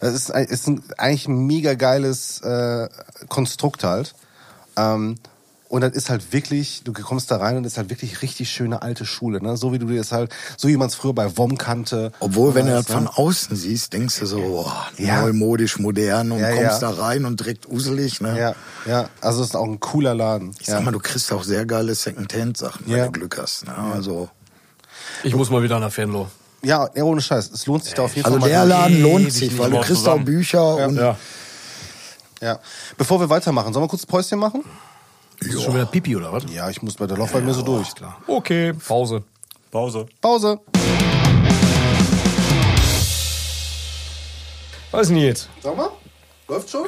Das 0.00 0.14
ist, 0.14 0.30
ist 0.30 0.68
ein, 0.68 0.82
eigentlich 0.96 1.26
ein 1.28 1.46
mega 1.46 1.74
geiles 1.74 2.40
äh, 2.42 2.88
Konstrukt 3.28 3.84
halt. 3.84 4.14
Ähm, 4.76 5.16
und 5.68 5.82
das 5.82 5.92
ist 5.92 6.08
halt 6.08 6.32
wirklich, 6.32 6.80
du 6.84 6.94
kommst 6.94 7.30
da 7.30 7.36
rein 7.36 7.58
und 7.58 7.62
das 7.62 7.72
ist 7.72 7.76
halt 7.78 7.90
wirklich 7.90 8.22
richtig 8.22 8.48
schöne 8.50 8.80
alte 8.80 9.04
Schule, 9.04 9.42
ne? 9.42 9.58
So 9.58 9.70
wie 9.70 9.78
du 9.78 9.86
dir 9.86 9.98
das 9.98 10.12
halt, 10.12 10.34
so 10.56 10.66
wie 10.68 10.78
man 10.78 10.88
es 10.88 10.94
früher 10.94 11.12
bei 11.12 11.36
WOM 11.36 11.58
kannte. 11.58 12.10
Obwohl, 12.20 12.54
wenn 12.54 12.64
du 12.66 12.72
das 12.72 12.86
von 12.86 13.06
außen 13.06 13.54
siehst, 13.54 13.92
denkst 13.92 14.18
du 14.20 14.24
so, 14.26 14.38
boah, 14.40 14.86
Ja. 14.96 15.20
neumodisch, 15.20 15.78
modern 15.78 16.32
und 16.32 16.38
Ja, 16.40 16.52
kommst 16.52 16.80
ja. 16.80 16.90
da 16.90 16.90
rein 17.02 17.26
und 17.26 17.38
direkt 17.40 17.68
uselig. 17.68 18.22
Ne? 18.22 18.38
Ja, 18.38 18.54
ja, 18.86 19.08
also 19.20 19.42
es 19.42 19.48
ist 19.48 19.56
auch 19.56 19.66
ein 19.66 19.78
cooler 19.78 20.14
Laden. 20.14 20.54
Ich 20.58 20.68
ja. 20.68 20.76
sag 20.76 20.84
mal, 20.86 20.92
du 20.92 21.00
kriegst 21.00 21.30
auch 21.32 21.42
sehr 21.42 21.66
geile 21.66 21.94
Second-Hand-Sachen, 21.94 22.86
wenn 22.86 22.96
Ja. 22.96 23.04
du 23.06 23.12
Glück 23.12 23.36
hast. 23.36 23.66
Ne? 23.66 23.76
Also, 23.76 24.30
Ich 25.22 25.34
muss 25.34 25.50
mal 25.50 25.62
wieder 25.62 25.78
nach 25.80 25.94
Venlo. 25.94 26.28
Ja, 26.62 26.88
ja, 26.94 27.02
ohne 27.04 27.20
Scheiß. 27.20 27.50
Es 27.52 27.66
lohnt 27.66 27.84
sich 27.84 27.94
da 27.94 28.02
auf 28.02 28.14
jeden 28.16 28.26
also 28.26 28.40
Fall 28.40 28.48
der 28.48 28.58
mal. 28.60 28.68
Laden 28.68 29.02
lohnt 29.02 29.32
sich, 29.32 29.56
weil 29.58 29.70
du 29.70 29.80
kriegst 29.80 30.08
auch. 30.08 30.18
Bücher 30.20 30.76
und 30.86 30.96
Ja. 30.96 31.16
Ja. 32.40 32.58
Bevor 32.96 33.20
wir 33.20 33.28
weitermachen, 33.28 33.72
sollen 33.72 33.84
wir 33.84 33.88
kurz 33.88 34.04
ein 34.04 34.08
Päuschen 34.08 34.38
machen? 34.38 34.64
Ist 35.40 35.54
das 35.54 35.62
schon 35.62 35.74
wieder 35.74 35.86
Pipi 35.86 36.16
oder 36.16 36.32
was? 36.32 36.44
Ja, 36.52 36.68
ich 36.68 36.82
muss 36.82 36.94
bei 36.94 37.06
der 37.06 37.16
Lauf 37.16 37.32
bei 37.32 37.40
mir 37.40 37.54
so 37.54 37.62
durch. 37.62 37.94
Klar. 37.94 38.16
Okay, 38.26 38.72
Pause. 38.72 39.22
Pause. 39.70 40.06
Pause. 40.20 40.60
Was 44.90 45.02
ist 45.02 45.08
denn 45.10 45.16
jetzt? 45.18 45.48
Sag 45.62 45.76
mal, 45.76 45.90
läuft 46.48 46.70
schon? 46.70 46.86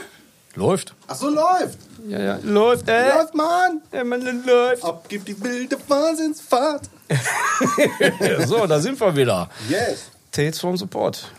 Läuft. 0.55 0.95
Ach 1.07 1.15
so, 1.15 1.29
läuft. 1.29 1.79
Ja, 2.09 2.21
ja. 2.21 2.39
Läuft, 2.43 2.89
äh. 2.89 3.15
Läuft, 3.15 3.35
Mann. 3.35 3.83
Ja, 3.93 4.03
man, 4.05 4.45
läuft. 4.45 4.85
Ab 4.85 5.09
gibt 5.09 5.29
die 5.29 5.41
wilde 5.43 5.77
Wahnsinnsfahrt. 5.89 6.89
So, 8.47 8.67
da 8.67 8.81
sind 8.81 9.01
wir 9.01 9.17
wieder. 9.17 9.51
Yes. 9.69 10.11
Tales 10.31 10.61
from 10.61 10.77
Support. 10.77 11.31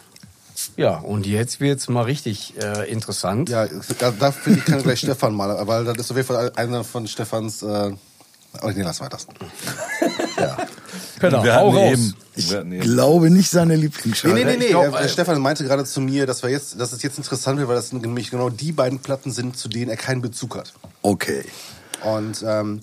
Ja, 0.76 0.98
und 0.98 1.26
jetzt 1.26 1.60
wird's 1.60 1.90
mal 1.90 2.04
richtig 2.04 2.54
äh, 2.62 2.90
interessant. 2.92 3.50
Ja, 3.50 3.68
da, 4.00 4.12
da 4.12 4.32
finde 4.32 4.60
ich, 4.60 4.66
kann 4.66 4.84
gleich 4.84 5.00
Stefan 5.04 5.34
mal, 5.34 5.66
weil 5.68 5.86
das 5.86 5.98
ist 5.98 6.12
auf 6.12 6.18
jeden 6.18 6.28
Fall 6.28 6.52
einer 6.56 6.84
von 6.84 7.08
Stefans. 7.08 7.64
Äh, 7.64 7.94
oh, 8.62 8.70
nee, 8.70 8.82
lass 8.82 9.02
weiter. 9.02 9.18
Peter, 11.22 11.44
wir 11.44 11.56
hau 11.56 11.70
raus. 11.70 11.94
eben, 12.38 12.72
eben 12.74 12.80
glaube 12.82 13.30
nicht 13.30 13.50
seine 13.50 13.76
Nee, 13.76 13.84
Lieblingsschale. 13.84 14.34
nee, 14.34 14.44
nee, 14.44 14.58
nee. 14.58 14.66
Ich 14.66 14.70
glaub, 14.72 14.94
äh, 15.00 15.06
äh, 15.06 15.10
Stefan 15.10 15.40
meinte 15.40 15.64
gerade 15.64 15.86
zu 15.86 16.02
mir, 16.02 16.26
dass 16.26 16.44
wir 16.44 16.50
jetzt, 16.50 16.80
dass 16.80 16.92
es 16.92 17.02
jetzt 17.04 17.18
interessant 17.18 17.58
wird, 17.60 17.68
weil 17.70 17.76
das 17.76 17.94
nämlich 17.94 18.32
genau 18.32 18.50
die 18.50 18.72
beiden 18.72 19.00
Platten 19.00 19.32
sind, 19.32 19.56
zu 19.58 19.70
denen 19.70 19.90
er 19.90 19.98
keinen 19.98 20.22
Bezug 20.22 20.58
hat. 20.58 20.74
Okay. 21.02 21.44
Und 22.04 22.44
ähm, 22.46 22.82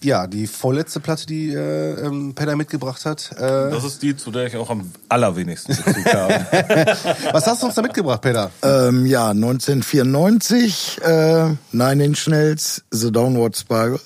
ja, 0.00 0.28
die 0.28 0.46
vorletzte 0.46 1.00
Platte, 1.00 1.26
die 1.26 1.52
äh, 1.52 2.00
ähm, 2.06 2.32
Pedder 2.34 2.54
mitgebracht 2.54 3.04
hat. 3.04 3.32
Äh, 3.36 3.40
Das 3.70 3.82
ist 3.82 4.00
die, 4.00 4.16
zu 4.16 4.30
der 4.30 4.46
ich 4.46 4.56
auch 4.56 4.70
am 4.70 4.92
allerwenigsten 5.08 5.74
Bezug 5.74 6.06
habe. 6.06 6.46
was 7.32 7.46
hast 7.48 7.62
du 7.62 7.66
uns 7.66 7.74
da 7.74 7.82
mitgebracht, 7.82 8.20
Pedder? 8.22 8.50
Ähm, 8.62 9.06
ja, 9.06 9.30
1994, 9.30 11.00
äh, 11.02 11.48
Nine 11.72 12.04
Inch 12.04 12.28
Nails, 12.28 12.84
The 12.92 13.10
Downward 13.10 13.56
Spiral. 13.56 13.98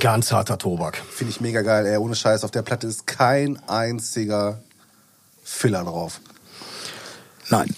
Ganz 0.00 0.32
harter 0.32 0.58
Tobak. 0.58 0.96
Finde 1.10 1.30
ich 1.32 1.40
mega 1.40 1.62
geil, 1.62 1.86
ey. 1.86 1.96
Ohne 1.96 2.14
Scheiß. 2.14 2.44
Auf 2.44 2.50
der 2.50 2.62
Platte 2.62 2.86
ist 2.86 3.06
kein 3.06 3.58
einziger 3.68 4.60
Filler 5.44 5.84
drauf. 5.84 6.20
Nein. 7.50 7.74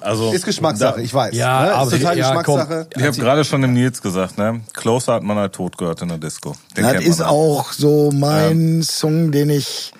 Also, 0.00 0.32
Ist 0.32 0.44
Geschmackssache, 0.44 0.96
da- 0.96 1.02
ich 1.02 1.14
weiß. 1.14 1.34
Ja, 1.34 1.62
ne? 1.66 1.74
aber 1.74 1.92
ist 1.92 2.00
total 2.00 2.18
ja, 2.18 2.42
komm. 2.42 2.56
Geschmackssache. 2.56 2.88
Ich 2.96 3.02
habe 3.04 3.16
gerade 3.16 3.44
schon 3.44 3.62
dem 3.62 3.74
Nils 3.74 4.02
gesagt, 4.02 4.38
ne? 4.38 4.62
Closer 4.72 5.14
hat 5.14 5.22
man 5.22 5.36
halt 5.36 5.52
tot 5.52 5.78
gehört 5.78 6.02
in 6.02 6.08
der 6.08 6.18
Disco. 6.18 6.56
Den 6.76 6.82
Das 6.84 7.02
ist 7.04 7.20
man 7.20 7.28
auch 7.28 7.72
so 7.72 8.10
mein 8.12 8.82
Song, 8.82 9.30
den 9.30 9.50
ich 9.50 9.92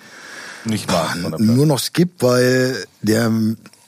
nicht 0.65 0.91
mag. 0.91 1.17
Platte. 1.17 1.43
nur 1.43 1.65
noch 1.65 1.79
skip, 1.79 2.21
weil 2.21 2.85
der, 3.03 3.31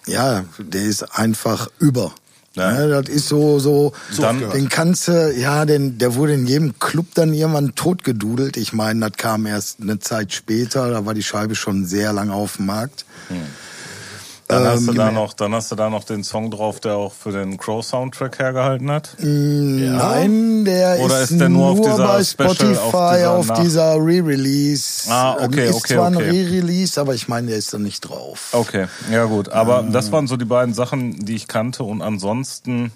ja, 0.05 0.45
der 0.59 0.81
ist 0.83 1.03
einfach 1.17 1.69
über. 1.79 2.13
Ja. 2.57 2.79
Ja, 2.87 3.01
das 3.01 3.09
ist 3.09 3.27
so, 3.27 3.59
so, 3.59 3.93
Dann- 4.23 4.39
den 4.51 4.67
kannst 4.69 5.07
du, 5.07 5.31
ja, 5.37 5.65
den, 5.65 5.97
der 5.97 6.15
wurde 6.15 6.33
in 6.33 6.47
jedem 6.47 6.77
Club 6.79 7.05
dann 7.13 7.33
irgendwann 7.33 7.75
totgedudelt. 7.75 8.57
Ich 8.57 8.73
meine, 8.73 9.09
das 9.09 9.17
kam 9.17 9.45
erst 9.45 9.81
eine 9.81 9.99
Zeit 9.99 10.33
später, 10.33 10.89
da 10.89 11.05
war 11.05 11.13
die 11.13 11.23
Scheibe 11.23 11.55
schon 11.55 11.85
sehr 11.85 12.11
lange 12.13 12.33
auf 12.33 12.57
dem 12.57 12.65
Markt. 12.65 13.05
Dann, 14.47 14.65
hast 14.65 14.87
du 14.87 14.91
Ähm, 14.91 14.97
da 14.97 15.11
noch, 15.11 15.33
dann 15.33 15.53
hast 15.53 15.71
du 15.71 15.75
da 15.75 15.89
noch 15.89 16.05
den 16.05 16.23
Song 16.23 16.51
drauf, 16.51 16.79
der 16.79 16.95
auch 16.95 17.11
für 17.11 17.33
den 17.33 17.57
Crow-Soundtrack 17.57 18.39
hergehalten 18.39 18.89
hat. 18.89 19.17
Nein, 19.19 20.63
der 20.63 20.99
Oder 21.01 21.21
ist, 21.21 21.31
ist 21.31 21.41
der 21.41 21.49
nur 21.49 21.67
auf 21.71 21.81
dieser 21.81 21.97
bei 21.97 22.23
Special, 22.23 22.55
Spotify 22.55 23.25
auf 23.25 23.49
auf 23.49 23.59
dieser 23.59 23.95
dieser, 23.95 24.05
Re-Release. 24.05 25.11
Ah, 25.11 25.35
okay, 25.43 25.67
ist 25.67 25.75
okay, 25.75 25.95
zwar 25.95 26.07
ein 26.07 26.15
okay. 26.15 26.29
Re-Release, 26.29 26.99
aber 26.99 27.13
ich 27.13 27.27
meine, 27.27 27.47
der 27.47 27.57
ist 27.57 27.73
da 27.73 27.77
nicht 27.77 28.01
drauf. 28.01 28.49
Okay, 28.53 28.87
ja 29.11 29.25
gut. 29.25 29.49
Aber 29.49 29.83
das 29.83 30.13
waren 30.13 30.27
so 30.27 30.37
die 30.37 30.45
beiden 30.45 30.73
Sachen, 30.73 31.25
die 31.25 31.35
ich 31.35 31.49
kannte. 31.49 31.83
Und 31.83 32.01
ansonsten 32.01 32.93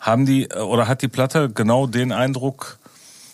haben 0.00 0.26
die, 0.26 0.50
äh, 0.50 0.58
oder 0.58 0.86
hat 0.86 1.00
die 1.00 1.08
Platte 1.08 1.48
genau 1.48 1.86
den 1.86 2.12
Eindruck 2.12 2.78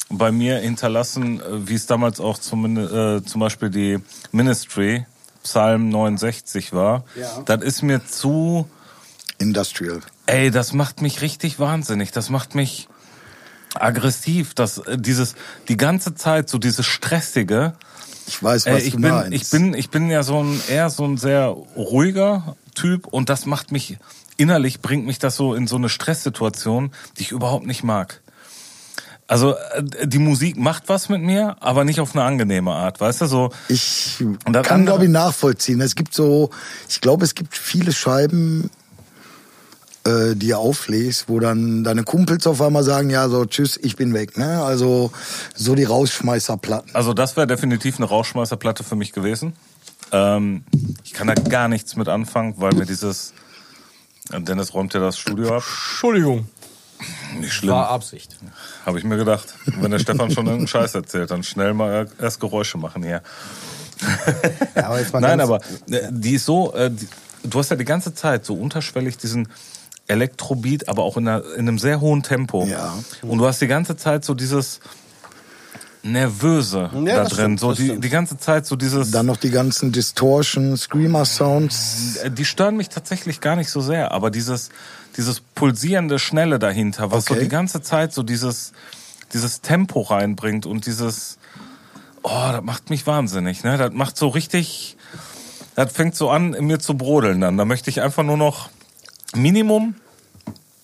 bei 0.08 0.30
mir 0.30 0.58
hinterlassen, 0.58 1.40
äh, 1.40 1.68
wie 1.68 1.74
es 1.74 1.86
damals 1.86 2.20
auch 2.20 2.38
zum, 2.38 2.76
äh, 2.76 3.24
zum 3.24 3.40
Beispiel 3.40 3.70
die 3.70 3.98
Ministry, 4.30 5.04
Psalm 5.46 5.88
69 5.88 6.72
war. 6.72 7.04
Ja. 7.14 7.42
Das 7.44 7.62
ist 7.62 7.82
mir 7.82 8.04
zu, 8.04 8.68
Industrial. 9.38 10.00
ey, 10.26 10.50
das 10.50 10.72
macht 10.72 11.02
mich 11.02 11.20
richtig 11.20 11.58
wahnsinnig. 11.58 12.10
Das 12.12 12.30
macht 12.30 12.54
mich 12.54 12.88
aggressiv. 13.74 14.54
Das, 14.54 14.78
äh, 14.78 14.98
dieses, 14.98 15.34
die 15.68 15.76
ganze 15.76 16.14
Zeit, 16.14 16.48
so 16.48 16.58
dieses 16.58 16.86
Stressige. 16.86 17.74
Ich 18.26 18.42
weiß, 18.42 18.66
Äh, 18.66 18.74
was 18.74 18.82
ich 18.82 18.92
du 18.94 19.00
bin, 19.00 19.10
meinst. 19.10 19.32
ich 19.32 19.50
bin, 19.50 19.74
ich 19.74 19.90
bin 19.90 20.10
ja 20.10 20.22
so 20.22 20.42
ein 20.42 20.60
eher 20.68 20.90
so 20.90 21.04
ein 21.04 21.16
sehr 21.16 21.46
ruhiger 21.76 22.56
Typ 22.74 23.06
und 23.06 23.28
das 23.28 23.46
macht 23.46 23.70
mich 23.72 23.98
innerlich 24.38 24.80
bringt 24.82 25.06
mich 25.06 25.18
das 25.18 25.36
so 25.36 25.54
in 25.54 25.66
so 25.66 25.76
eine 25.76 25.88
Stresssituation, 25.88 26.90
die 27.16 27.22
ich 27.22 27.30
überhaupt 27.32 27.66
nicht 27.66 27.84
mag. 27.84 28.20
Also 29.26 29.54
äh, 29.54 30.06
die 30.06 30.18
Musik 30.18 30.56
macht 30.56 30.88
was 30.88 31.08
mit 31.08 31.20
mir, 31.20 31.56
aber 31.60 31.84
nicht 31.84 32.00
auf 32.00 32.14
eine 32.14 32.24
angenehme 32.24 32.72
Art, 32.72 33.00
weißt 33.00 33.22
du? 33.22 33.26
So 33.26 33.50
Ich 33.68 34.22
kann, 34.62 34.86
glaube 34.86 35.04
ich, 35.04 35.10
nachvollziehen. 35.10 35.80
Es 35.80 35.94
gibt 35.94 36.14
so, 36.14 36.50
ich 36.88 37.00
glaube, 37.00 37.24
es 37.24 37.34
gibt 37.34 37.56
viele 37.56 37.92
Scheiben, 37.92 38.70
äh, 40.04 40.36
die 40.36 40.48
ihr 40.48 40.58
auflegst, 40.58 41.28
wo 41.28 41.40
dann 41.40 41.82
deine 41.82 42.04
Kumpels 42.04 42.46
auf 42.46 42.62
einmal 42.62 42.84
sagen, 42.84 43.10
ja, 43.10 43.28
so, 43.28 43.44
tschüss, 43.44 43.76
ich 43.82 43.96
bin 43.96 44.14
weg. 44.14 44.38
Ne? 44.38 44.62
Also 44.62 45.10
so 45.54 45.74
die 45.74 45.84
Rausschmeißerplatten. 45.84 46.94
Also 46.94 47.12
das 47.12 47.36
wäre 47.36 47.48
definitiv 47.48 47.96
eine 47.96 48.06
Rauschmeißerplatte 48.06 48.84
für 48.84 48.94
mich 48.94 49.12
gewesen. 49.12 49.54
Ähm, 50.12 50.64
ich 51.02 51.12
kann 51.12 51.26
da 51.26 51.34
gar 51.34 51.66
nichts 51.66 51.96
mit 51.96 52.08
anfangen, 52.08 52.54
weil 52.58 52.74
mir 52.74 52.86
dieses 52.86 53.34
Dennis 54.32 54.74
räumt 54.74 54.94
ja 54.94 55.00
das 55.00 55.18
Studio 55.18 55.48
ab. 55.56 55.64
Entschuldigung. 55.66 56.46
Nicht 57.40 57.52
schlimm, 57.52 57.72
War 57.74 57.90
Absicht. 57.90 58.36
habe 58.86 58.98
ich 58.98 59.04
mir 59.04 59.16
gedacht. 59.16 59.54
Wenn 59.66 59.90
der 59.90 59.98
Stefan 59.98 60.30
schon 60.30 60.46
irgendeinen 60.46 60.68
Scheiß 60.68 60.94
erzählt, 60.94 61.30
dann 61.30 61.42
schnell 61.42 61.74
mal 61.74 62.08
erst 62.20 62.40
Geräusche 62.40 62.78
machen 62.78 63.02
hier. 63.02 63.22
Ja, 64.74 64.86
aber 64.86 64.98
jetzt 65.00 65.12
mal 65.12 65.20
Nein, 65.20 65.40
aber 65.40 65.60
äh, 65.90 66.08
die 66.10 66.34
ist 66.34 66.44
so, 66.46 66.74
äh, 66.74 66.90
die, 66.90 67.08
du 67.44 67.58
hast 67.58 67.70
ja 67.70 67.76
die 67.76 67.84
ganze 67.84 68.14
Zeit 68.14 68.44
so 68.44 68.54
unterschwellig 68.54 69.16
diesen 69.18 69.48
Elektrobeat, 70.06 70.88
aber 70.88 71.02
auch 71.02 71.16
in, 71.16 71.26
einer, 71.28 71.44
in 71.54 71.60
einem 71.68 71.78
sehr 71.78 72.00
hohen 72.00 72.22
Tempo. 72.22 72.64
Ja. 72.66 72.94
Und 73.22 73.38
du 73.38 73.46
hast 73.46 73.60
die 73.60 73.66
ganze 73.66 73.96
Zeit 73.96 74.24
so 74.24 74.34
dieses 74.34 74.80
Nervöse 76.02 76.90
Ja, 77.04 77.16
da 77.16 77.24
drin. 77.24 77.34
stimmt, 77.58 77.60
so 77.60 77.72
die, 77.72 77.98
die 77.98 78.08
ganze 78.08 78.38
Zeit 78.38 78.64
so 78.66 78.76
dieses. 78.76 79.10
Dann 79.10 79.26
noch 79.26 79.38
die 79.38 79.50
ganzen 79.50 79.90
Distortion, 79.92 80.76
Screamer-Sounds. 80.76 82.16
Äh, 82.22 82.30
Die 82.30 82.44
stören 82.44 82.76
mich 82.76 82.88
tatsächlich 82.88 83.40
gar 83.40 83.56
nicht 83.56 83.70
so 83.70 83.80
sehr, 83.80 84.12
aber 84.12 84.30
dieses, 84.30 84.68
dieses 85.16 85.40
pulsierende 85.40 86.18
Schnelle 86.18 86.58
dahinter, 86.58 87.10
was 87.10 87.24
so 87.26 87.34
Okay. 87.34 87.44
die 87.44 87.48
ganze 87.48 87.82
Zeit 87.82 88.12
so 88.12 88.22
dieses, 88.22 88.72
dieses 89.32 89.60
Tempo 89.60 90.02
reinbringt 90.02 90.66
und 90.66 90.86
dieses, 90.86 91.38
oh, 92.22 92.48
das 92.52 92.62
macht 92.62 92.90
mich 92.90 93.06
wahnsinnig, 93.06 93.64
ne? 93.64 93.78
Das 93.78 93.92
macht 93.92 94.16
so 94.16 94.28
richtig, 94.28 94.96
das 95.74 95.92
fängt 95.92 96.14
so 96.16 96.30
an, 96.30 96.54
in 96.54 96.66
mir 96.66 96.78
zu 96.78 96.96
brodeln 96.96 97.40
dann. 97.40 97.56
Da 97.56 97.64
möchte 97.64 97.90
ich 97.90 98.02
einfach 98.02 98.22
nur 98.22 98.36
noch 98.36 98.68
Minimum 99.34 99.94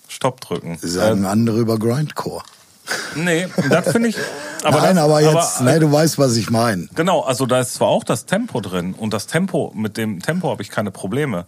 Stopp 0.09 0.41
drücken. 0.41 0.79
Sagen 0.81 1.25
andere 1.25 1.59
über 1.61 1.79
Grindcore. 1.79 2.43
Äh, 3.17 3.19
nee, 3.19 3.47
das 3.71 3.93
finde 3.93 4.09
ich. 4.11 4.17
Aber 4.65 4.81
Nein, 4.81 4.95
das, 4.95 5.05
aber 5.05 5.21
jetzt, 5.21 5.61
ne, 5.63 5.81
du 5.81 5.91
weißt, 5.91 6.19
was 6.21 6.37
ich 6.37 6.49
meine. 6.49 6.87
Genau, 6.95 7.23
also 7.23 7.47
da 7.47 7.59
ist 7.61 7.75
zwar 7.75 7.89
auch 7.89 8.05
das 8.05 8.27
Tempo 8.27 8.61
drin 8.61 8.95
und 8.95 9.13
das 9.13 9.27
Tempo, 9.27 9.73
mit 9.75 9.97
dem 9.97 10.23
Tempo 10.23 10.51
habe 10.51 10.63
ich 10.63 10.71
keine 10.71 10.93
Probleme. 10.93 11.47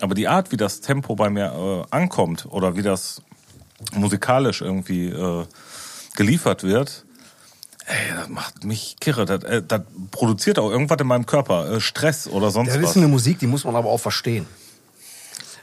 Aber 0.00 0.14
die 0.14 0.28
Art, 0.28 0.52
wie 0.52 0.56
das 0.56 0.80
Tempo 0.80 1.14
bei 1.16 1.30
mir 1.30 1.84
äh, 1.90 1.94
ankommt 1.94 2.46
oder 2.50 2.76
wie 2.76 2.82
das 2.82 3.22
musikalisch 3.94 4.60
irgendwie 4.60 5.08
äh, 5.08 5.44
geliefert 6.16 6.62
wird, 6.62 7.04
ey, 7.86 8.14
das 8.16 8.28
macht 8.28 8.64
mich 8.64 8.96
kirre. 9.00 9.24
Das, 9.24 9.42
äh, 9.44 9.62
das 9.66 9.82
produziert 10.10 10.58
auch 10.58 10.70
irgendwas 10.70 10.98
in 11.00 11.06
meinem 11.06 11.26
Körper, 11.26 11.70
äh, 11.76 11.80
Stress 11.80 12.26
oder 12.28 12.50
sonst 12.50 12.74
Das 12.74 12.82
was. 12.82 12.90
ist 12.90 12.96
eine 12.98 13.08
Musik, 13.08 13.38
die 13.38 13.46
muss 13.46 13.64
man 13.64 13.74
aber 13.76 13.88
auch 13.90 14.00
verstehen. 14.00 14.46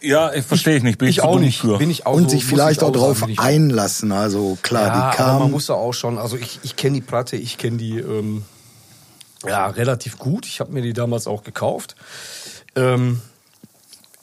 ja, 0.02 0.34
ich 0.34 0.46
verstehe 0.46 0.78
ich 0.78 0.84
nicht, 0.84 0.98
bin 0.98 1.08
ich, 1.10 1.18
Ich 1.18 1.24
auch 1.24 1.40
nicht. 1.40 1.62
für. 1.62 1.78
Bin 1.78 1.90
ich 1.92 2.06
auch 2.08 2.14
Und 2.14 2.24
so, 2.24 2.30
sich 2.30 2.44
vielleicht 2.46 2.82
ich 2.82 2.88
auch 2.88 2.92
drauf 2.92 3.20
sagen, 3.20 3.38
einlassen. 3.38 4.12
Also 4.12 4.58
klar, 4.64 4.88
ja, 4.88 5.12
die 5.12 5.20
aber 5.20 5.34
man 5.34 5.42
kam. 5.44 5.52
muss 5.52 5.68
da 5.68 5.76
auch 5.76 5.94
schon, 5.94 6.18
also 6.18 6.38
ich, 6.38 6.60
ich 6.64 6.76
kenne 6.76 6.96
die 6.96 7.02
Platte, 7.02 7.36
ich 7.38 7.58
kenne 7.60 7.78
die 7.78 8.00
ähm, 8.00 8.44
ja, 9.46 9.68
relativ 9.68 10.18
gut. 10.18 10.46
Ich 10.48 10.60
habe 10.60 10.72
mir 10.72 10.82
die 10.82 10.94
damals 10.94 11.28
auch 11.28 11.44
gekauft. 11.44 11.96
Ähm, 12.76 13.22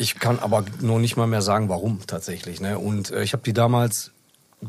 ich 0.01 0.19
kann 0.19 0.39
aber 0.39 0.65
noch 0.81 0.99
nicht 0.99 1.17
mal 1.17 1.27
mehr 1.27 1.43
sagen, 1.43 1.69
warum 1.69 2.01
tatsächlich. 2.07 2.61
Ne? 2.61 2.79
Und 2.79 3.11
äh, 3.11 3.23
ich 3.23 3.33
habe 3.33 3.43
die 3.43 3.53
damals 3.53 4.11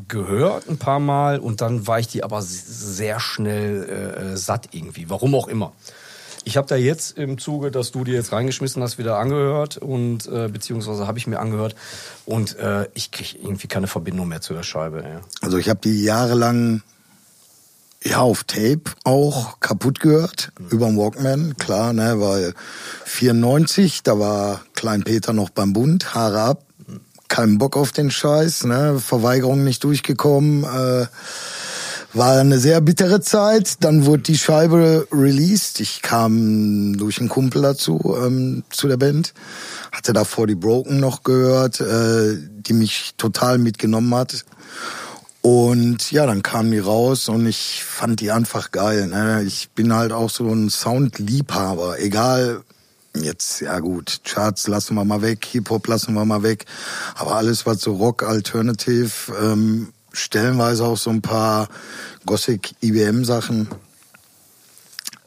gehört 0.08 0.68
ein 0.68 0.78
paar 0.78 1.00
Mal 1.00 1.38
und 1.38 1.60
dann 1.60 1.86
war 1.86 1.98
ich 1.98 2.08
die 2.08 2.24
aber 2.24 2.40
sehr 2.42 3.20
schnell 3.20 4.32
äh, 4.32 4.36
satt 4.36 4.68
irgendwie. 4.72 5.10
Warum 5.10 5.34
auch 5.34 5.48
immer. 5.48 5.72
Ich 6.44 6.56
habe 6.56 6.66
da 6.66 6.76
jetzt 6.76 7.18
im 7.18 7.38
Zuge, 7.38 7.70
dass 7.70 7.92
du 7.92 8.02
die 8.02 8.12
jetzt 8.12 8.32
reingeschmissen 8.32 8.82
hast, 8.82 8.98
wieder 8.98 9.18
angehört 9.18 9.76
und 9.76 10.26
äh, 10.26 10.48
beziehungsweise 10.48 11.06
habe 11.06 11.18
ich 11.18 11.26
mir 11.26 11.38
angehört 11.38 11.76
und 12.24 12.58
äh, 12.58 12.88
ich 12.94 13.12
kriege 13.12 13.38
irgendwie 13.38 13.68
keine 13.68 13.86
Verbindung 13.86 14.28
mehr 14.28 14.40
zu 14.40 14.52
der 14.52 14.64
Scheibe. 14.64 15.04
Ja. 15.04 15.20
Also 15.40 15.58
ich 15.58 15.68
habe 15.68 15.80
die 15.84 16.02
jahrelang 16.02 16.82
ja 18.04 18.18
auf 18.18 18.44
Tape 18.44 18.82
auch 19.04 19.60
kaputt 19.60 20.00
gehört 20.00 20.52
über 20.70 20.86
den 20.86 20.96
Walkman, 20.96 21.56
klar, 21.56 21.92
ne, 21.92 22.20
weil 22.20 22.54
94, 23.04 24.02
da 24.02 24.18
war 24.18 24.62
Klein 24.74 25.04
Peter 25.04 25.32
noch 25.32 25.50
beim 25.50 25.72
Bund, 25.72 26.14
Haare 26.14 26.40
ab, 26.40 26.64
kein 27.28 27.58
Bock 27.58 27.76
auf 27.76 27.92
den 27.92 28.10
Scheiß, 28.10 28.64
ne, 28.64 28.98
Verweigerung 28.98 29.64
nicht 29.64 29.84
durchgekommen, 29.84 30.64
äh, 30.64 31.06
war 32.14 32.38
eine 32.38 32.58
sehr 32.58 32.80
bittere 32.80 33.20
Zeit. 33.20 33.76
Dann 33.80 34.04
wurde 34.04 34.24
die 34.24 34.38
Scheibe 34.38 35.06
released. 35.10 35.80
Ich 35.80 36.02
kam 36.02 36.96
durch 36.98 37.18
einen 37.18 37.28
Kumpel 37.28 37.62
dazu 37.62 38.16
ähm, 38.22 38.64
zu 38.70 38.88
der 38.88 38.96
Band, 38.96 39.32
hatte 39.90 40.12
davor 40.12 40.46
die 40.46 40.54
Broken 40.54 41.00
noch 41.00 41.22
gehört, 41.22 41.80
äh, 41.80 42.36
die 42.38 42.74
mich 42.74 43.14
total 43.16 43.58
mitgenommen 43.58 44.14
hat. 44.14 44.44
Und 45.42 46.12
ja, 46.12 46.24
dann 46.24 46.42
kamen 46.42 46.70
die 46.70 46.78
raus 46.78 47.28
und 47.28 47.46
ich 47.46 47.82
fand 47.82 48.20
die 48.20 48.30
einfach 48.30 48.70
geil. 48.70 49.08
Ne? 49.08 49.42
Ich 49.42 49.70
bin 49.70 49.92
halt 49.92 50.12
auch 50.12 50.30
so 50.30 50.48
ein 50.48 50.70
Soundliebhaber. 50.70 51.98
Egal, 51.98 52.62
jetzt, 53.12 53.60
ja 53.60 53.80
gut, 53.80 54.20
Charts 54.22 54.68
lassen 54.68 54.94
wir 54.94 55.04
mal 55.04 55.20
weg, 55.20 55.44
Hip-Hop 55.44 55.88
lassen 55.88 56.14
wir 56.14 56.24
mal 56.24 56.44
weg. 56.44 56.66
Aber 57.16 57.34
alles, 57.34 57.66
was 57.66 57.80
so 57.80 57.96
Rock, 57.96 58.22
Alternative, 58.22 59.10
ähm, 59.42 59.92
stellenweise 60.12 60.84
auch 60.84 60.96
so 60.96 61.10
ein 61.10 61.22
paar 61.22 61.68
Gothic, 62.24 62.74
IBM-Sachen. 62.80 63.68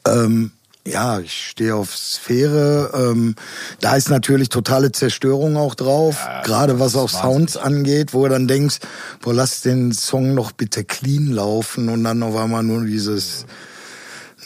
Ähm, 0.06 0.52
ja, 0.86 1.18
ich 1.20 1.48
stehe 1.48 1.74
auf 1.74 1.96
Sphäre. 1.96 2.90
Ähm, 2.94 3.34
da 3.80 3.96
ist 3.96 4.08
natürlich 4.08 4.48
totale 4.48 4.92
Zerstörung 4.92 5.56
auch 5.56 5.74
drauf, 5.74 6.26
gerade 6.44 6.78
was 6.78 6.96
auch 6.96 7.10
Sounds 7.10 7.56
angeht, 7.56 8.14
wo 8.14 8.22
du 8.22 8.30
dann 8.30 8.48
denkst, 8.48 8.78
boah, 9.20 9.34
lass 9.34 9.60
den 9.60 9.92
Song 9.92 10.36
doch 10.36 10.52
bitte 10.52 10.84
clean 10.84 11.32
laufen 11.32 11.88
und 11.88 12.04
dann 12.04 12.22
auf 12.22 12.36
einmal 12.36 12.62
nur 12.62 12.84
dieses, 12.84 13.46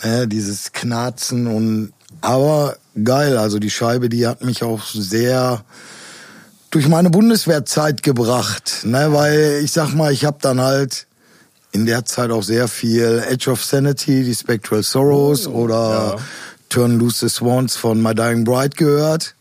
ne, 0.02 0.26
dieses 0.26 0.72
Knarzen 0.72 1.46
und 1.46 1.92
aber 2.22 2.76
geil, 3.02 3.36
also 3.38 3.58
die 3.58 3.70
Scheibe, 3.70 4.08
die 4.08 4.26
hat 4.26 4.42
mich 4.42 4.62
auch 4.62 4.84
sehr 4.86 5.64
durch 6.70 6.86
meine 6.88 7.10
Bundeswehrzeit 7.10 8.02
gebracht, 8.02 8.84
ne, 8.84 9.12
weil 9.12 9.60
ich 9.62 9.72
sag 9.72 9.94
mal, 9.94 10.12
ich 10.12 10.24
habe 10.24 10.38
dann 10.40 10.60
halt 10.60 11.06
in 11.72 11.86
der 11.86 12.04
Zeit 12.04 12.30
auch 12.30 12.42
sehr 12.42 12.68
viel 12.68 13.24
Edge 13.28 13.50
of 13.50 13.64
Sanity, 13.64 14.24
die 14.24 14.34
Spectral 14.34 14.82
Sorrows 14.82 15.46
oder 15.46 16.18
Turn 16.68 16.98
Loose 16.98 17.28
the 17.28 17.34
Swans 17.34 17.76
von 17.76 18.02
My 18.02 18.14
Dying 18.14 18.44
Bride 18.44 18.76
gehört. 18.76 19.34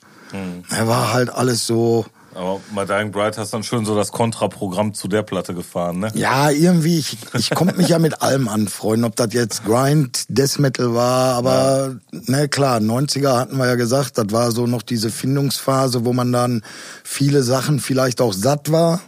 Er 0.69 0.87
war 0.87 1.13
halt 1.13 1.29
alles 1.29 1.65
so, 1.65 2.05
Aber 2.35 2.61
My 2.73 2.85
Dying 2.85 3.11
Bride 3.11 3.35
hast 3.37 3.53
dann 3.53 3.63
schön 3.63 3.83
so 3.83 3.95
das 3.95 4.11
Kontraprogramm 4.11 4.93
zu 4.93 5.07
der 5.07 5.23
Platte 5.23 5.53
gefahren, 5.53 5.99
ne? 5.99 6.11
ja, 6.13 6.49
irgendwie, 6.51 6.99
ich, 6.99 7.17
ich 7.33 7.49
konnte 7.49 7.75
mich 7.75 7.89
ja 7.89 7.99
mit 7.99 8.21
allem 8.21 8.47
anfreunden, 8.47 9.05
ob 9.05 9.15
das 9.15 9.33
jetzt 9.33 9.65
Grind, 9.65 10.25
Death 10.29 10.59
Metal 10.59 10.93
war, 10.93 11.35
aber 11.35 11.97
ne 12.11 12.47
klar, 12.47 12.79
90er 12.79 13.39
hatten 13.39 13.57
wir 13.57 13.67
ja 13.67 13.75
gesagt, 13.75 14.17
das 14.17 14.27
war 14.29 14.51
so 14.51 14.67
noch 14.67 14.83
diese 14.83 15.09
Findungsphase, 15.09 16.05
wo 16.05 16.13
man 16.13 16.31
dann 16.31 16.63
viele 17.03 17.43
Sachen 17.43 17.79
vielleicht 17.79 18.21
auch 18.21 18.33
satt 18.33 18.71
war, 18.71 19.01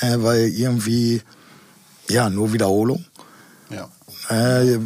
ne, 0.00 0.22
weil 0.22 0.46
irgendwie, 0.46 1.22
ja, 2.12 2.30
nur 2.30 2.52
Wiederholung. 2.52 3.04
Ja. 3.70 3.88
Äh, 4.28 4.78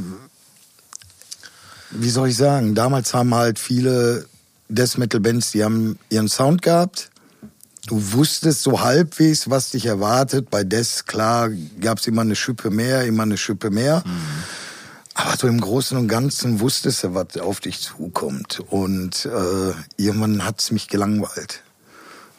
wie 1.91 2.11
soll 2.11 2.29
ich 2.29 2.37
sagen? 2.37 2.75
Damals 2.75 3.15
haben 3.15 3.35
halt 3.35 3.59
viele 3.59 4.27
Death 4.69 4.99
Metal 4.99 5.21
Bands, 5.21 5.53
die 5.53 5.65
haben 5.65 5.99
ihren 6.09 6.29
Sound 6.29 6.63
gehabt. 6.63 7.11
Du 7.87 8.13
wusstest 8.13 8.63
so 8.63 8.81
halbwegs, 8.81 9.49
was 9.49 9.71
dich 9.71 9.87
erwartet. 9.87 10.51
Bei 10.51 10.65
Death, 10.65 11.07
klar, 11.07 11.51
gab's 11.81 12.07
immer 12.07 12.23
eine 12.23 12.35
Schippe 12.35 12.71
mehr, 12.71 13.05
immer 13.05 13.23
eine 13.23 13.37
Schippe 13.37 13.71
mehr. 13.71 14.03
Aber 15.15 15.37
so 15.37 15.47
im 15.47 15.61
Großen 15.61 15.97
und 15.97 16.09
Ganzen 16.09 16.61
wusstest 16.61 17.05
du, 17.05 17.15
was 17.15 17.39
auf 17.39 17.61
dich 17.61 17.81
zukommt. 17.81 18.61
Und 18.69 19.27
äh, 19.27 19.73
irgendwann 19.97 20.45
hat's 20.45 20.73
mich 20.73 20.89
gelangweilt. 20.89 21.63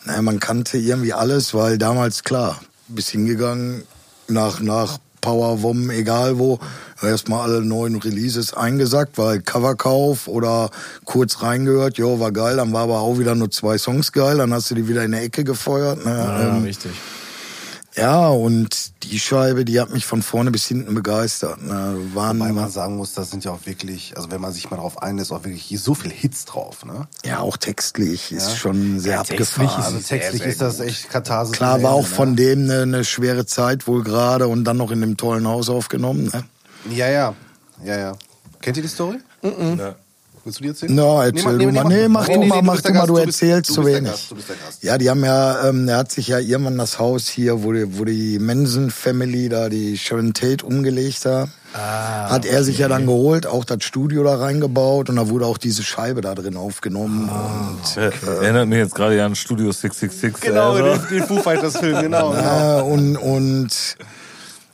Naja, 0.06 0.22
man 0.22 0.40
kannte 0.40 0.78
irgendwie 0.78 1.14
alles, 1.14 1.54
weil 1.54 1.78
damals, 1.78 2.24
klar, 2.24 2.62
bist 2.88 3.10
hingegangen, 3.10 3.84
nach, 4.30 4.60
nach 4.60 5.00
Powerwom, 5.22 5.90
egal 5.90 6.38
wo, 6.40 6.60
erstmal 7.02 7.50
alle 7.50 7.62
neuen 7.62 7.98
Releases 7.98 8.54
eingesackt, 8.54 9.18
weil 9.18 9.42
Coverkauf 9.42 10.28
oder 10.28 10.70
kurz 11.06 11.42
reingehört, 11.42 11.98
jo, 11.98 12.20
war 12.20 12.32
geil, 12.32 12.58
dann 12.58 12.72
war 12.72 12.84
aber 12.84 13.00
auch 13.00 13.20
wieder 13.20 13.36
nur 13.36 13.52
zwei 13.52 13.78
Songs 13.78 14.12
geil, 14.12 14.38
dann 14.38 14.54
hast 14.54 14.72
du 14.72 14.76
die 14.76 14.88
wieder 14.88 15.04
in 15.04 15.12
der 15.12 15.24
Ecke 15.24 15.44
gefeuert. 15.44 16.06
Ne? 16.06 16.12
Ja, 16.12 16.58
ähm, 16.58 16.64
richtig. 16.64 16.92
Ja, 17.98 18.28
und 18.28 19.04
die 19.04 19.20
Scheibe, 19.20 19.66
die 19.66 19.80
hat 19.80 19.90
mich 19.92 20.06
von 20.06 20.22
vorne 20.22 20.52
bis 20.52 20.68
hinten 20.68 20.94
begeistert. 20.94 21.62
Ne? 21.64 21.98
Waren, 22.14 22.40
Weil 22.40 22.54
man 22.54 22.70
sagen 22.70 22.96
muss, 22.96 23.14
das 23.14 23.32
sind 23.32 23.44
ja 23.44 23.52
auch 23.52 23.66
wirklich, 23.66 24.16
also 24.16 24.30
wenn 24.30 24.40
man 24.40 24.54
sich 24.54 24.70
mal 24.70 24.78
drauf 24.78 25.02
einlässt, 25.02 25.32
auch 25.32 25.44
wirklich 25.44 25.68
so 25.82 25.96
viel 25.96 26.12
Hits 26.12 26.46
drauf. 26.46 26.86
Ne? 26.86 27.08
ja, 27.26 27.40
auch 27.40 27.58
textlich 27.58 28.32
ist 28.32 28.58
schon 28.58 29.00
sehr 29.00 29.16
Ja, 29.16 29.24
textlich 29.24 29.68
abgefahren. 29.68 29.96
Also 29.96 30.08
textlich 30.08 30.44
ist 30.44 30.62
das 30.62 30.80
echt 30.80 31.10
Katharsis. 31.10 31.56
Klar, 31.56 31.82
war 31.82 31.94
auch 31.94 32.04
Ende, 32.04 32.16
von 32.16 32.30
ne? 32.30 32.36
dem 32.36 32.64
eine, 32.64 32.82
eine 32.84 33.04
schwere 33.04 33.46
Zeit 33.46 33.88
wohl 33.88 34.04
gerade 34.04 34.48
und 34.48 34.64
dann 34.64 34.78
noch 34.78 34.92
in 34.92 35.02
dem 35.02 35.18
tollen 35.18 35.48
Haus 35.48 35.70
aufgenommen. 35.70 36.30
Ne? 36.32 36.44
Ja, 36.96 37.10
ja, 37.10 37.34
ja, 37.84 37.98
ja. 37.98 38.12
Kennt 38.62 38.78
ihr 38.78 38.84
die 38.84 38.90
Story? 38.90 39.18
Ja. 39.42 39.96
Willst 40.48 40.60
du 40.60 40.64
die 40.64 40.70
erzählen? 40.70 40.96
No, 40.96 41.22
erzähl 41.22 41.58
du 41.58 41.72
mal. 41.74 41.84
Nee, 41.84 42.08
mach 42.08 42.26
du 42.26 42.42
mal, 42.42 42.62
mach 42.62 42.80
du 42.80 42.94
mal, 42.94 43.06
du 43.06 43.18
erzählst 43.18 43.70
du 43.70 43.74
zu 43.74 43.86
wenig. 43.86 44.12
Gast, 44.12 44.32
Du 44.32 44.36
bist 44.36 44.48
der 44.48 44.56
Gast. 44.56 44.82
Ja, 44.82 44.98
die 44.98 45.10
haben 45.10 45.26
ja, 45.26 45.68
ähm, 45.68 45.90
er 45.90 45.98
hat 45.98 46.12
sich 46.14 46.30
ja 46.30 46.40
irgendwann 46.40 46.78
das 46.78 47.00
Haus 47.00 47.28
hier, 47.28 47.64
wo 47.64 47.74
die, 47.74 48.00
wo 48.00 48.06
die 48.06 48.40
Manson 48.40 48.90
Family 48.90 49.50
da 49.50 49.68
die 49.68 49.98
Sharon 49.98 50.34
Tate 50.34 50.66
umgelegt 50.66 51.26
hat, 51.26 51.50
Ah, 51.74 52.30
hat 52.30 52.46
er 52.46 52.64
sich 52.64 52.78
ja 52.78 52.88
dann 52.88 53.06
geholt, 53.06 53.46
auch 53.46 53.66
das 53.66 53.84
Studio 53.84 54.24
da 54.24 54.36
reingebaut 54.36 55.10
und 55.10 55.18
da 55.18 55.28
wurde 55.28 55.46
auch 55.46 55.58
diese 55.58 55.84
Scheibe 55.84 56.22
da 56.22 56.34
drin 56.34 56.56
aufgenommen. 56.56 57.30
Ah. 57.30 57.72
Und, 57.72 58.02
Äh, 58.02 58.12
Erinnert 58.42 58.70
mich 58.70 58.78
jetzt 58.78 58.96
gerade 58.96 59.18
ja 59.18 59.26
an 59.26 59.36
Studio 59.36 59.74
666. 59.74 60.40
Genau, 60.50 60.72
also. 60.72 61.08
den, 61.10 61.18
den 61.18 61.28
Foo 61.28 61.42
Fighters 61.42 61.76
Film, 61.76 62.02
genau. 62.02 62.30
genau. 62.36 62.80
äh, 62.80 62.82
und, 62.84 63.18
und 63.18 63.70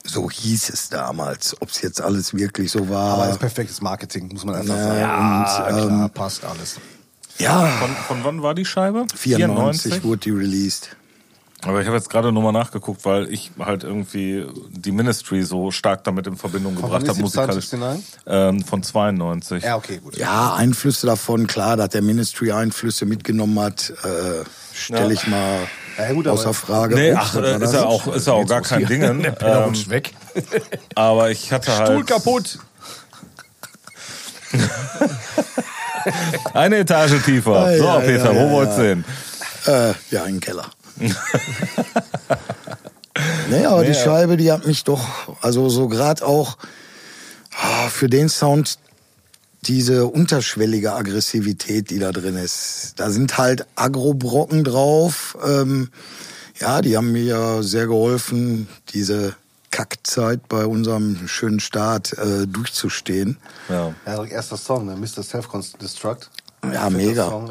so 0.06 0.30
hieß 0.30 0.70
es 0.70 0.88
damals. 0.90 1.56
Ob 1.60 1.70
es 1.70 1.80
jetzt 1.82 2.00
alles 2.00 2.34
wirklich 2.34 2.70
so 2.70 2.80
Aber 2.80 2.90
war. 2.90 3.18
das 3.26 3.34
ist 3.36 3.40
perfektes 3.40 3.80
Marketing, 3.80 4.28
muss 4.32 4.44
man 4.44 4.54
einfach 4.56 4.76
sagen. 4.76 5.00
Ja, 5.00 5.38
und, 5.38 5.44
klar, 5.86 6.04
ähm, 6.04 6.10
passt 6.10 6.44
alles. 6.44 6.76
ja, 7.38 7.66
Von, 7.66 7.90
von 8.08 8.24
wann 8.24 8.42
war 8.42 8.54
die 8.54 8.64
Scheibe? 8.64 9.06
94 9.16 10.04
wurde 10.04 10.18
die 10.20 10.30
released. 10.30 10.96
Aber 11.66 11.80
ich 11.80 11.86
habe 11.86 11.96
jetzt 11.96 12.10
gerade 12.10 12.30
nochmal 12.30 12.52
nachgeguckt, 12.52 13.06
weil 13.06 13.32
ich 13.32 13.50
halt 13.58 13.84
irgendwie 13.84 14.44
die 14.68 14.92
Ministry 14.92 15.42
so 15.44 15.70
stark 15.70 16.04
damit 16.04 16.26
in 16.26 16.36
Verbindung 16.36 16.74
Von 16.74 16.82
gebracht 16.82 17.08
habe, 17.08 17.18
musikalisch. 17.20 17.72
69? 17.72 18.04
Ähm, 18.26 18.62
von 18.62 18.82
92. 18.82 19.62
Ja, 19.64 19.76
okay, 19.76 19.96
gut. 20.04 20.14
Ja, 20.18 20.52
Einflüsse 20.52 21.06
davon, 21.06 21.46
klar, 21.46 21.78
dass 21.78 21.88
der 21.88 22.02
Ministry 22.02 22.52
Einflüsse 22.52 23.06
mitgenommen 23.06 23.58
hat, 23.60 23.88
äh, 24.04 24.44
stelle 24.74 25.06
Ja. 25.06 25.10
ich 25.12 25.26
mal 25.26 25.60
Ja, 25.98 26.12
gut, 26.12 26.26
außer 26.26 26.52
Frage. 26.54 26.94
Nee, 26.94 27.12
ach, 27.12 27.34
ist 27.36 27.72
ja 27.72 27.84
auch, 27.84 28.06
ist 28.14 28.28
auch 28.28 28.46
gar 28.46 28.62
kein 28.62 28.86
Dingen. 28.86 29.22
Der 29.22 29.30
Penner 29.32 29.58
Ähm, 29.58 29.64
rutscht 29.64 29.88
weg. 29.90 30.12
aber 30.94 31.30
ich 31.30 31.52
hatte 31.52 31.76
halt. 31.76 31.88
Stuhl 31.88 32.04
kaputt. 32.04 32.58
Eine 36.52 36.78
Etage 36.78 37.22
tiefer. 37.24 37.56
Ah, 37.56 37.76
so, 37.76 37.84
ja, 37.84 38.00
Peter, 38.00 38.32
ja, 38.32 38.40
wo 38.40 38.46
ja, 38.46 38.50
wollt's 38.50 38.76
ja. 38.76 38.82
hin? 38.82 39.04
Äh, 39.66 39.94
ja, 40.10 40.24
im 40.24 40.40
Keller. 40.40 40.66
nee, 43.48 43.64
aber 43.64 43.84
die 43.84 43.94
Scheibe, 43.94 44.36
die 44.36 44.52
hat 44.52 44.66
mich 44.66 44.84
doch, 44.84 45.36
also 45.40 45.68
so 45.68 45.88
gerade 45.88 46.24
auch 46.26 46.56
ah, 47.52 47.88
für 47.88 48.08
den 48.08 48.28
Sound 48.28 48.78
diese 49.66 50.06
unterschwellige 50.06 50.92
Aggressivität, 50.92 51.90
die 51.90 51.98
da 51.98 52.12
drin 52.12 52.36
ist. 52.36 52.94
Da 52.96 53.10
sind 53.10 53.38
halt 53.38 53.66
Agro-Brocken 53.76 54.64
drauf. 54.64 55.36
Ähm, 55.44 55.90
ja, 56.60 56.80
die 56.82 56.96
haben 56.96 57.12
mir 57.12 57.62
sehr 57.62 57.86
geholfen, 57.86 58.68
diese 58.92 59.34
Kackzeit 59.70 60.46
bei 60.48 60.66
unserem 60.66 61.26
schönen 61.26 61.58
Start 61.60 62.16
äh, 62.16 62.46
durchzustehen. 62.46 63.38
Ja. 63.68 63.94
Ja, 64.06 64.24
erster 64.24 64.56
Song, 64.56 64.86
ne? 64.86 64.96
Mr. 64.96 65.22
Self-Destruct. 65.22 66.30
Ja, 66.72 66.88
mega. 66.90 67.28
Song. 67.28 67.50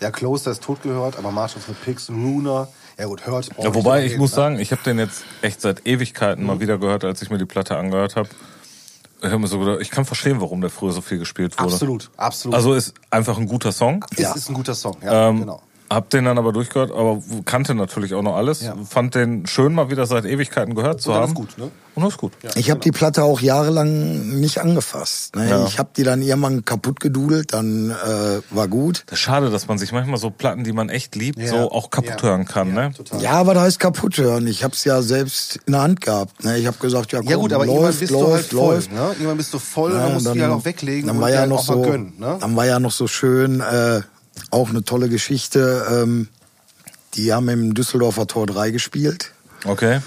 Ja, 0.00 0.10
Closer 0.10 0.50
ist 0.50 0.62
tot 0.62 0.82
gehört, 0.82 1.16
aber 1.16 1.30
Marshall 1.30 1.62
with 1.68 1.76
Pigs, 1.84 2.10
Runer. 2.10 2.68
Ja 2.98 3.06
gut, 3.06 3.24
hört. 3.24 3.48
Ja, 3.56 3.72
wobei, 3.72 4.04
ich 4.04 4.12
reden, 4.12 4.20
muss 4.20 4.32
ne? 4.32 4.36
sagen, 4.36 4.58
ich 4.58 4.72
habe 4.72 4.82
den 4.82 4.98
jetzt 4.98 5.22
echt 5.42 5.60
seit 5.60 5.86
Ewigkeiten 5.86 6.44
mal 6.44 6.58
wieder 6.58 6.78
gehört, 6.78 7.04
als 7.04 7.22
ich 7.22 7.30
mir 7.30 7.38
die 7.38 7.46
Platte 7.46 7.76
angehört 7.76 8.16
habe. 8.16 8.28
Ich 9.22 9.28
habe 9.28 9.38
mir 9.38 9.46
so 9.46 9.58
gedacht, 9.60 9.78
ich 9.80 9.90
kann 9.90 10.04
verstehen, 10.04 10.40
warum 10.40 10.60
der 10.60 10.70
früher 10.70 10.90
so 10.92 11.00
viel 11.00 11.18
gespielt 11.18 11.56
wurde. 11.58 11.72
Absolut, 11.72 12.10
absolut. 12.16 12.56
Also 12.56 12.74
ist 12.74 12.94
einfach 13.10 13.38
ein 13.38 13.46
guter 13.46 13.70
Song. 13.70 14.04
es 14.16 14.34
ist 14.34 14.48
ein 14.48 14.54
guter 14.54 14.74
Song, 14.74 14.96
ja, 15.02 15.28
Ähm, 15.28 15.40
genau. 15.40 15.62
Hab 15.94 16.10
den 16.10 16.24
dann 16.24 16.38
aber 16.38 16.52
durchgehört, 16.52 16.90
aber 16.90 17.20
kannte 17.44 17.74
natürlich 17.74 18.14
auch 18.14 18.22
noch 18.22 18.36
alles. 18.36 18.62
Ja. 18.62 18.74
Fand 18.88 19.14
den 19.14 19.46
schön, 19.46 19.74
mal 19.74 19.90
wieder 19.90 20.06
seit 20.06 20.24
Ewigkeiten 20.24 20.74
gehört 20.74 21.00
zu 21.02 21.10
Und 21.10 21.16
das 21.16 21.22
haben. 21.22 21.30
ist 21.30 21.34
gut, 21.34 21.58
ne? 21.58 21.70
Und 21.94 22.02
das 22.04 22.12
ist 22.14 22.18
gut. 22.18 22.32
Ich 22.54 22.70
habe 22.70 22.80
die 22.80 22.90
Platte 22.90 23.22
auch 23.22 23.42
jahrelang 23.42 24.40
nicht 24.40 24.58
angefasst. 24.62 25.36
Ne? 25.36 25.50
Ja. 25.50 25.66
Ich 25.66 25.78
habe 25.78 25.90
die 25.94 26.04
dann 26.04 26.22
irgendwann 26.22 26.64
kaputt 26.64 27.00
gedudelt, 27.00 27.52
dann 27.52 27.90
äh, 27.90 28.40
war 28.50 28.68
gut. 28.68 29.02
Das 29.08 29.18
ist 29.18 29.22
schade, 29.24 29.50
dass 29.50 29.68
man 29.68 29.76
sich 29.76 29.92
manchmal 29.92 30.16
so 30.18 30.30
Platten, 30.30 30.64
die 30.64 30.72
man 30.72 30.88
echt 30.88 31.14
liebt, 31.16 31.38
Ja. 31.38 31.48
so 31.48 31.70
auch 31.70 31.90
kaputt 31.90 32.22
Ja. 32.22 32.28
hören 32.28 32.46
kann. 32.46 32.68
Ja, 32.68 32.88
ne? 32.88 32.94
total. 32.94 33.20
Ja, 33.20 33.32
aber 33.32 33.52
da 33.52 33.66
ist 33.66 33.78
kaputt 33.78 34.16
hören. 34.16 34.46
Ich 34.46 34.64
habe 34.64 34.72
es 34.72 34.84
ja 34.84 35.02
selbst 35.02 35.56
in 35.66 35.72
der 35.74 35.82
Hand 35.82 36.00
gehabt. 36.00 36.42
Ne? 36.44 36.56
Ich 36.56 36.66
habe 36.66 36.78
gesagt, 36.78 37.12
ja, 37.12 37.18
komm, 37.20 37.28
Ja 37.28 37.36
gut, 37.36 37.52
aber 37.52 37.64
irgendwann 37.66 37.84
läuft, 37.88 38.00
bist 38.00 38.12
läuft, 38.12 38.24
du 38.24 38.32
halt 38.32 38.46
voll, 38.46 38.74
läuft. 38.76 38.92
ne? 38.92 39.08
Irgendwann 39.12 39.36
bist 39.36 39.52
du 39.52 39.58
voll 39.58 39.90
und 39.90 39.96
Ja, 39.98 40.04
dann 40.04 40.14
musst 40.14 40.26
du 40.26 40.32
die 40.32 40.42
halt 40.42 40.52
auch 40.52 40.64
weglegen 40.64 41.06
dann 41.08 41.16
und 41.16 41.22
war 41.22 41.28
dir 41.28 41.34
ja 41.34 41.40
halt 41.40 41.50
noch 41.50 41.58
auch 41.58 41.64
so, 41.64 41.76
mal 41.76 41.90
gönnen, 41.90 42.14
ne? 42.18 42.38
Dann 42.40 42.56
war 42.56 42.64
ja 42.64 42.80
noch 42.80 42.92
so 42.92 43.06
schön, 43.06 43.60
äh, 43.60 44.00
auch 44.52 44.70
eine 44.70 44.84
tolle 44.84 45.08
Geschichte. 45.08 45.86
Ähm, 45.90 46.28
die 47.14 47.32
haben 47.32 47.48
im 47.48 47.74
Düsseldorfer 47.74 48.26
Tor 48.26 48.46
3 48.46 48.70
gespielt. 48.70 49.32
Okay. 49.64 50.00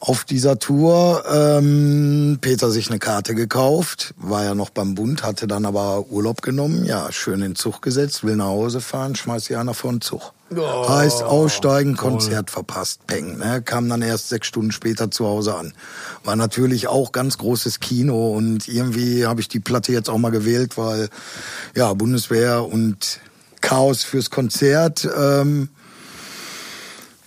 auf 0.00 0.24
dieser 0.24 0.58
Tour 0.58 1.24
ähm, 1.30 2.38
Peter 2.40 2.70
sich 2.70 2.88
eine 2.88 2.98
Karte 2.98 3.34
gekauft, 3.34 4.14
war 4.16 4.42
ja 4.42 4.54
noch 4.54 4.70
beim 4.70 4.94
Bund, 4.94 5.22
hatte 5.22 5.46
dann 5.46 5.66
aber 5.66 6.06
Urlaub 6.08 6.40
genommen, 6.40 6.86
ja, 6.86 7.12
schön 7.12 7.34
in 7.34 7.40
den 7.40 7.54
Zug 7.54 7.82
gesetzt, 7.82 8.24
will 8.24 8.36
nach 8.36 8.46
Hause 8.46 8.80
fahren, 8.80 9.14
schmeißt 9.14 9.46
sich 9.46 9.58
einer 9.58 9.74
vor 9.74 9.92
den 9.92 10.00
Zug. 10.00 10.32
heißt 10.88 11.22
aussteigen, 11.22 11.96
Konzert 11.96 12.50
verpasst, 12.50 13.06
peng, 13.06 13.38
ne? 13.38 13.60
kam 13.62 13.88
dann 13.90 14.00
erst 14.00 14.30
sechs 14.30 14.48
Stunden 14.48 14.72
später 14.72 15.10
zu 15.10 15.26
Hause 15.26 15.54
an. 15.54 15.74
War 16.24 16.34
natürlich 16.34 16.88
auch 16.88 17.12
ganz 17.12 17.36
großes 17.36 17.78
Kino 17.78 18.32
und 18.32 18.66
irgendwie 18.68 19.26
habe 19.26 19.42
ich 19.42 19.48
die 19.48 19.60
Platte 19.60 19.92
jetzt 19.92 20.08
auch 20.08 20.18
mal 20.18 20.30
gewählt, 20.30 20.78
weil 20.78 21.10
ja, 21.76 21.92
Bundeswehr 21.92 22.64
und 22.64 23.20
Chaos 23.60 24.04
fürs 24.04 24.30
Konzert, 24.30 25.08
ähm, 25.16 25.68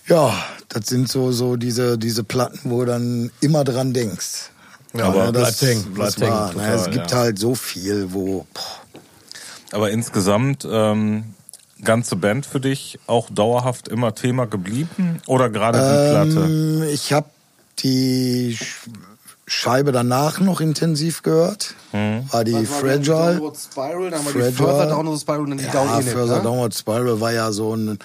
ja, 0.07 0.33
das 0.69 0.87
sind 0.87 1.09
so, 1.09 1.31
so 1.31 1.55
diese, 1.55 1.97
diese 1.97 2.23
Platten, 2.23 2.59
wo 2.63 2.81
du 2.81 2.87
dann 2.87 3.31
immer 3.41 3.63
dran 3.63 3.93
denkst. 3.93 4.49
Ja, 4.93 5.05
aber 5.05 5.31
bleibt 5.31 5.61
hängen, 5.61 5.85
das 5.97 6.15
bleibt 6.15 6.21
hängen, 6.21 6.31
war, 6.33 6.53
ne, 6.53 6.73
es 6.73 6.83
total, 6.83 6.93
gibt 6.93 7.11
ja. 7.11 7.17
halt 7.17 7.39
so 7.39 7.55
viel, 7.55 8.13
wo. 8.13 8.45
Boah, 8.53 8.61
Aber 9.71 9.91
insgesamt 9.91 10.67
ähm, 10.69 11.33
ganze 11.83 12.15
Band 12.15 12.45
für 12.45 12.59
dich 12.59 12.99
auch 13.07 13.29
dauerhaft 13.29 13.87
immer 13.87 14.13
Thema 14.15 14.45
geblieben 14.45 15.21
oder 15.27 15.49
gerade 15.49 15.79
die 15.79 16.11
Platte? 16.11 16.45
Ähm, 16.45 16.83
ich 16.83 17.13
habe 17.13 17.27
die 17.79 18.57
Scheibe 19.55 19.91
danach 19.91 20.39
noch 20.39 20.59
intensiv 20.61 21.21
gehört. 21.21 21.75
Mhm. 21.91 22.25
War 22.31 22.43
die 22.43 22.53
war 22.53 22.63
Fragile. 22.63 23.35
Downward 23.37 23.57
Spiral, 23.57 24.09
dann 24.09 24.25
war 24.25 24.31
die 24.33 24.39
Fragile. 24.39 24.51
Further 24.53 24.85
Downward 24.87 25.19
Spiral 25.21 25.39
und 25.41 25.49
dann 25.51 25.57
die 25.59 25.67
Down 25.67 25.87
Ja, 25.87 25.99
In 25.99 26.07
It, 26.07 26.13
Further 26.13 26.37
ne? 26.37 26.41
Downward 26.43 26.73
Spiral 26.75 27.19
war 27.21 27.31
ja 27.31 27.51
so 27.51 27.75
ein, 27.75 27.99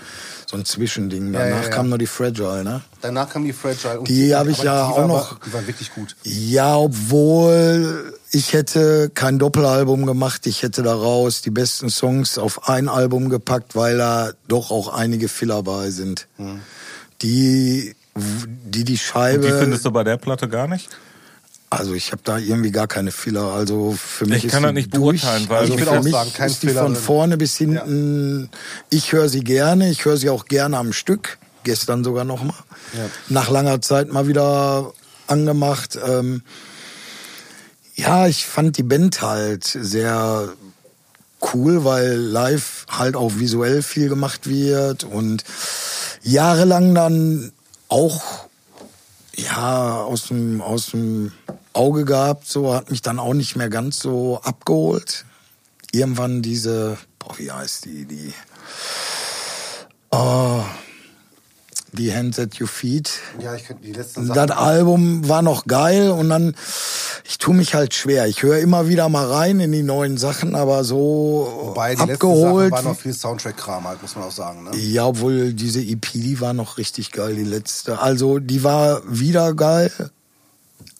so 0.47 0.57
ein 0.57 0.65
Zwischending. 0.65 1.33
Ja, 1.33 1.41
Danach 1.41 1.57
ja, 1.59 1.63
ja. 1.65 1.69
kam 1.71 1.89
nur 1.89 1.99
die 1.99 2.07
Fragile, 2.07 2.63
ne? 2.65 2.83
Danach 3.01 3.29
kam 3.31 3.45
die 3.45 3.53
Fragile. 3.53 3.99
Und 4.01 4.09
Die 4.09 4.35
habe 4.37 4.51
ich 4.51 4.59
aber 4.61 4.65
ja 4.67 4.87
die 4.87 4.93
auch 4.93 4.99
war, 4.99 5.07
noch- 5.09 5.41
Die 5.41 5.53
war 5.53 5.67
wirklich 5.67 5.93
gut. 5.95 6.17
Ja, 6.23 6.77
obwohl 6.77 8.15
ich 8.31 8.53
hätte 8.53 9.11
kein 9.15 9.39
Doppelalbum 9.39 10.05
gemacht. 10.07 10.47
Ich 10.47 10.63
hätte 10.63 10.83
daraus 10.83 11.41
die 11.43 11.51
besten 11.51 11.89
Songs 11.89 12.37
auf 12.39 12.69
ein 12.69 12.89
Album 12.89 13.31
gepackt, 13.31 13.75
weil 13.75 13.97
da 13.97 14.31
doch 14.49 14.71
auch 14.71 14.89
einige 14.93 15.29
Filler 15.29 15.63
bei 15.63 15.91
sind. 15.91 16.27
Die, 17.23 17.95
die 18.15 18.85
die 18.85 18.93
Und 18.93 18.99
Scheibe. 18.99 19.47
die 19.47 19.53
findest 19.53 19.85
du 19.87 19.91
bei 19.91 20.05
der 20.05 20.19
Platte 20.19 20.49
gar 20.49 20.69
nicht? 20.69 20.89
Also 21.71 21.93
ich 21.95 22.13
habe 22.13 22.23
da 22.25 22.39
irgendwie 22.39 22.71
gar 22.71 22.87
keine 22.87 23.11
Filler. 23.13 23.53
Also 23.53 23.93
für 23.93 24.27
mich 24.27 24.39
Ich 24.39 24.45
ist 24.47 24.53
kann 24.53 24.63
die 24.63 24.67
das 24.69 24.75
nicht 24.75 24.97
durch. 24.97 25.21
beurteilen, 25.21 25.49
weil 25.49 25.59
also 25.59 25.75
ich 25.75 25.81
für 25.81 25.87
würde 25.87 25.99
auch 25.99 26.05
mich 26.05 26.13
sagen, 26.13 26.33
kein 26.33 26.51
ist 26.51 26.63
die 26.63 26.69
von 26.69 26.97
vorne 26.97 27.37
bis 27.37 27.57
hinten. 27.57 28.51
Ich 28.91 29.13
höre 29.13 29.29
sie 29.29 29.41
gerne. 29.41 29.91
Ich 29.91 30.05
höre 30.05 30.17
sie 30.17 30.31
auch 30.31 30.47
gerne 30.47 30.79
am 30.79 30.93
Stück. 30.93 31.39
Gestern 31.65 32.05
sogar 32.05 32.25
noch 32.25 32.43
mal. 32.43 32.55
Nach 33.29 33.51
langer 33.51 33.83
Zeit 33.83 34.11
mal 34.11 34.27
wieder 34.29 34.93
angemacht. 35.27 35.99
Ähm, 36.03 36.43
ja, 37.95 38.27
ich 38.29 38.47
fand 38.47 38.79
die 38.79 38.83
Band 38.85 39.21
halt 39.21 39.65
sehr 39.65 40.49
cool, 41.53 41.85
weil 41.85 42.15
live 42.17 42.87
halt 42.89 43.17
auch 43.17 43.33
visuell 43.37 43.83
viel 43.83 44.09
gemacht 44.09 44.49
wird 44.49 45.05
und 45.05 45.45
jahrelang 46.23 46.95
dann 46.95 47.53
auch 47.89 48.48
ja 49.39 50.03
aus 50.03 50.29
dem 50.29 50.61
aus 50.61 50.87
dem 50.87 51.33
Auge 51.73 52.05
gehabt, 52.05 52.47
so 52.47 52.75
hat 52.75 52.91
mich 52.91 53.03
dann 53.03 53.19
auch 53.19 53.35
nicht 53.35 53.57
mehr 53.57 53.69
ganz 53.69 54.01
so 54.01 54.41
abgeholt. 54.43 55.25
Irgendwann 55.93 56.43
diese, 56.43 56.99
boah, 57.19 57.39
wie 57.39 57.51
heißt 57.51 57.85
die, 57.87 58.05
die, 58.05 58.35
oh, 60.11 60.63
die 61.93 62.15
Hands 62.15 62.39
at 62.39 62.61
Your 62.61 62.69
Feet. 62.69 63.11
Ja, 63.41 63.55
ich 63.55 63.65
könnte 63.65 63.83
die 63.83 63.93
letzten 63.93 64.29
Das 64.29 64.51
Album 64.51 65.29
war 65.29 65.43
noch 65.43 65.67
geil 65.67 66.11
und 66.11 66.29
dann, 66.29 66.55
ich 67.25 67.39
tue 67.39 67.55
mich 67.55 67.75
halt 67.75 67.95
schwer. 67.95 68.27
Ich 68.27 68.43
höre 68.43 68.59
immer 68.59 68.89
wieder 68.89 69.09
mal 69.09 69.27
rein 69.27 69.61
in 69.61 69.73
die 69.73 69.83
neuen 69.83 70.19
Sachen, 70.19 70.55
aber 70.55 70.85
so 70.85 71.51
Wobei 71.63 71.95
die 71.95 72.01
letzten 72.01 72.13
abgeholt. 72.15 72.71
Sachen 72.71 72.85
war 72.85 72.93
noch 72.93 73.01
viel 73.01 73.15
Soundtrack-Kram 73.15 73.85
halt, 73.89 74.03
muss 74.03 74.17
man 74.17 74.25
auch 74.25 74.33
sagen. 74.33 74.65
Ne? 74.65 74.77
Ja, 74.77 75.07
obwohl 75.07 75.53
diese 75.55 75.81
EP, 75.81 76.13
die 76.13 76.41
war 76.41 76.53
noch 76.53 76.79
richtig 76.79 77.13
geil, 77.13 77.35
die 77.35 77.45
letzte. 77.45 77.99
Also 78.01 78.39
die 78.39 78.65
war 78.65 79.03
wieder 79.09 79.55
geil, 79.55 79.91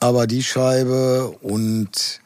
aber 0.01 0.27
die 0.27 0.43
Scheibe 0.43 1.35
und 1.43 2.21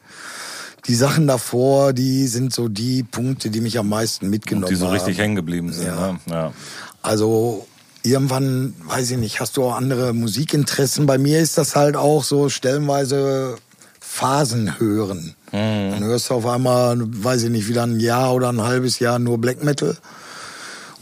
die 0.87 0.95
Sachen 0.95 1.27
davor, 1.27 1.93
die 1.93 2.27
sind 2.27 2.53
so 2.53 2.67
die 2.67 3.03
Punkte, 3.03 3.49
die 3.49 3.61
mich 3.61 3.79
am 3.79 3.87
meisten 3.87 4.29
mitgenommen 4.29 4.65
Und 4.65 4.71
die 4.71 4.75
so 4.75 4.87
haben. 4.87 4.93
richtig 4.93 5.17
hängen 5.17 5.35
geblieben 5.35 5.71
sind. 5.71 5.87
Ja. 5.87 6.11
Ne? 6.13 6.19
Ja. 6.29 6.53
Also 7.01 7.67
irgendwann, 8.03 8.75
weiß 8.85 9.11
ich 9.11 9.17
nicht, 9.17 9.39
hast 9.39 9.57
du 9.57 9.63
auch 9.63 9.75
andere 9.75 10.13
Musikinteressen. 10.13 11.05
Bei 11.05 11.17
mir 11.17 11.39
ist 11.39 11.57
das 11.57 11.75
halt 11.75 11.95
auch 11.95 12.23
so 12.23 12.49
stellenweise 12.49 13.55
Phasen 13.99 14.79
hören. 14.79 15.35
Dann 15.51 16.03
hörst 16.03 16.29
du 16.29 16.35
auf 16.35 16.45
einmal, 16.45 16.97
weiß 16.99 17.43
ich 17.43 17.49
nicht, 17.49 17.67
wieder 17.67 17.83
ein 17.83 17.99
Jahr 17.99 18.33
oder 18.33 18.49
ein 18.49 18.61
halbes 18.61 18.99
Jahr 18.99 19.19
nur 19.19 19.39
Black 19.39 19.63
Metal. 19.63 19.97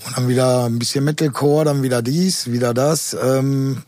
Und 0.05 0.17
dann 0.17 0.27
wieder 0.27 0.65
ein 0.65 0.79
bisschen 0.79 1.03
Metalcore, 1.03 1.65
dann 1.65 1.83
wieder 1.83 2.01
dies, 2.01 2.51
wieder 2.51 2.73
das. 2.73 3.15
Ähm, 3.21 3.83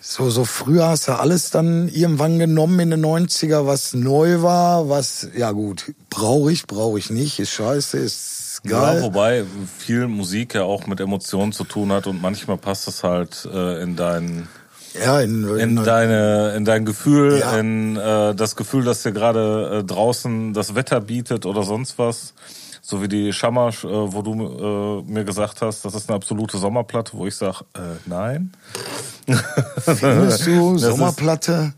so, 0.00 0.28
so 0.28 0.44
früher 0.44 0.88
hast 0.88 1.08
du 1.08 1.12
alles 1.12 1.50
dann 1.50 1.88
irgendwann 1.88 2.38
genommen 2.38 2.78
in 2.80 2.90
den 2.90 3.04
90er, 3.04 3.66
was 3.66 3.94
neu 3.94 4.42
war, 4.42 4.88
was, 4.88 5.28
ja 5.34 5.50
gut, 5.52 5.94
brauche 6.10 6.52
ich, 6.52 6.66
brauche 6.66 6.98
ich 6.98 7.10
nicht, 7.10 7.40
ist 7.40 7.52
scheiße, 7.52 7.98
ist 7.98 8.43
geil. 8.64 8.96
Ja, 8.96 9.02
wobei 9.02 9.44
viel 9.78 10.06
Musik 10.08 10.54
ja 10.54 10.62
auch 10.62 10.86
mit 10.86 11.00
Emotionen 11.00 11.52
zu 11.52 11.64
tun 11.64 11.92
hat 11.92 12.06
und 12.06 12.20
manchmal 12.20 12.56
passt 12.56 12.88
es 12.88 13.04
halt 13.04 13.48
äh, 13.52 13.82
in 13.82 13.96
dein 13.96 14.48
Ja, 15.04 15.20
in, 15.20 15.48
in 15.58 15.76
deine 15.84 16.54
in 16.56 16.64
dein 16.64 16.84
Gefühl, 16.84 17.38
Ja. 17.38 17.56
in 17.58 17.96
äh, 17.96 18.34
das 18.34 18.56
Gefühl, 18.56 18.84
dass 18.84 19.02
dir 19.02 19.12
gerade 19.12 19.78
äh, 19.80 19.84
draußen 19.84 20.52
das 20.54 20.74
Wetter 20.74 21.00
bietet 21.00 21.46
oder 21.46 21.62
sonst 21.62 21.98
was. 21.98 22.34
So 22.86 23.00
wie 23.02 23.08
die 23.08 23.32
Schamasch, 23.32 23.84
äh, 23.84 23.88
wo 23.88 24.20
du 24.20 25.02
äh, 25.08 25.10
mir 25.10 25.24
gesagt 25.24 25.62
hast, 25.62 25.84
das 25.86 25.94
ist 25.94 26.08
eine 26.10 26.16
absolute 26.16 26.58
Sommerplatte, 26.58 27.12
wo 27.14 27.26
ich 27.26 27.34
sag, 27.34 27.62
äh, 27.74 27.78
nein. 28.04 28.52
Findest 29.26 30.46
du 30.46 30.72
Das 30.78 30.82
Sommerplatte? 30.82 31.72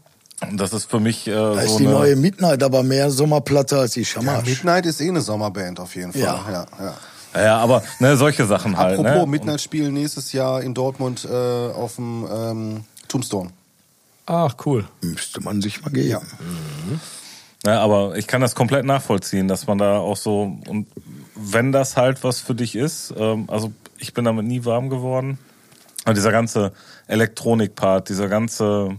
Das 0.52 0.72
ist 0.72 0.90
für 0.90 1.00
mich 1.00 1.26
äh, 1.26 1.30
Da 1.32 1.54
so 1.54 1.58
ist 1.60 1.78
die 1.78 1.84
eine, 1.86 1.94
neue 1.94 2.16
Midnight 2.16 2.62
aber 2.62 2.82
mehr 2.82 3.10
Sommerplatte 3.10 3.78
als 3.78 3.92
die 3.92 4.00
Ja, 4.00 4.06
Shamash. 4.06 4.46
Midnight 4.46 4.86
ist 4.86 5.00
eh 5.00 5.08
eine 5.08 5.20
Sommerband 5.22 5.80
auf 5.80 5.94
jeden 5.96 6.12
Fall. 6.12 6.20
Ja. 6.20 6.44
Ja. 6.50 6.66
Ja, 6.78 6.94
Ja, 7.34 7.42
ja, 7.42 7.58
aber 7.58 7.82
ne, 8.00 8.16
solche 8.16 8.44
Sachen 8.46 8.76
halt. 8.76 8.98
Apropos 8.98 9.24
ne? 9.24 9.26
Midnight 9.26 9.60
spielen 9.60 9.94
nächstes 9.94 10.32
Jahr 10.32 10.62
in 10.62 10.74
Dortmund 10.74 11.24
äh, 11.24 11.34
auf 11.34 11.96
dem 11.96 12.26
ähm, 12.30 12.84
Tombstone. 13.08 13.50
Ach, 14.26 14.54
cool. 14.66 14.86
Müsste 15.02 15.40
man 15.40 15.62
sich 15.62 15.82
mal 15.82 15.90
geben. 15.90 16.08
Ja. 16.10 16.20
Ja, 17.64 17.80
aber 17.80 18.16
ich 18.16 18.26
kann 18.26 18.40
das 18.40 18.54
komplett 18.54 18.84
nachvollziehen, 18.84 19.48
dass 19.48 19.66
man 19.66 19.78
da 19.78 19.98
auch 19.98 20.16
so 20.16 20.56
und 20.68 20.86
wenn 21.34 21.72
das 21.72 21.96
halt 21.96 22.22
was 22.24 22.40
für 22.40 22.54
dich 22.54 22.76
ist, 22.76 23.12
ähm, 23.16 23.44
also 23.48 23.72
ich 23.98 24.14
bin 24.14 24.24
damit 24.24 24.46
nie 24.46 24.64
warm 24.64 24.90
geworden. 24.90 25.38
Aber 26.04 26.14
dieser 26.14 26.30
ganze 26.30 26.72
Elektronik-Part, 27.08 28.08
dieser 28.08 28.28
ganze, 28.28 28.96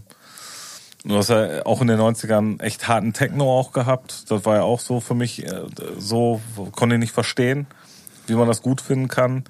du 1.08 1.16
hast 1.16 1.30
ja 1.30 1.64
auch 1.66 1.80
in 1.80 1.88
den 1.88 1.98
90ern 1.98 2.60
echt 2.62 2.86
harten 2.86 3.12
Techno 3.12 3.58
auch 3.58 3.72
gehabt. 3.72 4.30
Das 4.30 4.44
war 4.44 4.56
ja 4.56 4.62
auch 4.62 4.80
so 4.80 5.00
für 5.00 5.14
mich, 5.14 5.44
äh, 5.44 5.62
so 5.98 6.40
konnte 6.72 6.94
ich 6.96 7.00
nicht 7.00 7.12
verstehen, 7.12 7.66
wie 8.26 8.34
man 8.34 8.46
das 8.46 8.62
gut 8.62 8.80
finden 8.80 9.08
kann. 9.08 9.44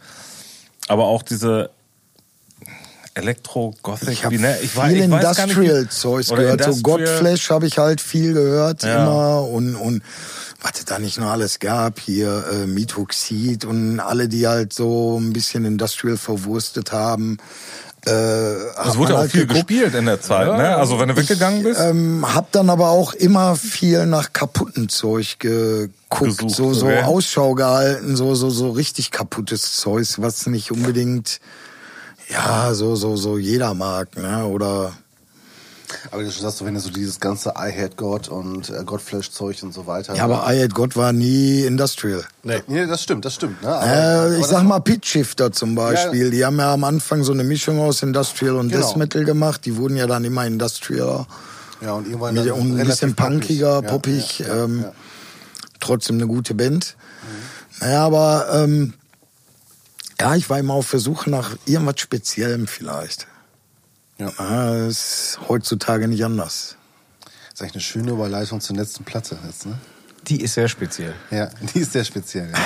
Aber 0.89 1.05
auch 1.05 1.23
diese 1.23 1.71
Elektro-Gothic, 3.15 4.09
Ich 4.11 4.25
habe 4.25 4.39
ne? 4.39 4.55
viel 4.55 4.97
Industrial-Zeugs 5.03 6.29
gehört. 6.29 6.63
So 6.65 6.71
Industrial- 6.71 6.83
Godflash 6.83 7.51
habe 7.51 7.67
ich 7.67 7.79
halt 7.79 8.01
viel 8.01 8.33
gehört 8.33 8.83
Ja. 8.85 9.03
immer 9.03 9.49
und 9.49 9.75
und 9.75 10.03
was 10.61 10.73
es 10.79 10.85
da 10.85 10.99
nicht 10.99 11.19
noch 11.19 11.31
alles 11.31 11.59
gab 11.61 12.01
hier 12.01 12.45
äh, 12.53 12.67
Mitoxid 12.67 13.65
und 13.65 14.01
alle 14.01 14.29
die 14.29 14.47
halt 14.47 14.73
so 14.73 15.19
ein 15.19 15.33
bisschen 15.33 15.65
Industrial 15.65 16.17
verwurstet 16.17 16.93
haben. 16.93 17.39
Äh, 18.11 18.89
Es 18.89 18.97
wurde 18.97 19.19
auch 19.19 19.27
viel 19.27 19.47
gespielt 19.47 19.95
in 19.95 20.07
der 20.07 20.21
Zeit, 20.21 20.47
ne? 20.47 20.77
Also 20.77 20.99
wenn 20.99 21.09
du 21.09 21.17
weggegangen 21.17 21.63
bist. 21.63 21.81
Ähm, 21.81 22.25
hab 22.35 22.51
dann 22.53 22.71
aber 22.71 22.91
auch 22.91 23.13
immer 23.15 23.57
viel 23.57 24.07
nach 24.07 24.33
kaputten 24.33 24.89
Zeug 24.89 25.39
geguckt, 25.39 26.39
Gesucht, 26.39 26.55
so 26.55 26.73
so 26.75 26.87
okay. 26.87 27.03
Ausschau 27.03 27.55
gehalten, 27.55 28.17
so 28.17 28.35
so 28.35 28.51
so 28.51 28.71
richtig 28.71 29.11
kaputtes 29.11 29.77
Zeug, 29.77 30.07
was 30.19 30.47
nicht 30.47 30.71
unbedingt 30.71 31.41
ja 32.31 32.75
so 32.75 32.97
so 32.97 33.17
so 33.17 33.39
jeder 33.39 33.75
mag, 33.75 34.17
ne? 34.17 34.45
Oder 34.47 34.93
Aber 36.11 36.23
du 36.23 36.31
sagst, 36.31 36.65
wenn 36.65 36.75
du 36.75 36.81
so 36.81 36.91
dieses 36.91 37.19
ganze 37.21 37.51
I 37.51 37.73
Hate 37.73 37.97
God 37.97 38.29
und 38.29 38.71
äh, 38.71 38.85
Godflash-Zeug 38.85 39.63
und 39.63 39.73
so 39.73 39.87
weiter. 39.87 40.15
ja, 40.15 40.25
aber 40.25 40.43
I 40.53 40.59
Hate 40.63 40.75
God 40.75 40.97
war 40.97 41.13
nie 41.13 41.63
Industrial. 41.65 42.25
Nee. 42.43 42.63
Nee, 42.67 42.87
das 42.87 43.03
stimmt, 43.03 43.25
das 43.25 43.35
stimmt. 43.35 43.63
Ne? 43.63 43.69
Aber, 43.69 43.87
Äh, 43.87 44.39
ich 44.41 44.47
sag 44.47 44.65
mal 44.65 44.81
Pitch 44.81 45.09
Shifter 45.09 45.51
zum 45.53 45.75
Beispiel. 45.75 46.25
Ja. 46.27 46.31
Die 46.31 46.45
haben 46.45 46.59
ja 46.59 46.73
am 46.75 46.85
Anfang 46.85 47.23
so 47.25 47.33
eine 47.33 47.45
Mischung 47.45 47.79
aus 47.81 48.03
Industrial 48.03 48.57
und 48.57 48.71
Genau. 48.71 48.87
Death 48.87 48.97
Metal 48.97 49.25
gemacht. 49.25 49.65
Die 49.65 49.77
wurden 49.77 49.97
ja 49.97 50.07
dann 50.07 50.25
immer 50.25 50.47
Industrialer. 50.47 51.27
Ja, 51.81 51.93
und 51.93 52.07
irgendwann 52.07 52.35
Mit, 52.35 52.47
dann 52.47 52.53
und 52.53 52.79
ein 52.81 52.87
bisschen 52.87 53.15
punkiger, 53.15 53.83
poppig. 53.83 54.41
ja, 54.41 54.47
ja, 54.49 54.65
ähm. 54.65 54.85
Trotzdem 55.81 56.17
eine 56.17 56.27
gute 56.27 56.55
Band. 56.55 56.97
Naja, 57.81 58.05
aber 58.05 58.49
ähm, 58.53 58.95
ja, 60.21 60.35
ich 60.35 60.51
war 60.51 60.59
immer 60.59 60.75
auf 60.75 60.91
der 60.91 60.99
Suche 60.99 61.31
nach 61.31 61.57
irgendwas 61.67 62.01
Speziellem 62.01 62.67
vielleicht. 62.67 63.29
Ja. 64.19 64.33
Ja, 64.39 64.87
ist 64.87 65.39
heutzutage 65.49 66.09
nicht 66.09 66.25
anders. 66.25 66.77
Das 67.21 67.55
ist 67.55 67.63
eigentlich 67.63 67.75
eine 67.75 67.81
schöne 67.83 68.11
Überleitung 68.13 68.61
zur 68.61 68.77
letzten 68.77 69.05
Platte 69.05 69.39
jetzt, 69.47 69.67
ne? 69.67 69.79
Die 70.27 70.41
ist 70.43 70.55
sehr 70.55 70.69
speziell. 70.69 71.15
Ja, 71.31 71.49
die 71.75 71.81
ist 71.81 71.93
sehr 71.93 72.05
speziell. 72.05 72.51
Ja. 72.51 72.59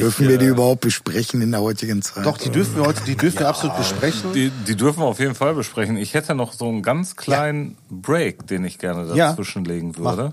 Dürfen 0.00 0.26
wir 0.28 0.38
die 0.38 0.46
überhaupt 0.46 0.80
besprechen 0.80 1.42
in 1.42 1.50
der 1.50 1.60
heutigen 1.60 2.00
Zeit? 2.00 2.24
Doch, 2.24 2.38
die 2.38 2.50
dürfen 2.50 2.76
wir 2.76 2.86
heute, 2.86 3.02
die 3.04 3.14
dürfen 3.16 3.40
wir 3.40 3.48
absolut 3.48 3.76
besprechen. 3.76 4.32
Die, 4.32 4.48
die 4.50 4.74
dürfen 4.74 5.00
wir 5.00 5.04
auf 5.06 5.18
jeden 5.20 5.34
Fall 5.34 5.54
besprechen. 5.54 5.96
Ich 5.98 6.14
hätte 6.14 6.34
noch 6.34 6.54
so 6.54 6.66
einen 6.68 6.82
ganz 6.82 7.14
kleinen 7.16 7.76
Break, 7.90 8.46
den 8.46 8.64
ich 8.64 8.78
gerne 8.78 9.14
Ja. 9.14 9.28
dazwischen 9.30 9.64
legen 9.66 9.96
würde. 9.98 10.32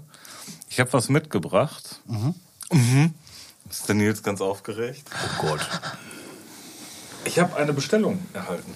Ich 0.70 0.80
habe 0.80 0.92
was 0.94 1.10
mitgebracht. 1.10 2.00
Mhm. 2.08 3.14
Ist 3.70 3.88
der 3.88 3.96
Nils 3.96 4.24
ganz 4.24 4.40
aufgeregt? 4.40 5.04
Oh 5.14 5.48
Gott. 5.48 5.68
Ich 7.26 7.38
habe 7.40 7.56
eine 7.58 7.74
Bestellung 7.74 8.20
erhalten. 8.34 8.74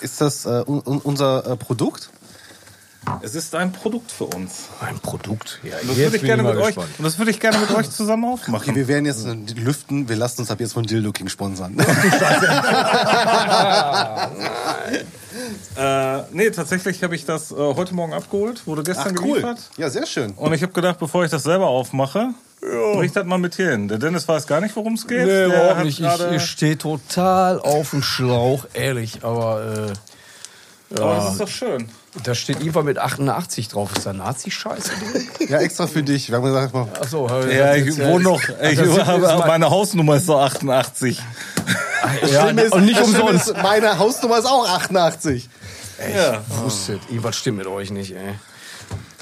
Ist 0.00 0.20
das 0.20 0.46
äh, 0.46 0.62
un 0.66 0.80
un- 0.84 0.98
unser 1.00 1.46
äh, 1.46 1.56
Produkt? 1.56 2.10
Es 3.22 3.34
ist 3.34 3.54
ein 3.54 3.72
Produkt 3.72 4.12
für 4.12 4.24
uns. 4.24 4.68
Ein 4.80 4.98
Produkt. 5.00 5.58
Ja, 5.62 5.76
Und 5.78 5.90
das 5.90 5.96
jetzt 5.96 6.06
würde 6.12 6.16
ich 6.18 6.22
gerne 6.22 6.42
mal 6.42 6.54
mit 6.54 6.62
euch. 6.64 6.76
Und 6.76 6.86
das 7.02 7.18
würde 7.18 7.30
ich 7.30 7.40
gerne 7.40 7.58
mit 7.58 7.70
euch 7.72 7.90
zusammen 7.90 8.24
Okay, 8.24 8.42
aufmachen. 8.42 8.74
wir 8.74 8.88
werden 8.88 9.06
jetzt 9.06 9.24
äh, 9.26 9.32
lüften. 9.54 10.08
Wir 10.08 10.16
lassen 10.16 10.42
uns 10.42 10.50
ab 10.50 10.60
jetzt 10.60 10.72
von 10.74 10.84
Dildo 10.84 11.12
King 11.12 11.28
sponsern. 11.28 11.76
Äh, 15.76 16.22
nee, 16.32 16.50
tatsächlich 16.50 17.02
habe 17.02 17.14
ich 17.14 17.24
das 17.24 17.52
äh, 17.52 17.54
heute 17.54 17.94
Morgen 17.94 18.12
abgeholt. 18.12 18.66
Wurde 18.66 18.82
gestern 18.82 19.14
geliefert. 19.14 19.58
Ja, 19.76 19.88
sehr 19.88 20.06
schön. 20.06 20.32
Und 20.32 20.52
ich 20.52 20.62
habe 20.62 20.72
gedacht, 20.72 20.98
bevor 20.98 21.24
ich 21.24 21.30
das 21.30 21.44
selber 21.44 21.68
aufmache, 21.68 22.30
bring 22.60 23.04
ich 23.04 23.12
das 23.12 23.24
mal 23.24 23.38
mit 23.38 23.54
hier 23.54 23.70
hin. 23.70 23.88
Der 23.88 23.98
Dennis 23.98 24.26
weiß 24.26 24.46
gar 24.46 24.60
nicht, 24.60 24.74
worum 24.76 24.94
es 24.94 25.06
geht. 25.06 25.20
Nee, 25.20 25.26
Der 25.26 25.46
überhaupt 25.46 25.76
hat 25.76 25.84
nicht. 25.84 26.00
Ich, 26.00 26.32
ich 26.36 26.42
stehe 26.42 26.76
total 26.76 27.60
auf 27.60 27.90
dem 27.90 28.02
Schlauch, 28.02 28.66
ehrlich. 28.74 29.20
Aber 29.22 29.92
äh, 30.92 30.96
Aber 31.00 31.14
das 31.14 31.32
ist 31.32 31.40
doch 31.40 31.48
schön. 31.48 31.88
da 32.24 32.34
steht 32.34 32.58
irgendwann 32.58 32.86
mit 32.86 32.98
88 32.98 33.68
drauf. 33.68 33.90
Ist 33.96 34.04
da 34.06 34.12
Nazi-Scheiße? 34.12 34.90
Ja, 35.48 35.58
extra 35.60 35.86
für 35.86 36.02
dich. 36.02 36.28
Wir 36.28 36.36
haben 36.36 36.44
gesagt, 36.44 36.74
mal, 36.74 36.88
Achso, 37.00 37.28
Ja, 37.48 37.76
ich 37.76 37.96
wohne 37.98 38.24
noch. 38.24 38.42
Ich 38.60 38.78
habe, 38.78 39.44
meine 39.46 39.70
Hausnummer 39.70 40.16
ist 40.16 40.26
so 40.26 40.36
88. 40.36 41.18
Ja, 42.32 42.46
und 42.48 42.84
nicht 42.84 43.00
umsonst. 43.00 43.48
ist, 43.48 43.62
meine 43.62 43.98
Hausnummer 43.98 44.38
ist 44.38 44.46
auch 44.46 44.68
88. 44.68 45.48
Ja. 46.14 46.42
Wusstet, 46.48 47.00
irgendwas 47.08 47.36
stimmt 47.36 47.58
mit 47.58 47.66
euch 47.66 47.90
nicht, 47.90 48.12
ey. 48.14 48.34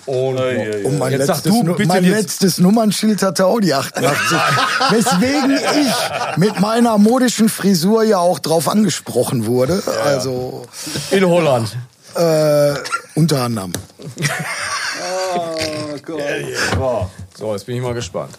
Und, 0.06 0.38
Und 0.84 0.98
mein, 0.98 1.12
Jetzt 1.12 1.26
letztes, 1.28 1.42
du 1.52 1.74
bitte 1.74 1.86
mein 1.86 2.02
jetzt- 2.02 2.16
letztes 2.16 2.58
Nummernschild 2.58 3.22
hatte 3.22 3.44
auch 3.44 3.60
die 3.60 3.74
88. 3.74 4.38
Weswegen 4.90 5.50
ich 5.58 6.36
mit 6.38 6.58
meiner 6.60 6.96
modischen 6.96 7.50
Frisur 7.50 8.04
ja 8.04 8.16
auch 8.16 8.38
drauf 8.38 8.68
angesprochen 8.68 9.44
wurde. 9.44 9.82
Also 10.04 10.64
in 11.10 11.26
Holland. 11.26 11.76
äh, 12.14 12.74
unter 13.16 13.42
anderem. 13.42 13.72
Oh 15.34 15.96
Gott. 16.06 17.08
So, 17.38 17.52
jetzt 17.52 17.66
bin 17.66 17.76
ich 17.76 17.82
mal 17.82 17.92
gespannt. 17.94 18.30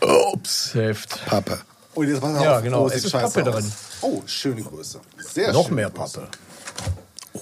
Ups. 0.00 0.70
Heft. 0.74 1.24
Pappe. 1.26 1.58
Und 1.94 2.08
jetzt 2.08 2.20
pass 2.20 2.40
Ja, 2.42 2.58
auf. 2.58 2.62
genau. 2.62 2.84
Oh, 2.84 2.88
Es 2.88 3.04
ist 3.04 3.10
scheiße 3.10 3.40
Pappe 3.42 3.50
aus. 3.50 3.56
drin. 3.56 3.72
Oh, 4.02 4.22
schöne 4.26 4.62
Größe. 4.62 5.00
Sehr 5.34 5.52
Noch 5.52 5.64
schöne 5.64 5.74
mehr 5.74 5.90
Größe. 5.90 6.20
Pappe. 6.20 6.28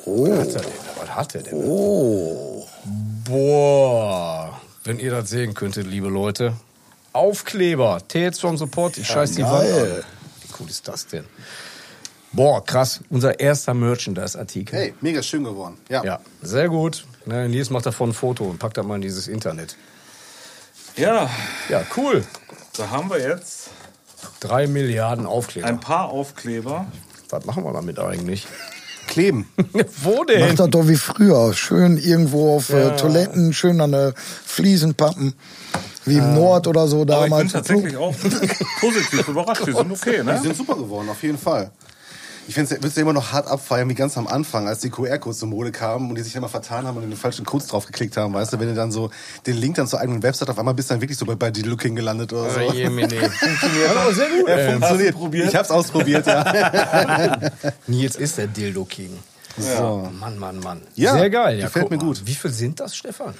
Oh. 0.05 0.29
Was 0.29 0.55
hat 0.55 0.55
er 0.57 0.63
denn? 0.63 0.73
Was 1.01 1.11
hat 1.17 1.35
er 1.35 1.43
denn? 1.43 1.55
Oh. 1.65 2.67
Boah. 3.25 4.61
Wenn 4.85 4.99
ihr 4.99 5.11
das 5.11 5.31
sehen 5.31 5.55
könntet, 5.55 5.87
liebe 5.87 6.09
Leute. 6.09 6.55
Aufkleber. 7.13 8.01
Tales 8.07 8.39
from 8.41 8.57
Support. 8.57 8.99
Ich 8.99 9.07
scheiß 9.07 9.33
die 9.33 9.43
Wand 9.43 9.69
an. 9.71 10.05
Wie 10.43 10.49
cool 10.61 10.69
ist 10.69 10.87
das 10.87 11.07
denn? 11.07 11.25
Boah, 12.33 12.65
krass. 12.65 13.01
Unser 13.09 13.41
erster 13.41 13.73
Merchandise-Artikel. 13.75 14.79
Hey, 14.79 14.95
mega 15.01 15.23
schön 15.23 15.43
geworden. 15.45 15.79
Ja. 15.89 16.05
Ja, 16.05 16.21
sehr 16.43 16.69
gut. 16.69 17.05
Ne, 17.25 17.49
Nils 17.49 17.71
macht 17.71 17.87
davon 17.87 18.11
ein 18.11 18.13
Foto 18.13 18.45
und 18.45 18.59
packt 18.59 18.77
das 18.77 18.85
mal 18.87 18.97
in 18.97 19.01
dieses 19.01 19.27
Internet. 19.29 19.77
Ja, 20.97 21.29
Ja, 21.69 21.83
cool. 21.97 22.25
da 22.77 22.91
haben 22.91 23.11
wir 23.11 23.19
jetzt 23.21 23.71
Drei 24.41 24.67
Milliarden 24.67 25.27
Aufkleber. 25.27 25.67
ein 25.67 25.81
paar 25.81 26.11
Aufkleber. 26.11 26.87
Was 27.31 27.45
machen 27.45 27.65
wir 27.65 27.73
damit 27.73 27.99
eigentlich? 27.99 28.47
Kleben. 29.17 29.47
Wo 30.03 30.17
Macht 30.19 30.29
denn? 30.29 30.57
das 30.57 30.69
doch 30.69 30.87
wie 30.89 30.95
früher. 30.97 31.55
Schön 31.55 31.97
irgendwo 31.97 32.55
auf 32.55 32.69
äh, 32.69 32.95
Toiletten, 32.97 33.55
schön 33.55 33.81
an 33.81 33.93
der 33.93 34.13
Fliesen 34.15 34.95
pappen. 34.95 35.33
Wie 36.05 36.19
im 36.19 36.35
Nord 36.35 36.67
oder 36.67 36.87
so 36.87 37.01
Aber 37.01 37.15
ich 37.15 37.21
bin 37.23 37.31
damals. 37.31 37.53
tatsächlich 37.53 37.97
auch 37.97 38.15
positiv 38.81 39.27
überrascht. 39.27 39.67
Die 39.67 39.73
sind 39.73 39.91
okay, 39.91 40.19
Die 40.19 40.23
ne? 40.23 40.39
sind 40.43 40.55
super 40.55 40.77
geworden, 40.77 41.09
auf 41.09 41.23
jeden 41.23 41.39
Fall. 41.39 41.71
Ich 42.49 42.55
finde 42.55 42.77
es 42.81 42.95
ja 42.95 43.03
immer 43.03 43.13
noch 43.13 43.33
hart 43.33 43.49
abfeiern, 43.49 43.89
wie 43.89 43.95
ganz 43.95 44.17
am 44.17 44.29
Anfang, 44.29 44.69
als 44.69 44.79
die 44.79 44.91
QR-Codes 44.91 45.41
zur 45.41 45.49
Mode 45.49 45.73
kamen 45.73 46.09
und 46.09 46.17
die 46.17 46.23
sich 46.23 46.37
immer 46.37 46.49
vertan 46.49 46.87
haben 46.87 46.97
und 46.97 47.03
den 47.03 47.17
falschen 47.17 47.45
Codes 47.45 47.67
draufgeklickt 47.67 48.17
haben, 48.17 48.35
weißt 48.35 48.53
du, 48.53 48.61
wenn 48.61 48.69
du 48.69 48.75
dann 48.75 48.93
so 48.93 49.11
den 49.47 49.57
Link 49.57 49.77
dann 49.77 49.89
zur 49.89 50.01
eigenen 50.01 50.23
Website 50.23 50.49
auf 50.51 50.59
einmal 50.59 50.75
bist, 50.75 50.91
dann 50.91 51.01
wirklich 51.01 51.19
so 51.19 51.27
bei, 51.27 51.35
bei 51.35 51.51
die 51.51 51.63
Looking 51.63 51.97
gelandet 51.97 52.33
oder 52.33 52.51
so. 52.51 52.61
Oh, 52.61 52.73
Jemine. 52.73 53.09
Funktioniert 53.31 53.97
aber 53.97 54.15
sehr 54.15 54.29
gut. 54.29 54.49
Ja, 54.49 54.55
ey. 54.55 54.73
funktioniert. 54.73 55.49
Ich 55.49 55.57
hab's 55.57 55.71
ausprobiert, 55.71 56.27
ja. 56.27 57.51
Nils 57.89 58.15
ist 58.15 58.39
der 58.39 58.47
Dildo 58.47 58.85
King. 58.85 59.19
So. 59.59 60.09
Mann, 60.13 60.39
Mann, 60.39 60.61
Mann. 60.61 60.83
Ja, 60.95 61.15
sehr 61.15 61.31
geil. 61.31 61.59
Ja, 61.59 61.67
gefällt 61.67 61.91
mir 61.91 61.99
gut. 61.99 62.23
Wie 62.27 62.35
viel 62.35 62.53
sind 62.53 62.79
das, 62.79 62.95
Stefan? 62.95 63.35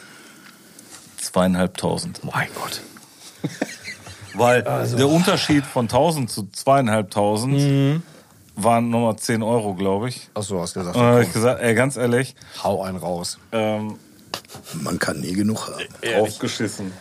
Zweieinhalbtausend. 1.19 2.25
Mein 2.25 2.49
Gott. 2.55 2.81
Weil 4.35 4.63
der 4.63 5.09
Unterschied 5.09 5.65
von 5.65 5.85
1000 5.85 6.31
zu 6.31 6.49
zweieinhalbtausend 6.51 8.03
waren 8.57 8.91
nochmal 8.91 9.17
10 9.17 9.43
Euro, 9.43 9.75
glaube 9.75 10.09
ich. 10.09 10.29
Ach 10.35 10.43
so, 10.43 10.61
hast 10.61 10.75
gesagt. 10.75 10.97
Und 10.97 11.03
dann 11.03 11.13
habe 11.13 11.23
ich 11.25 11.33
gesagt, 11.33 11.61
ey, 11.63 11.75
ganz 11.75 11.97
ehrlich, 11.97 12.35
Hau 12.63 12.83
einen 12.83 12.97
raus. 12.99 13.39
ähm, 13.53 13.97
Man 14.75 14.99
kann 14.99 15.21
nie 15.21 15.33
genug 15.33 15.69
haben. 15.69 15.85
draufgeschissen. 16.03 16.93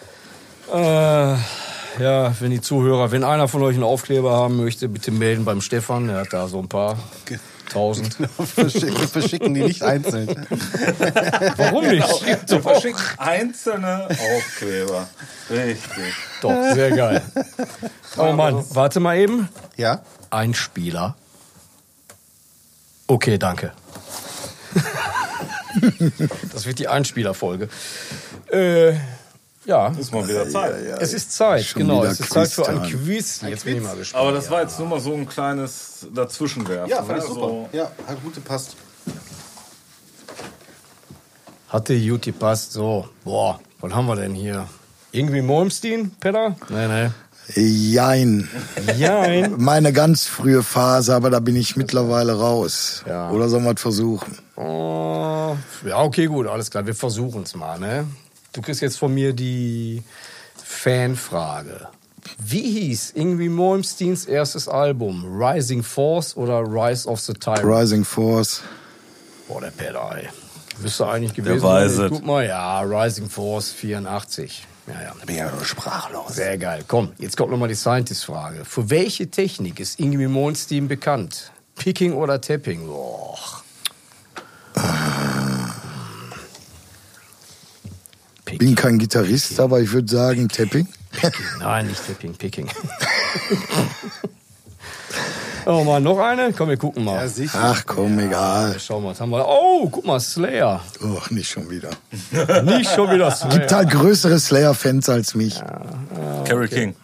Äh, 0.73 0.77
ja, 0.77 2.34
wenn 2.40 2.52
die 2.52 2.60
Zuhörer, 2.61 3.11
wenn 3.11 3.23
einer 3.23 3.48
von 3.48 3.61
euch 3.64 3.76
einen 3.76 3.84
Aufkleber 3.84 4.32
haben 4.32 4.57
möchte, 4.57 4.90
bitte 4.90 5.11
melden 5.11 5.45
beim 5.45 5.61
Stefan. 5.61 6.10
Er 6.10 6.22
hat 6.22 6.34
da 6.34 6.48
so 6.48 6.60
ein 6.60 6.68
paar 6.68 6.98
tausend. 7.72 8.18
Verschicken, 8.56 9.07
verschicken 9.07 9.53
die 9.53 9.61
nicht 9.64 9.82
einzeln. 9.84 10.45
Warum 11.57 11.88
nicht? 11.88 12.06
So 12.48 12.60
verschickt. 12.60 12.99
Einzelne 13.18 14.07
Aufkleber. 14.10 15.07
Richtig. 15.49 16.14
Doch, 16.41 16.73
sehr 16.73 16.91
geil. 16.91 17.22
Oh 18.18 18.32
Mann, 18.34 18.64
warte 18.72 18.99
mal 18.99 19.18
eben. 19.18 19.48
Ja? 19.77 20.02
Ein 20.32 20.53
Spieler. 20.53 21.15
Okay, 23.07 23.38
danke. 23.38 23.72
das 26.52 26.65
wird 26.65 26.80
die 26.80 26.88
Einspielerfolge. 26.88 27.69
Äh, 28.52 28.94
ja, 29.65 29.88
Ist 29.90 30.14
mal 30.14 30.27
wieder 30.27 30.48
Zeit. 30.48 30.76
es 30.99 31.14
ist 31.14 31.32
Zeit, 31.32 31.65
Schon 31.65 31.82
genau. 31.82 32.03
Es 32.03 32.19
ist 32.19 32.32
Zeit 32.32 32.49
für 32.49 32.68
ein. 32.68 32.84
Quiz. 32.84 33.41
Jetzt 33.41 33.65
bin 33.65 33.77
ich 33.77 33.84
mal 33.84 33.95
gespannt. 33.95 34.22
Aber 34.22 34.32
das 34.32 34.49
war 34.52 34.61
jetzt 34.61 34.77
nur 34.77 34.88
mal 34.88 34.99
so 34.99 35.14
ein 35.14 35.27
kleines 35.27 36.07
Dazwischenwerfen. 36.14 36.90
Ja, 36.90 37.03
fand 37.03 37.19
ich 37.19 37.27
ne? 37.27 37.34
super. 37.34 37.48
So, 37.48 37.69
Ja, 37.72 37.91
hat 38.07 38.23
gut 38.23 38.36
gepasst. 38.36 38.76
Hatte 41.69 41.99
gut 41.99 42.22
gepasst. 42.22 42.73
So, 42.73 43.10
boah, 43.23 43.60
was 43.82 43.91
haben 43.94 44.06
wir 44.06 44.15
denn 44.15 44.36
hier? 44.36 44.68
Irgendwie 45.11 45.41
Malmsteen, 45.41 46.11
Peter? 46.19 46.56
Nee, 46.69 46.88
nee. 46.88 47.10
Jein. 47.53 48.49
Jein. 48.97 49.53
Meine 49.57 49.93
ganz 49.93 50.26
frühe 50.26 50.63
Phase, 50.63 51.13
aber 51.13 51.30
da 51.30 51.39
bin 51.39 51.55
ich 51.55 51.76
mittlerweile 51.76 52.34
raus. 52.34 53.03
Ja. 53.07 53.30
Oder 53.30 53.49
sollen 53.49 53.63
wir 53.63 53.76
es 53.76 53.81
versuchen? 53.81 54.38
Oh, 54.55 55.55
ja, 55.85 56.01
okay, 56.01 56.26
gut, 56.26 56.47
alles 56.47 56.72
klar. 56.72 56.85
Wir 56.85 56.95
versuchen 56.95 57.43
es 57.43 57.55
mal, 57.55 57.80
ne? 57.80 58.07
Du 58.53 58.61
kriegst 58.61 58.81
jetzt 58.81 58.97
von 58.97 59.13
mir 59.13 59.34
die 59.34 60.01
Fanfrage. 60.55 61.88
Wie 62.39 62.61
hieß 62.61 63.11
Ingrid 63.11 63.51
Malmsteens 63.51 64.26
erstes 64.26 64.67
Album? 64.67 65.26
Rising 65.39 65.84
Force 65.84 66.35
oder 66.35 66.61
Rise 66.61 67.07
of 67.07 67.19
the 67.19 67.34
Tyrant? 67.34 67.63
Rising 67.63 68.03
Force. 68.03 68.61
Boah, 69.47 69.61
der 69.61 69.72
Peter, 69.72 70.09
ey. 70.15 70.27
Müsste 70.81 71.07
eigentlich 71.07 71.34
gewesen 71.34 71.61
weiß 71.61 71.95
sein. 71.95 72.09
Guck 72.09 72.26
mal, 72.26 72.45
ja, 72.45 72.81
Rising 72.81 73.30
Force 73.30 73.72
84. 73.72 74.65
Ja, 74.87 75.01
ja. 75.01 75.13
Da 75.19 75.25
bin 75.25 75.35
ich 75.35 75.41
ja 75.41 75.51
sprachlos. 75.63 76.35
Sehr 76.35 76.57
geil. 76.57 76.83
Komm, 76.87 77.13
jetzt 77.17 77.37
kommt 77.37 77.51
nochmal 77.51 77.69
die 77.69 77.75
Scientist-Frage. 77.75 78.65
Für 78.65 78.89
welche 78.89 79.29
Technik 79.29 79.79
ist 79.79 79.99
Ingrid 79.99 80.29
Malmsteen 80.29 80.87
bekannt? 80.87 81.51
Picking 81.75 82.13
oder 82.13 82.39
Tapping? 82.39 82.85
Boah. 82.87 83.37
Picking. 88.45 88.59
Bin 88.59 88.75
kein 88.75 88.99
Gitarrist, 88.99 89.59
aber 89.59 89.81
ich 89.81 89.91
würde 89.91 90.07
sagen 90.07 90.47
Tapping. 90.49 90.87
Nein, 91.59 91.87
nicht 91.87 92.05
Tapping, 92.05 92.35
Picking. 92.35 92.69
oh 95.65 95.83
mal, 95.83 95.99
noch 95.99 96.19
eine? 96.19 96.53
Komm, 96.53 96.69
wir 96.69 96.77
gucken 96.77 97.03
mal. 97.03 97.21
Ja, 97.21 97.27
sicher. 97.27 97.59
Ach 97.61 97.83
komm, 97.85 98.19
egal. 98.19 98.79
Schauen 98.79 99.03
wir, 99.03 99.09
was 99.09 99.21
haben 99.21 99.29
wir. 99.31 99.47
Oh, 99.47 99.89
guck 99.89 100.05
mal, 100.05 100.19
Slayer. 100.19 100.81
Oh, 101.03 101.19
nicht 101.29 101.49
schon 101.49 101.69
wieder. 101.69 101.89
Nicht 102.63 102.93
schon 102.93 103.11
wieder 103.11 103.31
Slayer. 103.31 103.59
Gibt 103.59 103.71
halt 103.71 103.89
größere 103.89 104.39
Slayer-Fans 104.39 105.09
als 105.09 105.35
mich. 105.35 105.61
Carrie 106.45 106.67
King. 106.67 106.95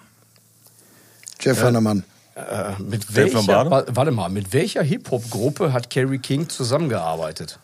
Jeff 1.39 1.61
Hannemann. 1.63 2.03
Äh, 2.35 2.81
mit 2.81 3.15
welcher, 3.15 3.45
warte 3.45 4.11
mal, 4.11 4.29
mit 4.29 4.53
welcher 4.53 4.83
Hip-Hop-Gruppe 4.83 5.73
hat 5.73 5.89
Kerry 5.89 6.19
King 6.19 6.47
zusammengearbeitet? 6.47 7.59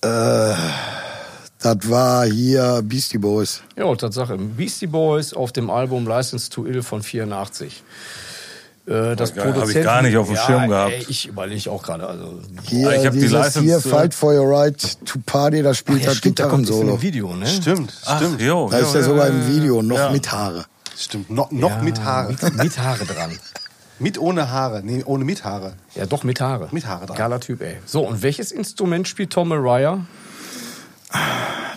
Das 0.00 1.90
war 1.90 2.26
hier 2.26 2.82
Beastie 2.84 3.18
Boys. 3.18 3.62
Ja, 3.76 3.94
Tatsache. 3.94 4.36
Beastie 4.36 4.86
Boys 4.86 5.32
auf 5.32 5.52
dem 5.52 5.70
Album 5.70 6.06
License 6.06 6.50
to 6.50 6.66
Ill 6.66 6.82
von 6.82 7.02
84. 7.02 7.82
Äh, 8.86 9.16
Das 9.16 9.34
Hab 9.36 9.68
ich 9.68 9.82
gar 9.82 10.02
nicht 10.02 10.16
auf 10.16 10.28
dem 10.28 10.36
Schirm 10.36 10.68
gehabt. 10.68 10.92
Ey, 10.92 11.06
ich 11.08 11.26
überlege 11.26 11.70
auch 11.70 11.82
gerade. 11.82 12.06
Also, 12.06 12.40
Hier, 12.64 12.92
Ich 12.92 13.06
hab 13.06 13.12
die 13.12 13.26
License, 13.26 13.60
hier, 13.60 13.76
äh, 13.78 13.80
Fight 13.80 14.14
for 14.14 14.32
Your 14.34 14.48
Right 14.48 14.78
to 15.06 15.18
Party, 15.26 15.62
da 15.62 15.74
spielt 15.74 16.02
ja, 16.02 16.10
er 16.10 16.14
stimmt, 16.14 16.38
da 16.38 16.46
kommt 16.48 16.64
es 16.64 16.70
in 16.70 16.76
Gitarrensolo. 16.76 16.92
einem 16.94 17.02
Video, 17.02 17.34
ne? 17.34 17.46
Stimmt, 17.46 17.92
Ach, 18.04 18.16
stimmt. 18.18 18.40
jo, 18.40 18.68
Da 18.70 18.78
jo, 18.80 18.86
ist 18.86 18.94
er 18.94 19.00
jo, 19.00 19.06
sogar 19.08 19.26
im 19.28 19.48
Video, 19.48 19.82
noch 19.82 19.96
Ja. 19.98 20.10
mit 20.10 20.30
Haare. 20.30 20.64
Stimmt. 20.96 21.30
No, 21.30 21.48
noch 21.50 21.70
Ja, 21.70 21.82
mit 21.82 22.02
Haare. 22.02 22.32
Mit, 22.40 22.56
mit 22.56 22.78
Haare 22.78 23.04
dran. 23.04 23.30
Mit 23.98 24.18
ohne 24.18 24.50
Haare. 24.50 24.82
Nee, 24.84 25.02
ohne 25.06 25.24
mit 25.24 25.42
Haare. 25.42 25.72
Ja, 25.94 26.04
doch, 26.04 26.22
mit 26.22 26.38
Haare. 26.38 26.68
Mit 26.70 26.84
Haare 26.86 27.06
dran. 27.06 27.16
Geiler 27.16 27.40
Typ, 27.40 27.62
ey. 27.62 27.78
So, 27.86 28.06
und 28.06 28.22
welches 28.22 28.52
Instrument 28.52 29.08
spielt 29.08 29.30
Tom 29.32 29.50
Araya? 29.52 30.00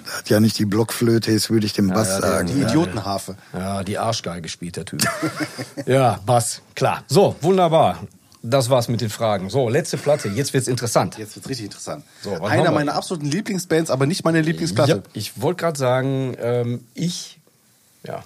Der 0.08 0.18
hat 0.18 0.30
ja 0.30 0.40
nicht 0.40 0.58
die 0.58 0.66
Blockflöte, 0.66 1.32
jetzt 1.32 1.50
würde 1.50 1.66
ich 1.66 1.74
dem 1.74 1.90
Bass 1.90 2.08
ja, 2.10 2.22
sagen. 2.22 2.48
Die 2.48 2.62
Idiotenharfe. 2.62 3.36
Ja, 3.54 3.84
die 3.84 3.98
Arschgeige 3.98 4.50
spielt 4.50 4.76
der 4.76 4.86
Typ. 4.86 5.02
ja, 5.86 6.20
Bass, 6.26 6.62
klar. 6.76 7.04
So, 7.08 7.36
wunderbar. 7.42 8.00
Das 8.42 8.70
war's 8.70 8.88
mit 8.88 9.02
den 9.02 9.10
Fragen. 9.10 9.50
So, 9.50 9.68
letzte 9.70 9.98
Platte. 9.98 10.30
Jetzt 10.30 10.54
wird's 10.54 10.68
interessant. 10.68 11.18
Jetzt 11.18 11.36
wird's 11.36 11.50
richtig 11.50 11.66
interessant. 11.66 12.06
So, 12.22 12.42
Einer 12.42 12.72
meiner 12.72 12.96
absoluten 12.96 13.26
Lieblingsbands, 13.26 13.92
aber 13.92 14.06
nicht 14.06 14.24
meine 14.24 14.42
Lieblingsplatte. 14.42 14.92
Ja, 14.92 15.02
ich 15.14 15.42
wollte 15.42 15.62
gerade 15.62 15.78
sagen, 15.78 16.36
ähm, 16.40 16.84
ich, 16.94 17.40
ja, 18.04 18.24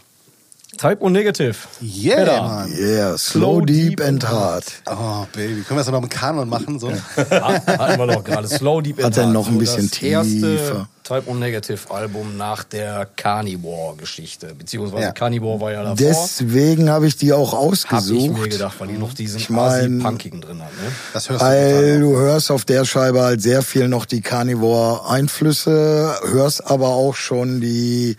Type 0.78 1.02
O 1.02 1.10
Negative. 1.10 1.56
Yeah, 1.82 2.18
Peter. 2.18 2.42
Mann. 2.42 2.74
Yeah, 2.78 3.18
slow, 3.18 3.62
deep 3.62 4.02
and 4.02 4.28
hard. 4.28 4.66
Oh, 4.88 5.26
Baby. 5.34 5.62
Können 5.62 5.70
wir 5.70 5.84
das 5.84 5.88
noch 5.90 6.02
mit 6.02 6.12
dem 6.12 6.16
Kanon 6.16 6.50
machen? 6.50 6.80
So? 6.80 6.92
Ha- 7.18 7.62
Hatten 7.66 8.00
wir 8.00 8.08
doch 8.08 8.24
gerade. 8.24 8.48
Slow 8.48 8.82
Deep 8.82 8.98
and 8.98 9.06
Hat 9.06 9.18
er 9.18 9.24
Hard. 9.26 9.34
noch 9.34 9.48
ein 9.48 9.58
bisschen 9.58 9.90
das 9.90 10.02
erste 10.02 10.32
tiefer. 10.58 10.90
Type 11.04 11.24
O 11.30 11.34
Negative 11.34 11.92
Album 11.94 12.38
nach 12.38 12.64
der 12.64 13.08
Carnivore-Geschichte. 13.18 14.56
Beziehungsweise 14.56 15.04
Ja. 15.04 15.12
Carnivore 15.12 15.60
war 15.60 15.72
ja 15.74 15.82
davor. 15.84 15.96
Deswegen 15.98 16.90
habe 16.90 17.08
ich 17.08 17.18
die 17.18 17.34
auch 17.34 17.52
Hab 17.52 17.74
ich 17.74 17.90
mir 17.92 17.98
ausgesucht. 17.98 18.50
gedacht, 18.52 18.76
weil 18.80 18.88
die 18.88 18.98
noch 18.98 19.14
diesen 19.14 19.40
Ich 19.40 19.50
mein- 19.50 19.98
Asi-Punkigen 20.00 20.40
drin 20.42 20.62
hat. 20.64 20.72
Ne? 20.72 20.92
Das 21.14 21.30
hörst 21.30 21.42
du 21.42 21.46
Weil 21.46 21.72
total. 21.74 22.00
du 22.00 22.18
hörst 22.18 22.52
auf 22.52 22.64
der 22.66 22.86
Scheibe 22.86 23.22
halt 23.22 23.42
sehr 23.42 23.62
viel 23.64 23.88
noch 23.90 24.06
die 24.06 24.22
Carnivore-Einflüsse, 24.22 26.16
hörst 26.32 26.66
aber 26.68 26.90
auch 26.90 27.16
schon 27.16 27.60
die 27.62 28.16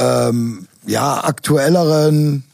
ähm, 0.00 0.66
ja 0.86 1.24
aktuelleren 1.24 2.44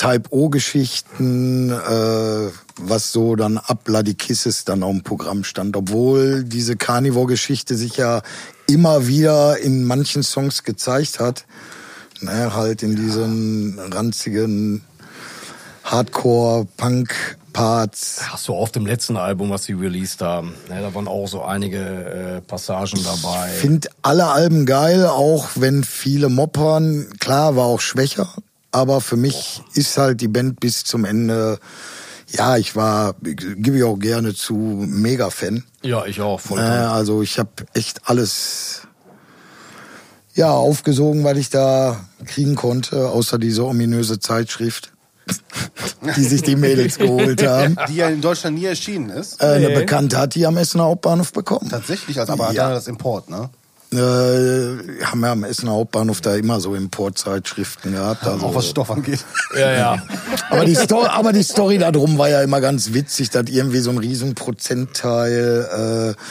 Type-O-Geschichten, 0.00 1.70
äh, 1.70 2.50
was 2.80 3.12
so 3.12 3.36
dann 3.36 3.58
ab 3.58 3.84
Bloody 3.84 4.14
Kisses 4.14 4.64
dann 4.64 4.82
auf 4.82 4.92
dem 4.92 5.02
Programm 5.02 5.44
stand. 5.44 5.76
Obwohl 5.76 6.42
diese 6.42 6.76
Carnivore-Geschichte 6.76 7.76
sich 7.76 7.98
ja 7.98 8.22
immer 8.66 9.08
wieder 9.08 9.58
in 9.58 9.84
manchen 9.84 10.22
Songs 10.22 10.62
gezeigt 10.62 11.20
hat. 11.20 11.44
Ne, 12.22 12.54
halt 12.54 12.82
in 12.82 12.96
diesen 12.96 13.78
ranzigen 13.78 14.80
Hardcore-Punk-Parts. 15.84 18.20
Ach 18.32 18.38
so, 18.38 18.56
auf 18.56 18.72
dem 18.72 18.86
letzten 18.86 19.18
Album, 19.18 19.50
was 19.50 19.64
sie 19.64 19.74
released 19.74 20.22
haben. 20.22 20.54
Ne, 20.70 20.80
da 20.80 20.94
waren 20.94 21.08
auch 21.08 21.28
so 21.28 21.42
einige 21.42 21.78
äh, 21.78 22.40
Passagen 22.40 23.04
dabei. 23.04 23.48
Find 23.48 23.90
alle 24.00 24.28
Alben 24.28 24.64
geil, 24.64 25.06
auch 25.06 25.48
wenn 25.56 25.84
viele 25.84 26.30
moppern. 26.30 27.08
Klar, 27.20 27.56
war 27.56 27.66
auch 27.66 27.82
schwächer, 27.82 28.30
aber 28.72 29.00
für 29.00 29.16
mich 29.16 29.62
ist 29.74 29.96
halt 29.98 30.20
die 30.20 30.28
Band 30.28 30.60
bis 30.60 30.84
zum 30.84 31.04
Ende 31.04 31.58
ja, 32.32 32.56
ich 32.56 32.76
war, 32.76 33.14
gebe 33.20 33.76
ich 33.76 33.82
auch 33.82 33.98
gerne 33.98 34.34
zu, 34.34 34.54
Mega-Fan. 34.54 35.64
Ja, 35.82 36.06
ich 36.06 36.20
auch. 36.20 36.40
Voll 36.40 36.60
Äh, 36.60 36.62
also 36.62 37.22
ich 37.22 37.38
habe 37.38 37.50
echt 37.74 38.08
alles 38.08 38.82
ja 40.34 40.50
aufgesogen, 40.50 41.24
was 41.24 41.36
ich 41.38 41.50
da 41.50 42.04
kriegen 42.26 42.54
konnte, 42.54 43.08
außer 43.08 43.38
diese 43.38 43.64
ominöse 43.66 44.20
Zeitschrift, 44.20 44.92
die 46.16 46.24
sich 46.24 46.42
die 46.42 46.56
Mädels 46.56 46.98
geholt 46.98 47.44
haben. 47.44 47.76
Die 47.88 47.96
ja 47.96 48.08
in 48.08 48.20
Deutschland 48.20 48.56
nie 48.58 48.66
erschienen 48.66 49.10
ist. 49.10 49.42
Äh, 49.42 49.46
eine 49.46 49.70
Bekannte 49.70 50.18
hat 50.18 50.34
die 50.34 50.46
am 50.46 50.56
Essener 50.56 50.84
Hauptbahnhof 50.84 51.32
bekommen. 51.32 51.68
Tatsächlich, 51.68 52.20
also, 52.20 52.32
aber 52.32 52.52
Ja. 52.52 52.64
dann 52.64 52.74
das 52.74 52.86
Import, 52.86 53.28
ne? 53.28 53.50
Äh, 53.92 55.04
haben 55.04 55.20
wir 55.20 55.30
am 55.30 55.42
Essener 55.42 55.72
Hauptbahnhof 55.72 56.20
da 56.20 56.36
immer 56.36 56.60
so 56.60 56.76
Importzeitschriften 56.76 57.92
gehabt. 57.92 58.24
Also, 58.24 58.46
Auch 58.46 58.54
was 58.54 58.68
Stoff 58.68 58.88
angeht. 58.90 59.24
Ja, 59.58 59.72
ja. 59.72 60.02
aber, 60.50 60.64
die 60.64 60.76
Story, 60.76 61.08
aber 61.08 61.32
die 61.32 61.42
Story 61.42 61.78
darum 61.78 62.16
war 62.16 62.28
ja 62.28 62.40
immer 62.42 62.60
ganz 62.60 62.92
witzig, 62.92 63.30
dass 63.30 63.46
irgendwie 63.48 63.80
so 63.80 63.90
ein 63.90 63.98
riesen 63.98 64.36
Prozentteil 64.36 66.14
äh, 66.16 66.22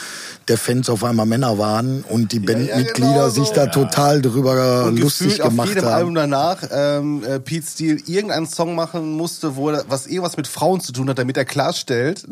der 0.48 0.56
Fans 0.56 0.88
auf 0.88 1.04
einmal 1.04 1.26
Männer 1.26 1.58
waren 1.58 2.02
und 2.02 2.32
die 2.32 2.40
Bandmitglieder 2.40 3.12
genau 3.12 3.28
sich 3.28 3.48
so. 3.48 3.54
da 3.54 3.66
total 3.66 4.22
drüber 4.22 4.86
Und 4.86 4.98
lustig 4.98 5.26
gefühlt 5.26 5.42
auf 5.42 5.48
gemacht 5.50 5.68
jedem 5.68 5.84
haben. 5.84 5.92
Album 5.92 6.14
danach 6.14 6.62
ähm, 6.72 7.24
äh, 7.24 7.40
Pete 7.40 7.66
Steele 7.66 8.00
irgendeinen 8.06 8.46
Song 8.46 8.74
machen 8.74 9.12
musste, 9.12 9.56
wo 9.56 9.68
er, 9.68 9.84
was 9.86 10.06
eh 10.06 10.22
was 10.22 10.38
mit 10.38 10.48
Frauen 10.48 10.80
zu 10.80 10.92
tun 10.92 11.10
hat, 11.10 11.18
damit 11.18 11.36
er 11.36 11.44
klarstellt. 11.44 12.26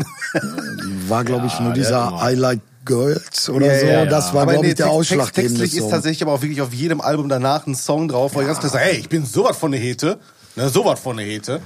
War, 1.07 1.25
glaube 1.25 1.47
ich, 1.47 1.61
nur 1.61 1.75
dieser 1.75 2.19
I 2.23 2.35
Like 2.35 2.61
Girls 2.89 3.49
oder 3.49 3.79
so. 3.79 3.87
ja, 3.87 4.05
Das 4.07 4.29
ja. 4.29 4.35
war, 4.35 4.43
Aber 4.43 4.53
glaube 4.53 4.67
nee, 4.67 4.71
ich, 4.73 4.77
der 4.77 4.87
text- 4.87 4.97
ausschlaggebende 4.99 5.61
Textlich 5.61 5.75
ist 5.75 5.81
Song. 5.83 5.91
tatsächlich 5.93 6.23
aber 6.23 6.33
auch 6.33 6.43
wirklich 6.43 6.61
auf 6.61 6.73
jedem 6.75 7.01
Album 7.01 7.29
danach 7.29 7.67
ein 7.69 7.77
Song 7.77 8.09
drauf, 8.09 8.35
wo 8.35 8.41
er 8.41 8.47
ganz 8.47 8.59
klar 8.59 8.71
sagt, 8.73 8.85
hey, 8.85 8.97
ich 8.97 9.09
bin 9.09 9.25
sowas 9.25 9.57
von 9.57 9.71
der 9.71 9.81
Hete. 9.81 10.19
Ne, 10.57 10.69
sowas 10.69 10.99
von 10.99 11.17
der 11.17 11.25
Hete. 11.27 11.61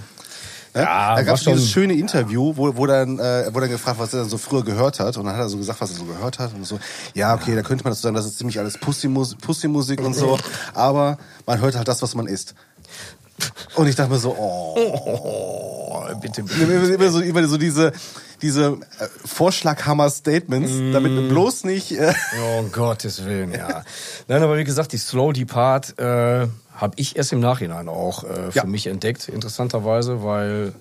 Ne? 0.75 0.83
Ja, 0.83 1.15
da 1.17 1.23
gab 1.23 1.37
es 1.37 1.45
dieses 1.45 1.71
schöne 1.71 1.93
Interview, 1.93 2.55
wo, 2.57 2.75
wo, 2.77 2.87
dann, 2.87 3.19
äh, 3.19 3.51
wo 3.53 3.61
dann 3.61 3.69
gefragt, 3.69 3.99
was 3.99 4.15
er 4.15 4.21
dann 4.21 4.31
so 4.31 4.39
früher 4.39 4.65
gehört 4.65 5.01
hat. 5.01 5.19
Und 5.19 5.27
dann 5.27 5.35
hat 5.35 5.43
er 5.43 5.49
so 5.51 5.59
gesagt, 5.59 5.81
was 5.83 5.91
er 5.91 5.97
so 5.97 6.05
gehört 6.05 6.39
hat. 6.39 6.55
Und 6.55 6.65
so, 6.67 6.79
ja, 7.15 7.35
okay, 7.35 7.55
da 7.55 7.61
könnte 7.63 7.85
man 7.85 7.93
dazu 7.93 8.01
sagen, 8.03 8.15
das 8.15 8.25
ist 8.25 8.39
ziemlich 8.39 8.59
alles 8.59 8.79
Pussy-Mus- 8.79 9.37
Pussy-Musik 9.39 10.01
und 10.01 10.15
so. 10.15 10.39
Aber 10.75 11.19
man 11.47 11.61
hört 11.61 11.77
halt 11.77 11.89
das, 11.89 12.01
was 12.01 12.15
man 12.15 12.27
isst. 12.27 12.55
Und 13.77 13.87
ich 13.89 13.97
dachte 13.97 14.11
mir 14.13 14.19
so, 14.19 14.31
oh. 14.39 14.75
Oh, 15.95 16.15
bitte, 16.21 16.43
bitte. 16.43 16.63
Immer, 16.63 16.89
immer, 16.95 17.11
so, 17.11 17.21
immer 17.21 17.47
so 17.49 17.57
diese, 17.59 17.93
diese 18.41 18.79
äh, 18.99 19.07
Vorschlaghammer-Statements, 19.25 20.71
damit 20.93 21.13
man 21.13 21.29
bloß 21.29 21.65
nicht... 21.65 21.93
Äh, 21.93 22.13
Oh, 22.41 22.61
um 22.61 22.73
Gottes 22.73 23.25
Willen, 23.25 23.53
ja. 23.53 23.85
Nein, 24.29 24.43
aber 24.43 24.57
wie 24.57 24.65
gesagt, 24.65 24.93
die 24.93 24.99
Slow 24.99 25.33
Depart 25.33 25.99
äh, 25.99 26.47
habe 26.75 26.93
ich 26.97 27.17
erst 27.17 27.33
im 27.33 27.41
Nachhinein 27.41 27.89
auch 27.89 28.25
äh, 28.25 28.51
für 28.51 28.59
Ja. 28.59 28.65
mich 28.65 28.87
entdeckt, 28.87 29.29
interessanterweise, 29.29 30.23
weil 30.23 30.73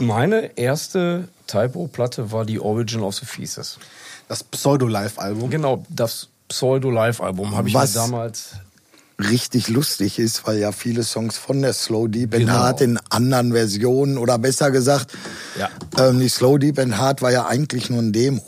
meine 0.00 0.56
erste 0.56 1.28
Typo-Platte 1.46 2.32
war 2.32 2.44
die 2.44 2.60
Origin 2.60 3.02
of 3.02 3.16
the 3.16 3.26
Feces. 3.26 3.78
das 4.28 4.42
Pseudo-Live-Album. 4.44 5.50
Genau, 5.50 5.84
das 5.88 6.28
Pseudo-Live-Album 6.48 7.56
habe 7.56 7.68
ich 7.68 7.74
damals... 7.92 8.52
richtig 9.22 9.68
lustig 9.68 10.18
ist, 10.18 10.46
weil 10.46 10.58
ja 10.58 10.72
viele 10.72 11.02
Songs 11.04 11.36
von 11.38 11.62
der 11.62 11.72
Slow 11.72 12.08
Deep 12.08 12.34
and 12.34 12.46
Genau. 12.46 12.52
Hard 12.54 12.80
in 12.80 12.98
anderen 13.10 13.52
Versionen 13.52 14.18
oder 14.18 14.38
besser 14.38 14.70
gesagt, 14.70 15.12
Ja. 15.58 15.68
ähm, 15.98 16.20
die 16.20 16.28
Slow 16.28 16.58
Deep 16.58 16.78
and 16.78 16.96
Hard 16.98 17.22
war 17.22 17.30
ja 17.32 17.46
eigentlich 17.46 17.90
nur 17.90 18.00
ein 18.00 18.12
Demo. 18.12 18.42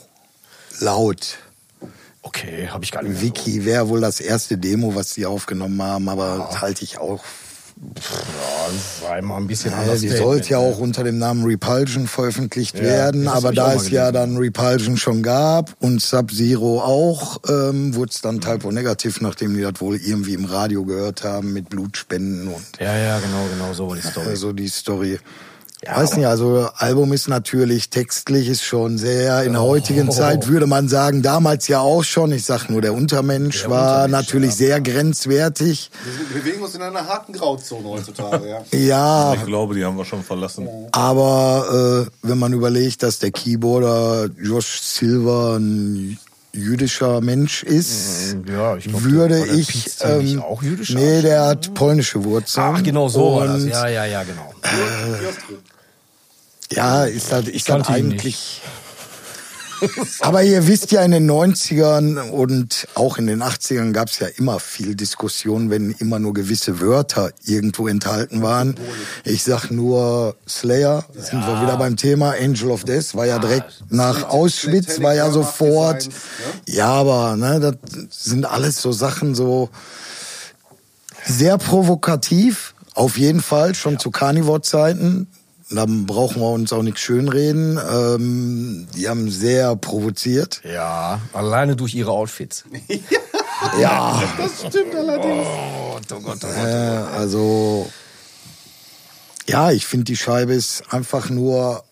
Laut. 0.81 1.39
Okay, 2.23 2.69
habe 2.69 2.85
ich 2.85 2.93
gar 2.93 3.03
nicht 3.03 3.21
Wiki 3.21 3.65
wäre 3.65 3.89
wohl 3.89 4.01
das 4.01 4.21
erste 4.21 4.57
Demo, 4.57 4.95
was 4.95 5.11
sie 5.11 5.27
aufgenommen 5.27 5.83
haben, 5.83 6.09
aber 6.09 6.51
Ah. 6.53 6.61
halte 6.61 6.85
ich 6.85 6.99
auch. 6.99 7.23
Ja, 7.83 9.09
war 9.09 9.19
immer 9.19 9.37
ein 9.37 9.47
bisschen 9.49 9.73
Äh, 9.73 9.77
anders. 9.77 10.01
die 10.01 10.09
sollte 10.09 10.51
ja 10.51 10.59
auch 10.59 10.79
unter 10.79 11.03
dem 11.03 11.19
Namen 11.19 11.45
Repulsion 11.45 12.07
veröffentlicht 12.07 12.81
werden, 12.81 13.25
das 13.25 13.35
hab 13.35 13.45
aber 13.45 13.53
da 13.53 13.75
es 13.75 13.91
ja 13.91 14.13
dann 14.13 14.37
Repulsion 14.37 14.97
schon 14.97 15.23
gab 15.23 15.75
und 15.81 16.01
Sub-Zero 16.01 16.81
auch, 16.81 17.41
ähm, 17.49 17.95
wurde 17.97 18.13
es 18.13 18.21
dann 18.21 18.41
Typo 18.41 18.71
Negativ, 18.71 19.21
nachdem 19.21 19.57
die 19.57 19.63
das 19.63 19.81
wohl 19.81 19.97
irgendwie 19.97 20.35
im 20.35 20.45
Radio 20.45 20.85
gehört 20.85 21.25
haben 21.25 21.53
mit 21.53 21.71
Blutspenden 21.71 22.47
und 22.49 22.65
Ja, 22.79 22.97
ja, 22.97 23.19
genau, 23.19 23.47
genau 23.53 23.73
so 23.75 23.89
war 23.89 23.97
die 23.97 24.03
Story. 24.03 24.27
Also 24.33 24.53
die 24.53 24.69
Story. 24.69 25.19
Ja, 25.85 25.97
Weiß 25.97 26.17
nicht, 26.17 26.27
also 26.27 26.69
Album 26.77 27.13
ist 27.13 27.27
natürlich 27.29 27.91
textlich 27.91 28.47
ist 28.49 28.63
schon 28.63 28.99
sehr 28.99 29.43
in 29.43 29.53
der 29.55 29.63
heutigen 29.63 30.09
Oh. 30.09 30.13
Zeit 30.13 30.47
würde 30.47 30.69
man 30.69 30.89
sagen, 30.89 31.23
damals 31.23 31.67
ja 31.67 31.81
auch 31.81 32.05
schon. 32.05 32.31
Ich 32.31 32.45
sag 32.45 32.69
nur, 32.71 32.81
der 32.81 32.95
Untermensch 32.95 33.63
Der 33.63 33.71
war 33.71 34.05
Untermensch, 34.05 34.13
natürlich 34.13 34.51
ja. 34.51 34.57
sehr 34.57 34.81
grenzwertig. 34.81 35.91
Wir 36.31 36.41
bewegen 36.41 36.63
uns 36.63 36.77
in 36.77 36.83
einer 36.83 37.05
harten 37.09 37.33
Grauzone 37.33 37.89
heutzutage, 37.89 38.49
ja. 38.49 38.63
Ja, 38.79 39.35
Ich 39.35 39.45
glaube, 39.45 39.75
die 39.75 39.85
haben 39.85 39.97
wir 39.97 40.05
schon 40.05 40.23
verlassen. 40.23 40.69
aber 40.93 42.07
äh, 42.07 42.29
wenn 42.29 42.39
man 42.39 42.53
überlegt, 42.53 43.03
dass 43.03 43.19
der 43.19 43.33
Keyboarder 43.33 44.29
Josh 44.41 44.81
Silver 44.83 45.57
ein 45.59 46.17
jüdischer 46.53 47.21
Mensch 47.23 47.65
ist, 47.65 48.37
Ja, 48.47 48.77
ich 48.77 48.85
glaub, 48.85 49.03
würde 49.03 49.47
ich 49.47 49.91
ähm, 50.03 50.41
auch 50.43 50.63
jüdischer 50.63 50.95
nee, 50.99 51.23
der 51.23 51.47
hat 51.47 51.75
polnische 51.75 52.23
Wurzeln. 52.25 52.67
Ach, 52.77 52.83
genau 52.85 53.09
so 53.09 53.37
war 53.37 53.47
das. 53.49 53.63
Und 53.63 53.69
Ja, 53.71 53.89
ja, 53.89 54.05
ja, 54.05 54.23
genau. 54.23 54.53
Ja, 56.75 57.05
ist 57.05 57.33
halt, 57.33 57.49
ist 57.49 57.69
halt 57.69 57.89
eigentlich. 57.89 58.63
Aber 60.21 60.43
ihr 60.43 60.67
wisst 60.67 60.93
ja, 60.93 61.03
in 61.03 61.11
den 61.11 61.31
90ern 61.31 62.31
und 62.31 62.87
auch 62.95 63.19
in 63.19 63.27
den 63.27 63.43
80ern 63.43 63.93
gab 63.93 64.09
es 64.09 64.19
ja 64.19 64.29
immer 64.37 64.61
viel 64.61 64.95
Diskussion, 64.95 65.71
wenn 65.71 65.91
immer 65.99 66.19
nur 66.19 66.35
gewisse 66.35 66.81
Wörter 66.81 67.31
irgendwo 67.45 67.89
enthalten 67.89 68.43
waren. 68.43 68.77
Ich 69.25 69.43
sag 69.43 69.71
nur 69.71 70.37
Slayer, 70.49 71.05
sind 71.15 71.47
wir 71.47 71.63
wieder 71.63 71.77
beim 71.77 71.97
Thema. 71.97 72.35
Angel 72.41 72.71
of 72.71 72.85
Death 72.85 73.15
war 73.15 73.27
ja 73.27 73.39
direkt 73.39 73.85
nach 73.91 74.29
Auschwitz, 74.29 75.01
war 75.01 75.15
ja 75.15 75.31
sofort. 75.31 76.09
Ja, 76.67 76.93
aber 76.93 77.37
ne, 77.37 77.61
das 77.61 77.77
sind 78.11 78.45
alles 78.45 78.81
so 78.81 78.93
Sachen 78.93 79.35
so 79.35 79.69
sehr 81.25 81.59
provokativ, 81.59 82.75
auf 82.95 83.17
jeden 83.17 83.41
Fall, 83.41 83.75
schon 83.75 83.99
zu 83.99 84.11
Carnivore-Zeiten. 84.11 85.29
Da 85.75 85.87
brauchen 85.89 86.41
wir 86.43 86.51
uns 86.51 86.73
auch 86.73 86.83
nichts 86.83 87.01
schönreden. 87.01 87.79
Ähm, 87.91 88.87
die 88.97 89.09
haben 89.09 89.31
sehr 89.31 89.75
provoziert. 89.77 90.61
Ja, 90.65 91.21
alleine 91.33 91.77
durch 91.77 91.95
ihre 91.95 92.11
Outfits. 92.11 92.65
Ja, 93.81 94.21
Das 94.39 94.67
stimmt 94.69 94.93
allerdings. 94.93 95.47
Oh, 95.47 95.95
oh 95.95 96.21
Gott, 96.21 96.39
oh 96.43 96.47
Gott. 96.49 96.53
äh, 96.53 96.59
also 97.17 97.89
ja, 99.47 99.71
ich 99.71 99.87
finde 99.87 100.05
die 100.05 100.17
Scheibe 100.17 100.53
ist 100.53 100.83
einfach 100.93 101.31
nur, 101.31 101.85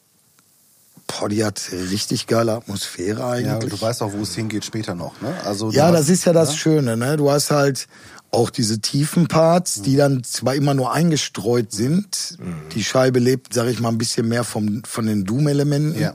boah, 1.06 1.28
die 1.28 1.44
hat 1.44 1.60
richtig 1.72 2.26
geile 2.26 2.54
Atmosphäre 2.54 3.20
Ja, 3.20 3.30
eigentlich. 3.54 3.72
du 3.72 3.80
weißt 3.80 4.02
auch, 4.02 4.12
wo 4.12 4.22
es 4.22 4.34
hingeht 4.34 4.64
später 4.64 4.96
noch, 4.96 5.20
ne? 5.20 5.32
Also, 5.44 5.70
du 5.70 5.76
Ja, 5.76 5.86
hast- 5.86 5.94
das 5.94 6.08
ist 6.08 6.24
ja 6.24 6.32
das 6.32 6.56
Schöne, 6.56 6.96
ne? 6.96 7.16
Du 7.16 7.30
hast 7.30 7.52
halt 7.52 7.86
auch 8.32 8.50
diese 8.50 8.80
tiefen 8.80 9.26
Parts, 9.26 9.82
die 9.82 9.96
dann 9.96 10.22
zwar 10.22 10.54
immer 10.54 10.74
nur 10.74 10.92
eingestreut 10.92 11.72
sind. 11.72 12.38
Die 12.74 12.84
Scheibe 12.84 13.18
lebt, 13.18 13.54
sag 13.54 13.68
ich 13.68 13.80
mal, 13.80 13.88
ein 13.88 13.98
bisschen 13.98 14.28
mehr 14.28 14.44
vom, 14.44 14.82
von 14.84 15.06
den 15.06 15.24
Doom-Elementen. 15.24 16.00
Ja. 16.00 16.14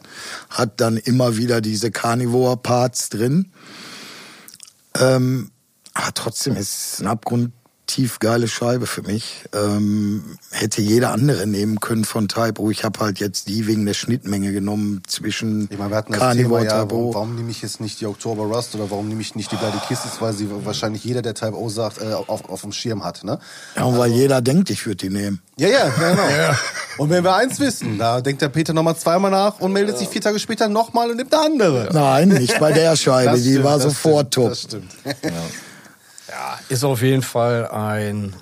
Hat 0.50 0.80
dann 0.80 0.98
immer 0.98 1.38
wieder 1.38 1.62
diese 1.62 1.92
Carnivore-Parts 1.92 3.10
drin. 3.10 3.52
Ähm, 4.98 5.52
aber 5.94 6.14
trotzdem 6.14 6.56
ist 6.56 6.94
es 6.94 7.02
ein 7.02 7.08
abgrundtief 7.86 8.20
geile 8.20 8.48
Scheibe 8.48 8.88
für 8.88 9.04
mich. 9.04 9.46
Ähm, 9.54 10.38
hätte 10.52 10.82
jeder 10.82 11.12
andere 11.12 11.46
nehmen 11.46 11.80
können 11.80 12.04
von 12.04 12.28
Typo. 12.28 12.72
Ich 12.72 12.84
habe 12.84 13.00
halt 13.00 13.20
jetzt 13.20 13.48
die 13.48 13.68
wegen 13.68 13.86
der 13.86 13.94
Schnittmenge 13.94 14.52
genommen 14.52 15.02
zwischen 15.08 15.68
Ich 15.70 15.78
meine, 15.78 15.92
wir 15.92 15.98
hatten 15.98 16.12
das 16.12 16.22
Carnivore 16.22 16.62
Thema 16.64 16.74
ja, 16.74 16.92
warum, 16.92 17.14
warum 17.14 17.36
nehme 17.36 17.52
ich 17.52 17.62
jetzt 17.62 17.80
nicht 17.80 18.02
die 18.02 18.08
Oktober 18.08 18.44
Rust 18.44 18.76
oder 18.76 18.90
warum 18.90 19.08
nehme 19.08 19.22
ich 19.22 19.36
nicht 19.36 19.52
die 19.52 19.56
Bloody 19.56 19.78
Kisses, 19.88 20.20
weil 20.20 20.34
sie 20.34 20.50
wahrscheinlich 20.66 21.04
jeder, 21.04 21.22
der 21.22 21.36
Type 21.36 21.58
O 21.58 21.70
sagt, 21.70 22.02
äh, 22.02 22.14
auf, 22.14 22.50
auf 22.50 22.62
dem 22.62 22.72
Schirm 22.72 23.04
hat, 23.04 23.24
ne? 23.24 23.40
Ja, 23.76 23.84
und 23.84 23.98
weil 23.98 24.12
jeder 24.12 24.42
denkt, 24.42 24.70
ich 24.70 24.86
würde 24.86 24.98
die 24.98 25.10
nehmen. 25.10 25.42
Ja, 25.58 25.68
ja, 25.68 25.90
genau. 25.90 26.24
Und 26.98 27.10
wenn 27.10 27.26
wir 27.26 27.36
eins 27.36 27.60
wissen, 27.60 27.98
da 27.98 28.22
denkt 28.22 28.42
der 28.42 28.48
Peter 28.48 28.72
nochmal 28.72 28.96
zweimal 28.96 29.30
nach 29.30 29.60
und 29.60 29.74
meldet 29.74 29.98
sich 29.98 30.08
vier 30.08 30.22
Tage 30.22 30.40
später 30.40 30.70
nochmal 30.70 31.12
und 31.12 31.18
nimmt 31.18 31.34
eine 31.34 31.44
andere. 31.44 31.90
Nein, 31.92 32.30
nicht 32.30 32.58
bei 32.58 32.72
der 32.72 32.96
Scheibe. 32.96 33.36
Die 33.36 33.52
stimmt, 33.52 33.66
war 33.66 33.82
sofort 33.82 34.34
stimmt, 34.34 34.34
top. 34.34 34.50
Das 34.50 34.62
stimmt. 34.62 34.92
Ja, 35.04 35.32
ist 36.70 36.84
auf 36.84 37.02
jeden 37.02 37.22
Fall 37.22 37.68
ein, 37.68 38.34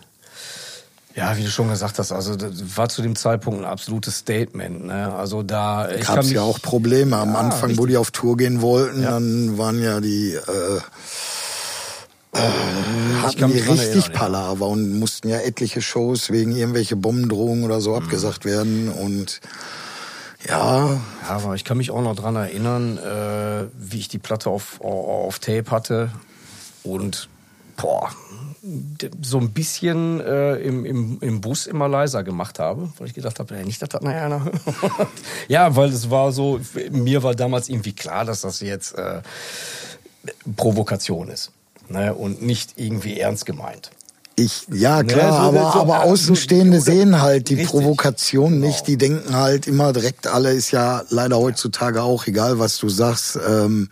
ja, 1.15 1.38
wie 1.38 1.43
du 1.43 1.49
schon 1.49 1.69
gesagt 1.69 1.99
hast, 1.99 2.11
also 2.11 2.35
das 2.35 2.77
war 2.77 2.89
zu 2.89 3.01
dem 3.01 3.15
Zeitpunkt 3.15 3.60
ein 3.61 3.65
absolutes 3.65 4.18
Statement. 4.18 4.85
Ne? 4.85 5.14
Also 5.14 5.43
da 5.43 5.88
Gab 6.05 6.19
es 6.19 6.31
ja 6.31 6.41
auch 6.41 6.61
Probleme. 6.61 7.18
Am 7.18 7.34
Ja, 7.34 7.39
Anfang, 7.39 7.61
wo 7.77 7.84
richtig. 7.84 7.88
die 7.88 7.97
auf 7.97 8.11
Tour 8.11 8.38
gehen 8.38 8.61
wollten, 8.61 9.03
dann 9.03 9.57
waren 9.57 9.81
ja 9.81 9.99
die, 9.99 10.34
äh, 10.34 10.80
hatten 13.22 13.39
kann 13.39 13.51
die 13.51 13.60
richtig 13.60 13.80
erinnern, 13.80 14.11
ja. 14.11 14.18
Palaver 14.18 14.68
und 14.68 14.97
mussten 14.99 15.30
ja 15.30 15.38
etliche 15.39 15.81
Shows 15.81 16.31
wegen 16.31 16.55
irgendwelche 16.55 16.95
Bombendrohungen 16.95 17.64
oder 17.64 17.77
Mhm. 17.77 17.81
so 17.81 17.95
abgesagt 17.95 18.45
werden. 18.45 18.89
Und 18.89 19.39
ja, 20.47 20.88
Ja, 20.93 21.01
aber 21.30 21.53
ich 21.55 21.64
kann 21.64 21.77
mich 21.77 21.91
auch 21.91 22.01
noch 22.01 22.15
dran 22.15 22.35
erinnern, 22.35 22.97
äh, 22.97 23.65
wie 23.77 23.99
ich 23.99 24.07
die 24.07 24.18
Platte 24.18 24.49
auf, 24.49 24.81
auf 24.81 25.39
Tape 25.39 25.69
hatte 25.69 26.10
und 26.84 27.30
boah, 27.78 28.10
so 29.22 29.40
ein 29.40 29.52
bisschen 29.52 30.22
äh, 30.22 30.56
im, 30.56 30.86
im, 30.86 31.18
im 31.20 31.41
Bus 31.41 31.66
immer 31.68 31.90
leiser 31.90 32.24
gemacht 32.24 32.60
habe, 32.60 32.90
weil 32.98 33.08
ich 33.08 33.14
gedacht 33.14 33.40
habe, 33.40 33.56
ja, 33.56 33.64
nicht, 33.64 33.82
dass 33.82 33.90
das 33.90 34.02
einer 34.04 34.44
hört. 34.45 34.56
Ja, 35.50 35.76
weil 35.76 35.90
es 35.90 36.10
war 36.10 36.32
so, 36.32 36.60
mir 36.91 37.24
war 37.24 37.36
damals 37.36 37.68
irgendwie 37.68 37.91
klar, 37.94 38.24
dass 38.24 38.41
das 38.41 38.62
jetzt 38.62 38.98
äh, 38.98 39.22
Provokation 40.56 41.30
ist. 41.30 41.52
Ne? 41.90 42.14
Und 42.14 42.41
nicht 42.41 42.74
irgendwie 42.78 43.20
ernst 43.20 43.45
gemeint. 43.45 43.91
Ich, 44.36 44.66
ja 44.72 45.04
Ne, 45.04 45.14
klar, 45.14 45.32
so- 45.32 45.38
aber, 45.60 45.72
so- 45.74 45.80
aber 45.82 45.94
so- 46.06 46.12
Außenstehende 46.12 46.78
oder- 46.78 46.86
sehen 46.86 47.22
halt 47.22 47.50
die 47.50 47.56
Richtig. 47.56 47.70
Provokation 47.72 48.60
nicht. 48.60 48.88
Die 48.88 48.98
denken 48.98 49.36
halt 49.36 49.68
immer 49.68 49.94
direkt, 49.94 50.26
alle 50.28 50.52
ist 50.54 50.72
ja 50.72 51.04
leider 51.10 51.38
heutzutage 51.38 52.02
auch, 52.02 52.26
egal 52.28 52.58
was 52.60 52.78
du 52.78 52.90
sagst. 52.90 53.38
Ähm, 53.48 53.90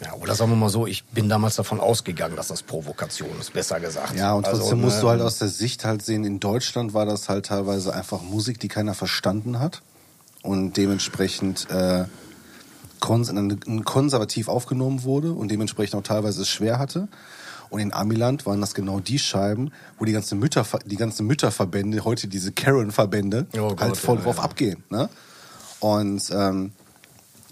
Ja, 0.00 0.14
oder 0.14 0.34
sagen 0.34 0.52
wir 0.52 0.56
mal 0.56 0.68
so, 0.68 0.86
ich 0.86 1.04
bin 1.06 1.28
damals 1.28 1.56
davon 1.56 1.80
ausgegangen, 1.80 2.36
dass 2.36 2.48
das 2.48 2.62
Provokation 2.62 3.38
ist, 3.40 3.52
besser 3.52 3.80
gesagt. 3.80 4.16
Ja, 4.16 4.34
und 4.34 4.46
Also, 4.46 4.60
trotzdem 4.60 4.78
ne, 4.78 4.84
musst 4.84 5.02
du 5.02 5.08
halt 5.08 5.20
aus 5.20 5.38
der 5.38 5.48
Sicht 5.48 5.84
halt 5.84 6.02
sehen, 6.02 6.24
in 6.24 6.38
Deutschland 6.38 6.94
war 6.94 7.04
das 7.04 7.28
halt 7.28 7.46
teilweise 7.46 7.92
einfach 7.92 8.22
Musik, 8.22 8.60
die 8.60 8.68
keiner 8.68 8.94
verstanden 8.94 9.58
hat 9.58 9.82
und 10.42 10.76
dementsprechend 10.76 11.68
äh, 11.70 12.04
kons 13.00 13.32
konservativ 13.84 14.48
aufgenommen 14.48 15.02
wurde 15.02 15.32
und 15.32 15.50
dementsprechend 15.50 15.96
auch 15.96 16.02
teilweise 16.02 16.42
es 16.42 16.48
schwer 16.48 16.78
hatte. 16.78 17.08
Und 17.70 17.80
in 17.80 17.92
Amiland 17.92 18.46
waren 18.46 18.60
das 18.60 18.74
genau 18.74 19.00
die 19.00 19.18
Scheiben, 19.18 19.72
wo 19.98 20.04
die 20.04 20.12
ganzen 20.12 20.38
Mütter, 20.38 20.64
die 20.86 20.96
ganzen 20.96 21.26
Mütterverbände, 21.26 22.04
heute 22.04 22.28
diese 22.28 22.52
Karen-Verbände, 22.52 23.46
Oh 23.58 23.76
halt 23.78 23.96
voll 23.96 24.16
ja, 24.16 24.22
drauf 24.22 24.36
ja. 24.38 24.42
abgehen. 24.44 24.84
Ne? 24.90 25.10
Und 25.80 26.22
ähm, 26.32 26.72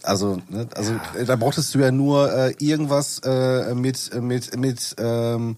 also, 0.06 0.40
ne, 0.48 0.66
also 0.74 0.94
äh, 1.18 1.24
da 1.24 1.36
brauchtest 1.36 1.74
du 1.74 1.78
ja 1.80 1.90
nur 1.90 2.32
äh, 2.32 2.54
irgendwas 2.58 3.20
äh, 3.24 3.74
mit 3.74 4.14
mit 4.22 4.56
mit 4.56 4.94
ähm, 4.98 5.56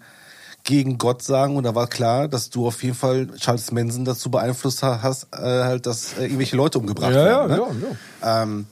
gegen 0.64 0.98
Gott 0.98 1.22
sagen 1.22 1.56
und 1.56 1.64
da 1.64 1.74
war 1.74 1.86
klar, 1.86 2.28
dass 2.28 2.50
du 2.50 2.66
auf 2.66 2.82
jeden 2.82 2.94
Fall 2.96 3.28
Charles 3.38 3.72
Manson 3.72 4.04
dazu 4.04 4.30
beeinflusst 4.30 4.82
ha- 4.82 5.00
hast, 5.02 5.28
äh, 5.32 5.36
halt, 5.38 5.86
dass 5.86 6.14
äh, 6.18 6.24
irgendwelche 6.24 6.56
Leute 6.56 6.78
umgebracht 6.78 7.12
Ja, 7.14 7.26
ja, 7.26 7.48
werden. 7.48 7.78
ne? 7.80 7.96
ja, 8.22 8.42
Ähm, 8.42 8.66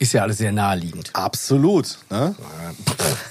Ist 0.00 0.12
ja 0.12 0.22
alles 0.22 0.38
sehr 0.38 0.50
naheliegend. 0.52 1.10
absolut. 1.12 1.98
Ne? 2.10 2.34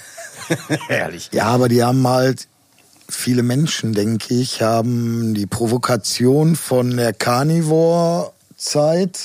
Ehrlich. 0.88 1.28
ja, 1.32 1.44
aber 1.46 1.68
die 1.68 1.82
haben 1.82 2.06
halt, 2.08 2.46
viele 3.08 3.42
Menschen, 3.42 3.92
denke 3.92 4.32
ich, 4.34 4.62
haben 4.62 5.34
die 5.34 5.46
Provokation 5.46 6.56
von 6.56 6.96
der 6.96 7.12
Carnivore-Zeit, 7.12 9.18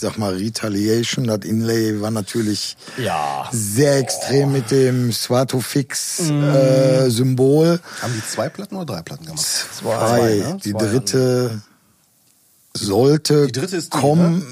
sag 0.00 0.16
mal 0.18 0.34
Retaliation, 0.34 1.26
das 1.26 1.40
Inlay 1.44 2.00
war 2.00 2.10
natürlich 2.10 2.76
Ja. 2.96 3.48
sehr 3.52 3.98
extrem 3.98 4.52
mit 4.52 4.70
dem 4.70 5.12
Swatofix-Symbol. 5.12 7.80
Haben 8.02 8.12
die 8.14 8.24
zwei 8.26 8.48
Platten 8.48 8.76
oder 8.76 8.94
drei 8.94 9.02
Platten 9.02 9.26
gemacht? 9.26 9.44
Zwei. 9.78 10.36
ne? 10.46 10.58
Die 10.64 10.72
Zwei, 10.72 10.78
dritte 10.78 11.60
sollte 12.74 13.46
Die 13.46 13.52
dritte 13.52 13.76
ist 13.76 13.94
die, 13.94 13.98
kommen. 13.98 14.44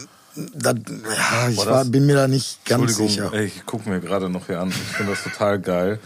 Das, 0.55 0.75
ja, 0.87 1.49
ich 1.49 1.57
War 1.59 1.85
bin 1.85 2.07
mir 2.07 2.15
da 2.15 2.29
nicht 2.29 2.65
ganz 2.65 2.97
sicher. 2.97 3.33
ey, 3.33 3.47
ich 3.47 3.66
gucke 3.66 3.89
mir 3.89 3.99
gerade 4.01 4.29
noch 4.29 4.47
hier 4.47 4.61
an. 4.61 4.69
Ich 4.69 4.77
finde 4.77 5.12
das 5.12 5.25
total 5.25 5.59
geil. 5.61 5.99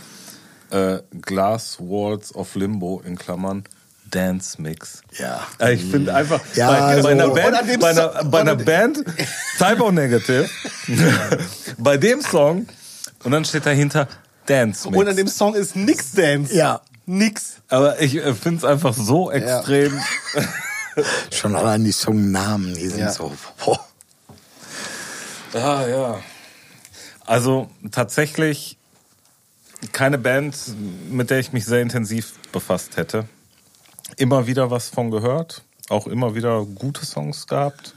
Äh, 0.70 1.01
Glass 1.20 1.77
Walls 1.81 2.35
of 2.35 2.55
Limbo 2.55 3.02
in 3.05 3.19
Klammern 3.19 3.64
Dance 4.12 4.60
Mix. 4.62 5.02
Ja. 5.18 5.47
Äh, 5.59 5.74
Ich 5.74 5.84
finde 5.90 6.14
einfach 6.14 6.40
Ja, 6.55 6.68
bei, 6.70 6.78
also- 6.78 7.02
bei 7.09 7.10
einer 7.12 7.28
Band, 7.28 7.80
bei 7.80 7.90
einer, 7.90 8.24
bei 8.24 8.40
einer 8.40 8.55
Band 8.56 8.98
Typo 9.59 9.90
Negative, 9.90 10.48
bei 11.78 11.97
dem 11.97 12.20
Song 12.20 12.68
und 13.24 13.32
dann 13.32 13.44
steht 13.44 13.66
dahinter 13.66 14.06
Dance 14.47 14.89
Mix. 14.89 14.98
Und 15.01 15.09
an 15.09 15.16
dem 15.16 15.28
Song 15.28 15.55
ist 15.55 15.74
nix 15.76 16.12
Dance. 16.12 16.55
Ja. 16.55 16.80
Nix. 17.06 17.55
Aber 17.68 18.01
ich 18.01 18.12
finde 18.20 18.59
es 18.59 18.64
einfach 18.64 18.94
so 18.94 19.30
extrem. 19.32 19.98
Schon 21.32 21.56
allein 21.56 21.84
die 21.84 21.93
Songnamen, 21.93 22.74
die 22.74 22.89
sind 22.89 23.01
Ja. 23.01 23.10
so. 23.12 23.32
Boah. 23.64 23.80
Ah, 25.55 25.86
ja. 25.89 26.20
Also 27.26 27.70
tatsächlich 27.90 28.78
keine 29.93 30.18
Band, 30.18 30.55
mit 31.10 31.30
der 31.30 31.39
ich 31.40 31.52
mich 31.52 31.64
sehr 31.64 31.80
intensiv 31.80 32.34
befasst 32.52 32.97
hätte. 32.97 33.24
Immer 34.16 34.47
wieder 34.47 34.70
was 34.70 34.89
von 34.89 35.10
gehört, 35.10 35.62
auch 35.89 36.06
immer 36.06 36.34
wieder 36.34 36.64
gute 36.64 37.05
Songs 37.06 37.47
gehabt. 37.47 37.94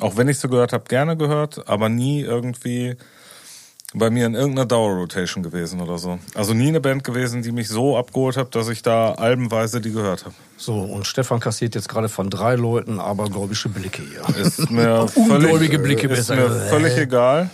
Auch 0.00 0.16
wenn 0.16 0.28
ich 0.28 0.38
sie 0.38 0.48
gehört 0.48 0.72
habe, 0.72 0.84
gerne 0.88 1.16
gehört, 1.16 1.68
aber 1.68 1.88
nie 1.88 2.20
irgendwie 2.20 2.96
bei 3.94 4.10
mir 4.10 4.26
in 4.26 4.34
irgendeiner 4.34 4.66
Dauerrotation 4.66 5.42
gewesen 5.42 5.80
oder 5.80 5.96
so. 5.96 6.18
Also 6.34 6.52
nie 6.52 6.68
eine 6.68 6.80
Band 6.80 7.04
gewesen, 7.04 7.42
die 7.42 7.52
mich 7.52 7.68
so 7.68 7.96
abgeholt 7.96 8.36
hat, 8.36 8.54
dass 8.54 8.68
ich 8.68 8.82
da 8.82 9.12
albenweise 9.12 9.80
die 9.80 9.92
gehört 9.92 10.26
habe. 10.26 10.34
So, 10.58 10.74
und 10.74 11.06
Stefan 11.06 11.40
kassiert 11.40 11.74
jetzt 11.74 11.88
gerade 11.88 12.10
von 12.10 12.28
drei 12.28 12.54
Leuten 12.54 13.00
abergläubische 13.00 13.70
Blicke 13.70 14.02
hier. 14.02 14.44
Ist 14.44 14.70
mir 14.70 15.08
völlig, 15.28 15.82
Blicke 15.82 16.06
ist 16.06 16.28
besser 16.28 16.36
mir 16.36 16.50
völlig 16.68 16.96
egal. 16.98 17.48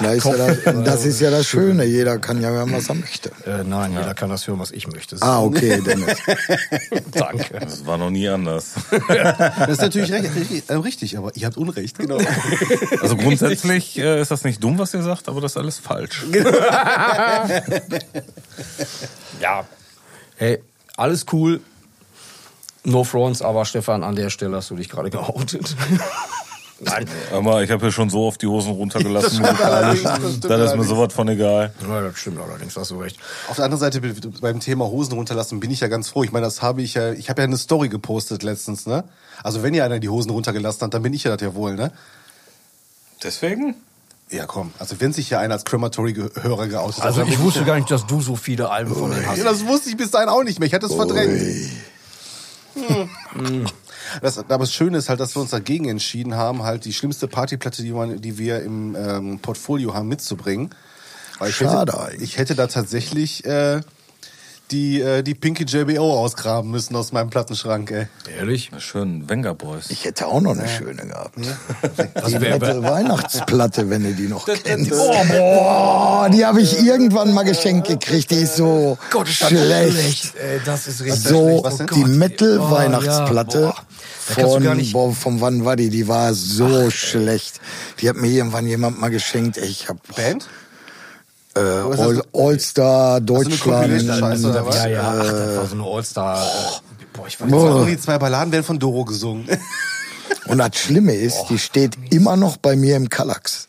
Da 0.00 0.12
ist 0.12 0.24
ja 0.24 0.36
das, 0.36 0.58
das 0.84 1.04
ist 1.04 1.20
ja 1.20 1.30
das 1.30 1.46
Schöne, 1.46 1.84
jeder 1.84 2.18
kann 2.18 2.40
ja 2.40 2.50
hören, 2.50 2.72
was 2.72 2.88
er 2.88 2.94
möchte. 2.96 3.30
Äh, 3.46 3.64
nein, 3.64 3.92
jeder 3.92 4.14
kann 4.14 4.30
das 4.30 4.46
hören, 4.46 4.58
was 4.58 4.72
ich 4.72 4.86
möchte. 4.88 5.16
Ah, 5.20 5.40
okay, 5.42 5.80
Dennis. 5.80 6.16
Danke. 7.12 7.60
Das 7.60 7.86
war 7.86 7.98
noch 7.98 8.10
nie 8.10 8.28
anders. 8.28 8.74
Das 9.14 9.68
ist 9.68 9.80
natürlich 9.80 10.12
recht, 10.12 10.34
richtig, 10.34 10.68
äh, 10.68 10.74
richtig, 10.74 11.18
aber 11.18 11.34
ihr 11.34 11.46
habt 11.46 11.56
Unrecht, 11.56 11.98
genau. 11.98 12.18
Also 13.00 13.16
grundsätzlich 13.16 13.98
äh, 13.98 14.20
ist 14.20 14.30
das 14.30 14.44
nicht 14.44 14.62
dumm, 14.62 14.78
was 14.78 14.94
ihr 14.94 15.02
sagt, 15.02 15.28
aber 15.28 15.40
das 15.40 15.52
ist 15.52 15.56
alles 15.56 15.78
falsch. 15.78 16.24
Ja. 19.40 19.64
Hey, 20.36 20.62
alles 20.96 21.26
cool. 21.32 21.60
No 22.84 23.04
fronts, 23.04 23.40
aber 23.42 23.64
Stefan, 23.64 24.02
an 24.02 24.14
der 24.14 24.30
Stelle 24.30 24.56
hast 24.56 24.70
du 24.70 24.76
dich 24.76 24.88
gerade 24.88 25.10
geoutet. 25.10 25.74
Nein. 26.80 27.06
Aber 27.32 27.62
ich 27.62 27.70
habe 27.70 27.86
ja 27.86 27.92
schon 27.92 28.10
so 28.10 28.26
oft 28.26 28.42
die 28.42 28.46
Hosen 28.46 28.72
runtergelassen. 28.72 29.42
Das 29.58 29.98
stimmt 29.98 30.44
Dann 30.44 30.60
ist 30.60 30.76
mir 30.76 30.84
sowas 30.84 31.12
von 31.12 31.28
egal. 31.28 31.72
Ja, 31.88 32.00
das 32.00 32.18
stimmt 32.18 32.40
allerdings, 32.40 32.76
hast 32.76 32.90
du 32.90 33.00
recht. 33.00 33.16
Auf 33.48 33.56
der 33.56 33.64
anderen 33.66 33.80
Seite 33.80 34.00
be- 34.00 34.14
beim 34.40 34.60
Thema 34.60 34.86
Hosen 34.86 35.12
runterlassen 35.14 35.60
bin 35.60 35.70
ich 35.70 35.80
ja 35.80 35.88
ganz 35.88 36.08
froh. 36.08 36.24
Ich 36.24 36.32
meine, 36.32 36.44
das 36.46 36.62
habe 36.62 36.82
ich 36.82 36.94
ja, 36.94 37.12
ich 37.12 37.30
habe 37.30 37.42
ja 37.42 37.46
eine 37.46 37.56
Story 37.56 37.88
gepostet 37.88 38.42
letztens, 38.42 38.86
ne? 38.86 39.04
Also 39.42 39.62
wenn 39.62 39.72
ja 39.74 39.84
einer 39.84 40.00
die 40.00 40.08
Hosen 40.08 40.30
runtergelassen 40.30 40.80
hat, 40.82 40.94
dann 40.94 41.02
bin 41.02 41.12
ich 41.14 41.24
ja 41.24 41.30
das 41.36 41.40
ja 41.42 41.54
wohl, 41.54 41.74
ne? 41.76 41.92
Deswegen? 43.22 43.74
Ja, 44.30 44.46
komm. 44.46 44.72
Also 44.78 44.96
wenn 45.00 45.12
sich 45.12 45.30
ja 45.30 45.38
einer 45.38 45.54
als 45.54 45.64
Crematory-Hörer 45.64 46.66
geoutet 46.68 46.98
hat, 46.98 47.04
Also 47.04 47.22
ich 47.22 47.38
wusste 47.40 47.64
gar 47.64 47.76
nicht, 47.76 47.90
dass 47.90 48.06
du 48.06 48.20
so 48.20 48.36
viele 48.36 48.70
Alben 48.70 48.94
von 48.94 49.10
denen 49.10 49.26
hast. 49.26 49.38
Ja, 49.38 49.44
das 49.44 49.64
wusste 49.66 49.90
ich 49.90 49.96
bis 49.96 50.10
dahin 50.10 50.28
auch 50.28 50.42
nicht 50.42 50.58
mehr. 50.58 50.66
Ich 50.66 50.74
hatte 50.74 50.86
es 50.86 50.94
verdrängt. 50.94 51.40
Hm. 53.34 53.66
Das, 54.22 54.38
aber 54.38 54.58
das 54.58 54.72
Schöne 54.72 54.98
ist 54.98 55.08
halt, 55.08 55.20
dass 55.20 55.36
wir 55.36 55.42
uns 55.42 55.50
dagegen 55.50 55.88
entschieden 55.88 56.34
haben, 56.34 56.62
halt 56.62 56.84
die 56.84 56.92
schlimmste 56.92 57.28
Partyplatte, 57.28 57.82
die, 57.82 57.92
man, 57.92 58.20
die 58.20 58.38
wir 58.38 58.62
im 58.62 58.96
ähm, 58.96 59.38
Portfolio 59.40 59.94
haben, 59.94 60.08
mitzubringen. 60.08 60.70
Weil 61.38 61.50
ich 61.50 61.56
Schade 61.56 61.92
hätte, 61.92 62.22
ich 62.22 62.38
hätte 62.38 62.54
da 62.54 62.66
tatsächlich 62.66 63.44
äh, 63.44 63.80
die, 64.74 65.00
äh, 65.00 65.22
die 65.22 65.34
Pinky 65.34 65.64
JBO 65.64 66.18
ausgraben 66.18 66.70
müssen 66.70 66.96
aus 66.96 67.12
meinem 67.12 67.30
Plattenschrank, 67.30 67.90
ey. 67.92 68.06
Ehrlich? 68.38 68.70
Na 68.72 68.80
schön, 68.80 69.28
Wenger 69.28 69.54
Boys. 69.54 69.88
Ich 69.90 70.04
hätte 70.04 70.26
auch 70.26 70.40
noch 70.40 70.50
eine 70.58 70.66
schöne 70.68 71.06
gehabt. 71.06 71.36
Das 72.14 72.26
Die 72.26 72.40
wär- 72.40 72.58
nette 72.58 72.82
Weihnachtsplatte, 72.82 73.88
wenn 73.88 74.02
du 74.02 74.12
die 74.14 74.26
noch 74.26 74.46
kennst. 74.46 74.92
Oh, 74.92 75.14
boah, 75.28 76.28
die 76.32 76.44
habe 76.44 76.60
ich 76.60 76.78
irgendwann 76.84 77.32
mal 77.32 77.44
geschenkt 77.44 77.86
gekriegt. 77.86 78.30
Die 78.32 78.36
ist 78.36 78.56
so 78.56 78.98
Gott, 79.10 79.28
schlecht. 79.28 80.34
Ey, 80.36 80.60
das 80.64 80.88
ist 80.88 81.02
richtig 81.02 81.22
So, 81.22 81.62
schlecht. 81.64 81.94
Die 81.94 82.02
Oh, 82.04 82.06
Metal-Weihnachtsplatte 82.08 83.60
ja, 83.60 83.66
boah. 83.66 83.84
Gar 84.36 84.48
von, 84.60 84.92
boah, 84.92 85.12
von 85.14 85.40
wann 85.40 85.64
war 85.64 85.76
die? 85.76 85.90
Die 85.90 86.08
war 86.08 86.32
so 86.34 86.90
schlecht. 86.90 87.60
Die 88.00 88.08
hat 88.08 88.16
mir 88.16 88.28
irgendwann 88.28 88.66
jemand 88.66 88.98
mal 89.00 89.10
geschenkt. 89.10 89.58
Ey, 89.58 89.66
Ich 89.68 89.88
hab 89.88 89.98
Band? 90.16 90.48
Äh, 91.56 91.60
All, 91.60 92.22
All-Star 92.32 93.16
eine 93.16 93.26
Deutschland. 93.26 94.44
Oder 94.44 94.66
was? 94.66 94.76
Ja, 94.76 94.86
ja, 94.88 95.14
ach, 95.18 95.30
das 95.30 95.56
war 95.56 95.66
so 95.66 95.74
eine 95.74 95.84
All-Star. 95.84 96.42
äh, 96.42 96.84
Boah, 97.12 97.26
ich 97.28 97.40
weiß 97.40 97.50
waren 97.50 97.86
die 97.86 97.98
zwei 97.98 98.18
Balladen 98.18 98.52
werden 98.52 98.64
von 98.64 98.78
Doro 98.78 99.04
gesungen. 99.04 99.48
Und 100.46 100.58
das 100.58 100.76
Schlimme 100.76 101.14
ist, 101.14 101.46
die 101.48 101.58
steht 101.58 101.96
immer 102.10 102.36
noch 102.36 102.56
bei 102.56 102.76
mir 102.76 102.96
im 102.96 103.08
Kallax. 103.08 103.68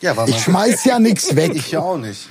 ja, 0.00 0.16
war 0.16 0.28
Ich 0.28 0.40
schmeiß 0.40 0.84
ja 0.84 0.98
nichts 0.98 1.34
weg. 1.36 1.52
Ich 1.54 1.70
ja 1.70 1.80
auch 1.80 1.98
nicht. 1.98 2.28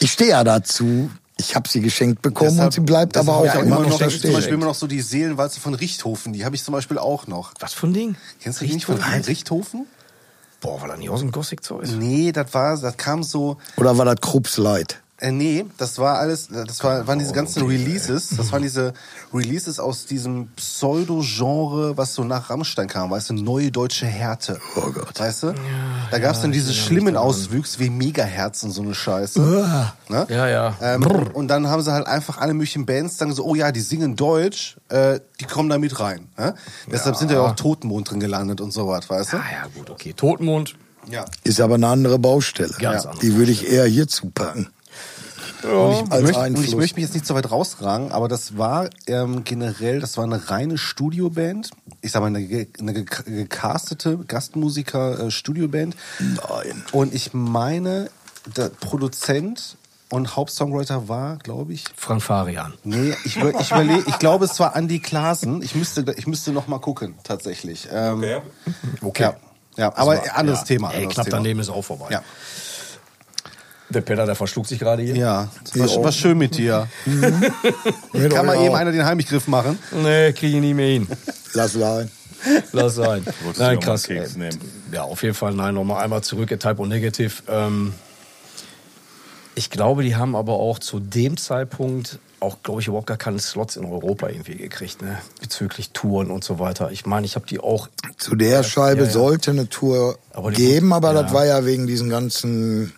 Ich 0.00 0.12
stehe 0.12 0.30
ja 0.30 0.44
dazu. 0.44 1.10
Ich 1.38 1.56
habe 1.56 1.68
sie 1.68 1.80
geschenkt 1.80 2.22
bekommen 2.22 2.58
und 2.60 2.72
sie 2.72 2.80
bleibt 2.80 3.16
deshalb 3.16 3.28
aber 3.28 3.38
auch 3.38 3.54
ich 3.54 3.60
immer 3.60 3.80
noch 3.80 3.98
da 3.98 4.08
Zum 4.08 4.32
Beispiel 4.32 4.54
immer 4.54 4.66
noch 4.66 4.74
so 4.74 4.86
die 4.86 5.00
Seelenwalze 5.00 5.60
von 5.60 5.74
Richthofen. 5.74 6.32
Die 6.32 6.44
habe 6.44 6.54
ich 6.54 6.62
zum 6.62 6.72
Beispiel 6.72 6.98
auch 6.98 7.26
noch. 7.26 7.52
Was 7.58 7.72
für 7.72 7.88
ein 7.88 7.94
Ding? 7.94 8.16
Kennst 8.40 8.60
du 8.60 8.64
die 8.64 8.74
nicht 8.74 8.86
von 8.86 8.96
Richthofen? 8.96 9.86
Boah, 10.62 10.80
war 10.80 10.88
das 10.88 10.98
nicht 10.98 11.10
aus 11.10 11.20
dem 11.20 11.32
Gothic-Zeug? 11.32 11.88
Nee, 11.98 12.30
das 12.30 12.54
war, 12.54 12.78
das 12.78 12.96
kam 12.96 13.24
so. 13.24 13.56
Oder 13.76 13.98
war 13.98 14.04
das 14.04 14.20
Krups 14.20 14.58
Light? 14.58 15.01
Äh, 15.22 15.30
nee, 15.30 15.64
das 15.78 16.00
war 16.00 16.18
alles, 16.18 16.48
das 16.48 16.82
war, 16.82 17.06
waren 17.06 17.20
diese 17.20 17.32
ganzen 17.32 17.64
Releases, 17.64 18.30
das 18.36 18.50
waren 18.50 18.62
diese 18.62 18.92
Releases 19.32 19.78
aus 19.78 20.04
diesem 20.04 20.48
Pseudo-Genre, 20.56 21.96
was 21.96 22.14
so 22.14 22.24
nach 22.24 22.50
Rammstein 22.50 22.88
kam, 22.88 23.10
weißt 23.10 23.30
du, 23.30 23.34
neue 23.34 23.70
deutsche 23.70 24.06
Härte. 24.06 24.58
Oh 24.74 24.90
Gott. 24.90 25.20
Weißt 25.20 25.44
du? 25.44 25.54
da 26.10 26.18
gab's 26.18 26.40
dann 26.40 26.50
diese 26.50 26.74
schlimmen 26.74 27.16
Auswüchse 27.16 27.78
wie 27.78 27.88
Megaherz 27.88 28.64
und 28.64 28.72
so 28.72 28.82
eine 28.82 28.96
Scheiße. 28.96 29.40
Ne? 30.08 30.26
Ja, 30.28 30.48
ja. 30.48 30.76
Ähm, 30.82 31.06
und, 31.34 31.46
dann 31.46 31.68
haben 31.68 31.82
sie 31.82 31.92
halt 31.92 32.08
einfach 32.08 32.38
alle 32.38 32.52
möglichen 32.52 32.84
Bands 32.84 33.16
sagen 33.16 33.32
so, 33.32 33.44
oh 33.44 33.54
ja, 33.54 33.70
die 33.70 33.80
singen 33.80 34.16
Deutsch, 34.16 34.76
äh, 34.88 35.20
die 35.40 35.44
kommen 35.44 35.68
da 35.68 35.78
mit 35.78 36.00
rein. 36.00 36.30
Ne? 36.36 36.56
Deshalb 36.90 37.14
sind 37.14 37.30
ja 37.30 37.40
auch 37.40 37.54
Totenmond 37.54 38.10
drin 38.10 38.18
gelandet 38.18 38.60
und 38.60 38.72
so 38.72 38.88
was, 38.88 39.08
weißt 39.08 39.34
du? 39.34 39.36
Ah 39.36 39.44
ja, 39.52 39.68
gut, 39.72 39.88
okay. 39.88 40.14
Totenmond. 40.14 40.74
Ja. 41.08 41.24
Ist 41.44 41.60
aber 41.60 41.76
eine 41.76 41.86
andere 41.86 42.18
Baustelle. 42.18 42.74
Ganz 42.80 43.06
andere 43.06 43.20
Die 43.20 43.36
würde 43.36 43.52
ich 43.52 43.70
eher 43.70 43.86
hier 43.86 44.08
zupacken. 44.08 44.68
Und 45.64 46.12
ich, 46.14 46.22
möchte, 46.22 46.40
und 46.40 46.64
ich 46.64 46.76
möchte 46.76 46.96
mich 46.96 47.04
jetzt 47.04 47.14
nicht 47.14 47.26
so 47.26 47.34
weit 47.34 47.50
rausragen, 47.50 48.10
aber 48.12 48.28
das 48.28 48.56
war 48.58 48.88
ähm, 49.06 49.44
generell, 49.44 50.00
das 50.00 50.16
war 50.16 50.24
eine 50.24 50.50
reine 50.50 50.76
Studioband. 50.78 51.70
Ich 52.00 52.12
sag 52.12 52.20
mal, 52.20 52.26
eine, 52.26 52.38
eine 52.78 52.92
ge- 52.94 53.04
gecastete 53.26 54.18
Gastmusiker-Studioband. 54.18 55.96
Nein. 56.18 56.82
Und 56.92 57.14
ich 57.14 57.32
meine, 57.32 58.10
der 58.56 58.68
Produzent 58.70 59.76
und 60.10 60.36
Hauptsongwriter 60.36 61.08
war, 61.08 61.36
glaube 61.38 61.72
ich, 61.72 61.84
Frank 61.96 62.22
Farian. 62.22 62.74
Nee, 62.84 63.14
ich, 63.24 63.36
über- 63.36 63.58
ich 63.60 63.70
überlege, 63.70 64.04
ich 64.08 64.18
glaube, 64.18 64.44
es 64.44 64.58
war 64.60 64.76
Andy 64.76 64.98
Klaasen. 64.98 65.62
Ich 65.62 65.74
müsste, 65.74 66.04
ich 66.16 66.26
müsste 66.26 66.52
noch 66.52 66.66
mal 66.66 66.80
gucken, 66.80 67.14
tatsächlich. 67.24 67.88
Ähm, 67.90 68.24
Okay. 69.00 69.22
Ja, 69.22 69.36
ja 69.76 69.96
aber 69.96 70.16
war- 70.18 70.36
anderes 70.36 70.60
ja. 70.60 70.64
Thema. 70.66 70.90
Ey, 70.90 70.96
Anderes 70.96 71.14
knapp 71.14 71.26
Thema. 71.26 71.36
daneben 71.38 71.60
ist 71.60 71.70
auch 71.70 71.82
vorbei. 71.82 72.08
Ja, 72.10 72.22
Der 73.92 74.00
Peter, 74.00 74.26
der 74.26 74.34
verschlug 74.34 74.66
sich 74.66 74.78
gerade 74.78 75.02
hier. 75.02 75.16
ja, 75.16 75.48
das 75.74 75.96
war, 75.96 76.04
war 76.04 76.12
schön 76.12 76.38
mit 76.38 76.56
dir. 76.56 76.88
Mit 78.12 78.32
Kann 78.32 78.46
mal 78.46 78.56
eben 78.56 78.70
auch. 78.70 78.74
einer 78.74 78.92
den 78.92 79.04
Heimgriff 79.04 79.48
machen? 79.48 79.78
Nee, 80.02 80.32
kriege 80.32 80.56
ich 80.56 80.62
nie 80.62 80.74
mehr 80.74 80.88
hin. 80.88 81.06
Lass 81.54 81.72
sein. 81.72 82.10
Lass 82.72 82.94
sein. 82.94 83.24
Nein, 83.58 83.80
krass. 83.80 84.08
Äh? 84.08 84.26
Ja, 84.92 85.02
auf 85.02 85.22
jeden 85.22 85.34
Fall. 85.34 85.54
Nein, 85.54 85.74
nochmal 85.74 86.02
einmal 86.02 86.22
zurück. 86.22 86.48
Type 86.48 86.78
O 86.78 86.86
Negative. 86.86 87.32
Ähm, 87.48 87.94
ich 89.54 89.70
glaube, 89.70 90.02
die 90.02 90.16
haben 90.16 90.34
aber 90.34 90.54
auch 90.54 90.78
zu 90.78 90.98
dem 90.98 91.36
Zeitpunkt 91.36 92.18
auch, 92.40 92.62
glaube 92.62 92.80
ich, 92.80 92.88
überhaupt 92.88 93.06
gar 93.06 93.16
keine 93.16 93.38
Slots 93.38 93.76
in 93.76 93.84
Europa 93.84 94.28
irgendwie 94.28 94.56
gekriegt, 94.56 95.00
ne? 95.00 95.18
bezüglich 95.40 95.90
Touren 95.90 96.30
und 96.30 96.42
so 96.42 96.58
weiter. 96.58 96.90
Ich 96.90 97.06
meine, 97.06 97.24
ich 97.24 97.36
habe 97.36 97.46
die 97.46 97.60
auch 97.60 97.88
Zu 98.18 98.34
der 98.34 98.64
Scheibe 98.64 99.02
ja, 99.02 99.06
ja. 99.06 99.12
sollte 99.12 99.52
eine 99.52 99.68
Tour 99.68 100.18
Aber 100.32 100.50
geben, 100.50 100.92
aber 100.92 101.14
ja. 101.14 101.22
das 101.22 101.32
war 101.32 101.46
ja 101.46 101.64
wegen 101.64 101.86
diesen 101.86 102.10
ganzen 102.10 102.92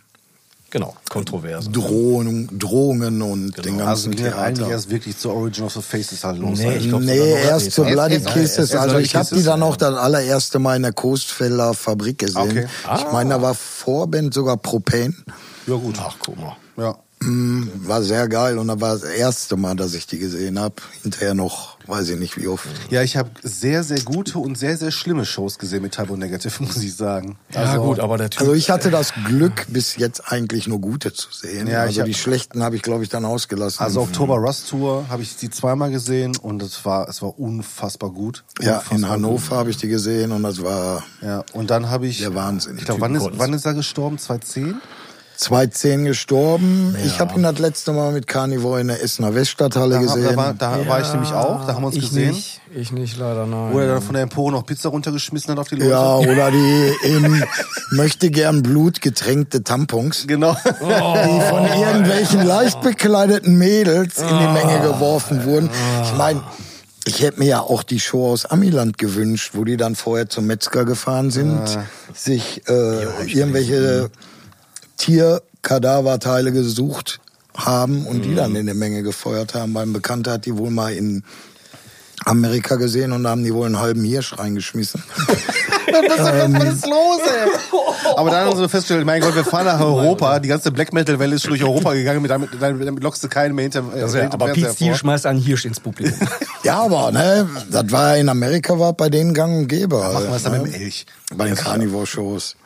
Genau, 0.74 0.92
kontroverse. 1.08 1.70
Drohungen, 1.70 2.48
Drohungen 2.58 3.22
und 3.22 3.64
den 3.64 3.80
Also 3.80 4.10
ganzen 4.10 4.10
ging 4.10 4.26
ja 4.26 4.38
eigentlich 4.38 4.58
Theater. 4.58 4.72
erst 4.72 4.90
wirklich 4.90 5.16
zu 5.16 5.30
Origin 5.30 5.66
of 5.66 5.72
the 5.72 5.80
Faces 5.80 6.24
halt 6.24 6.40
los. 6.40 6.58
Nee, 6.58 6.66
halt. 6.66 6.80
ich 6.82 6.88
glaub, 6.88 7.00
nee, 7.00 7.16
erst 7.16 7.70
zu 7.70 7.84
Bloody 7.84 8.18
Kisses. 8.18 8.74
Also 8.74 8.88
Bloody 8.94 9.04
ich 9.04 9.14
habe 9.14 9.24
die 9.26 9.34
Kisses, 9.34 9.46
dann 9.46 9.62
auch 9.62 9.76
das 9.76 9.94
allererste 9.94 10.58
Mal 10.58 10.74
in 10.74 10.82
der 10.82 10.92
Coastfelder 10.92 11.74
Fabrik 11.74 12.18
gesehen. 12.18 12.40
Okay. 12.40 12.66
Ich 12.96 13.12
meine, 13.12 13.30
da 13.30 13.40
war 13.40 13.54
Vorband 13.54 14.34
sogar 14.34 14.56
Propane. 14.56 15.14
Ja 15.68 15.76
gut. 15.76 15.94
Ach, 16.00 16.16
guck 16.18 16.40
mal. 16.40 16.56
Ja. 16.76 16.96
Mm, 17.24 17.68
War 17.86 18.02
sehr 18.02 18.28
geil 18.28 18.58
und 18.58 18.68
da 18.68 18.80
war 18.80 18.94
das 18.94 19.02
erste 19.04 19.56
Mal, 19.56 19.74
dass 19.76 19.94
ich 19.94 20.06
die 20.06 20.18
gesehen 20.18 20.58
habe. 20.58 20.76
Hinterher 21.02 21.34
noch, 21.34 21.78
weiß 21.86 22.08
ich 22.10 22.18
nicht 22.18 22.36
wie 22.36 22.46
oft. 22.48 22.66
Ja, 22.90 23.02
ich 23.02 23.16
habe 23.16 23.30
sehr, 23.42 23.82
sehr 23.84 24.00
gute 24.02 24.38
und 24.38 24.56
sehr, 24.58 24.76
sehr 24.76 24.90
schlimme 24.90 25.24
Shows 25.24 25.58
gesehen 25.58 25.82
mit 25.82 25.92
Typo 25.92 26.16
Negative, 26.16 26.62
muss 26.62 26.76
ich 26.82 26.94
sagen. 26.96 27.36
Ja, 27.52 27.76
gut, 27.76 28.00
aber 28.00 28.18
Typ. 28.30 28.40
Also 28.40 28.52
ich 28.54 28.70
hatte 28.70 28.90
das 28.90 29.12
Glück, 29.26 29.66
bis 29.68 29.96
jetzt 29.96 30.32
eigentlich 30.32 30.66
nur 30.66 30.80
gute 30.80 31.12
zu 31.12 31.28
sehen. 31.32 31.66
Ja, 31.66 31.80
also 31.82 32.00
hab- 32.00 32.06
die 32.06 32.14
schlechten 32.14 32.62
habe 32.62 32.76
ich, 32.76 32.82
glaube 32.82 33.02
ich, 33.04 33.08
dann 33.08 33.24
ausgelassen. 33.24 33.82
Also 33.82 34.00
Oktober 34.02 34.36
Rust 34.36 34.68
Tour 34.70 35.06
habe 35.08 35.22
ich 35.22 35.36
die 35.36 35.50
zweimal 35.50 35.90
gesehen 35.90 36.36
und 36.36 36.62
es 36.62 36.84
war, 36.84 37.08
es 37.08 37.22
war 37.22 37.38
unfassbar 37.38 38.10
gut. 38.10 38.44
ja, 38.60 38.76
Unfassbar 38.78 38.98
in 38.98 39.08
Hannover 39.08 39.56
habe 39.56 39.70
ich 39.70 39.76
die 39.76 39.88
gesehen 39.88 40.32
und 40.32 40.42
das 40.42 40.62
war. 40.62 41.02
Ja, 41.22 41.44
und 41.52 41.70
dann 41.70 41.88
habe 41.90 42.06
ich. 42.06 42.18
Der 42.18 42.34
Wahnsinn. 42.34 42.76
Ich 42.78 42.84
glaube, 42.84 43.00
wann 43.00 43.14
ist, 43.14 43.28
wann 43.32 43.52
ist 43.52 43.64
er 43.66 43.74
gestorben? 43.74 44.18
2010? 44.18 44.76
2010 45.36 46.04
gestorben. 46.04 46.96
Ich 47.04 47.18
habe 47.20 47.34
ihn 47.34 47.42
das 47.42 47.58
letzte 47.58 47.92
Mal 47.92 48.12
mit 48.12 48.26
Carnivore 48.26 48.80
in 48.80 48.88
der 48.88 49.02
Essener 49.02 49.34
Weststadthalle 49.34 49.94
Da, 49.96 50.00
gesehen. 50.00 50.24
da, 50.24 50.36
war, 50.36 50.54
da 50.54 50.86
war 50.88 51.00
ich 51.00 51.12
nämlich 51.12 51.32
auch, 51.32 51.66
da 51.66 51.74
haben 51.74 51.82
wir 51.82 51.86
uns 51.88 51.96
ich 51.96 52.02
gesehen. 52.02 52.30
Nicht, 52.32 52.60
ich 52.74 52.92
nicht, 52.92 53.16
leider, 53.18 53.46
nein. 53.46 53.72
Wo 53.72 53.78
er 53.80 53.88
dann 53.88 54.02
von 54.02 54.14
der 54.14 54.22
Empore 54.22 54.52
noch 54.52 54.64
Pizza 54.66 54.88
runtergeschmissen 54.90 55.50
hat 55.52 55.58
auf 55.58 55.68
die 55.68 55.76
Leute. 55.76 55.90
ja, 55.90 56.16
oder 56.16 56.50
die 56.50 56.92
im 57.08 57.42
möchte 57.90 58.30
gern 58.30 58.62
Blut 58.62 59.00
getränkte 59.00 59.62
Tampons, 59.64 60.26
Genau. 60.26 60.56
die 60.64 61.40
von 61.48 61.66
irgendwelchen 61.66 62.46
leicht 62.46 62.80
bekleideten 62.80 63.56
Mädels 63.58 64.18
in 64.18 64.28
die 64.28 64.48
Menge 64.48 64.80
geworfen 64.82 65.44
wurden. 65.44 65.70
Ich 66.04 66.16
meine, 66.16 66.42
ich 67.06 67.20
hätte 67.22 67.38
mir 67.40 67.46
ja 67.48 67.60
auch 67.60 67.82
die 67.82 68.00
Show 68.00 68.32
aus 68.32 68.46
Amiland 68.46 68.96
gewünscht, 68.96 69.50
wo 69.54 69.64
die 69.64 69.76
dann 69.76 69.94
vorher 69.94 70.28
zum 70.30 70.46
Metzger 70.46 70.84
gefahren 70.86 71.30
sind, 71.30 71.60
sich 72.14 72.62
äh, 72.66 73.02
irgendwelche 73.26 74.08
Tierkadaverteile 74.96 76.52
gesucht 76.52 77.20
haben 77.56 78.06
und 78.06 78.22
die 78.22 78.34
dann 78.34 78.56
in 78.56 78.66
der 78.66 78.74
Menge 78.74 79.02
gefeuert 79.02 79.54
haben. 79.54 79.72
Mein 79.72 79.92
Bekannter 79.92 80.32
hat 80.32 80.46
die 80.46 80.56
wohl 80.56 80.70
mal 80.70 80.92
in 80.92 81.22
Amerika 82.24 82.76
gesehen 82.76 83.12
und 83.12 83.24
da 83.24 83.30
haben 83.30 83.44
die 83.44 83.52
wohl 83.54 83.66
einen 83.66 83.78
halben 83.78 84.04
Hirsch 84.04 84.38
reingeschmissen. 84.38 85.02
Was 85.94 86.74
ist 86.74 86.86
los, 86.86 87.20
ey? 87.20 87.50
Aber 88.16 88.30
dann 88.30 88.46
haben 88.46 88.56
sie 88.56 88.68
festgestellt, 88.68 89.06
mein 89.06 89.20
Gott, 89.20 89.34
wir 89.34 89.44
fahren 89.44 89.66
nach 89.66 89.80
Europa. 89.80 90.38
Die 90.38 90.48
ganze 90.48 90.72
Black 90.72 90.92
Metal 90.92 91.18
Welle 91.18 91.36
ist 91.36 91.46
durch 91.46 91.62
Europa 91.62 91.92
gegangen. 91.92 92.22
Mit, 92.22 92.30
damit, 92.30 92.50
damit 92.60 93.02
lockst 93.02 93.22
du 93.22 93.28
keinen 93.28 93.54
mehr 93.54 93.64
hinter. 93.64 93.80
Äh, 93.80 94.12
wär, 94.12 94.22
hinter 94.22 94.34
aber 94.34 94.52
Pete 94.52 94.72
Steele 94.72 94.96
schmeißt 94.96 95.26
einen 95.26 95.40
Hirsch 95.40 95.64
ins 95.64 95.80
Publikum. 95.80 96.26
Ja, 96.64 96.78
aber 96.80 97.12
ne, 97.12 97.46
das 97.70 97.92
war 97.92 98.16
in 98.16 98.26
Amerika 98.30 98.78
war 98.78 98.94
bei 98.94 99.10
denen 99.10 99.34
gang 99.34 99.54
und 99.54 99.68
gäbe. 99.68 99.98
Machen 99.98 100.28
wir 100.28 100.36
es 100.36 100.44
dann 100.44 100.52
ne? 100.52 100.60
mit 100.60 100.74
dem 100.74 100.80
Elch. 100.80 101.04
Bei 101.36 101.44
den 101.44 101.56
Carnivore-Shows. 101.56 102.56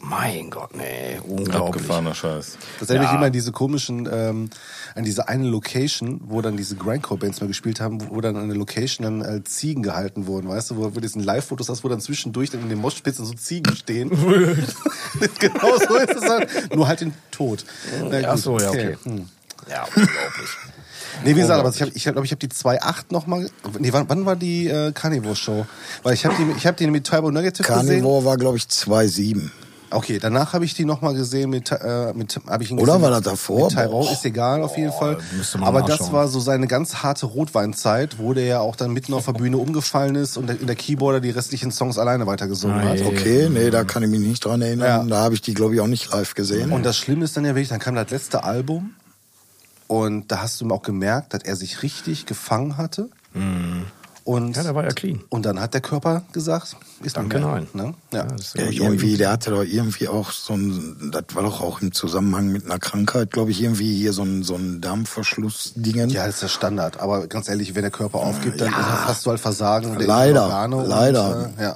Mein 0.00 0.50
Gott, 0.50 0.74
nee, 0.76 1.18
unglaublich. 1.26 1.82
Abgefahrener 1.82 2.14
Scheiß. 2.14 2.56
Das 2.78 2.88
erinnert 2.88 3.08
mich 3.08 3.12
Ja. 3.12 3.16
immer 3.16 3.26
an 3.26 3.32
diese 3.32 3.52
komischen, 3.52 4.08
ähm, 4.10 4.50
an 4.94 5.04
diese 5.04 5.28
eine 5.28 5.48
Location, 5.48 6.20
wo 6.24 6.40
dann 6.40 6.56
diese 6.56 6.76
Grindcore-Bands 6.76 7.40
mal 7.40 7.46
gespielt 7.46 7.80
haben, 7.80 8.00
wo, 8.00 8.16
wo 8.16 8.20
dann 8.20 8.36
an 8.36 8.48
der 8.48 8.56
Location 8.56 9.04
dann 9.04 9.36
äh, 9.38 9.44
Ziegen 9.44 9.82
gehalten 9.82 10.26
wurden, 10.26 10.48
weißt 10.48 10.70
du, 10.70 10.76
wo, 10.76 10.94
wo 10.94 11.00
diesen 11.00 11.22
Live-Fotos 11.22 11.68
hast, 11.68 11.84
wo 11.84 11.88
dann 11.88 12.00
zwischendurch 12.00 12.50
dann 12.50 12.60
in 12.62 12.68
den 12.68 12.78
Moschspitzen 12.78 13.24
so 13.24 13.32
Ziegen 13.34 13.74
stehen. 13.76 14.10
genau 15.38 15.78
so 15.78 15.96
ist 15.96 16.16
es 16.16 16.28
halt, 16.28 16.74
nur 16.74 16.86
halt 16.88 17.02
in 17.02 17.12
Tod. 17.30 17.64
Na 18.10 18.18
Ach 18.28 18.38
so, 18.38 18.58
ja, 18.58 18.70
okay. 18.70 18.96
Hm. 19.04 19.28
Ja, 19.68 19.84
unglaublich. 19.84 20.50
Nee, 21.24 21.36
wie 21.36 21.40
gesagt, 21.40 21.60
aber 21.60 21.68
ich 21.70 21.82
habe, 21.82 21.92
ich 21.94 22.02
glaube, 22.04 22.24
ich 22.24 22.30
habe 22.30 22.38
die 22.38 22.48
2.8 22.48 23.04
nochmal. 23.10 23.50
Nee, 23.78 23.92
wann, 23.92 24.08
wann 24.08 24.24
war 24.26 24.36
die 24.36 24.68
äh, 24.68 24.92
Carnivore-Show? 24.92 25.66
Weil 26.02 26.14
ich 26.14 26.24
habe 26.24 26.34
die, 26.38 26.56
ich 26.56 26.66
habe 26.66 26.76
die 26.76 26.86
mit 26.86 27.04
Tybo 27.04 27.30
Negative 27.30 27.66
gesehen. 27.66 27.86
Carnivore 27.86 28.24
war, 28.24 28.36
glaube 28.36 28.56
ich, 28.56 28.64
2,7. 28.64 29.50
Okay, 29.92 30.18
danach 30.20 30.52
habe 30.52 30.64
ich 30.64 30.74
die 30.74 30.84
nochmal 30.84 31.14
gesehen 31.14 31.50
mit, 31.50 31.70
äh, 31.72 32.12
mit 32.14 32.40
habe 32.46 32.62
ich 32.62 32.70
ihn 32.70 32.78
Oder 32.78 32.92
gesehen 32.94 33.02
war 33.02 33.10
mit- 33.10 33.26
das 33.26 33.32
davor? 33.32 33.66
Mit 33.68 33.76
Tyrone, 33.76 34.06
Boah. 34.06 34.12
ist 34.12 34.24
egal 34.24 34.62
auf 34.62 34.76
jeden 34.76 34.92
Fall. 34.92 35.18
müsste 35.36 35.58
man 35.58 35.68
Aber 35.68 35.82
das 35.82 36.12
war 36.12 36.28
so 36.28 36.38
seine 36.40 36.66
ganz 36.68 36.96
harte 36.96 37.26
Rotweinzeit, 37.26 38.18
wo 38.18 38.32
der 38.32 38.44
ja 38.44 38.60
auch 38.60 38.76
dann 38.76 38.92
mitten 38.92 39.12
auf 39.14 39.26
der 39.26 39.32
Bühne 39.32 39.56
umgefallen 39.58 40.14
ist 40.14 40.36
und 40.36 40.46
der, 40.48 40.60
in 40.60 40.66
der 40.66 40.76
Keyboarder 40.76 41.20
die 41.20 41.30
restlichen 41.30 41.72
Songs 41.72 41.98
alleine 41.98 42.26
weitergesungen 42.26 42.82
hat. 42.84 43.00
Okay, 43.04 43.48
nee, 43.50 43.70
da 43.70 43.84
kann 43.84 44.02
ich 44.02 44.08
mich 44.10 44.20
nicht 44.20 44.44
dran 44.44 44.62
erinnern. 44.62 44.86
Ja. 44.86 45.02
Da 45.04 45.22
habe 45.22 45.34
ich 45.34 45.42
die, 45.42 45.54
glaube 45.54 45.74
ich, 45.74 45.80
auch 45.80 45.86
nicht 45.88 46.12
live 46.12 46.34
gesehen. 46.34 46.70
Und 46.72 46.84
das 46.86 46.96
Schlimme 46.96 47.24
ist 47.24 47.36
dann 47.36 47.44
ja 47.44 47.50
wirklich, 47.54 47.68
dann 47.68 47.80
kam 47.80 47.94
das 47.96 48.10
letzte 48.10 48.44
Album 48.44 48.94
und 49.88 50.30
da 50.30 50.40
hast 50.42 50.60
du 50.60 50.64
ihm 50.66 50.72
auch 50.72 50.82
gemerkt, 50.82 51.34
dass 51.34 51.42
er 51.42 51.56
sich 51.56 51.82
richtig 51.82 52.26
gefangen 52.26 52.76
hatte. 52.76 53.08
Und, 54.24 54.56
Ja, 54.56 54.62
der 54.62 54.74
war 54.74 54.84
ja 54.84 54.90
clean. 54.90 55.20
und 55.30 55.46
dann 55.46 55.60
hat 55.60 55.72
der 55.74 55.80
Körper 55.80 56.22
gesagt, 56.32 56.76
ist 57.02 57.16
Danke, 57.16 57.38
mehr, 57.38 57.46
nein. 57.48 57.66
Ne? 57.72 57.94
Ja. 58.12 58.26
ja, 58.56 58.64
ja 58.64 58.70
irgendwie, 58.84 59.16
der 59.16 59.30
hatte 59.32 59.50
doch 59.50 59.62
irgendwie 59.64 60.08
auch 60.08 60.30
so 60.30 60.52
ein, 60.54 61.10
das 61.12 61.24
war 61.34 61.42
doch 61.42 61.60
auch 61.62 61.80
im 61.80 61.92
Zusammenhang 61.92 62.48
mit 62.52 62.64
einer 62.66 62.78
Krankheit, 62.78 63.30
glaube 63.30 63.50
ich, 63.50 63.62
irgendwie 63.62 63.96
hier 63.96 64.12
so 64.12 64.22
ein, 64.22 64.42
so 64.42 64.54
ein 64.56 64.80
Darmverschlussdingen. 64.80 66.10
Ja, 66.10 66.26
das 66.26 66.34
ist 66.36 66.42
der 66.42 66.48
Standard. 66.48 67.00
Aber 67.00 67.26
ganz 67.26 67.48
ehrlich, 67.48 67.74
wenn 67.74 67.82
der 67.82 67.90
Körper 67.90 68.18
aufgibt, 68.18 68.60
dann 68.60 68.74
hast 68.74 69.24
du 69.26 69.30
halt 69.30 69.40
Versagen. 69.40 69.98
der 69.98 70.06
Leider, 70.06 70.42
Organe 70.44 70.76
und, 70.76 70.86
leider. 70.88 71.50
äh, 71.58 71.62
ja. 71.62 71.70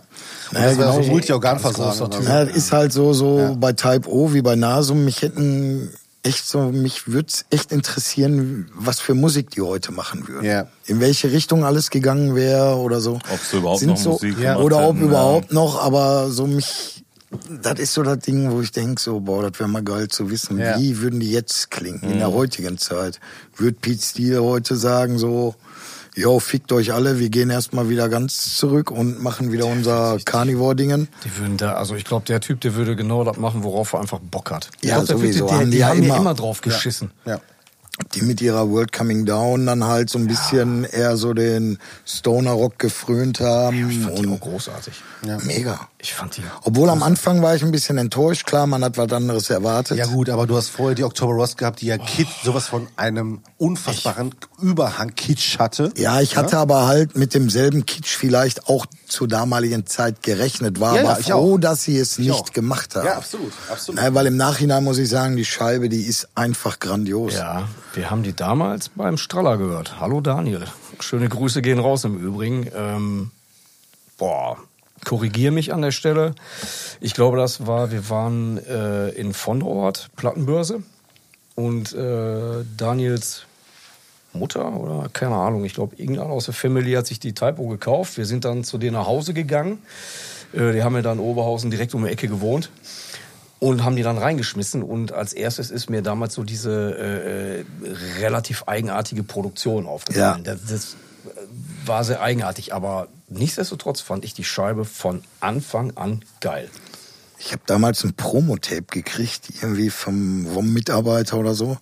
Und 0.50 0.58
Ja, 0.58 0.64
das 0.68 0.78
wäre 0.78 0.92
genau. 1.00 1.08
Multiorganversagen. 1.12 2.12
So. 2.12 2.22
Ja, 2.22 2.44
das 2.44 2.54
ist 2.54 2.72
halt 2.72 2.92
so, 2.92 3.12
so 3.14 3.56
bei 3.58 3.72
Type 3.72 4.08
O 4.10 4.32
wie 4.34 4.42
bei 4.42 4.56
Nasum. 4.56 5.04
Mich 5.04 5.22
hätten 5.22 5.90
echt 6.24 6.46
so, 6.46 6.72
mich 6.72 7.06
würde 7.06 7.28
es 7.28 7.44
echt 7.50 7.70
interessieren, 7.72 8.68
was 8.74 8.98
für 9.00 9.14
Musik 9.14 9.50
die 9.50 9.60
heute 9.60 9.92
machen 9.92 10.26
würden. 10.26 10.44
Ja. 10.44 10.66
In 10.86 11.00
welche 11.00 11.30
Richtung 11.30 11.64
alles 11.64 11.90
gegangen 11.90 12.34
wäre 12.34 12.76
oder 12.76 13.00
so. 13.00 13.14
Ob 13.32 13.38
sie 13.40 13.58
überhaupt 13.58 13.80
Sind 13.80 13.90
noch 13.90 13.96
so, 13.96 14.10
Musik 14.12 14.38
ja, 14.40 14.56
Oder 14.56 14.88
ob 14.88 14.96
hätten, 14.96 15.06
überhaupt 15.08 15.52
noch, 15.52 15.80
aber 15.82 16.30
so 16.30 16.46
mich, 16.46 17.04
das 17.62 17.78
ist 17.78 17.94
so 17.94 18.02
das 18.02 18.18
Ding, 18.20 18.50
wo 18.50 18.60
ich 18.60 18.72
denke 18.72 19.00
so, 19.00 19.20
boah, 19.20 19.48
das 19.48 19.58
wäre 19.60 19.68
mal 19.68 19.82
geil 19.82 20.08
zu 20.08 20.30
wissen, 20.30 20.58
Ja. 20.58 20.78
wie 20.78 20.98
würden 21.00 21.20
die 21.20 21.30
jetzt 21.30 21.70
klingen 21.70 22.00
in 22.02 22.14
Mhm. 22.14 22.18
der 22.18 22.32
heutigen 22.32 22.78
Zeit. 22.78 23.20
Würde 23.56 23.76
Pete 23.80 24.02
Steele 24.02 24.42
heute 24.42 24.76
sagen 24.76 25.18
so, 25.18 25.54
jo, 26.14 26.38
fickt 26.38 26.72
euch 26.72 26.92
alle, 26.92 27.18
wir 27.18 27.28
gehen 27.28 27.50
erstmal 27.50 27.88
wieder 27.88 28.08
ganz 28.08 28.56
zurück 28.56 28.90
und 28.90 29.22
machen 29.22 29.52
wieder 29.52 29.66
unser 29.66 30.18
Carnivore-Dingen. 30.24 31.08
Die 31.24 31.36
würden 31.38 31.56
da, 31.56 31.74
also 31.74 31.94
ich 31.94 32.04
glaube, 32.04 32.26
der 32.26 32.40
Typ, 32.40 32.60
der 32.60 32.74
würde 32.74 32.96
genau 32.96 33.24
das 33.24 33.36
machen, 33.36 33.62
worauf 33.62 33.92
er 33.92 34.00
einfach 34.00 34.20
Bock 34.20 34.50
hat. 34.50 34.70
Ja, 34.82 34.96
glaub, 34.96 35.18
sowieso. 35.18 35.46
Der, 35.48 35.64
die, 35.64 35.70
die 35.70 35.78
ja 35.78 35.88
haben 35.88 36.02
ja 36.02 36.06
immer. 36.06 36.16
immer 36.16 36.34
drauf 36.34 36.60
geschissen. 36.60 37.10
Ja. 37.24 37.40
Die 38.14 38.22
mit 38.22 38.40
ihrer 38.40 38.68
World 38.70 38.92
Coming 38.92 39.24
Down 39.24 39.66
dann 39.66 39.84
halt 39.84 40.10
so 40.10 40.18
ein 40.18 40.26
bisschen 40.26 40.82
eher 40.82 41.16
so 41.16 41.32
den 41.32 41.78
Stoner-Rock 42.04 42.76
gefrönt 42.78 43.38
haben. 43.38 43.88
Ich 43.88 44.00
fand 44.00 44.18
die 44.18 44.26
auch 44.28 44.40
großartig. 44.40 44.94
mega. 45.44 45.88
Ich 46.00 46.12
fand 46.12 46.36
die. 46.36 46.42
Obwohl 46.64 46.90
am 46.90 47.04
Anfang 47.04 47.40
war 47.40 47.54
ich 47.54 47.62
ein 47.62 47.70
bisschen 47.70 47.96
enttäuscht. 47.98 48.46
Klar, 48.46 48.66
man 48.66 48.82
hat 48.84 48.98
was 48.98 49.12
anderes 49.12 49.48
erwartet. 49.48 49.96
Ja 49.96 50.06
gut, 50.06 50.28
aber 50.28 50.46
du 50.48 50.56
hast 50.56 50.70
vorher 50.70 50.96
die 50.96 51.04
Oktober 51.04 51.34
Rost 51.34 51.56
gehabt, 51.56 51.80
die 51.82 51.86
ja 51.86 51.96
Kitsch, 51.98 52.44
sowas 52.44 52.66
von 52.66 52.88
einem 52.96 53.40
unfassbaren 53.58 54.34
Überhang 54.60 55.14
Kitsch 55.14 55.58
hatte. 55.60 55.92
Ja, 55.96 56.20
ich 56.20 56.36
hatte 56.36 56.58
aber 56.58 56.86
halt 56.88 57.16
mit 57.16 57.32
demselben 57.32 57.86
Kitsch 57.86 58.16
vielleicht 58.16 58.68
auch 58.68 58.86
zur 59.06 59.28
damaligen 59.28 59.86
Zeit 59.86 60.22
gerechnet, 60.22 60.80
war 60.80 60.96
Ja, 60.96 61.02
ja, 61.02 61.10
aber 61.10 61.20
ich 61.20 61.26
froh, 61.26 61.58
dass 61.58 61.84
sie 61.84 61.96
es 61.98 62.18
Ich 62.18 62.26
nicht 62.26 62.32
auch. 62.32 62.52
gemacht 62.52 62.96
haben. 62.96 63.06
Ja, 63.06 63.16
absolut, 63.16 63.52
absolut. 63.70 64.00
Na, 64.02 64.12
weil 64.14 64.26
im 64.26 64.36
Nachhinein 64.36 64.82
muss 64.82 64.98
ich 64.98 65.08
sagen, 65.08 65.36
die 65.36 65.44
Scheibe, 65.44 65.88
die 65.88 66.02
ist 66.02 66.28
einfach 66.34 66.80
grandios. 66.80 67.34
Ja, 67.34 67.68
wir 67.96 68.10
haben 68.10 68.22
die 68.22 68.34
damals 68.34 68.88
beim 68.88 69.16
Straller 69.16 69.56
gehört. 69.56 70.00
Hallo 70.00 70.20
Daniel. 70.20 70.64
Schöne 71.00 71.28
Grüße 71.28 71.62
gehen 71.62 71.78
raus 71.78 72.04
im 72.04 72.16
Übrigen. 72.16 72.68
Ähm, 72.74 73.30
boah, 74.18 74.58
korrigier 75.04 75.52
mich 75.52 75.72
an 75.72 75.82
der 75.82 75.92
Stelle. 75.92 76.34
Ich 77.00 77.14
glaube, 77.14 77.36
das 77.36 77.66
war, 77.66 77.90
wir 77.90 78.10
waren 78.10 78.58
äh, 78.58 79.10
in 79.10 79.32
Vonderort, 79.32 80.10
Plattenbörse. 80.16 80.82
Und 81.54 81.92
äh, 81.92 82.64
Daniels 82.76 83.46
Mutter 84.32 84.72
oder 84.72 85.08
keine 85.12 85.36
Ahnung, 85.36 85.64
ich 85.64 85.74
glaube, 85.74 85.94
irgendeiner 85.94 86.30
aus 86.30 86.46
der 86.46 86.54
Family 86.54 86.92
hat 86.94 87.06
sich 87.06 87.20
die 87.20 87.34
Typo 87.34 87.68
gekauft. 87.68 88.16
Wir 88.16 88.26
sind 88.26 88.44
dann 88.44 88.64
zu 88.64 88.78
denen 88.78 88.94
nach 88.94 89.06
Hause 89.06 89.34
gegangen. 89.34 89.78
Äh, 90.52 90.72
die 90.72 90.82
haben 90.82 90.96
ja 90.96 91.02
dann 91.02 91.18
in 91.18 91.24
Oberhausen 91.24 91.70
direkt 91.70 91.94
um 91.94 92.04
die 92.04 92.10
Ecke 92.10 92.26
gewohnt 92.26 92.70
und 93.60 93.84
haben 93.84 93.96
die 93.96 94.02
dann 94.02 94.18
reingeschmissen. 94.18 94.82
Und 94.82 95.12
als 95.12 95.32
erstes 95.32 95.70
ist 95.70 95.88
mir 95.90 96.02
damals 96.02 96.34
so 96.34 96.42
diese 96.42 96.70
äh, 96.72 97.60
äh, 97.60 97.64
relativ 98.20 98.64
eigenartige 98.66 99.22
Produktion 99.22 99.86
aufgefallen. 99.86 100.44
Ja. 100.44 100.54
Das, 100.54 100.60
das 100.68 100.96
war 101.86 102.04
sehr 102.04 102.20
eigenartig, 102.20 102.74
aber 102.74 103.08
nichtsdestotrotz 103.28 104.00
fand 104.00 104.24
ich 104.24 104.34
die 104.34 104.44
Scheibe 104.44 104.84
von 104.84 105.22
Anfang 105.40 105.96
an 105.96 106.22
geil. 106.40 106.68
Ich 107.38 107.52
habe 107.52 107.62
damals 107.66 108.04
ein 108.04 108.14
Promotape 108.14 108.86
gekriegt, 108.90 109.48
irgendwie 109.60 109.90
vom, 109.90 110.46
vom 110.52 110.72
Mitarbeiter 110.72 111.36
oder 111.36 111.54
so. 111.54 111.76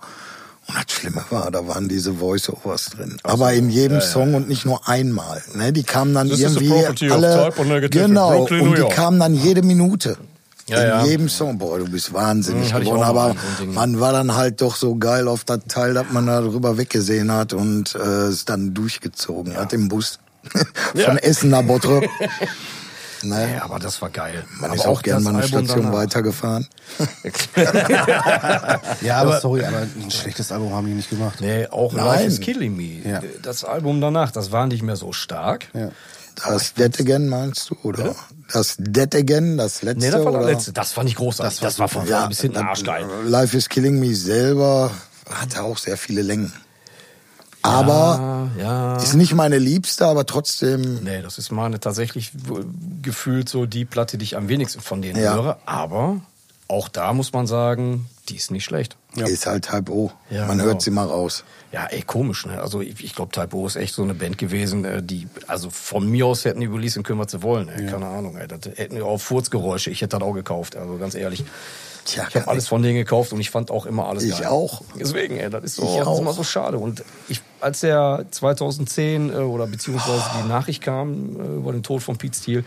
Und 0.69 0.77
das 0.77 0.93
Schlimme 0.93 1.25
war, 1.31 1.51
da 1.51 1.67
waren 1.67 1.89
diese 1.89 2.15
Voice-Overs 2.15 2.91
drin. 2.91 3.17
Aber 3.25 3.53
in 3.53 3.69
jedem 3.69 4.01
Song 4.01 4.35
und 4.35 4.49
nicht 4.49 4.65
nur 4.65 4.89
einmal. 4.89 5.43
Ne? 5.55 5.73
Die 5.73 5.83
kamen 5.83 6.15
dann 6.15 6.29
This 6.29 6.41
is 6.41 6.55
the 6.55 6.67
irgendwie 6.67 7.11
alle. 7.11 7.53
Genau. 7.91 8.39
Brooklyn, 8.39 8.59
New 8.61 8.71
und 8.71 8.77
die 8.77 8.81
York. 8.83 8.95
kamen 8.95 9.19
dann 9.19 9.35
jede 9.35 9.63
Minute. 9.63 10.17
Ja, 10.69 10.81
in 10.83 10.89
ja. 10.89 11.05
jedem 11.07 11.29
Song. 11.29 11.59
Boah, 11.59 11.79
du 11.79 11.89
bist 11.89 12.13
wahnsinnig 12.13 12.73
Hm, 12.73 12.83
ich 12.83 12.89
geworden. 12.89 13.03
auch 13.03 13.09
Aber 13.09 13.37
man 13.67 13.99
war 14.01 14.13
dann 14.13 14.35
halt 14.37 14.61
doch 14.61 14.77
so 14.77 14.97
geil 14.97 15.27
auf 15.29 15.45
das 15.45 15.61
Teil, 15.69 15.95
dass 15.95 16.07
man 16.13 16.27
da 16.27 16.41
drüber 16.41 16.79
weggesehen 16.79 17.33
hat 17.33 17.53
und 17.53 17.95
äh, 17.95 17.99
es 17.99 18.45
dann 18.45 18.73
durchgezogen 18.75 19.57
hat 19.57 19.73
im 19.73 19.89
Bus. 19.89 20.19
Von 20.95 21.19
Essen 21.19 21.51
nach 21.51 21.63
Bottrop. 21.63 22.05
ne? 23.23 23.55
Ja, 23.55 23.65
aber 23.65 23.79
das 23.79 24.01
war 24.03 24.11
geil. 24.11 24.45
Man 24.59 24.71
Aber 24.71 24.79
ist 24.79 24.87
auch 24.87 25.03
gern 25.03 25.17
das 25.17 25.25
mal 25.25 25.31
eine 25.31 25.43
Album 25.45 25.65
Station 25.65 25.85
danach. 25.87 25.99
weitergefahren. 25.99 26.67
Ja, 29.01 29.19
aber, 29.19 29.41
sorry, 29.41 29.65
aber 29.65 29.79
ein 29.79 30.11
schlechtes 30.11 30.53
Album 30.53 30.73
haben 30.73 30.87
die 30.87 30.95
nicht 30.95 31.11
gemacht. 31.11 31.41
Nee, 31.41 31.67
auch 31.69 31.93
Nein. 31.93 32.07
Life 32.07 32.25
is 32.25 32.41
Killing 32.41 32.77
Me. 32.77 33.09
Ja. 33.09 33.21
Das 33.43 33.65
Album 33.65 34.01
danach, 34.01 34.31
das 34.31 34.53
war 34.53 34.67
nicht 34.67 34.83
mehr 34.83 34.97
so 34.97 35.13
stark. 35.13 35.67
Ja. 35.75 35.91
Das 36.37 36.75
Again 36.79 37.29
meinst 37.29 37.71
du, 37.71 37.77
oder? 37.83 38.15
Das 38.53 38.77
Dead 38.79 39.15
Again, 39.15 39.57
das 39.57 39.83
letzte, 39.83 40.05
Nee, 40.05 40.11
das 40.11 40.25
war 40.25 40.33
das 40.33 40.45
letzte. 40.47 40.73
Das 40.73 40.93
fand 40.93 41.09
ich 41.09 41.17
großartig. 41.17 41.61
Das 41.61 41.79
war, 41.79 41.89
von 41.89 42.07
Ja, 42.07 42.27
bis 42.27 42.41
hinten 42.41 42.59
arschgeil. 42.59 43.07
Life 43.25 43.57
is 43.57 43.69
Killing 43.69 43.99
Me 43.99 44.15
selber 44.15 44.91
hatte 45.31 45.63
auch 45.63 45.79
sehr 45.79 45.97
viele 45.97 46.23
Längen. 46.23 46.53
Aber 47.63 48.51
ja. 48.59 48.97
ist 48.97 49.15
nicht 49.15 49.35
meine 49.35 49.59
liebste, 49.59 50.07
aber 50.07 50.27
trotzdem, 50.27 51.03
Nee, 51.05 51.23
das 51.23 51.39
ist 51.39 51.53
meine 51.53 51.79
tatsächlich 51.79 52.33
gefühlt 53.03 53.49
so 53.49 53.67
die 53.67 53.85
Platte, 53.85 54.19
die 54.19 54.25
ich 54.25 54.37
am 54.37 54.49
wenigsten 54.49 54.81
von 54.81 55.01
denen 55.01 55.23
Ja. 55.23 55.35
höre. 55.35 55.59
Aber 55.65 56.21
auch 56.67 56.89
da 56.89 57.13
muss 57.13 57.33
man 57.33 57.47
sagen, 57.47 58.09
die 58.29 58.37
ist 58.37 58.51
nicht 58.51 58.65
schlecht. 58.65 58.97
ist 59.15 59.47
halt 59.47 59.71
halb 59.71 59.91
O. 59.91 60.11
Ja, 60.29 60.47
Man 60.47 60.59
genau. 60.59 60.71
hört 60.71 60.83
sie 60.83 60.91
mal 60.91 61.07
raus. 61.07 61.45
Ja, 61.73 61.87
ey, 61.87 62.03
komisch, 62.03 62.45
ne? 62.45 62.61
Also 62.61 62.83
ich, 62.83 63.03
ich 63.03 63.15
glaube, 63.15 63.33
Type 63.33 63.57
O 63.57 63.67
ist 63.67 63.77
echt 63.77 63.95
so 63.95 64.03
eine 64.03 64.13
Band 64.15 64.37
gewesen, 64.37 64.85
äh, 64.85 65.03
die, 65.03 65.27
also 65.47 65.71
von 65.71 66.07
mir 66.09 66.27
aus 66.27 66.45
hätten 66.45 66.61
die 66.61 66.67
releasen 66.67 67.03
können, 67.03 67.19
was 67.19 67.33
sie 67.33 67.43
wollen. 67.43 67.69
Ey. 67.71 67.87
Keine 67.87 68.07
Ahnung, 68.07 68.37
ey. 68.37 68.47
Das 68.47 68.61
hätten 68.77 68.97
wir 68.97 69.07
auch 69.07 69.19
Furzgeräusche. 69.19 69.91
Ich 69.91 70.03
hätte 70.03 70.19
das 70.19 70.27
auch 70.29 70.35
gekauft, 70.35 70.77
also 70.77 70.99
ganz 70.99 71.15
ehrlich. 71.15 71.45
Tja, 72.05 72.27
ich 72.29 72.35
habe 72.35 72.49
alles 72.49 72.67
von 72.69 72.83
denen 72.83 72.97
gekauft 72.97 73.33
und 73.33 73.41
ich 73.41 73.51
fand 73.51 73.71
auch 73.71 73.87
immer 73.87 74.09
alles 74.09 74.25
Ich 74.25 74.39
geil. 74.41 74.49
auch. 74.49 74.83
Deswegen, 74.99 75.37
ey, 75.37 75.49
das 75.49 75.63
ist, 75.65 75.77
so, 75.77 75.85
Ich 75.85 76.05
das 76.05 76.13
ist 76.15 76.19
immer 76.21 76.33
so 76.33 76.43
schade. 76.43 76.77
Und 76.77 77.05
ich, 77.29 77.41
als 77.61 77.81
der 77.81 78.27
2010 78.31 79.31
äh, 79.31 79.35
oder 79.37 79.67
beziehungsweise 79.67 80.25
die 80.43 80.49
Nachricht 80.49 80.83
kam 80.83 81.37
äh, 81.41 81.57
über 81.59 81.73
den 81.73 81.83
Tod 81.85 82.03
von 82.03 82.19
Pete 82.19 82.37
Steele, 82.37 82.65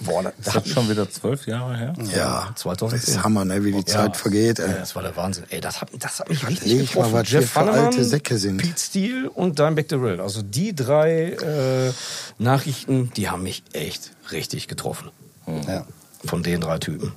boah, 0.00 0.22
da, 0.22 0.30
da 0.30 0.34
Das 0.44 0.54
hat 0.54 0.66
ist 0.66 0.72
schon 0.74 0.88
wieder 0.88 1.10
zwölf 1.10 1.46
Jahre 1.46 1.76
her. 1.76 1.92
Ja, 2.14 2.50
2010. 2.54 3.00
Das 3.00 3.08
ist 3.08 3.22
Hammer, 3.22 3.44
ne, 3.44 3.64
wie 3.64 3.72
die 3.72 3.84
Zeit 3.84 4.16
vergeht. 4.16 4.58
Ey. 4.58 4.70
Ja, 4.70 4.78
das 4.78 4.94
war 4.94 5.02
der 5.02 5.16
Wahnsinn. 5.16 5.44
Ey, 5.50 5.60
das 5.60 5.80
hat, 5.80 5.90
das 5.98 6.20
hat 6.20 6.28
mich 6.28 6.46
richtig 6.46 6.66
leg 6.68 6.78
mal, 6.78 6.84
getroffen. 6.86 7.12
was 7.12 7.32
wir 7.32 7.40
Jeff 7.40 7.50
für 7.50 7.60
Hanneman, 7.60 7.84
alte 7.86 8.04
Säcke 8.04 8.38
sind. 8.38 8.56
Pete 8.58 8.78
Steele 8.80 9.30
und 9.30 9.58
Dimebag 9.58 9.88
Darrell. 9.88 10.20
Also 10.20 10.42
die 10.42 10.74
drei 10.74 11.32
äh, 11.32 11.92
Nachrichten, 12.38 13.12
die 13.16 13.28
haben 13.28 13.42
mich 13.42 13.62
echt 13.72 14.12
richtig 14.32 14.68
getroffen. 14.68 15.10
Ja. 15.46 15.84
Von 16.24 16.42
den 16.42 16.60
drei 16.60 16.78
Typen. 16.78 17.12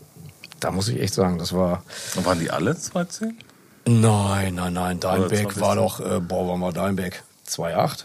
Da 0.59 0.71
muss 0.71 0.87
ich 0.87 0.99
echt 1.01 1.13
sagen, 1.13 1.37
das 1.37 1.53
war... 1.53 1.83
Und 2.15 2.25
waren 2.25 2.39
die 2.39 2.51
alle 2.51 2.77
2010? 2.77 3.37
Nein, 3.87 4.55
nein, 4.55 4.73
nein. 4.73 4.99
Dimebag 4.99 5.29
2010. 5.29 5.61
war 5.61 5.75
doch... 5.75 5.99
Äh, 5.99 6.19
boah, 6.19 6.47
war 6.47 6.57
mal 6.57 6.71
Dimebag? 6.71 7.23
2,8? 7.49 8.03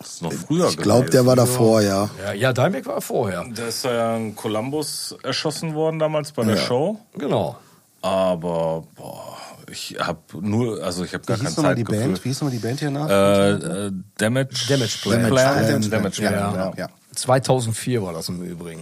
Das 0.00 0.14
ist 0.14 0.22
noch 0.22 0.32
früher 0.32 0.68
Ich 0.68 0.78
glaube, 0.78 1.10
der 1.10 1.26
war 1.26 1.36
davor, 1.36 1.82
ja. 1.82 2.08
Ja, 2.24 2.32
ja, 2.32 2.52
Dimebag 2.54 2.86
war 2.86 3.00
vorher. 3.02 3.44
Da 3.54 3.66
ist 3.66 3.84
ja 3.84 4.16
in 4.16 4.34
Columbus 4.34 5.14
erschossen 5.22 5.74
worden 5.74 5.98
damals 5.98 6.32
bei 6.32 6.42
der 6.42 6.56
Show. 6.56 6.98
Genau. 7.18 7.56
Aber 8.00 8.84
boah, 8.96 9.36
ich 9.70 9.96
habe 10.00 10.18
nur, 10.40 10.82
also 10.82 11.04
ich 11.04 11.12
habe 11.12 11.24
gar 11.26 11.36
Wie 11.36 11.40
kein 11.42 11.48
hieß 11.48 11.56
nochmal 11.58 11.74
die 11.74 11.84
Zeitgefühl. 11.84 12.06
Band? 12.12 12.24
Wie 12.24 12.28
hieß 12.30 12.40
nochmal 12.40 12.52
die 12.56 12.66
Band 12.66 12.78
hier 12.80 12.90
nach? 12.90 13.10
Äh, 13.10 13.50
äh, 13.50 13.92
Damage, 14.16 14.48
Damage 14.70 14.98
Plan. 15.02 15.22
Damage 15.22 15.34
Plan. 15.34 15.90
Damage 15.90 16.22
Ja, 16.22 16.30
Plan, 16.30 16.54
ja. 16.54 16.72
ja. 16.86 16.88
2004 17.14 18.02
war 18.02 18.14
das 18.14 18.30
im 18.30 18.42
Übrigen. 18.42 18.80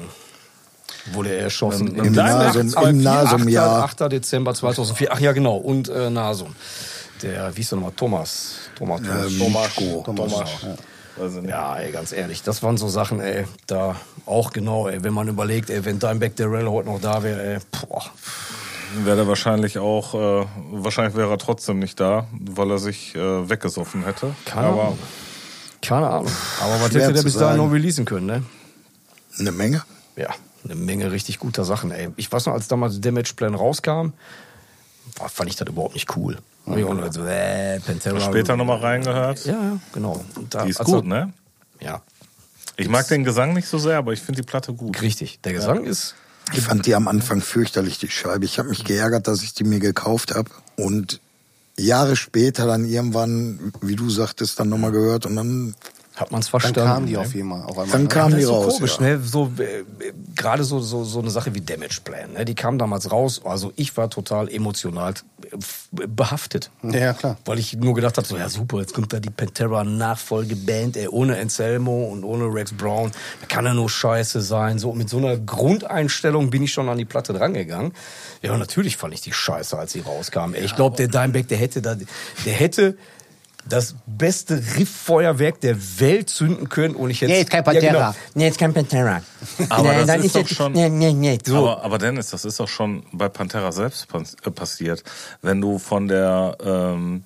Wurde 1.12 1.30
er 1.30 1.40
erschossen. 1.40 1.96
Im 1.96 2.04
Im 2.04 2.12
Nasum, 2.12 2.72
im 2.84 3.02
Nasum-Jahr. 3.02 3.82
8. 3.82 4.12
Dezember 4.12 4.54
2004. 4.54 5.08
Ach 5.10 5.18
ja, 5.18 5.32
genau. 5.32 5.56
Und 5.56 5.88
äh, 5.88 6.10
Nasum. 6.10 6.54
Der, 7.22 7.50
wie 7.56 7.60
hieß 7.60 7.70
der 7.70 7.76
nochmal? 7.78 7.94
Thomas. 7.96 8.54
Thomas. 8.76 9.00
Thomas. 9.02 9.74
Thomas. 9.74 10.04
Thomas. 10.04 10.32
Weiß 10.32 10.48
ich 10.62 10.68
nicht. 11.18 11.50
Ja, 11.50 11.76
ey, 11.76 11.92
ganz 11.92 12.12
ehrlich, 12.12 12.42
das 12.42 12.62
waren 12.62 12.76
so 12.76 12.88
Sachen, 12.88 13.20
ey, 13.20 13.44
da 13.66 13.96
auch 14.26 14.52
genau, 14.52 14.88
ey, 14.88 15.02
wenn 15.02 15.14
man 15.14 15.28
überlegt, 15.28 15.70
ey, 15.70 15.84
wenn 15.84 15.98
Dimebag 15.98 16.36
Darrell 16.36 16.66
heute 16.68 16.88
noch 16.88 17.00
da 17.00 17.22
wäre, 17.22 17.54
ey, 17.54 17.58
boah. 17.70 18.04
Wäre 19.04 19.18
er 19.18 19.28
wahrscheinlich 19.28 19.78
auch, 19.78 20.14
äh, 20.14 20.46
wahrscheinlich 20.72 21.14
wäre 21.14 21.30
er 21.30 21.38
trotzdem 21.38 21.78
nicht 21.78 22.00
da, 22.00 22.26
weil 22.32 22.70
er 22.70 22.78
sich 22.78 23.14
äh, 23.14 23.48
weggesoffen 23.48 24.04
hätte. 24.04 24.34
Keine 24.46 24.68
Aber 24.68 24.82
Ahnung. 24.82 24.98
Keine 25.82 26.08
Ahnung. 26.08 26.32
Aber 26.62 26.80
was 26.80 26.94
hätte 26.94 27.12
der 27.12 27.22
bis 27.22 27.34
dahin 27.34 27.58
noch 27.58 27.70
releasen 27.70 28.04
können, 28.04 28.26
ne? 28.26 28.42
Eine 29.38 29.52
Menge. 29.52 29.82
Ja, 30.16 30.30
eine 30.64 30.74
Menge 30.74 31.12
richtig 31.12 31.38
guter 31.38 31.64
Sachen, 31.64 31.90
ey. 31.90 32.08
Ich 32.16 32.32
weiß 32.32 32.46
noch, 32.46 32.54
als 32.54 32.66
damals 32.68 33.00
Damage 33.00 33.34
Plan 33.36 33.54
rauskam, 33.54 34.12
war, 35.16 35.28
fand 35.28 35.50
ich 35.50 35.56
das 35.56 35.68
überhaupt 35.68 35.94
nicht 35.94 36.16
cool. 36.16 36.38
Hab 36.66 36.76
ich 36.76 36.84
auch 36.84 37.12
so, 37.12 37.24
äh, 37.24 37.80
Pantera. 37.80 38.20
später 38.20 38.56
nochmal 38.56 38.78
reingehört. 38.78 39.44
Ja, 39.46 39.52
ja, 39.52 39.78
genau. 39.92 40.24
Und 40.34 40.54
da, 40.54 40.64
Die 40.64 40.70
ist 40.70 40.80
also, 40.80 40.96
gut, 40.96 41.06
ne? 41.06 41.32
Ja, 41.80 42.02
Ich 42.76 42.88
mag 42.88 43.08
den 43.08 43.24
Gesang 43.24 43.54
nicht 43.54 43.68
so 43.68 43.78
sehr, 43.78 43.96
aber 43.98 44.12
ich 44.12 44.20
finde 44.20 44.42
die 44.42 44.46
Platte 44.46 44.72
gut. 44.74 45.00
richtig. 45.00 45.40
Der 45.42 45.52
Gesang 45.54 45.84
ist 45.84 46.14
Ich 46.52 46.60
fand 46.60 46.84
die 46.86 46.94
am 46.94 47.08
Anfang 47.08 47.40
fürchterlich, 47.40 47.98
die 47.98 48.10
Scheibe. 48.10 48.44
Ich 48.44 48.58
habe 48.58 48.68
mich 48.68 48.84
geärgert, 48.84 49.28
dass 49.28 49.42
ich 49.42 49.54
die 49.54 49.64
mir 49.64 49.80
gekauft 49.80 50.34
habe. 50.34 50.50
Und 50.76 51.20
Jahre 51.78 52.16
später 52.16 52.66
dann 52.66 52.84
irgendwann, 52.84 53.72
wie 53.80 53.96
du 53.96 54.10
sagtest, 54.10 54.58
dann 54.60 54.68
nochmal 54.68 54.92
gehört. 54.92 55.24
Und 55.26 55.36
dann, 55.36 55.74
hat 56.18 56.32
man 56.32 56.40
es 56.40 56.46
Dann 56.46 56.60
verstanden. 56.60 56.80
kamen 56.80 57.06
die 57.06 57.12
ne? 57.12 57.20
auf 57.20 57.34
einmal. 57.34 57.62
Auf 57.62 57.78
einmal 57.78 57.92
dann 57.92 58.02
ne? 58.02 58.08
kamen 58.08 58.36
die 58.36 58.42
so 58.42 58.54
raus. 58.54 58.76
komisch, 58.76 58.98
ja. 58.98 59.06
ne? 59.06 59.20
So 59.22 59.52
äh, 59.58 59.84
gerade 60.34 60.64
so, 60.64 60.80
so 60.80 61.04
so 61.04 61.20
eine 61.20 61.30
Sache 61.30 61.54
wie 61.54 61.60
Damage 61.60 62.00
Plan, 62.02 62.32
ne? 62.32 62.44
Die 62.44 62.54
kam 62.54 62.78
damals 62.78 63.10
raus. 63.12 63.40
Also 63.44 63.72
ich 63.76 63.96
war 63.96 64.10
total 64.10 64.48
emotional 64.48 65.14
äh, 65.50 66.06
behaftet. 66.06 66.70
Ja, 66.82 67.12
klar. 67.12 67.36
Weil 67.44 67.58
ich 67.58 67.76
nur 67.76 67.94
gedacht 67.94 68.16
habe, 68.16 68.26
so 68.26 68.36
ja 68.36 68.48
super, 68.48 68.80
jetzt 68.80 68.94
kommt 68.94 69.12
da 69.12 69.20
die 69.20 69.30
Pantera 69.30 69.84
Nachfolgeband, 69.84 70.96
ey, 70.96 71.08
ohne 71.08 71.38
Anselmo 71.38 72.06
und 72.06 72.24
ohne 72.24 72.52
Rex 72.52 72.72
Brown, 72.72 73.12
da 73.40 73.46
kann 73.46 73.64
ja 73.64 73.74
nur 73.74 73.88
Scheiße 73.88 74.40
sein. 74.40 74.78
So 74.78 74.92
mit 74.92 75.08
so 75.08 75.18
einer 75.18 75.36
Grundeinstellung 75.36 76.50
bin 76.50 76.64
ich 76.64 76.72
schon 76.72 76.88
an 76.88 76.98
die 76.98 77.04
Platte 77.04 77.32
drangegangen. 77.32 77.92
Ja, 78.42 78.56
natürlich 78.56 78.96
fand 78.96 79.14
ich 79.14 79.20
die 79.20 79.32
Scheiße, 79.32 79.78
als 79.78 79.92
sie 79.92 80.00
rauskam. 80.00 80.54
Ey, 80.54 80.64
ich 80.64 80.74
glaube, 80.74 80.96
der 80.96 81.08
Dimebag, 81.08 81.48
der 81.48 81.58
hätte 81.58 81.82
da, 81.82 81.94
der 81.94 82.52
hätte 82.52 82.96
das 83.68 83.94
beste 84.06 84.62
Rifffeuerwerk 84.76 85.60
der 85.60 85.76
Welt 86.00 86.30
zünden 86.30 86.68
können 86.68 86.94
und 86.94 87.10
ich 87.10 87.20
hätte 87.20 87.32
Nee, 87.32 87.40
ist 87.42 87.50
kein 87.50 87.64
Pantera. 87.64 87.84
Ja, 87.86 87.92
genau. 88.10 88.14
Nee, 88.34 88.48
ist 88.48 88.58
kein 88.58 88.72
Pantera. 88.74 89.22
Aber 89.68 89.82
nee, 89.92 89.98
das 89.98 90.06
dann 90.06 90.22
ist 90.24 90.34
doch 90.34 90.40
jetzt- 90.40 90.54
schon- 90.54 90.72
Nee, 90.72 90.88
nee, 90.88 91.12
nee. 91.12 91.38
So. 91.44 91.56
Aber, 91.58 91.82
aber 91.84 91.98
Dennis, 91.98 92.30
das 92.30 92.44
ist 92.44 92.58
doch 92.60 92.68
schon 92.68 93.04
bei 93.12 93.28
Pantera 93.28 93.70
selbst 93.72 94.06
äh, 94.44 94.50
passiert. 94.50 95.02
Wenn 95.42 95.60
du 95.60 95.78
von 95.78 96.08
der 96.08 96.56
ähm, 96.64 97.24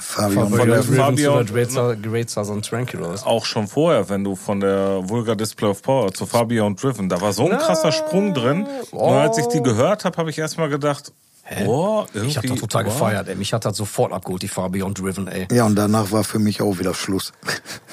Fabian 0.00 0.48
von 0.50 0.66
der 0.68 0.78
Ravens 0.78 0.96
Fabio- 0.96 2.26
Southern 2.28 2.62
Tranquilors. 2.62 3.22
auch 3.24 3.44
schon 3.44 3.68
vorher, 3.68 4.08
wenn 4.08 4.24
du 4.24 4.34
von 4.34 4.60
der 4.60 5.00
Vulgar 5.08 5.36
Display 5.36 5.68
of 5.68 5.82
Power 5.82 6.12
zu 6.12 6.26
Fabio 6.26 6.66
und 6.66 6.82
Driven, 6.82 7.08
da 7.08 7.20
war 7.20 7.32
so 7.32 7.48
ein 7.48 7.58
krasser 7.58 7.92
Sprung 7.92 8.34
drin. 8.34 8.66
Und 8.90 9.12
als 9.14 9.38
ich 9.38 9.46
die 9.46 9.62
gehört 9.62 10.04
habe, 10.04 10.16
habe 10.16 10.30
ich 10.30 10.38
erstmal 10.38 10.68
gedacht, 10.68 11.12
oh, 11.66 12.06
irgendwie, 12.12 12.30
Ich 12.30 12.36
habe 12.36 12.48
das 12.48 12.60
total 12.60 12.86
wow. 12.86 12.92
gefeiert, 12.92 13.28
ey. 13.28 13.34
Mich 13.34 13.52
hat 13.52 13.64
das 13.64 13.76
sofort 13.76 14.12
abgeholt, 14.12 14.42
die 14.42 14.48
Farbe 14.48 14.78
Beyond 14.78 14.98
Driven, 14.98 15.28
ey. 15.28 15.46
Ja, 15.52 15.64
und 15.64 15.76
danach 15.76 16.10
war 16.12 16.24
für 16.24 16.38
mich 16.38 16.62
auch 16.62 16.78
wieder 16.78 16.94
Schluss. 16.94 17.32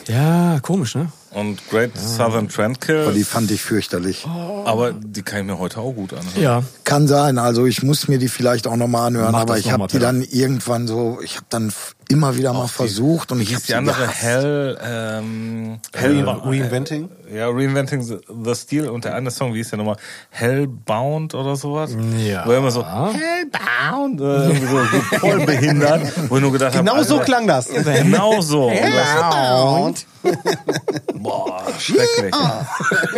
Ja, 0.08 0.60
komisch, 0.62 0.96
ne? 0.96 1.12
Und 1.34 1.70
Great 1.70 1.98
Southern 1.98 2.50
Trendkill, 2.50 3.04
Aber 3.04 3.14
die 3.14 3.24
fand 3.24 3.52
ich 3.52 3.62
fürchterlich. 3.62 4.26
aber 4.66 4.92
die 4.92 5.22
kann 5.22 5.40
ich 5.40 5.46
mir 5.46 5.60
heute 5.60 5.80
auch 5.80 5.94
gut 5.94 6.14
anhören. 6.14 6.42
Ja. 6.42 6.64
Kann 6.84 7.08
sein, 7.08 7.38
also 7.38 7.66
ich 7.66 7.84
muss 7.84 8.10
mir 8.10 8.18
die 8.18 8.28
vielleicht 8.28 8.68
auch 8.68 8.76
nochmal 8.76 9.08
anhören, 9.08 9.32
Mach 9.32 9.42
aber 9.42 9.58
ich 9.58 9.72
habe 9.72 9.88
die 9.88 10.00
dann 10.00 10.22
irgendwann 10.24 10.88
so, 10.88 11.20
ich 11.24 11.38
habe 11.38 11.46
dann 11.50 11.72
immer 12.10 12.36
wieder 12.36 12.52
mal 12.52 12.68
versucht 12.68 13.32
und 13.32 13.40
ich 13.40 13.48
hieß 13.50 13.60
habe 13.60 13.68
die 13.68 13.76
andere 13.76 14.08
Hell, 14.10 14.78
ähm, 14.84 15.80
Hell 15.94 16.28
Reinventing? 16.28 17.08
Ja, 17.34 17.48
Reinventing 17.48 18.02
the, 18.02 18.18
the 18.44 18.54
Steel 18.54 18.90
und 18.90 19.06
der 19.06 19.16
eine 19.16 19.32
Song, 19.32 19.54
wie 19.54 19.60
hieß 19.60 19.70
der 19.70 19.78
nochmal? 19.78 19.96
Hellbound 20.32 21.34
oder 21.34 21.56
sowas? 21.56 21.96
Ja. 22.18 22.46
Wo 22.46 22.52
er 22.52 22.58
immer 22.58 22.72
so, 22.72 22.86
Hellbound, 22.86 24.20
äh, 24.20 24.48
so, 24.48 24.66
so 24.66 25.02
voll 25.20 25.46
behindert. 25.46 26.12
Wo 26.28 26.36
ich 26.36 26.42
nur 26.42 26.52
gedacht 26.52 26.76
habe, 26.76 26.86
Genau 26.86 27.02
so 27.04 27.14
Alter, 27.14 27.26
klang 27.26 27.48
das. 27.48 27.70
Genau 27.70 28.42
so. 28.42 28.68
Und 28.68 30.06
Boah, 31.24 31.64
schrecklich. 31.80 32.34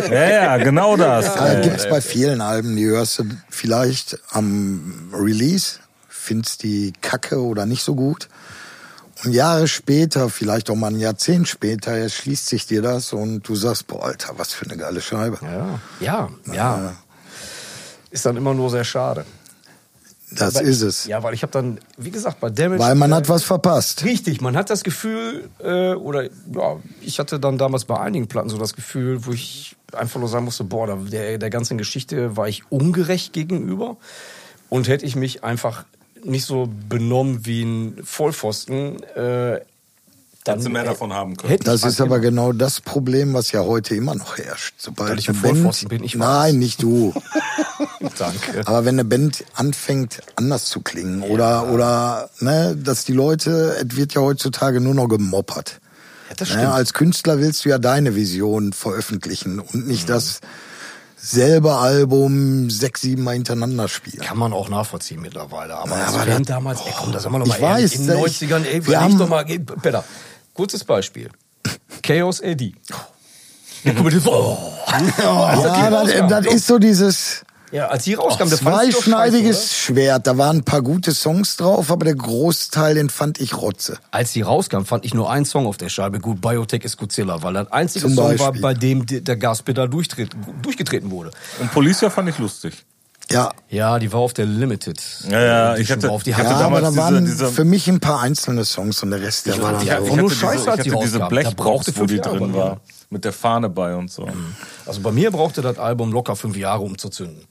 Ja, 0.09 0.29
ja, 0.29 0.57
genau 0.57 0.95
das. 0.97 1.35
Äh, 1.35 1.59
Äh, 1.59 1.61
gibt's 1.63 1.87
bei 1.89 2.01
vielen 2.01 2.41
Alben, 2.41 2.75
die 2.75 2.85
hörst 2.85 3.19
du 3.19 3.25
vielleicht 3.49 4.17
am 4.31 5.11
Release, 5.13 5.79
findest 6.07 6.63
die 6.63 6.93
kacke 7.01 7.41
oder 7.41 7.65
nicht 7.65 7.83
so 7.83 7.95
gut. 7.95 8.29
Und 9.23 9.31
Jahre 9.31 9.67
später, 9.67 10.29
vielleicht 10.29 10.69
auch 10.69 10.75
mal 10.75 10.91
ein 10.91 10.99
Jahrzehnt 10.99 11.47
später, 11.47 11.91
erschließt 11.91 12.47
sich 12.47 12.65
dir 12.65 12.81
das 12.81 13.13
und 13.13 13.47
du 13.47 13.55
sagst, 13.55 13.87
boah, 13.87 14.05
Alter, 14.05 14.33
was 14.37 14.51
für 14.53 14.65
eine 14.65 14.75
geile 14.75 14.99
Scheibe. 15.01 15.37
Ja, 15.41 15.79
ja, 15.99 16.29
ja. 16.53 16.93
Ist 18.11 18.25
dann 18.25 18.35
immer 18.35 18.53
nur 18.53 18.69
sehr 18.69 18.83
schade. 18.83 19.25
Das 20.37 20.55
Aber- 20.55 20.65
ist 20.65 20.81
es. 20.81 21.05
Ja, 21.05 21.21
weil 21.23 21.33
ich 21.33 21.43
habe 21.43 21.51
dann, 21.51 21.79
wie 21.97 22.11
gesagt, 22.11 22.39
bei 22.39 22.49
Damage... 22.49 22.81
Weil 22.81 22.95
man 22.95 23.11
äh, 23.11 23.15
hat 23.15 23.29
was 23.29 23.43
verpasst. 23.43 24.03
Richtig, 24.03 24.41
man 24.41 24.55
hat 24.55 24.69
das 24.69 24.83
Gefühl, 24.83 25.49
äh, 25.59 25.93
oder 25.93 26.23
ja, 26.23 26.77
ich 27.01 27.19
hatte 27.19 27.39
dann 27.39 27.57
damals 27.57 27.85
bei 27.85 27.99
einigen 27.99 28.27
Platten 28.27 28.49
so 28.49 28.57
das 28.57 28.73
Gefühl, 28.73 29.25
wo 29.25 29.31
ich 29.31 29.75
einfach 29.93 30.19
nur 30.19 30.29
sagen 30.29 30.45
musste, 30.45 30.63
boah, 30.63 30.97
der, 30.97 31.37
der 31.37 31.49
ganzen 31.49 31.77
Geschichte 31.77 32.35
war 32.35 32.47
ich 32.47 32.63
ungerecht 32.71 33.33
gegenüber. 33.33 33.97
Und 34.69 34.87
hätte 34.87 35.05
ich 35.05 35.15
mich 35.15 35.43
einfach 35.43 35.85
nicht 36.23 36.45
so 36.45 36.69
benommen 36.89 37.45
wie 37.45 37.63
ein 37.63 37.99
Vollpfosten, 38.03 39.03
äh, 39.15 39.59
dann 40.43 40.55
Hättest 40.55 40.67
du 40.67 40.71
mehr 40.71 40.83
davon 40.83 41.13
haben 41.13 41.37
können. 41.37 41.57
Das 41.63 41.83
ist 41.83 42.01
aber 42.01 42.19
genau 42.19 42.51
das 42.51 42.81
Problem, 42.81 43.33
was 43.33 43.53
ja 43.53 43.61
heute 43.61 43.95
immer 43.95 44.13
noch 44.13 44.37
herrscht. 44.37 44.75
Sobald 44.77 45.11
Weil 45.11 45.19
ich 45.19 45.29
ein 45.29 45.35
Vollpfosten 45.35 45.87
bin, 45.87 46.03
ich 46.03 46.19
weiß. 46.19 46.27
Nein, 46.27 46.59
nicht 46.59 46.83
du. 46.83 47.13
Danke. 48.17 48.61
Aber 48.65 48.85
wenn 48.85 48.95
eine 48.95 49.05
Band 49.05 49.43
anfängt, 49.55 50.21
anders 50.35 50.65
zu 50.65 50.81
klingen 50.81 51.21
oder, 51.23 51.67
oder 51.69 52.29
ne, 52.39 52.75
dass 52.75 53.05
die 53.05 53.13
Leute, 53.13 53.77
es 53.89 53.95
wird 53.95 54.13
ja 54.13 54.21
heutzutage 54.21 54.81
nur 54.81 54.93
noch 54.93 55.07
gemoppert. 55.07 55.79
Ja, 56.29 56.35
das 56.35 56.49
Ne, 56.49 56.55
stimmt. 56.55 56.73
als 56.73 56.93
Künstler 56.93 57.39
willst 57.39 57.65
du 57.65 57.69
ja 57.69 57.77
deine 57.77 58.15
Vision 58.15 58.73
veröffentlichen 58.73 59.59
und 59.59 59.87
nicht 59.87 60.09
das 60.09 60.41
selbe 61.17 61.75
Album 61.75 62.69
sechs, 62.69 63.01
sieben 63.01 63.23
Mal 63.23 63.33
hintereinander 63.35 63.87
spielen. 63.87 64.21
Kann 64.23 64.37
man 64.37 64.51
auch 64.51 64.67
nachvollziehen 64.69 65.21
mittlerweile. 65.21 65.75
Aber 65.77 65.97
Ja, 65.97 66.07
aber 66.07 66.25
das- 66.25 66.41
damals, 66.43 66.81
ey, 66.81 66.93
komm, 66.97 67.13
da 67.13 67.19
sagen 67.21 67.35
wir 67.35 67.39
doch 67.39 67.47
mal 67.47 67.55
Ich 67.55 67.61
ehrlich, 67.61 67.83
weiß, 67.93 67.99
in 67.99 68.07
den 68.07 68.15
ich- 68.17 68.21
90ern, 68.41 68.65
ey, 68.65 68.85
wir 68.85 68.99
haben- 69.01 69.17
doch 69.17 69.29
mal, 69.29 69.45
ey, 69.47 69.59
Peter, 69.59 70.03
kurzes 70.53 70.83
Beispiel. 70.83 71.29
Chaos 72.01 72.41
AD. 72.41 72.73
Ja, 73.85 73.91
das, 73.91 74.25
oh. 74.27 74.57
Ja, 75.19 75.89
das 76.29 76.45
ist 76.45 76.67
so 76.67 76.79
dieses 76.79 77.41
ja, 77.73 77.87
als 77.87 78.03
die 78.05 78.13
rauskam, 78.13 78.45
ich 78.45 78.51
doch 78.51 78.59
zweischneidiges 78.59 79.57
scheiße, 79.57 79.73
Schwert. 79.73 80.27
Da 80.27 80.37
waren 80.37 80.57
ein 80.57 80.63
paar 80.63 80.81
gute 80.81 81.11
Songs 81.13 81.57
drauf, 81.57 81.91
aber 81.91 82.05
der 82.05 82.15
Großteil, 82.15 82.95
den 82.95 83.09
fand 83.09 83.39
ich 83.41 83.57
Rotze. 83.57 83.97
Als 84.11 84.31
die 84.31 84.41
rauskam, 84.43 84.83
fand 84.85 85.03
ich 85.05 85.13
nur 85.13 85.29
einen 85.29 85.45
Song 85.45 85.65
auf 85.67 85.77
der 85.77 85.89
Scheibe 85.89 86.19
gut, 86.19 86.39
Biotech 86.39 86.83
ist 86.85 86.97
Godzilla, 86.97 87.43
weil 87.43 87.53
das 87.53 87.71
einzige 87.71 88.05
Zum 88.05 88.13
Song 88.15 88.25
war, 88.25 88.37
Beispiel. 88.37 88.61
bei 88.61 88.73
dem 88.73 89.05
der 89.07 89.35
Gaspedal 89.35 89.89
durchgetreten 89.89 91.11
wurde. 91.11 91.31
Und 91.59 91.71
Policia 91.71 92.09
fand 92.09 92.29
ich 92.29 92.37
lustig. 92.39 92.73
Ja, 93.31 93.51
Ja, 93.69 93.99
die 93.99 94.11
war 94.11 94.19
auf 94.19 94.33
der 94.33 94.45
Limited. 94.45 95.01
Ja, 95.29 95.41
ja, 95.41 95.75
Die 95.75 95.81
ich 95.83 95.91
hatte- 95.91 96.07
drauf. 96.07 96.23
Die 96.23 96.31
ich 96.31 96.35
hatte 96.35 96.49
ja 96.49 96.55
hatte 96.55 96.65
aber 96.65 96.81
damals 96.81 96.95
da 96.95 97.01
waren 97.01 97.25
diese- 97.25 97.37
diese- 97.45 97.51
für 97.51 97.63
mich 97.63 97.87
ein 97.87 97.99
paar 98.01 98.19
einzelne 98.21 98.65
Songs 98.65 99.01
und 99.01 99.11
der 99.11 99.21
Rest, 99.21 99.45
der 99.45 99.57
war 99.61 99.71
fand 99.77 99.87
dann 99.87 99.95
einfach 99.97 100.09
ich 100.11 100.15
nur 100.17 100.29
hatte 100.29 100.39
scheiße, 100.39 100.57
diese, 100.57 100.71
als 100.71 100.79
ich 100.79 100.83
die 100.83 100.91
hatte 100.91 101.05
diese 101.05 101.19
Blechbox, 101.19 101.55
brauchte 101.55 101.95
wo 101.95 102.05
die 102.05 102.15
fünf 102.15 102.25
Jahre 102.25 102.37
drin 102.37 102.53
war. 102.53 102.81
Mit 103.09 103.23
der 103.25 103.31
Fahne 103.33 103.69
bei 103.69 103.95
und 103.95 104.11
so. 104.11 104.27
Also 104.85 104.99
bei 105.01 105.11
mir 105.11 105.31
brauchte 105.31 105.61
das 105.61 105.77
Album 105.79 106.11
locker 106.11 106.35
fünf 106.35 106.57
Jahre, 106.57 106.81
um 106.83 106.97
zu 106.97 107.09
zünden. 107.09 107.45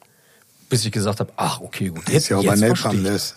Bis 0.72 0.86
ich 0.86 0.90
gesagt 0.92 1.20
habe, 1.20 1.30
ach, 1.36 1.60
okay, 1.60 1.90
gut. 1.90 2.08
Jetzt 2.08 2.30
ja 2.30 2.38
auch 2.38 2.44
bei 2.46 2.54
jetzt 2.54 2.64
verstehe 2.64 2.98
ich 3.02 3.06
das. 3.06 3.34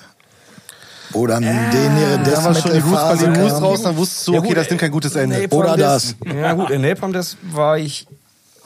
Wo 1.10 1.28
dann 1.28 1.44
den 1.44 1.98
ihre 1.98 2.20
Death 2.24 2.46
war 2.46 2.56
schon 2.56 2.72
die 2.74 2.80
Fußball. 2.80 3.28
News 3.28 3.62
raus, 3.62 3.82
dann 3.84 3.98
wusstest 3.98 4.28
du, 4.30 4.34
Ja, 4.36 4.40
okay, 4.40 4.48
gut, 4.48 4.58
das 4.58 4.70
nimmt 4.70 4.80
kein 4.80 4.92
gutes 4.92 5.16
Ende. 5.18 5.42
Napalm 5.42 5.62
Oder 5.62 5.76
Death- 5.76 6.16
Ja 6.34 6.54
gut, 6.54 6.70
in 6.70 6.80
Napalm 6.82 7.12
das 7.12 7.36
war 7.44 7.78
ich 7.78 8.08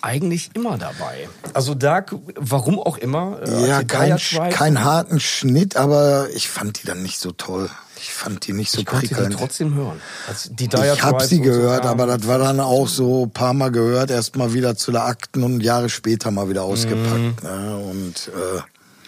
eigentlich 0.03 0.51
immer 0.53 0.77
dabei. 0.77 1.27
Also 1.55 1.73
da, 1.73 2.05
warum 2.35 2.79
auch 2.79 2.99
immer. 2.99 3.39
äh, 3.43 3.67
Ja, 3.67 3.79
die 3.81 3.87
kein, 3.87 4.17
kein 4.51 4.83
harten 4.83 5.19
Schnitt, 5.19 5.75
aber 5.75 6.27
ich 6.35 6.47
fand 6.47 6.83
die 6.83 6.85
dann 6.85 7.01
nicht 7.01 7.19
so 7.19 7.31
toll. 7.31 7.71
Ich 8.01 8.13
fand 8.13 8.45
die 8.47 8.53
nicht 8.53 8.71
so 8.71 8.79
Ich 8.79 8.85
konnte 8.85 9.07
die 9.07 9.13
prickelnd. 9.13 9.37
trotzdem 9.37 9.73
hören. 9.75 9.99
Als 10.27 10.49
die 10.51 10.67
Dire 10.67 10.93
Ich 10.93 11.03
habe 11.03 11.23
sie 11.25 11.37
so 11.37 11.41
gehört, 11.43 11.81
kamen. 11.83 11.99
aber 12.01 12.17
das 12.17 12.27
war 12.27 12.37
dann 12.39 12.59
auch 12.59 12.87
so 12.87 13.25
ein 13.25 13.31
paar 13.31 13.53
Mal 13.53 13.71
gehört, 13.71 14.09
erst 14.11 14.35
mal 14.35 14.53
wieder 14.53 14.75
zu 14.75 14.91
der 14.91 15.03
Akten 15.05 15.43
und 15.43 15.61
Jahre 15.61 15.89
später 15.89 16.31
mal 16.31 16.49
wieder 16.49 16.65
Mhm. 16.65 16.71
ausgepackt. 16.71 17.43
Ne? 17.43 17.77
Und 17.77 18.29
äh, 18.29 18.61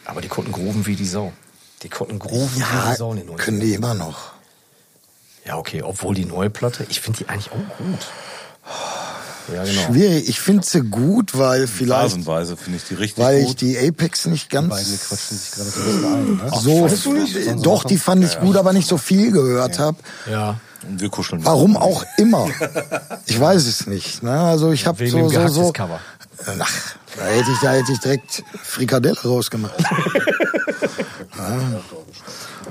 Aber 0.05 0.21
die 0.21 0.27
konnten 0.27 0.51
grooven 0.51 0.85
wie 0.85 0.95
die 0.95 1.05
Sau. 1.07 1.31
Die 1.83 1.89
konnten 1.89 2.19
grooven 2.19 2.55
wie 2.55 2.59
ja, 2.59 2.91
die 2.91 2.97
Sau 2.97 3.11
in 3.13 3.19
den 3.19 3.29
90ern. 3.29 3.37
können 3.37 3.59
die 3.59 3.73
immer 3.73 3.93
noch. 3.93 4.33
Ja, 5.45 5.57
okay, 5.57 5.81
obwohl 5.81 6.13
die 6.13 6.25
neue 6.25 6.49
Platte, 6.49 6.85
ich 6.89 7.01
finde 7.01 7.19
die 7.19 7.29
eigentlich 7.29 7.51
auch 7.51 7.77
gut. 7.77 8.07
Ja, 9.53 9.63
genau. 9.63 9.81
Schwierig. 9.87 10.29
Ich 10.29 10.39
finde 10.39 10.65
sie 10.65 10.81
gut, 10.81 11.37
weil 11.37 11.67
vielleicht, 11.67 12.11
Phasenweise 12.11 12.57
finde 12.57 12.77
ich 12.77 12.85
die 12.85 12.95
richtig 12.95 13.23
weil 13.23 13.39
ich 13.39 13.47
gut. 13.47 13.61
die 13.61 13.77
Apex 13.77 14.25
nicht 14.25 14.49
ganz 14.49 14.69
Beide 14.69 14.97
quatschen 14.97 15.37
sich 15.37 15.51
gerade 15.51 15.69
so 15.69 15.79
ein 15.79 15.85
bisschen 15.85 16.05
ein. 16.05 16.35
Ne? 16.37 16.51
so. 16.61 16.79
fandest 16.79 17.05
du 17.05 17.13
nicht? 17.13 17.65
Doch, 17.65 17.83
die 17.83 17.97
fand 17.97 18.23
ich 18.23 18.39
gut, 18.39 18.55
aber 18.55 18.73
nicht 18.73 18.87
so 18.87 18.97
viel 18.97 19.31
gehört 19.31 19.79
habe. 19.79 19.97
Ja. 20.29 20.59
Und 20.87 20.99
wir 20.99 21.09
kuscheln. 21.09 21.45
Warum 21.45 21.77
auch 21.77 22.05
immer. 22.17 22.47
Ich 23.27 23.39
weiß 23.39 23.65
es 23.65 23.87
nicht. 23.87 24.23
Ne? 24.23 24.37
Also 24.37 24.71
ich 24.71 24.85
habe 24.85 25.07
so 25.07 25.29
so 25.29 25.47
so. 25.47 25.71
Cover. 25.71 26.01
Ach, 26.59 26.95
da 27.15 27.25
hätte 27.25 27.51
ich 27.51 27.59
da 27.59 27.71
hätte 27.71 27.91
ich 27.93 27.99
direkt 27.99 28.43
Frikadelle 28.61 29.17
rausgemacht. 29.23 29.75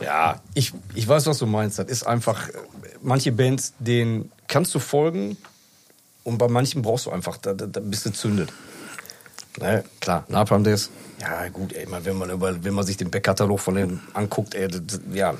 Ja, 0.03 0.41
ich, 0.55 0.73
ich 0.95 1.07
weiß, 1.07 1.27
was 1.27 1.39
du 1.39 1.47
meinst. 1.47 1.79
Das 1.79 1.87
ist 1.87 2.07
einfach, 2.07 2.49
äh, 2.49 2.53
manche 3.03 3.33
Bands, 3.33 3.75
denen 3.79 4.31
kannst 4.49 4.75
du 4.75 4.79
folgen 4.79 5.37
und 6.25 6.39
bei 6.39 6.49
manchen 6.49 6.83
brauchst 6.83 7.07
du 7.07 7.11
einfach, 7.11 7.37
da, 7.39 7.55
da, 7.55 7.67
da 7.67 7.81
bist 7.81 8.07
du 8.07 8.11
zündet. 8.11 8.53
Ne, 9.59 9.85
klar, 10.01 10.25
Napalm 10.29 10.63
Death, 10.63 10.91
ja 11.21 11.49
gut, 11.49 11.73
ey, 11.73 11.87
wenn 12.05 12.17
man, 12.17 12.31
über, 12.31 12.63
wenn 12.65 12.75
man 12.75 12.87
sich 12.87 12.97
den 12.97 13.11
Backkatalog 13.11 13.61
von 13.61 13.75
denen 13.75 14.01
anguckt, 14.15 14.55
ey, 14.55 14.69
das, 14.69 15.01
ja. 15.13 15.35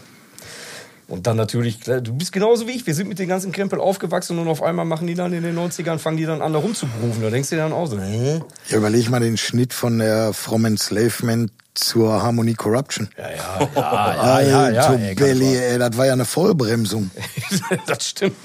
Und 1.07 1.27
dann 1.27 1.37
natürlich, 1.37 1.81
klar, 1.81 2.01
du 2.01 2.13
bist 2.13 2.33
genauso 2.33 2.69
wie 2.69 2.73
ich, 2.73 2.87
wir 2.87 2.95
sind 2.95 3.09
mit 3.09 3.19
den 3.19 3.29
ganzen 3.29 3.51
Krempel 3.51 3.81
aufgewachsen 3.81 4.39
und 4.39 4.47
auf 4.47 4.63
einmal 4.63 4.85
machen 4.85 5.09
die 5.09 5.15
dann 5.15 5.33
in 5.33 5.43
den 5.43 5.59
90ern, 5.59 5.99
fangen 5.99 6.17
die 6.17 6.25
dann 6.25 6.41
an, 6.41 6.53
da 6.53 6.61
rumzugrooven. 6.61 7.21
Da 7.21 7.31
denkst 7.31 7.51
du 7.51 7.57
dir 7.57 7.63
dann 7.63 7.73
auch 7.73 7.87
so, 7.87 7.99
hä? 7.99 8.41
Ja, 8.69 8.77
überleg 8.77 9.11
mal 9.11 9.19
den 9.19 9.37
Schnitt 9.37 9.73
von 9.73 9.99
der 9.99 10.33
From 10.33 10.65
Enslavement 10.67 11.51
zur 11.75 12.23
Harmony 12.23 12.55
Corruption. 12.55 13.09
Ja, 13.19 13.31
ja, 13.31 13.35
ja, 13.35 13.71
ja, 13.75 14.41
ja, 14.41 14.71
ja, 14.71 14.83
Alter 14.83 15.01
ey, 15.01 15.15
Belly, 15.17 15.57
ey, 15.57 15.79
das 15.79 15.97
war 15.97 16.07
ja 16.07 16.13
eine 16.13 16.25
Vollbremsung. 16.25 17.11
das 17.87 18.09
stimmt. 18.09 18.37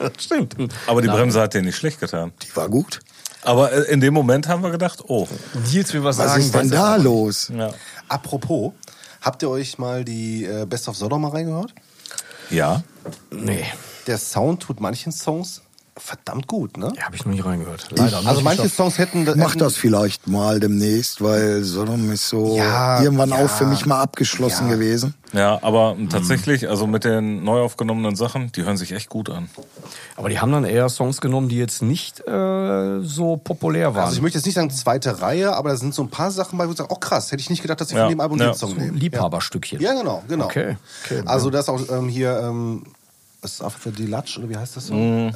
Das 0.00 0.12
stimmt. 0.24 0.56
Aber 0.86 1.02
die 1.02 1.08
Bremse 1.08 1.40
hat 1.40 1.54
dir 1.54 1.62
nicht 1.62 1.76
schlecht 1.76 2.00
getan. 2.00 2.32
Die 2.42 2.56
war 2.56 2.68
gut. 2.68 3.00
Aber 3.42 3.72
äh, 3.72 3.92
in 3.92 4.00
dem 4.00 4.14
Moment 4.14 4.48
haben 4.48 4.62
wir 4.62 4.70
gedacht, 4.70 5.04
oh. 5.06 5.28
Nils 5.70 5.92
will 5.92 6.02
was, 6.04 6.18
Was 6.18 6.32
sagen. 6.32 6.42
ist 6.42 6.54
denn 6.54 6.70
da 6.70 6.96
los? 6.96 7.50
Ja. 7.54 7.72
Apropos, 8.08 8.72
habt 9.20 9.42
ihr 9.42 9.50
euch 9.50 9.78
mal 9.78 10.04
die 10.04 10.44
äh, 10.44 10.66
Best 10.66 10.88
of 10.88 10.96
Sodom 10.96 11.22
mal 11.22 11.30
reingehört? 11.30 11.74
Ja. 12.50 12.82
Nee. 13.30 13.64
Der 14.06 14.18
Sound 14.18 14.62
tut 14.62 14.80
manchen 14.80 15.12
Songs 15.12 15.62
verdammt 16.00 16.46
gut, 16.46 16.76
ne? 16.76 16.92
Ja, 16.96 17.04
habe 17.04 17.16
ich 17.16 17.24
noch 17.24 17.32
nie 17.32 17.40
reingehört. 17.40 17.88
Leider. 17.90 18.22
Also 18.24 18.40
manche 18.40 18.68
Songs 18.68 18.98
hätten... 18.98 19.28
Mach 19.36 19.56
das 19.56 19.76
vielleicht 19.76 20.26
mal 20.26 20.60
demnächst, 20.60 21.22
weil 21.22 21.62
Sodom 21.62 22.10
ist 22.10 22.28
so 22.28 22.56
Ja, 22.56 23.02
irgendwann 23.02 23.30
ja, 23.30 23.36
auch 23.36 23.50
für 23.50 23.66
mich 23.66 23.86
mal 23.86 24.00
abgeschlossen 24.00 24.68
ja. 24.68 24.74
gewesen. 24.74 25.14
Ja, 25.32 25.60
aber 25.62 25.96
tatsächlich, 26.10 26.68
also 26.68 26.86
mit 26.86 27.04
den 27.04 27.44
neu 27.44 27.60
aufgenommenen 27.60 28.16
Sachen, 28.16 28.50
die 28.52 28.64
hören 28.64 28.76
sich 28.76 28.92
echt 28.92 29.08
gut 29.08 29.30
an. 29.30 29.48
Aber 30.16 30.28
die 30.28 30.40
haben 30.40 30.50
dann 30.50 30.64
eher 30.64 30.88
Songs 30.88 31.20
genommen, 31.20 31.48
die 31.48 31.56
jetzt 31.56 31.82
nicht 31.82 32.26
äh, 32.26 33.00
so 33.02 33.36
populär 33.36 33.94
waren. 33.94 34.06
Also 34.06 34.16
ich 34.16 34.22
möchte 34.22 34.38
jetzt 34.38 34.46
nicht 34.46 34.56
sagen 34.56 34.70
zweite 34.70 35.20
Reihe, 35.22 35.54
aber 35.54 35.70
da 35.70 35.76
sind 35.76 35.94
so 35.94 36.02
ein 36.02 36.10
paar 36.10 36.32
Sachen 36.32 36.58
bei, 36.58 36.66
wo 36.66 36.72
ich 36.72 36.78
sage, 36.78 36.92
oh 36.92 36.96
krass, 36.96 37.30
hätte 37.30 37.40
ich 37.40 37.50
nicht 37.50 37.62
gedacht, 37.62 37.80
dass 37.80 37.88
sie 37.88 37.94
Ja, 37.94 38.02
von 38.02 38.10
dem 38.10 38.20
Album 38.20 38.38
ja. 38.38 38.46
den 38.46 38.54
Song 38.54 38.74
nehmen. 38.76 38.96
Liebhaberstückchen. 38.96 39.80
Ja, 39.80 39.92
genau, 39.92 40.24
genau. 40.26 40.46
Okay, 40.46 40.76
okay, 41.04 41.22
also 41.26 41.50
das 41.50 41.68
auch 41.68 41.80
ähm, 41.90 42.08
hier, 42.08 42.40
ähm, 42.42 42.82
was 43.42 43.52
ist 43.54 43.62
After 43.62 43.90
Deluge 43.90 44.38
oder 44.38 44.48
wie 44.50 44.56
heißt 44.56 44.76
das 44.76 44.88
so? 44.88 44.94
Ähm, 44.94 45.32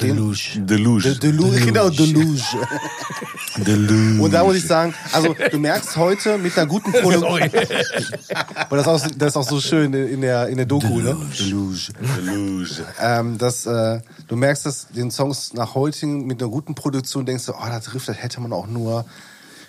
Deluge. 0.00 0.36
Deluge. 0.56 1.02
De- 1.02 1.18
Deluge, 1.18 1.60
genau, 1.60 1.88
Deluge. 1.90 2.40
Und 4.20 4.32
da 4.32 4.44
muss 4.44 4.56
ich 4.56 4.66
sagen, 4.66 4.92
also 5.12 5.34
du 5.50 5.58
merkst 5.58 5.96
heute 5.96 6.38
mit 6.38 6.56
einer 6.58 6.66
guten 6.66 6.92
Produktion, 7.02 7.40
aber 8.58 8.76
das 8.76 8.86
ist, 8.86 8.88
auch, 8.88 9.06
das 9.16 9.28
ist 9.28 9.36
auch 9.36 9.48
so 9.48 9.60
schön 9.60 9.94
in 9.94 10.20
der, 10.20 10.48
in 10.48 10.56
der 10.56 10.66
Doku, 10.66 11.00
ne? 11.00 11.16
Deluge. 11.38 11.78
Deluge. 12.18 12.84
Ähm, 13.00 13.38
dass, 13.38 13.64
äh, 13.66 14.00
du 14.28 14.36
merkst, 14.36 14.66
dass 14.66 14.88
den 14.88 15.10
Songs 15.10 15.54
nach 15.54 15.74
heutigen 15.74 16.26
mit 16.26 16.42
einer 16.42 16.50
guten 16.50 16.74
Produktion 16.74 17.24
denkst 17.26 17.46
du, 17.46 17.52
oh, 17.52 17.66
das 17.68 17.94
Riff, 17.94 18.04
das 18.06 18.20
hätte 18.22 18.40
man 18.40 18.52
auch 18.52 18.66
nur 18.66 19.04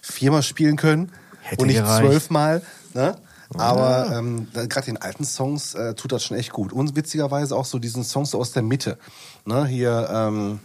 viermal 0.02 0.44
spielen 0.44 0.76
können 0.78 1.12
Hätte 1.42 1.62
und 1.62 1.68
nicht 1.68 1.78
gereicht. 1.78 2.02
zwölfmal. 2.08 2.62
Ne? 2.94 3.16
Aber 3.56 4.12
ähm, 4.14 4.48
gerade 4.54 4.86
den 4.88 4.98
alten 4.98 5.24
Songs 5.24 5.74
äh, 5.74 5.94
tut 5.94 6.12
das 6.12 6.24
schon 6.24 6.38
echt 6.38 6.52
gut. 6.52 6.74
Und 6.74 6.96
witzigerweise 6.96 7.56
auch 7.56 7.66
so 7.66 7.80
diesen 7.80 8.04
Songs 8.04 8.32
so 8.32 8.40
aus 8.40 8.52
der 8.52 8.62
Mitte. 8.64 8.98
Ne? 9.46 9.66
Hier, 9.66 10.10
ähm, 10.12 10.60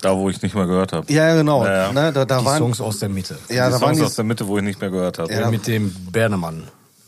Da, 0.00 0.16
wo 0.16 0.30
ich 0.30 0.40
nicht 0.42 0.54
mehr 0.54 0.66
gehört 0.66 0.92
habe. 0.92 1.12
ja, 1.12 1.34
genau. 1.34 1.64
Ja, 1.64 1.86
ja. 1.86 1.92
Ne? 1.92 2.12
Da, 2.12 2.24
da 2.24 2.38
Die 2.38 2.44
waren, 2.44 2.58
Songs 2.58 2.80
aus 2.80 2.98
der 3.00 3.08
Mitte. 3.08 3.36
ja, 3.48 3.66
die 3.66 3.72
da 3.72 3.80
waren 3.80 3.80
Songs 3.80 3.98
die, 3.98 4.04
aus 4.04 4.14
der 4.14 4.24
Mitte, 4.24 4.46
wo 4.46 4.56
ich 4.58 4.64
nicht 4.64 4.80
mehr 4.80 4.90
gehört 4.90 5.18
habe. 5.18 5.32
Ja, 5.32 5.50
Mit 5.50 5.66
dem 5.66 5.92
Bernemann. 6.10 6.62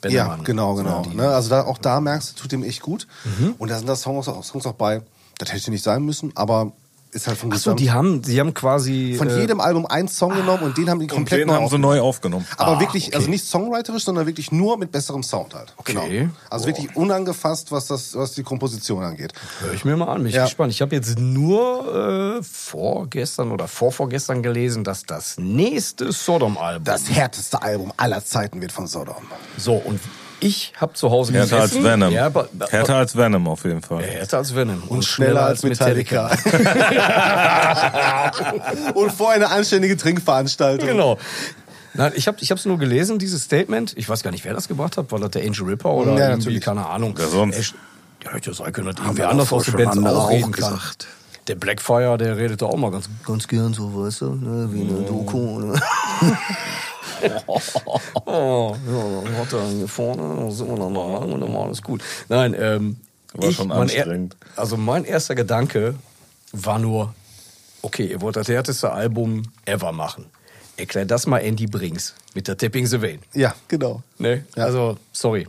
Ja, 0.05 0.24
Bennemann. 0.24 0.44
genau, 0.44 0.74
genau. 0.74 1.02
Ne? 1.14 1.28
Also 1.28 1.48
da, 1.51 1.62
auch 1.62 1.78
da 1.78 2.01
merkst 2.01 2.32
du, 2.32 2.43
tut 2.43 2.52
dem 2.52 2.64
echt 2.64 2.82
gut. 2.82 3.06
Mhm. 3.39 3.55
Und 3.59 3.70
da 3.70 3.78
sind 3.78 3.86
da 3.89 3.94
Songs, 3.97 4.27
auch- 4.28 4.43
Songs 4.43 4.66
auch 4.66 4.73
bei, 4.74 5.02
das 5.39 5.52
hätte 5.52 5.70
nicht 5.70 5.85
sein 5.85 6.02
müssen, 6.02 6.32
aber 6.36 6.73
ist 7.12 7.26
halt 7.28 7.36
vom 7.39 7.51
so, 7.51 7.56
Gesamt- 7.74 7.80
die 7.80 7.90
haben, 7.93 8.22
die 8.22 8.40
haben 8.40 8.55
quasi 8.55 9.14
von 9.18 9.28
äh, 9.28 9.40
jedem 9.40 9.60
Album 9.60 9.84
einen 9.86 10.09
Song 10.09 10.34
genommen 10.34 10.62
und 10.62 10.78
den 10.78 10.89
haben 10.90 10.98
die 10.98 11.05
Und 11.05 11.10
komplett 11.14 11.40
den 11.43 11.48
neu 11.48 11.55
haben 11.55 11.60
sie 11.60 11.64
aufgenommen. 11.74 11.94
neu 11.97 12.01
aufgenommen. 12.01 12.47
Aber 12.56 12.76
Ah, 12.76 12.80
wirklich, 12.80 13.09
okay. 13.09 13.16
also 13.16 13.28
nicht 13.30 13.47
songwriterisch, 13.47 14.05
sondern 14.05 14.26
wirklich 14.26 14.51
nur 14.51 14.78
mit 14.78 14.90
besserem 14.93 15.22
Sound 15.22 15.55
halt. 15.55 15.74
Okay. 15.76 15.93
Genau. 15.93 16.30
Also 16.48 16.66
wirklich 16.66 16.97
unangefasst, 16.97 17.70
was 17.70 17.86
das, 17.86 18.14
was 18.16 18.32
die 18.32 18.43
Komposition 18.43 19.02
angeht. 19.02 19.34
Hör 19.60 19.72
ich 19.74 19.84
mir 19.84 19.97
mal 19.97 20.09
an, 20.09 20.18
bin 20.22 20.28
ich 20.28 20.34
Ja. 20.34 20.44
gespannt. 20.44 20.72
Ich 20.72 20.80
habe 20.80 20.94
jetzt 20.97 21.18
nur 21.18 22.39
äh, 22.39 22.43
vorgestern 22.43 23.52
oder 23.52 23.68
vorvorgestern 23.68 24.43
gelesen, 24.43 24.82
dass 24.82 25.05
das 25.05 25.36
nächste 25.39 26.12
Sodom-Album. 26.12 26.84
Das 26.84 27.10
härteste 27.10 27.60
Album 27.62 27.93
aller 27.98 28.24
Zeiten 28.24 28.60
wird 28.62 28.72
von 28.72 28.86
Sodom. 28.86 29.16
So, 29.59 29.74
und 29.74 30.01
ich 30.43 30.73
habe 30.77 30.93
zu 30.94 31.10
Hause 31.10 31.32
Härter 31.32 31.60
als 31.60 31.70
gesessen. 31.70 31.85
Venom. 31.85 32.12
Ja, 32.12 32.31
Härter 32.70 32.97
als 32.97 33.16
Venom 33.16 33.48
auf 33.48 33.64
jeden 33.64 33.82
Fall. 33.82 34.02
Härter 34.02 34.39
als 34.39 34.55
Venom. 34.55 34.82
Und, 34.89 35.05
schneller 35.05 35.47
als 35.47 35.62
Metallica. 35.62 36.28
und 38.94 39.12
vorher 39.12 39.36
eine 39.36 39.51
anständige 39.51 39.97
Trinkveranstaltung. 39.97 40.89
genau. 40.89 41.19
Nein, 41.94 42.12
ich 42.16 42.27
habe 42.27 42.39
ich 42.40 42.51
hab's 42.51 42.64
nur 42.64 42.78
gelesen, 42.78 43.19
dieses 43.19 43.44
Statement. 43.44 43.93
Ich 43.97 44.09
weiß 44.09 44.23
gar 44.23 44.31
nicht, 44.31 44.44
wer 44.47 44.55
das 44.55 44.66
gemacht 44.66 44.97
hat. 44.97 45.12
War 45.12 45.19
das 45.20 45.31
der 45.31 45.43
Angel 45.43 45.64
Ripper 45.66 45.90
oder 45.93 46.12
Ja, 46.12 46.19
irgendwie, 46.31 46.39
natürlich. 46.39 46.60
keine 46.62 46.86
Ahnung. 46.86 47.12
Wer 47.16 47.28
sonst? 47.28 47.74
Ja, 48.24 48.32
hätte 48.32 48.51
ja 48.51 48.56
sein 48.56 48.73
können, 48.73 48.94
dass 48.94 49.16
wir 49.16 49.28
anders 49.28 49.52
aus 49.52 49.64
der 49.64 49.73
schon 49.73 49.85
Band 49.85 49.97
andere 49.98 50.16
auch 50.16 50.24
auch 50.24 50.31
reden 50.31 50.52
kann. 50.52 50.73
gesagt. 50.73 51.06
Der 51.48 51.56
Blackfire, 51.56 52.16
der 52.19 52.36
redet 52.36 52.62
da 52.62 52.66
auch 52.66 52.77
mal 52.77 52.90
ganz, 52.90 53.10
ganz 53.27 53.48
gern 53.48 53.74
so, 53.74 53.93
weißt 53.94 54.20
du, 54.23 54.35
ne, 54.36 54.69
wie 54.73 54.82
eine 54.82 55.02
Doku. 55.02 55.59
Ne? 55.59 55.81
oh, 57.47 58.77
ja, 58.86 59.20
dann 59.24 59.36
hat 59.39 59.53
er 59.53 59.69
hier 59.69 59.89
vorne, 59.89 60.23
dann 60.23 60.51
sind 60.51 60.69
wir 60.69 60.77
dann 60.77 60.94
da 60.94 61.07
lang 61.19 61.32
und 61.32 61.40
dann 61.40 61.53
war 61.55 61.65
alles 61.66 61.82
gut. 61.82 62.03
Nein, 62.28 62.55
ähm, 62.59 62.97
War 63.35 63.49
ich, 63.49 63.57
schon 63.57 63.69
mein 63.69 63.89
er- 63.89 64.03
anstrengend. 64.03 64.36
also 64.57 64.77
mein 64.77 65.05
erster 65.05 65.35
Gedanke 65.35 65.94
war 66.53 66.78
nur, 66.78 67.15
okay, 67.82 68.07
ihr 68.07 68.20
wollt 68.20 68.36
das 68.36 68.49
härteste 68.49 68.93
Album 68.93 69.43
ever 69.65 69.93
machen. 69.93 70.27
Erklär 70.77 71.05
das 71.05 71.27
mal 71.27 71.39
Andy 71.39 71.66
Brings 71.66 72.15
mit 72.35 72.49
der 72.49 72.57
Tipping 72.57 72.86
the 72.86 73.01
Vein. 73.03 73.20
Ja, 73.35 73.55
genau. 73.69 74.03
Ne? 74.19 74.44
Ja. 74.57 74.65
Also, 74.65 74.97
sorry. 75.12 75.47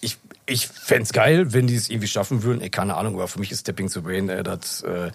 Ich, 0.00 0.18
ich 0.46 0.66
fände 0.66 1.08
geil, 1.12 1.52
wenn 1.52 1.66
die 1.68 1.76
es 1.76 1.88
irgendwie 1.88 2.08
schaffen 2.08 2.42
würden. 2.42 2.60
Ey, 2.60 2.68
keine 2.70 2.96
Ahnung, 2.96 3.14
aber 3.14 3.28
für 3.28 3.38
mich 3.38 3.52
ist 3.52 3.60
Stepping 3.60 3.88
to 3.88 4.02
Brain 4.02 4.28
äh, 4.28 4.42
das 4.42 4.82
äh, 4.82 5.10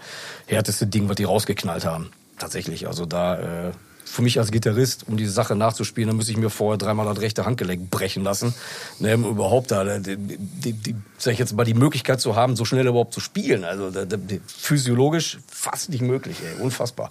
härteste 0.47 0.87
Ding, 0.87 1.09
was 1.09 1.17
die 1.17 1.25
rausgeknallt 1.25 1.85
haben. 1.85 2.09
Tatsächlich. 2.39 2.87
Also 2.87 3.05
da, 3.05 3.67
äh, 3.67 3.71
für 4.11 4.21
mich 4.21 4.39
als 4.39 4.51
Gitarrist, 4.51 5.05
um 5.07 5.15
diese 5.15 5.31
Sache 5.31 5.55
nachzuspielen, 5.55 6.09
dann 6.09 6.17
müsste 6.17 6.33
ich 6.33 6.37
mir 6.37 6.49
vorher 6.49 6.77
dreimal 6.77 7.05
das 7.05 7.21
rechte 7.21 7.45
Handgelenk 7.45 7.89
brechen 7.89 8.23
lassen. 8.23 8.53
Ne, 8.99 9.15
um 9.15 9.23
überhaupt 9.23 9.71
da, 9.71 9.99
die, 9.99 10.17
die, 10.17 10.73
die, 10.73 10.95
sag 11.17 11.31
ich 11.31 11.39
jetzt 11.39 11.55
mal, 11.55 11.63
die 11.63 11.73
Möglichkeit 11.73 12.19
zu 12.19 12.35
haben, 12.35 12.57
so 12.57 12.65
schnell 12.65 12.85
überhaupt 12.85 13.13
zu 13.13 13.21
spielen. 13.21 13.63
Also 13.63 13.89
da, 13.89 14.03
da, 14.03 14.17
physiologisch 14.45 15.39
fast 15.47 15.89
nicht 15.89 16.01
möglich, 16.01 16.37
ey. 16.43 16.61
Unfassbar. 16.61 17.09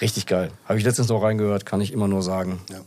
Richtig 0.00 0.26
geil. 0.26 0.50
Habe 0.64 0.78
ich 0.78 0.84
letztens 0.84 1.08
noch 1.08 1.22
reingehört, 1.22 1.66
kann 1.66 1.80
ich 1.80 1.92
immer 1.92 2.08
nur 2.08 2.22
sagen. 2.22 2.60
Ja. 2.68 2.80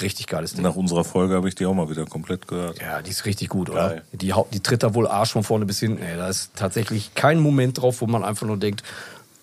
Richtig 0.00 0.26
geiles 0.26 0.54
Ding. 0.54 0.64
Nach 0.64 0.74
unserer 0.74 1.04
Folge 1.04 1.36
habe 1.36 1.48
ich 1.48 1.54
die 1.54 1.66
auch 1.66 1.74
mal 1.74 1.88
wieder 1.88 2.04
komplett 2.06 2.48
gehört. 2.48 2.80
Ja, 2.80 3.02
die 3.02 3.10
ist 3.12 3.24
richtig 3.24 3.50
gut, 3.50 3.70
oder? 3.70 4.02
Die, 4.10 4.34
die 4.52 4.60
tritt 4.60 4.82
da 4.82 4.94
wohl 4.94 5.06
Arsch 5.06 5.30
von 5.30 5.44
vorne 5.44 5.64
bis 5.64 5.78
hinten. 5.78 6.02
Ey. 6.02 6.16
Da 6.16 6.28
ist 6.28 6.50
tatsächlich 6.56 7.14
kein 7.14 7.38
Moment 7.38 7.80
drauf, 7.80 8.00
wo 8.00 8.06
man 8.08 8.24
einfach 8.24 8.48
nur 8.48 8.56
denkt, 8.56 8.82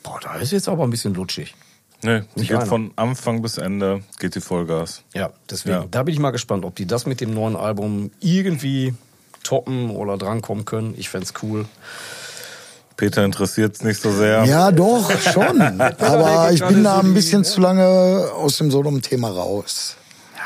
boah, 0.04 0.20
da 0.22 0.36
ist 0.36 0.52
jetzt 0.52 0.68
aber 0.68 0.84
ein 0.84 0.90
bisschen 0.90 1.14
lutschig. 1.14 1.56
Nee, 2.04 2.22
die 2.36 2.40
Nicht 2.40 2.50
geht 2.50 2.58
einer. 2.58 2.66
von 2.66 2.92
Anfang 2.96 3.42
bis 3.42 3.58
Ende, 3.58 4.02
geht 4.20 4.36
die 4.36 4.42
Vollgas. 4.42 5.04
Ja, 5.14 5.30
deswegen, 5.50 5.76
Ja. 5.76 5.86
da 5.92 6.04
bin 6.04 6.14
ich 6.14 6.20
mal 6.20 6.32
gespannt, 6.32 6.66
ob 6.66 6.76
die 6.76 6.86
das 6.88 7.06
mit 7.06 7.22
dem 7.22 7.34
neuen 7.34 7.56
Album 7.56 8.12
irgendwie 8.20 8.94
toppen 9.44 9.90
oder 9.92 10.18
drankommen 10.18 10.66
können. 10.66 10.94
Ich 10.98 11.10
fänd's 11.10 11.34
cool. 11.44 11.66
Peter 12.98 13.24
interessiert 13.26 13.76
es 13.76 13.84
nicht 13.84 14.00
so 14.02 14.12
sehr. 14.12 14.44
Ja, 14.46 14.72
doch, 14.72 15.10
schon. 15.22 15.62
Aber 15.82 16.52
ich 16.52 16.64
bin 16.64 16.84
da 16.84 17.00
ein 17.00 17.14
bisschen 17.14 17.44
zu 17.44 17.60
lange 17.62 18.30
aus 18.36 18.58
dem 18.58 18.70
Sodom-Thema 18.70 19.30
raus. 19.30 19.96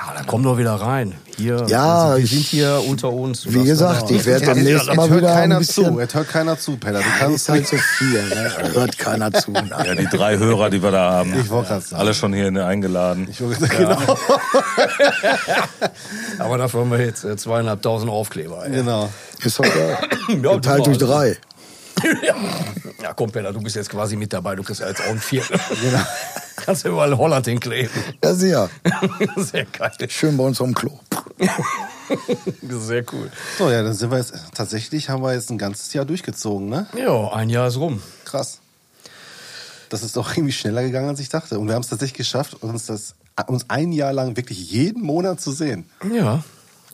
Ja, 0.08 0.14
da 0.14 0.22
komm 0.28 0.44
doch 0.44 0.58
wieder 0.58 0.74
rein. 0.76 1.16
Hier, 1.38 1.66
Ja, 1.68 2.16
wir 2.16 2.24
ich- 2.24 2.30
sind 2.30 2.42
hier 2.42 2.82
unter 2.88 3.12
uns. 3.12 3.46
Wie 3.52 3.64
gesagt, 3.64 4.10
ich 4.12 4.24
werde 4.26 4.46
Es 4.46 4.54
demnächst 4.54 4.88
mal 4.96 5.10
hört 5.10 5.18
wieder 5.22 5.30
ein 5.34 5.36
keiner 5.42 5.60
bisschen... 5.60 5.94
zu. 5.96 6.00
Es 6.00 6.14
hört 6.14 6.30
keiner 6.30 6.60
zu, 6.60 6.78
Peter. 6.78 6.94
Du 6.94 7.00
Ja, 7.00 7.06
kannst 7.20 7.50
halt 7.50 7.68
so 7.68 7.76
viel, 7.78 8.24
ne? 8.30 8.52
Hört 8.74 8.98
keiner 8.98 9.34
zu. 9.34 9.52
Ja, 9.54 9.96
die 9.96 10.06
drei 10.08 10.38
Hörer, 10.38 10.70
die 10.70 10.82
wir 10.84 10.92
da 10.92 11.12
haben. 11.12 11.34
Ich 11.40 11.50
wollte 11.50 11.70
gerade 11.70 11.82
sagen. 11.82 12.00
Alle 12.02 12.14
schon 12.14 12.34
hier 12.34 12.66
eingeladen. 12.66 13.28
Ich 13.30 13.42
wollte 13.42 13.60
gesagt, 13.68 13.78
genau. 13.78 13.98
Aber 16.40 16.58
dafür 16.58 16.82
haben 16.82 16.92
wir 16.92 17.00
jetzt 17.04 17.24
äh, 17.24 17.36
zweieinhalbtausend 17.36 18.10
Aufkleber. 18.12 18.66
Ey. 18.66 18.72
genau. 18.72 19.10
Ist 19.44 19.60
doch 19.60 19.64
geil. 19.66 19.98
Ja, 20.42 20.54
Geteilt 20.54 20.86
durch 20.88 20.98
drei. 20.98 21.38
Ja, 23.02 23.14
komm, 23.14 23.32
Peter, 23.32 23.54
du 23.54 23.62
bist 23.62 23.76
jetzt 23.76 23.90
quasi 23.90 24.16
mit 24.16 24.34
dabei. 24.34 24.56
Du 24.56 24.64
kriegst 24.64 24.82
ja 24.82 24.88
jetzt 24.88 25.02
auch 25.02 25.10
ein 25.10 25.20
Viertel. 25.20 25.60
Genau. 25.82 26.04
Kannst 26.56 26.86
du 26.86 26.90
überall 26.90 27.16
Holland 27.16 27.46
hinkleben. 27.46 27.92
Ja, 28.24 28.34
sehr. 28.34 28.70
Sehr 29.38 29.66
geil. 29.66 29.92
Schön 30.10 30.38
bei 30.38 30.44
uns 30.44 30.60
am 30.60 30.74
Klo. 30.74 30.98
Sehr 32.68 33.04
cool. 33.14 33.32
So, 33.58 33.70
ja, 33.70 33.84
dann 33.84 33.94
sind 33.94 34.10
wir 34.10 34.18
jetzt, 34.18 34.34
tatsächlich 34.56 35.10
haben 35.10 35.22
wir 35.22 35.34
jetzt 35.34 35.52
ein 35.52 35.58
ganzes 35.58 35.94
Jahr 35.94 36.06
durchgezogen, 36.06 36.70
ne? 36.70 36.88
Ja, 36.98 37.32
ein 37.34 37.50
Jahr 37.50 37.68
ist 37.68 37.78
rum. 37.78 38.02
Krass. 38.24 38.62
Das 39.90 40.02
ist 40.02 40.18
doch 40.18 40.32
irgendwie 40.32 40.54
schneller 40.54 40.82
gegangen, 40.82 41.10
als 41.10 41.20
ich 41.20 41.30
dachte. 41.30 41.60
Und 41.60 41.68
wir 41.68 41.76
haben 41.76 41.84
es 41.84 41.90
tatsächlich 41.90 42.18
geschafft, 42.18 42.56
uns 42.64 42.88
das, 42.88 43.16
uns 43.48 43.70
ein 43.70 43.92
Jahr 43.92 44.14
lang 44.14 44.36
wirklich 44.36 44.72
jeden 44.72 45.04
Monat 45.04 45.42
zu 45.42 45.52
sehen. 45.52 45.86
Ja. 46.12 46.44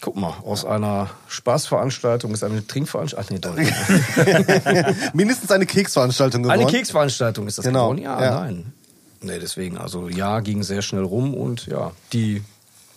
Guck 0.01 0.15
mal, 0.15 0.33
aus 0.43 0.65
einer 0.65 1.11
Spaßveranstaltung 1.27 2.31
ist 2.33 2.43
eine 2.43 2.65
Trinkveranstaltung. 2.65 3.39
Ach 3.45 3.55
nee. 3.55 4.83
Mindestens 5.13 5.51
eine 5.51 5.67
Keksveranstaltung 5.67 6.41
geworden. 6.41 6.59
Eine 6.59 6.69
Keksveranstaltung 6.71 7.47
ist 7.47 7.59
das 7.59 7.65
Genau, 7.65 7.91
geworden? 7.91 8.03
Ja, 8.03 8.23
ja. 8.23 8.39
nein. 8.41 8.73
Nee, 9.21 9.37
deswegen, 9.39 9.77
also 9.77 10.09
ja, 10.09 10.39
ging 10.39 10.63
sehr 10.63 10.81
schnell 10.81 11.03
rum 11.03 11.35
und 11.35 11.67
ja, 11.67 11.91
die, 12.11 12.41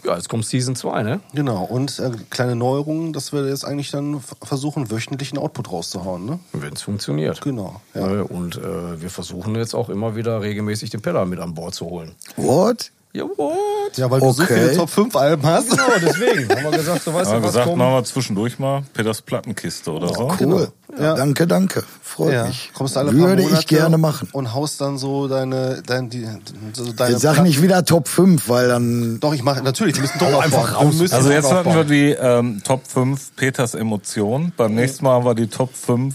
ja, 0.05 0.17
jetzt 0.17 0.31
kommt 0.31 0.47
Season 0.47 0.75
2, 0.75 1.03
ne? 1.03 1.21
Genau, 1.35 1.65
und 1.65 1.99
äh, 1.99 2.13
kleine 2.31 2.57
Neuerungen, 2.57 3.13
dass 3.13 3.35
wir 3.35 3.47
jetzt 3.47 3.67
eigentlich 3.67 3.91
dann 3.91 4.23
versuchen, 4.43 4.91
wöchentlichen 4.91 5.37
Output 5.37 5.71
rauszuhauen, 5.71 6.25
ne? 6.25 6.39
Wenn 6.55 6.73
es 6.73 6.81
funktioniert. 6.81 7.43
Genau, 7.43 7.83
ja. 7.93 8.07
Ne, 8.07 8.25
Und 8.25 8.57
äh, 8.57 9.03
wir 9.03 9.11
versuchen 9.11 9.55
jetzt 9.57 9.75
auch 9.75 9.91
immer 9.91 10.17
wieder 10.17 10.41
regelmäßig 10.41 10.89
den 10.89 11.03
Peller 11.03 11.27
mit 11.27 11.39
an 11.41 11.53
Bord 11.53 11.75
zu 11.75 11.85
holen. 11.85 12.13
What? 12.37 12.91
Ja, 13.17 13.23
what? 13.23 13.97
Ja, 13.97 14.11
weil 14.11 14.19
du 14.19 14.33
so 14.33 14.43
Okay. 14.43 14.55
viele 14.55 14.77
Top 14.77 14.91
5 14.91 15.15
Alben 15.15 15.47
hast. 15.47 15.71
Genau, 15.71 15.85
deswegen 16.03 16.49
haben 16.49 16.65
wir 16.65 16.79
gesagt, 16.79 17.05
so 17.05 17.15
weißt 17.15 17.31
Haben 17.31 17.37
du 17.37 17.43
wir 17.43 17.45
was, 17.45 17.53
gesagt, 17.53 17.67
komm. 17.69 17.79
machen 17.79 17.93
wir 17.93 18.05
zwischendurch 18.05 18.59
mal 18.59 18.83
Peters 18.93 19.23
Plattenkiste 19.23 19.93
oder 19.93 20.09
so. 20.09 20.29
Cool. 20.31 20.37
Genau. 20.37 20.67
Ja. 20.99 21.15
Danke, 21.15 21.47
danke. 21.47 21.85
Freut 22.03 22.33
Ja, 22.33 22.47
mich. 22.47 22.71
kommst 22.75 22.97
du 22.97 23.01
alle 23.01 23.11
paar 23.13 23.19
Würde 23.29 23.43
Monate 23.45 23.61
ich 23.61 23.67
gerne 23.69 23.99
machen. 23.99 24.29
Und 24.33 24.53
haust 24.53 24.81
dann 24.81 24.99
so 24.99 25.29
deine, 25.29 25.81
dein, 25.87 26.11
die, 26.11 26.27
so 26.73 26.93
deine 26.93 27.13
Jetzt 27.13 27.23
sag 27.23 27.41
nicht 27.43 27.63
wieder 27.63 27.85
Top 27.85 28.09
5, 28.09 28.49
weil 28.49 28.67
dann 28.69 29.21
Doch, 29.21 29.33
ich 29.33 29.45
mache 29.45 29.63
natürlich, 29.63 29.95
wir 29.95 30.03
müssen 30.03 30.19
doch 30.19 30.41
einfach 30.43 30.75
raus. 30.77 31.13
Also 31.13 31.31
jetzt 31.31 31.53
hatten 31.53 31.73
wir 31.73 31.85
die 31.85 32.11
ähm, 32.11 32.63
Top 32.65 32.85
5 32.87 33.37
Peters 33.37 33.75
Emotionen. 33.75 34.53
Beim 34.57 34.75
nächsten 34.75 35.05
Mal 35.05 35.13
haben 35.15 35.25
wir 35.25 35.35
die 35.37 35.47
Top 35.47 35.73
5 35.75 36.15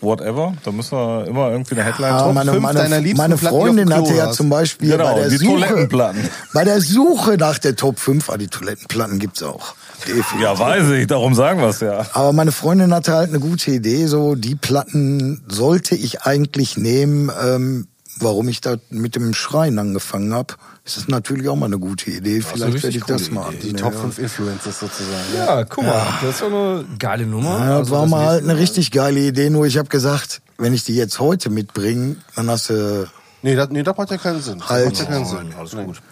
whatever. 0.00 0.54
Da 0.64 0.72
müssen 0.72 0.96
wir 0.96 1.26
immer 1.26 1.50
irgendwie 1.50 1.74
eine 1.74 1.84
Headline 1.84 2.12
Ah, 2.12 2.22
drauf. 2.24 2.34
meine, 2.34 2.50
fünf 2.52 2.62
meine, 2.62 2.78
deiner 2.78 3.00
liebsten 3.00 3.16
meine 3.18 3.38
Freundin 3.38 3.92
hatte 3.94 4.14
ja 4.14 4.26
hast. 4.26 4.36
zum 4.36 4.48
Beispiel 4.50 4.90
Genau, 4.90 5.04
bei 5.14 5.20
der 5.20 5.28
die 5.30 5.36
Suche, 5.36 5.50
Toilettenplatten. 5.60 6.28
bei 6.52 6.64
der 6.64 6.80
Suche 6.80 7.36
nach 7.38 7.58
der 7.58 7.76
Top 7.76 7.98
5, 7.98 8.30
ah, 8.30 8.36
die 8.36 8.48
Toilettenplatten 8.48 9.18
gibt's 9.18 9.42
auch. 9.42 9.74
Definitiv. 10.06 10.40
Ja, 10.40 10.58
weiß 10.58 10.90
ich, 10.90 11.06
darum 11.06 11.34
sagen 11.34 11.60
wir 11.60 11.68
es 11.68 11.80
ja. 11.80 12.04
Aber 12.12 12.32
meine 12.32 12.52
Freundin 12.52 12.92
hatte 12.94 13.12
halt 13.14 13.30
eine 13.30 13.40
gute 13.40 13.70
Idee, 13.70 14.06
so 14.06 14.34
die 14.34 14.54
Platten 14.54 15.42
sollte 15.48 15.94
ich 15.96 16.22
eigentlich 16.22 16.76
nehmen. 16.76 17.30
Ähm, 17.44 17.86
warum 18.18 18.48
ich 18.48 18.60
da 18.60 18.76
mit 18.90 19.14
dem 19.14 19.34
Schreien 19.34 19.78
angefangen 19.78 20.32
habe, 20.34 20.54
ist 20.84 20.96
das 20.96 21.08
natürlich 21.08 21.48
auch 21.48 21.56
mal 21.56 21.66
eine 21.66 21.78
gute 21.78 22.10
Idee. 22.10 22.40
Vielleicht 22.40 22.82
werde 22.82 22.96
ich 22.96 23.04
das 23.04 23.30
mal. 23.30 23.50
Die 23.50 23.56
annehmen. 23.70 23.76
Top 23.76 23.94
5 23.94 24.18
Influencers 24.18 24.80
sozusagen. 24.80 25.24
Ja, 25.36 25.64
guck 25.64 25.84
mal, 25.84 26.06
das 26.22 26.30
ist 26.36 26.40
doch 26.42 26.46
eine 26.46 26.84
geile 26.98 27.26
Nummer. 27.26 27.58
Ja, 27.58 27.68
das 27.68 27.78
Also 27.78 27.90
war 27.92 28.02
das 28.02 28.10
mal 28.10 28.26
halt 28.26 28.44
eine 28.44 28.56
richtig 28.58 28.90
geile 28.90 29.20
Idee, 29.20 29.50
nur 29.50 29.66
ich 29.66 29.78
habe 29.78 29.88
gesagt, 29.88 30.42
wenn 30.58 30.72
ich 30.74 30.84
die 30.84 30.94
jetzt 30.94 31.18
heute 31.20 31.50
mitbringe, 31.50 32.16
dann 32.34 32.50
hast 32.50 32.70
du 32.70 33.08
Nee, 33.42 33.54
das, 33.54 33.68
nee, 33.70 33.82
das 33.84 33.96
macht 33.96 34.10
ja 34.10 34.16
keinen 34.16 34.40
Sinn. 34.40 34.58
Das 34.58 34.68
Halt. 34.70 34.86
macht 34.86 34.98
ja 34.98 35.04
keinen 35.04 35.22
Nein, 35.22 35.30
Sinn. 35.30 35.54
alles 35.56 35.72
Nee. 35.74 35.84
gut. 35.84 36.02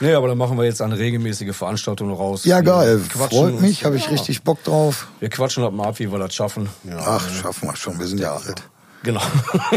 Nee, 0.00 0.12
aber 0.12 0.28
dann 0.28 0.36
machen 0.36 0.58
wir 0.58 0.64
jetzt 0.64 0.82
eine 0.82 0.98
regelmäßige 0.98 1.54
Veranstaltung 1.56 2.12
raus. 2.12 2.44
Ja, 2.44 2.60
geil. 2.60 2.98
Freut 2.98 3.60
mich, 3.62 3.84
habe 3.86 3.96
ich 3.96 4.10
richtig 4.10 4.42
Bock 4.42 4.62
drauf. 4.64 5.06
Wir 5.20 5.30
quatschen 5.30 5.62
das 5.62 5.72
mal 5.72 5.88
ab, 5.88 5.98
wie 6.00 6.10
wir 6.12 6.18
das 6.18 6.34
schaffen. 6.34 6.68
Ach, 6.98 7.26
schaffen 7.30 7.68
wir 7.68 7.76
schon, 7.76 7.98
wir 7.98 8.06
sind 8.06 8.18
ja 8.18 8.34
alt. 8.34 8.62
Genau. 9.02 9.22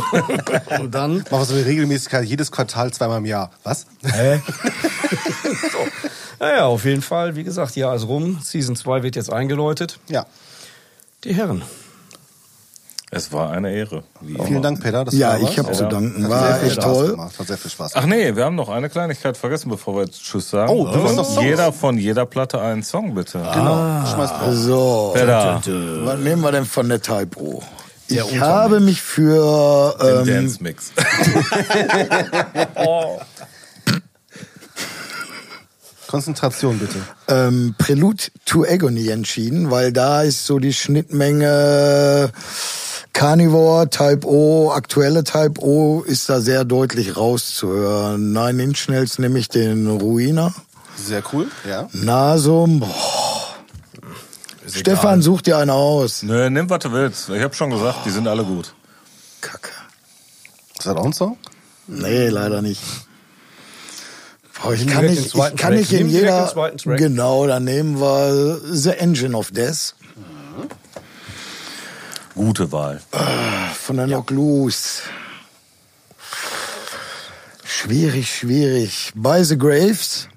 Und 0.80 0.94
dann. 0.94 1.18
Machen 1.18 1.32
wir 1.32 1.46
so 1.46 1.56
eine 1.56 1.66
Regelmäßigkeit, 1.66 2.26
jedes 2.26 2.52
Quartal 2.52 2.92
zweimal 2.92 3.20
im 3.20 3.26
Jahr. 3.26 3.52
Was? 3.64 3.88
Hä? 4.04 4.42
so. 5.72 5.80
Naja, 6.40 6.66
auf 6.66 6.86
jeden 6.86 7.02
Fall. 7.02 7.36
Wie 7.36 7.44
gesagt, 7.44 7.76
Jahr 7.76 7.96
ist 7.96 8.08
rum. 8.08 8.40
Season 8.44 8.76
2 8.76 9.04
wird 9.04 9.16
jetzt 9.16 9.32
eingeläutet. 9.32 10.00
Ja. 10.10 10.26
Die 11.24 11.34
Herren. 11.34 11.64
Es 13.12 13.32
war 13.32 13.52
eine 13.52 13.72
Ehre. 13.72 14.04
Wie 14.20 14.36
Vielen. 14.44 14.62
Dank, 14.62 14.82
Peter. 14.82 15.06
Das 15.06 15.14
Ja, 15.14 15.38
ich 15.38 15.58
habe 15.58 15.72
zu 15.72 15.88
danken. 15.88 16.28
War 16.28 16.62
echt 16.62 16.82
toll. 16.82 17.12
Gemacht. 17.12 17.40
Hat 17.40 17.48
sehr 17.48 17.58
viel 17.58 17.72
Spaß 17.72 17.96
Ach 17.96 18.06
nee, 18.06 18.36
wir 18.36 18.44
haben 18.44 18.56
noch 18.56 18.68
eine 18.68 18.90
Kleinigkeit 18.90 19.38
vergessen, 19.38 19.70
bevor 19.70 19.96
wir 19.96 20.04
jetzt 20.04 20.22
Tschüss 20.22 20.50
sagen. 20.50 20.70
Oh, 20.70 20.86
du 20.86 21.04
hast 21.04 21.16
noch 21.16 21.42
jeder 21.42 21.72
von 21.72 21.98
jeder 21.98 22.26
Platte 22.26 22.60
einen 22.60 22.84
Song, 22.84 23.16
bitte. 23.16 23.38
Genau. 23.38 24.06
Schmeiß 24.06 24.32
drauf. 24.32 24.54
So, 24.54 25.12
Peter, 25.16 25.62
was 26.04 26.20
nehmen 26.20 26.42
wir 26.42 26.52
denn 26.52 26.66
von 26.66 26.90
der 26.90 27.02
Typo? 28.07 28.30
Ich 28.30 28.40
habe 28.40 28.80
mich 28.80 29.02
für 29.02 29.95
den 29.99 30.19
ähm, 30.19 30.26
Dance 30.26 30.61
Mix. 30.61 30.91
Konzentration 36.07 36.77
bitte. 36.80 36.98
ähm, 37.27 37.76
Prelude 37.77 38.23
to 38.45 38.64
Agony 38.68 39.10
entschieden, 39.10 39.72
weil 39.72 39.91
da 39.91 40.22
ist 40.22 40.45
so 40.45 40.60
die 40.60 40.73
Schnittmenge 40.73 42.32
Carnivore, 43.11 43.90
Type 43.90 44.27
O, 44.27 44.72
aktuelle 44.72 45.23
Type 45.23 45.61
O 45.61 46.03
ist 46.06 46.30
da 46.30 46.41
sehr 46.41 46.64
deutlich 46.64 47.18
rauszuhören. 47.18 48.34
Nine 48.34 48.61
Inch 48.64 48.88
Nails 48.88 49.19
nehme 49.19 49.40
ich 49.40 49.49
den 49.49 49.88
Ruiner. 49.90 50.53
Sehr 50.95 51.23
cool. 51.34 51.48
Ja. 51.68 51.90
Nasum, 51.91 52.82
boah. 52.82 53.45
Stefan, 54.68 55.22
such 55.22 55.42
dir 55.42 55.58
einen 55.58 55.70
aus. 55.70 56.24
Nö, 56.24 56.50
nimm, 56.50 56.70
was 56.70 56.80
du 56.80 56.92
willst. 56.92 57.30
Ich 57.30 57.42
habe 57.42 57.54
schon 57.54 57.70
gesagt, 57.70 58.06
die 58.06 58.10
sind 58.10 58.28
alle 58.28 58.44
gut. 58.44 58.74
Kacke. 59.42 59.72
Ist 60.78 60.88
das 60.88 60.96
auch 60.96 61.06
ein 61.06 61.14
Song? 61.14 61.38
Nee, 61.88 62.30
leider 62.30 62.62
nicht. 62.62 62.82
Boah, 64.62 64.74
ich 64.74 64.88
kann 64.88 65.06
nicht, 65.06 65.36
ich 65.36 65.56
kann 65.56 65.76
nicht 65.76 65.94
in 65.94 66.10
jeder. 66.10 66.52
Genau, 66.86 67.46
dann 67.46 67.66
nehmen 67.66 68.00
wir 68.00 68.60
The 68.72 68.92
Engine 68.92 69.38
of 69.38 69.52
Death 69.52 69.96
Gute 72.34 72.72
Wahl. 72.72 73.02
von 73.80 73.98
der 73.98 74.08
Knock 74.08 74.32
Loose. 74.32 75.04
Schwierig, 77.64 78.36
schwierig. 78.38 79.12
By 79.16 79.44
the 79.44 79.58
Graves. 79.58 80.28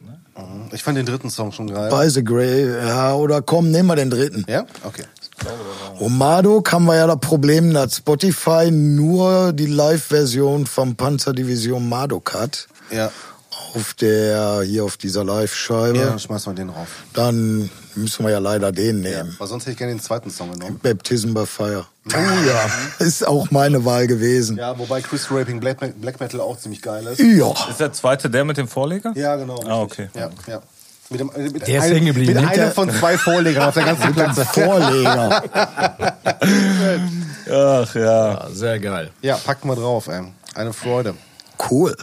Ich 0.72 0.82
fand 0.82 0.96
den 0.98 1.06
dritten 1.06 1.30
Song 1.30 1.52
schon 1.52 1.68
geil. 1.68 1.90
By 1.90 2.08
the 2.10 2.22
Graves. 2.22 2.86
Ja, 2.86 3.14
oder 3.14 3.42
komm, 3.42 3.70
nehmen 3.70 3.88
wir 3.88 3.96
den 3.96 4.10
dritten. 4.10 4.44
Ja? 4.48 4.66
Okay. 4.84 5.04
Omado 6.00 6.62
haben 6.70 6.84
wir 6.86 6.96
ja 6.96 7.06
das 7.06 7.18
Problem, 7.20 7.72
dass 7.72 7.96
Spotify 7.96 8.70
nur 8.70 9.52
die 9.52 9.66
Live-Version 9.66 10.66
vom 10.66 10.96
Panzerdivision 10.96 11.88
Marduk 11.88 12.34
hat. 12.34 12.68
Ja. 12.90 13.10
Auf 13.74 13.94
der, 13.94 14.62
hier 14.64 14.84
auf 14.84 14.96
dieser 14.96 15.24
Live-Scheibe. 15.24 15.98
Ja, 15.98 16.06
dann 16.06 16.18
schmeißen 16.18 16.52
wir 16.52 16.56
den 16.56 16.68
drauf. 16.68 16.88
Dann 17.12 17.70
müssen 17.94 18.24
wir 18.24 18.30
ja 18.32 18.38
leider 18.38 18.72
den 18.72 19.02
Ja. 19.04 19.22
nehmen. 19.22 19.36
Weil 19.38 19.46
sonst 19.48 19.64
hätte 19.64 19.72
ich 19.72 19.76
gerne 19.78 19.92
den 19.94 20.00
zweiten 20.00 20.30
Song 20.30 20.52
genommen. 20.52 20.78
Baptism 20.82 21.34
by 21.34 21.46
Fire. 21.46 21.84
Oh 22.10 22.16
ja. 22.16 23.04
Ist 23.06 23.26
auch 23.26 23.50
meine 23.50 23.84
Wahl 23.84 24.06
gewesen. 24.06 24.56
Ja, 24.56 24.78
wobei 24.78 25.02
Chris 25.02 25.30
Raping 25.30 25.60
Black, 25.60 25.76
Black 26.00 26.18
Metal 26.18 26.40
auch 26.40 26.56
ziemlich 26.58 26.80
geil 26.80 27.06
ist. 27.06 27.18
Ja. 27.20 27.52
Ist 27.68 27.80
der 27.80 27.92
zweite 27.92 28.30
der 28.30 28.44
mit 28.46 28.56
dem 28.56 28.66
Vorleger? 28.66 29.12
Ja, 29.14 29.36
genau. 29.36 29.60
Ah, 29.66 29.82
richtig. 29.82 30.08
okay. 30.14 30.18
Ja, 30.46 30.54
ja. 30.54 30.62
Mit, 31.10 31.20
dem, 31.20 31.30
mit 31.52 31.66
Der 31.66 31.78
ist 31.78 31.84
einem, 31.84 31.94
hängen 31.96 32.06
geblieben. 32.06 32.32
Mit 32.32 32.40
Mit 32.42 32.50
einem 32.50 32.60
der- 32.62 32.70
von 32.72 32.90
zwei 32.90 33.18
Vorlegern 33.18 33.68
auf 33.68 33.74
der 33.74 33.84
ganzen 33.84 34.12
Platte. 34.14 34.44
Vorleger. 34.46 35.42
Ach 37.50 37.94
ja. 37.94 38.02
Ja, 38.32 38.48
sehr 38.52 38.78
geil. 38.78 39.10
Ja, 39.22 39.36
packen 39.36 39.68
wir 39.68 39.76
drauf, 39.76 40.08
ey. 40.08 40.22
Eine 40.54 40.72
Freude. 40.72 41.14
Cool. 41.70 41.94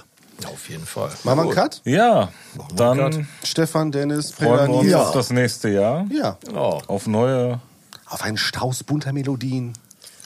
Ja, 0.42 0.50
auf 0.50 0.70
jeden 0.70 0.86
Fall. 0.86 1.12
Machen 1.24 1.38
wir 1.38 1.44
einen 1.44 1.52
Cut? 1.52 1.82
Ja, 1.86 2.30
Cut. 2.58 2.80
dann 2.80 3.28
Stefan, 3.44 3.92
Dennis, 3.92 4.32
freuen 4.32 4.68
wir 4.70 4.76
uns. 4.76 4.90
Ja. 4.90 5.02
auf 5.04 5.12
das 5.14 5.30
nächste 5.30 5.70
Jahr. 5.70 6.06
Ja. 6.12 6.38
Ja. 6.52 6.60
Auf 6.60 7.08
neue. 7.08 7.60
Auf 8.08 8.22
einen 8.24 8.38
Strauß 8.38 8.84
bunter 8.84 9.14
Melodien. 9.14 9.74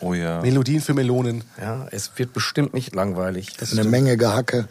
Oh 0.01 0.13
ja. 0.13 0.41
Melodien 0.41 0.81
für 0.81 0.93
Melonen. 0.93 1.43
ja, 1.61 1.87
es 1.91 2.11
wird 2.15 2.33
bestimmt 2.33 2.73
nicht 2.73 2.95
langweilig. 2.95 3.51
Eine 3.71 3.83
Menge 3.83 4.17
Gehacke. 4.17 4.67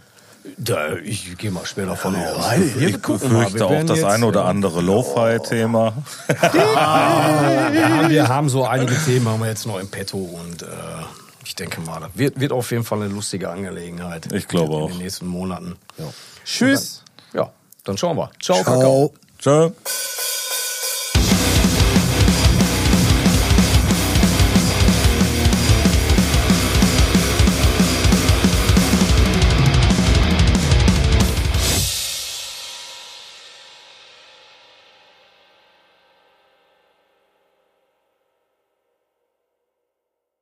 Da, 0.56 0.96
ich 0.96 1.36
gehe 1.36 1.50
mal 1.50 1.66
schwer 1.66 1.86
davon 1.86 2.16
aus. 2.16 2.56
Ich 2.80 3.00
befürchte 3.02 3.66
auch 3.66 3.84
das 3.84 4.02
eine 4.02 4.24
oder 4.24 4.46
andere 4.46 4.80
Lo-Fi-Thema. 4.80 5.92
Wir 6.52 7.88
haben, 7.88 8.08
wir 8.08 8.28
haben 8.28 8.48
so 8.48 8.64
einige 8.64 8.94
Themen 9.04 9.28
haben 9.28 9.40
wir 9.40 9.48
jetzt 9.48 9.66
noch 9.66 9.78
im 9.78 9.88
Petto 9.88 10.16
und 10.16 10.62
äh, 10.62 10.66
ich 11.48 11.54
denke 11.54 11.80
mal, 11.80 11.98
das 12.00 12.10
wird, 12.14 12.38
wird 12.38 12.52
auf 12.52 12.70
jeden 12.70 12.84
Fall 12.84 13.00
eine 13.02 13.08
lustige 13.08 13.48
Angelegenheit. 13.48 14.30
Ich 14.34 14.48
glaube 14.48 14.74
in 14.74 14.82
auch. 14.82 14.90
den 14.90 14.98
nächsten 14.98 15.26
Monaten. 15.26 15.76
Tschüss. 16.44 17.02
Ja, 17.32 17.50
dann 17.84 17.96
schauen 17.96 18.18
wir. 18.18 18.30
Ciao, 18.38 18.62
Kakao. 18.62 19.14
Ciao. 19.38 19.72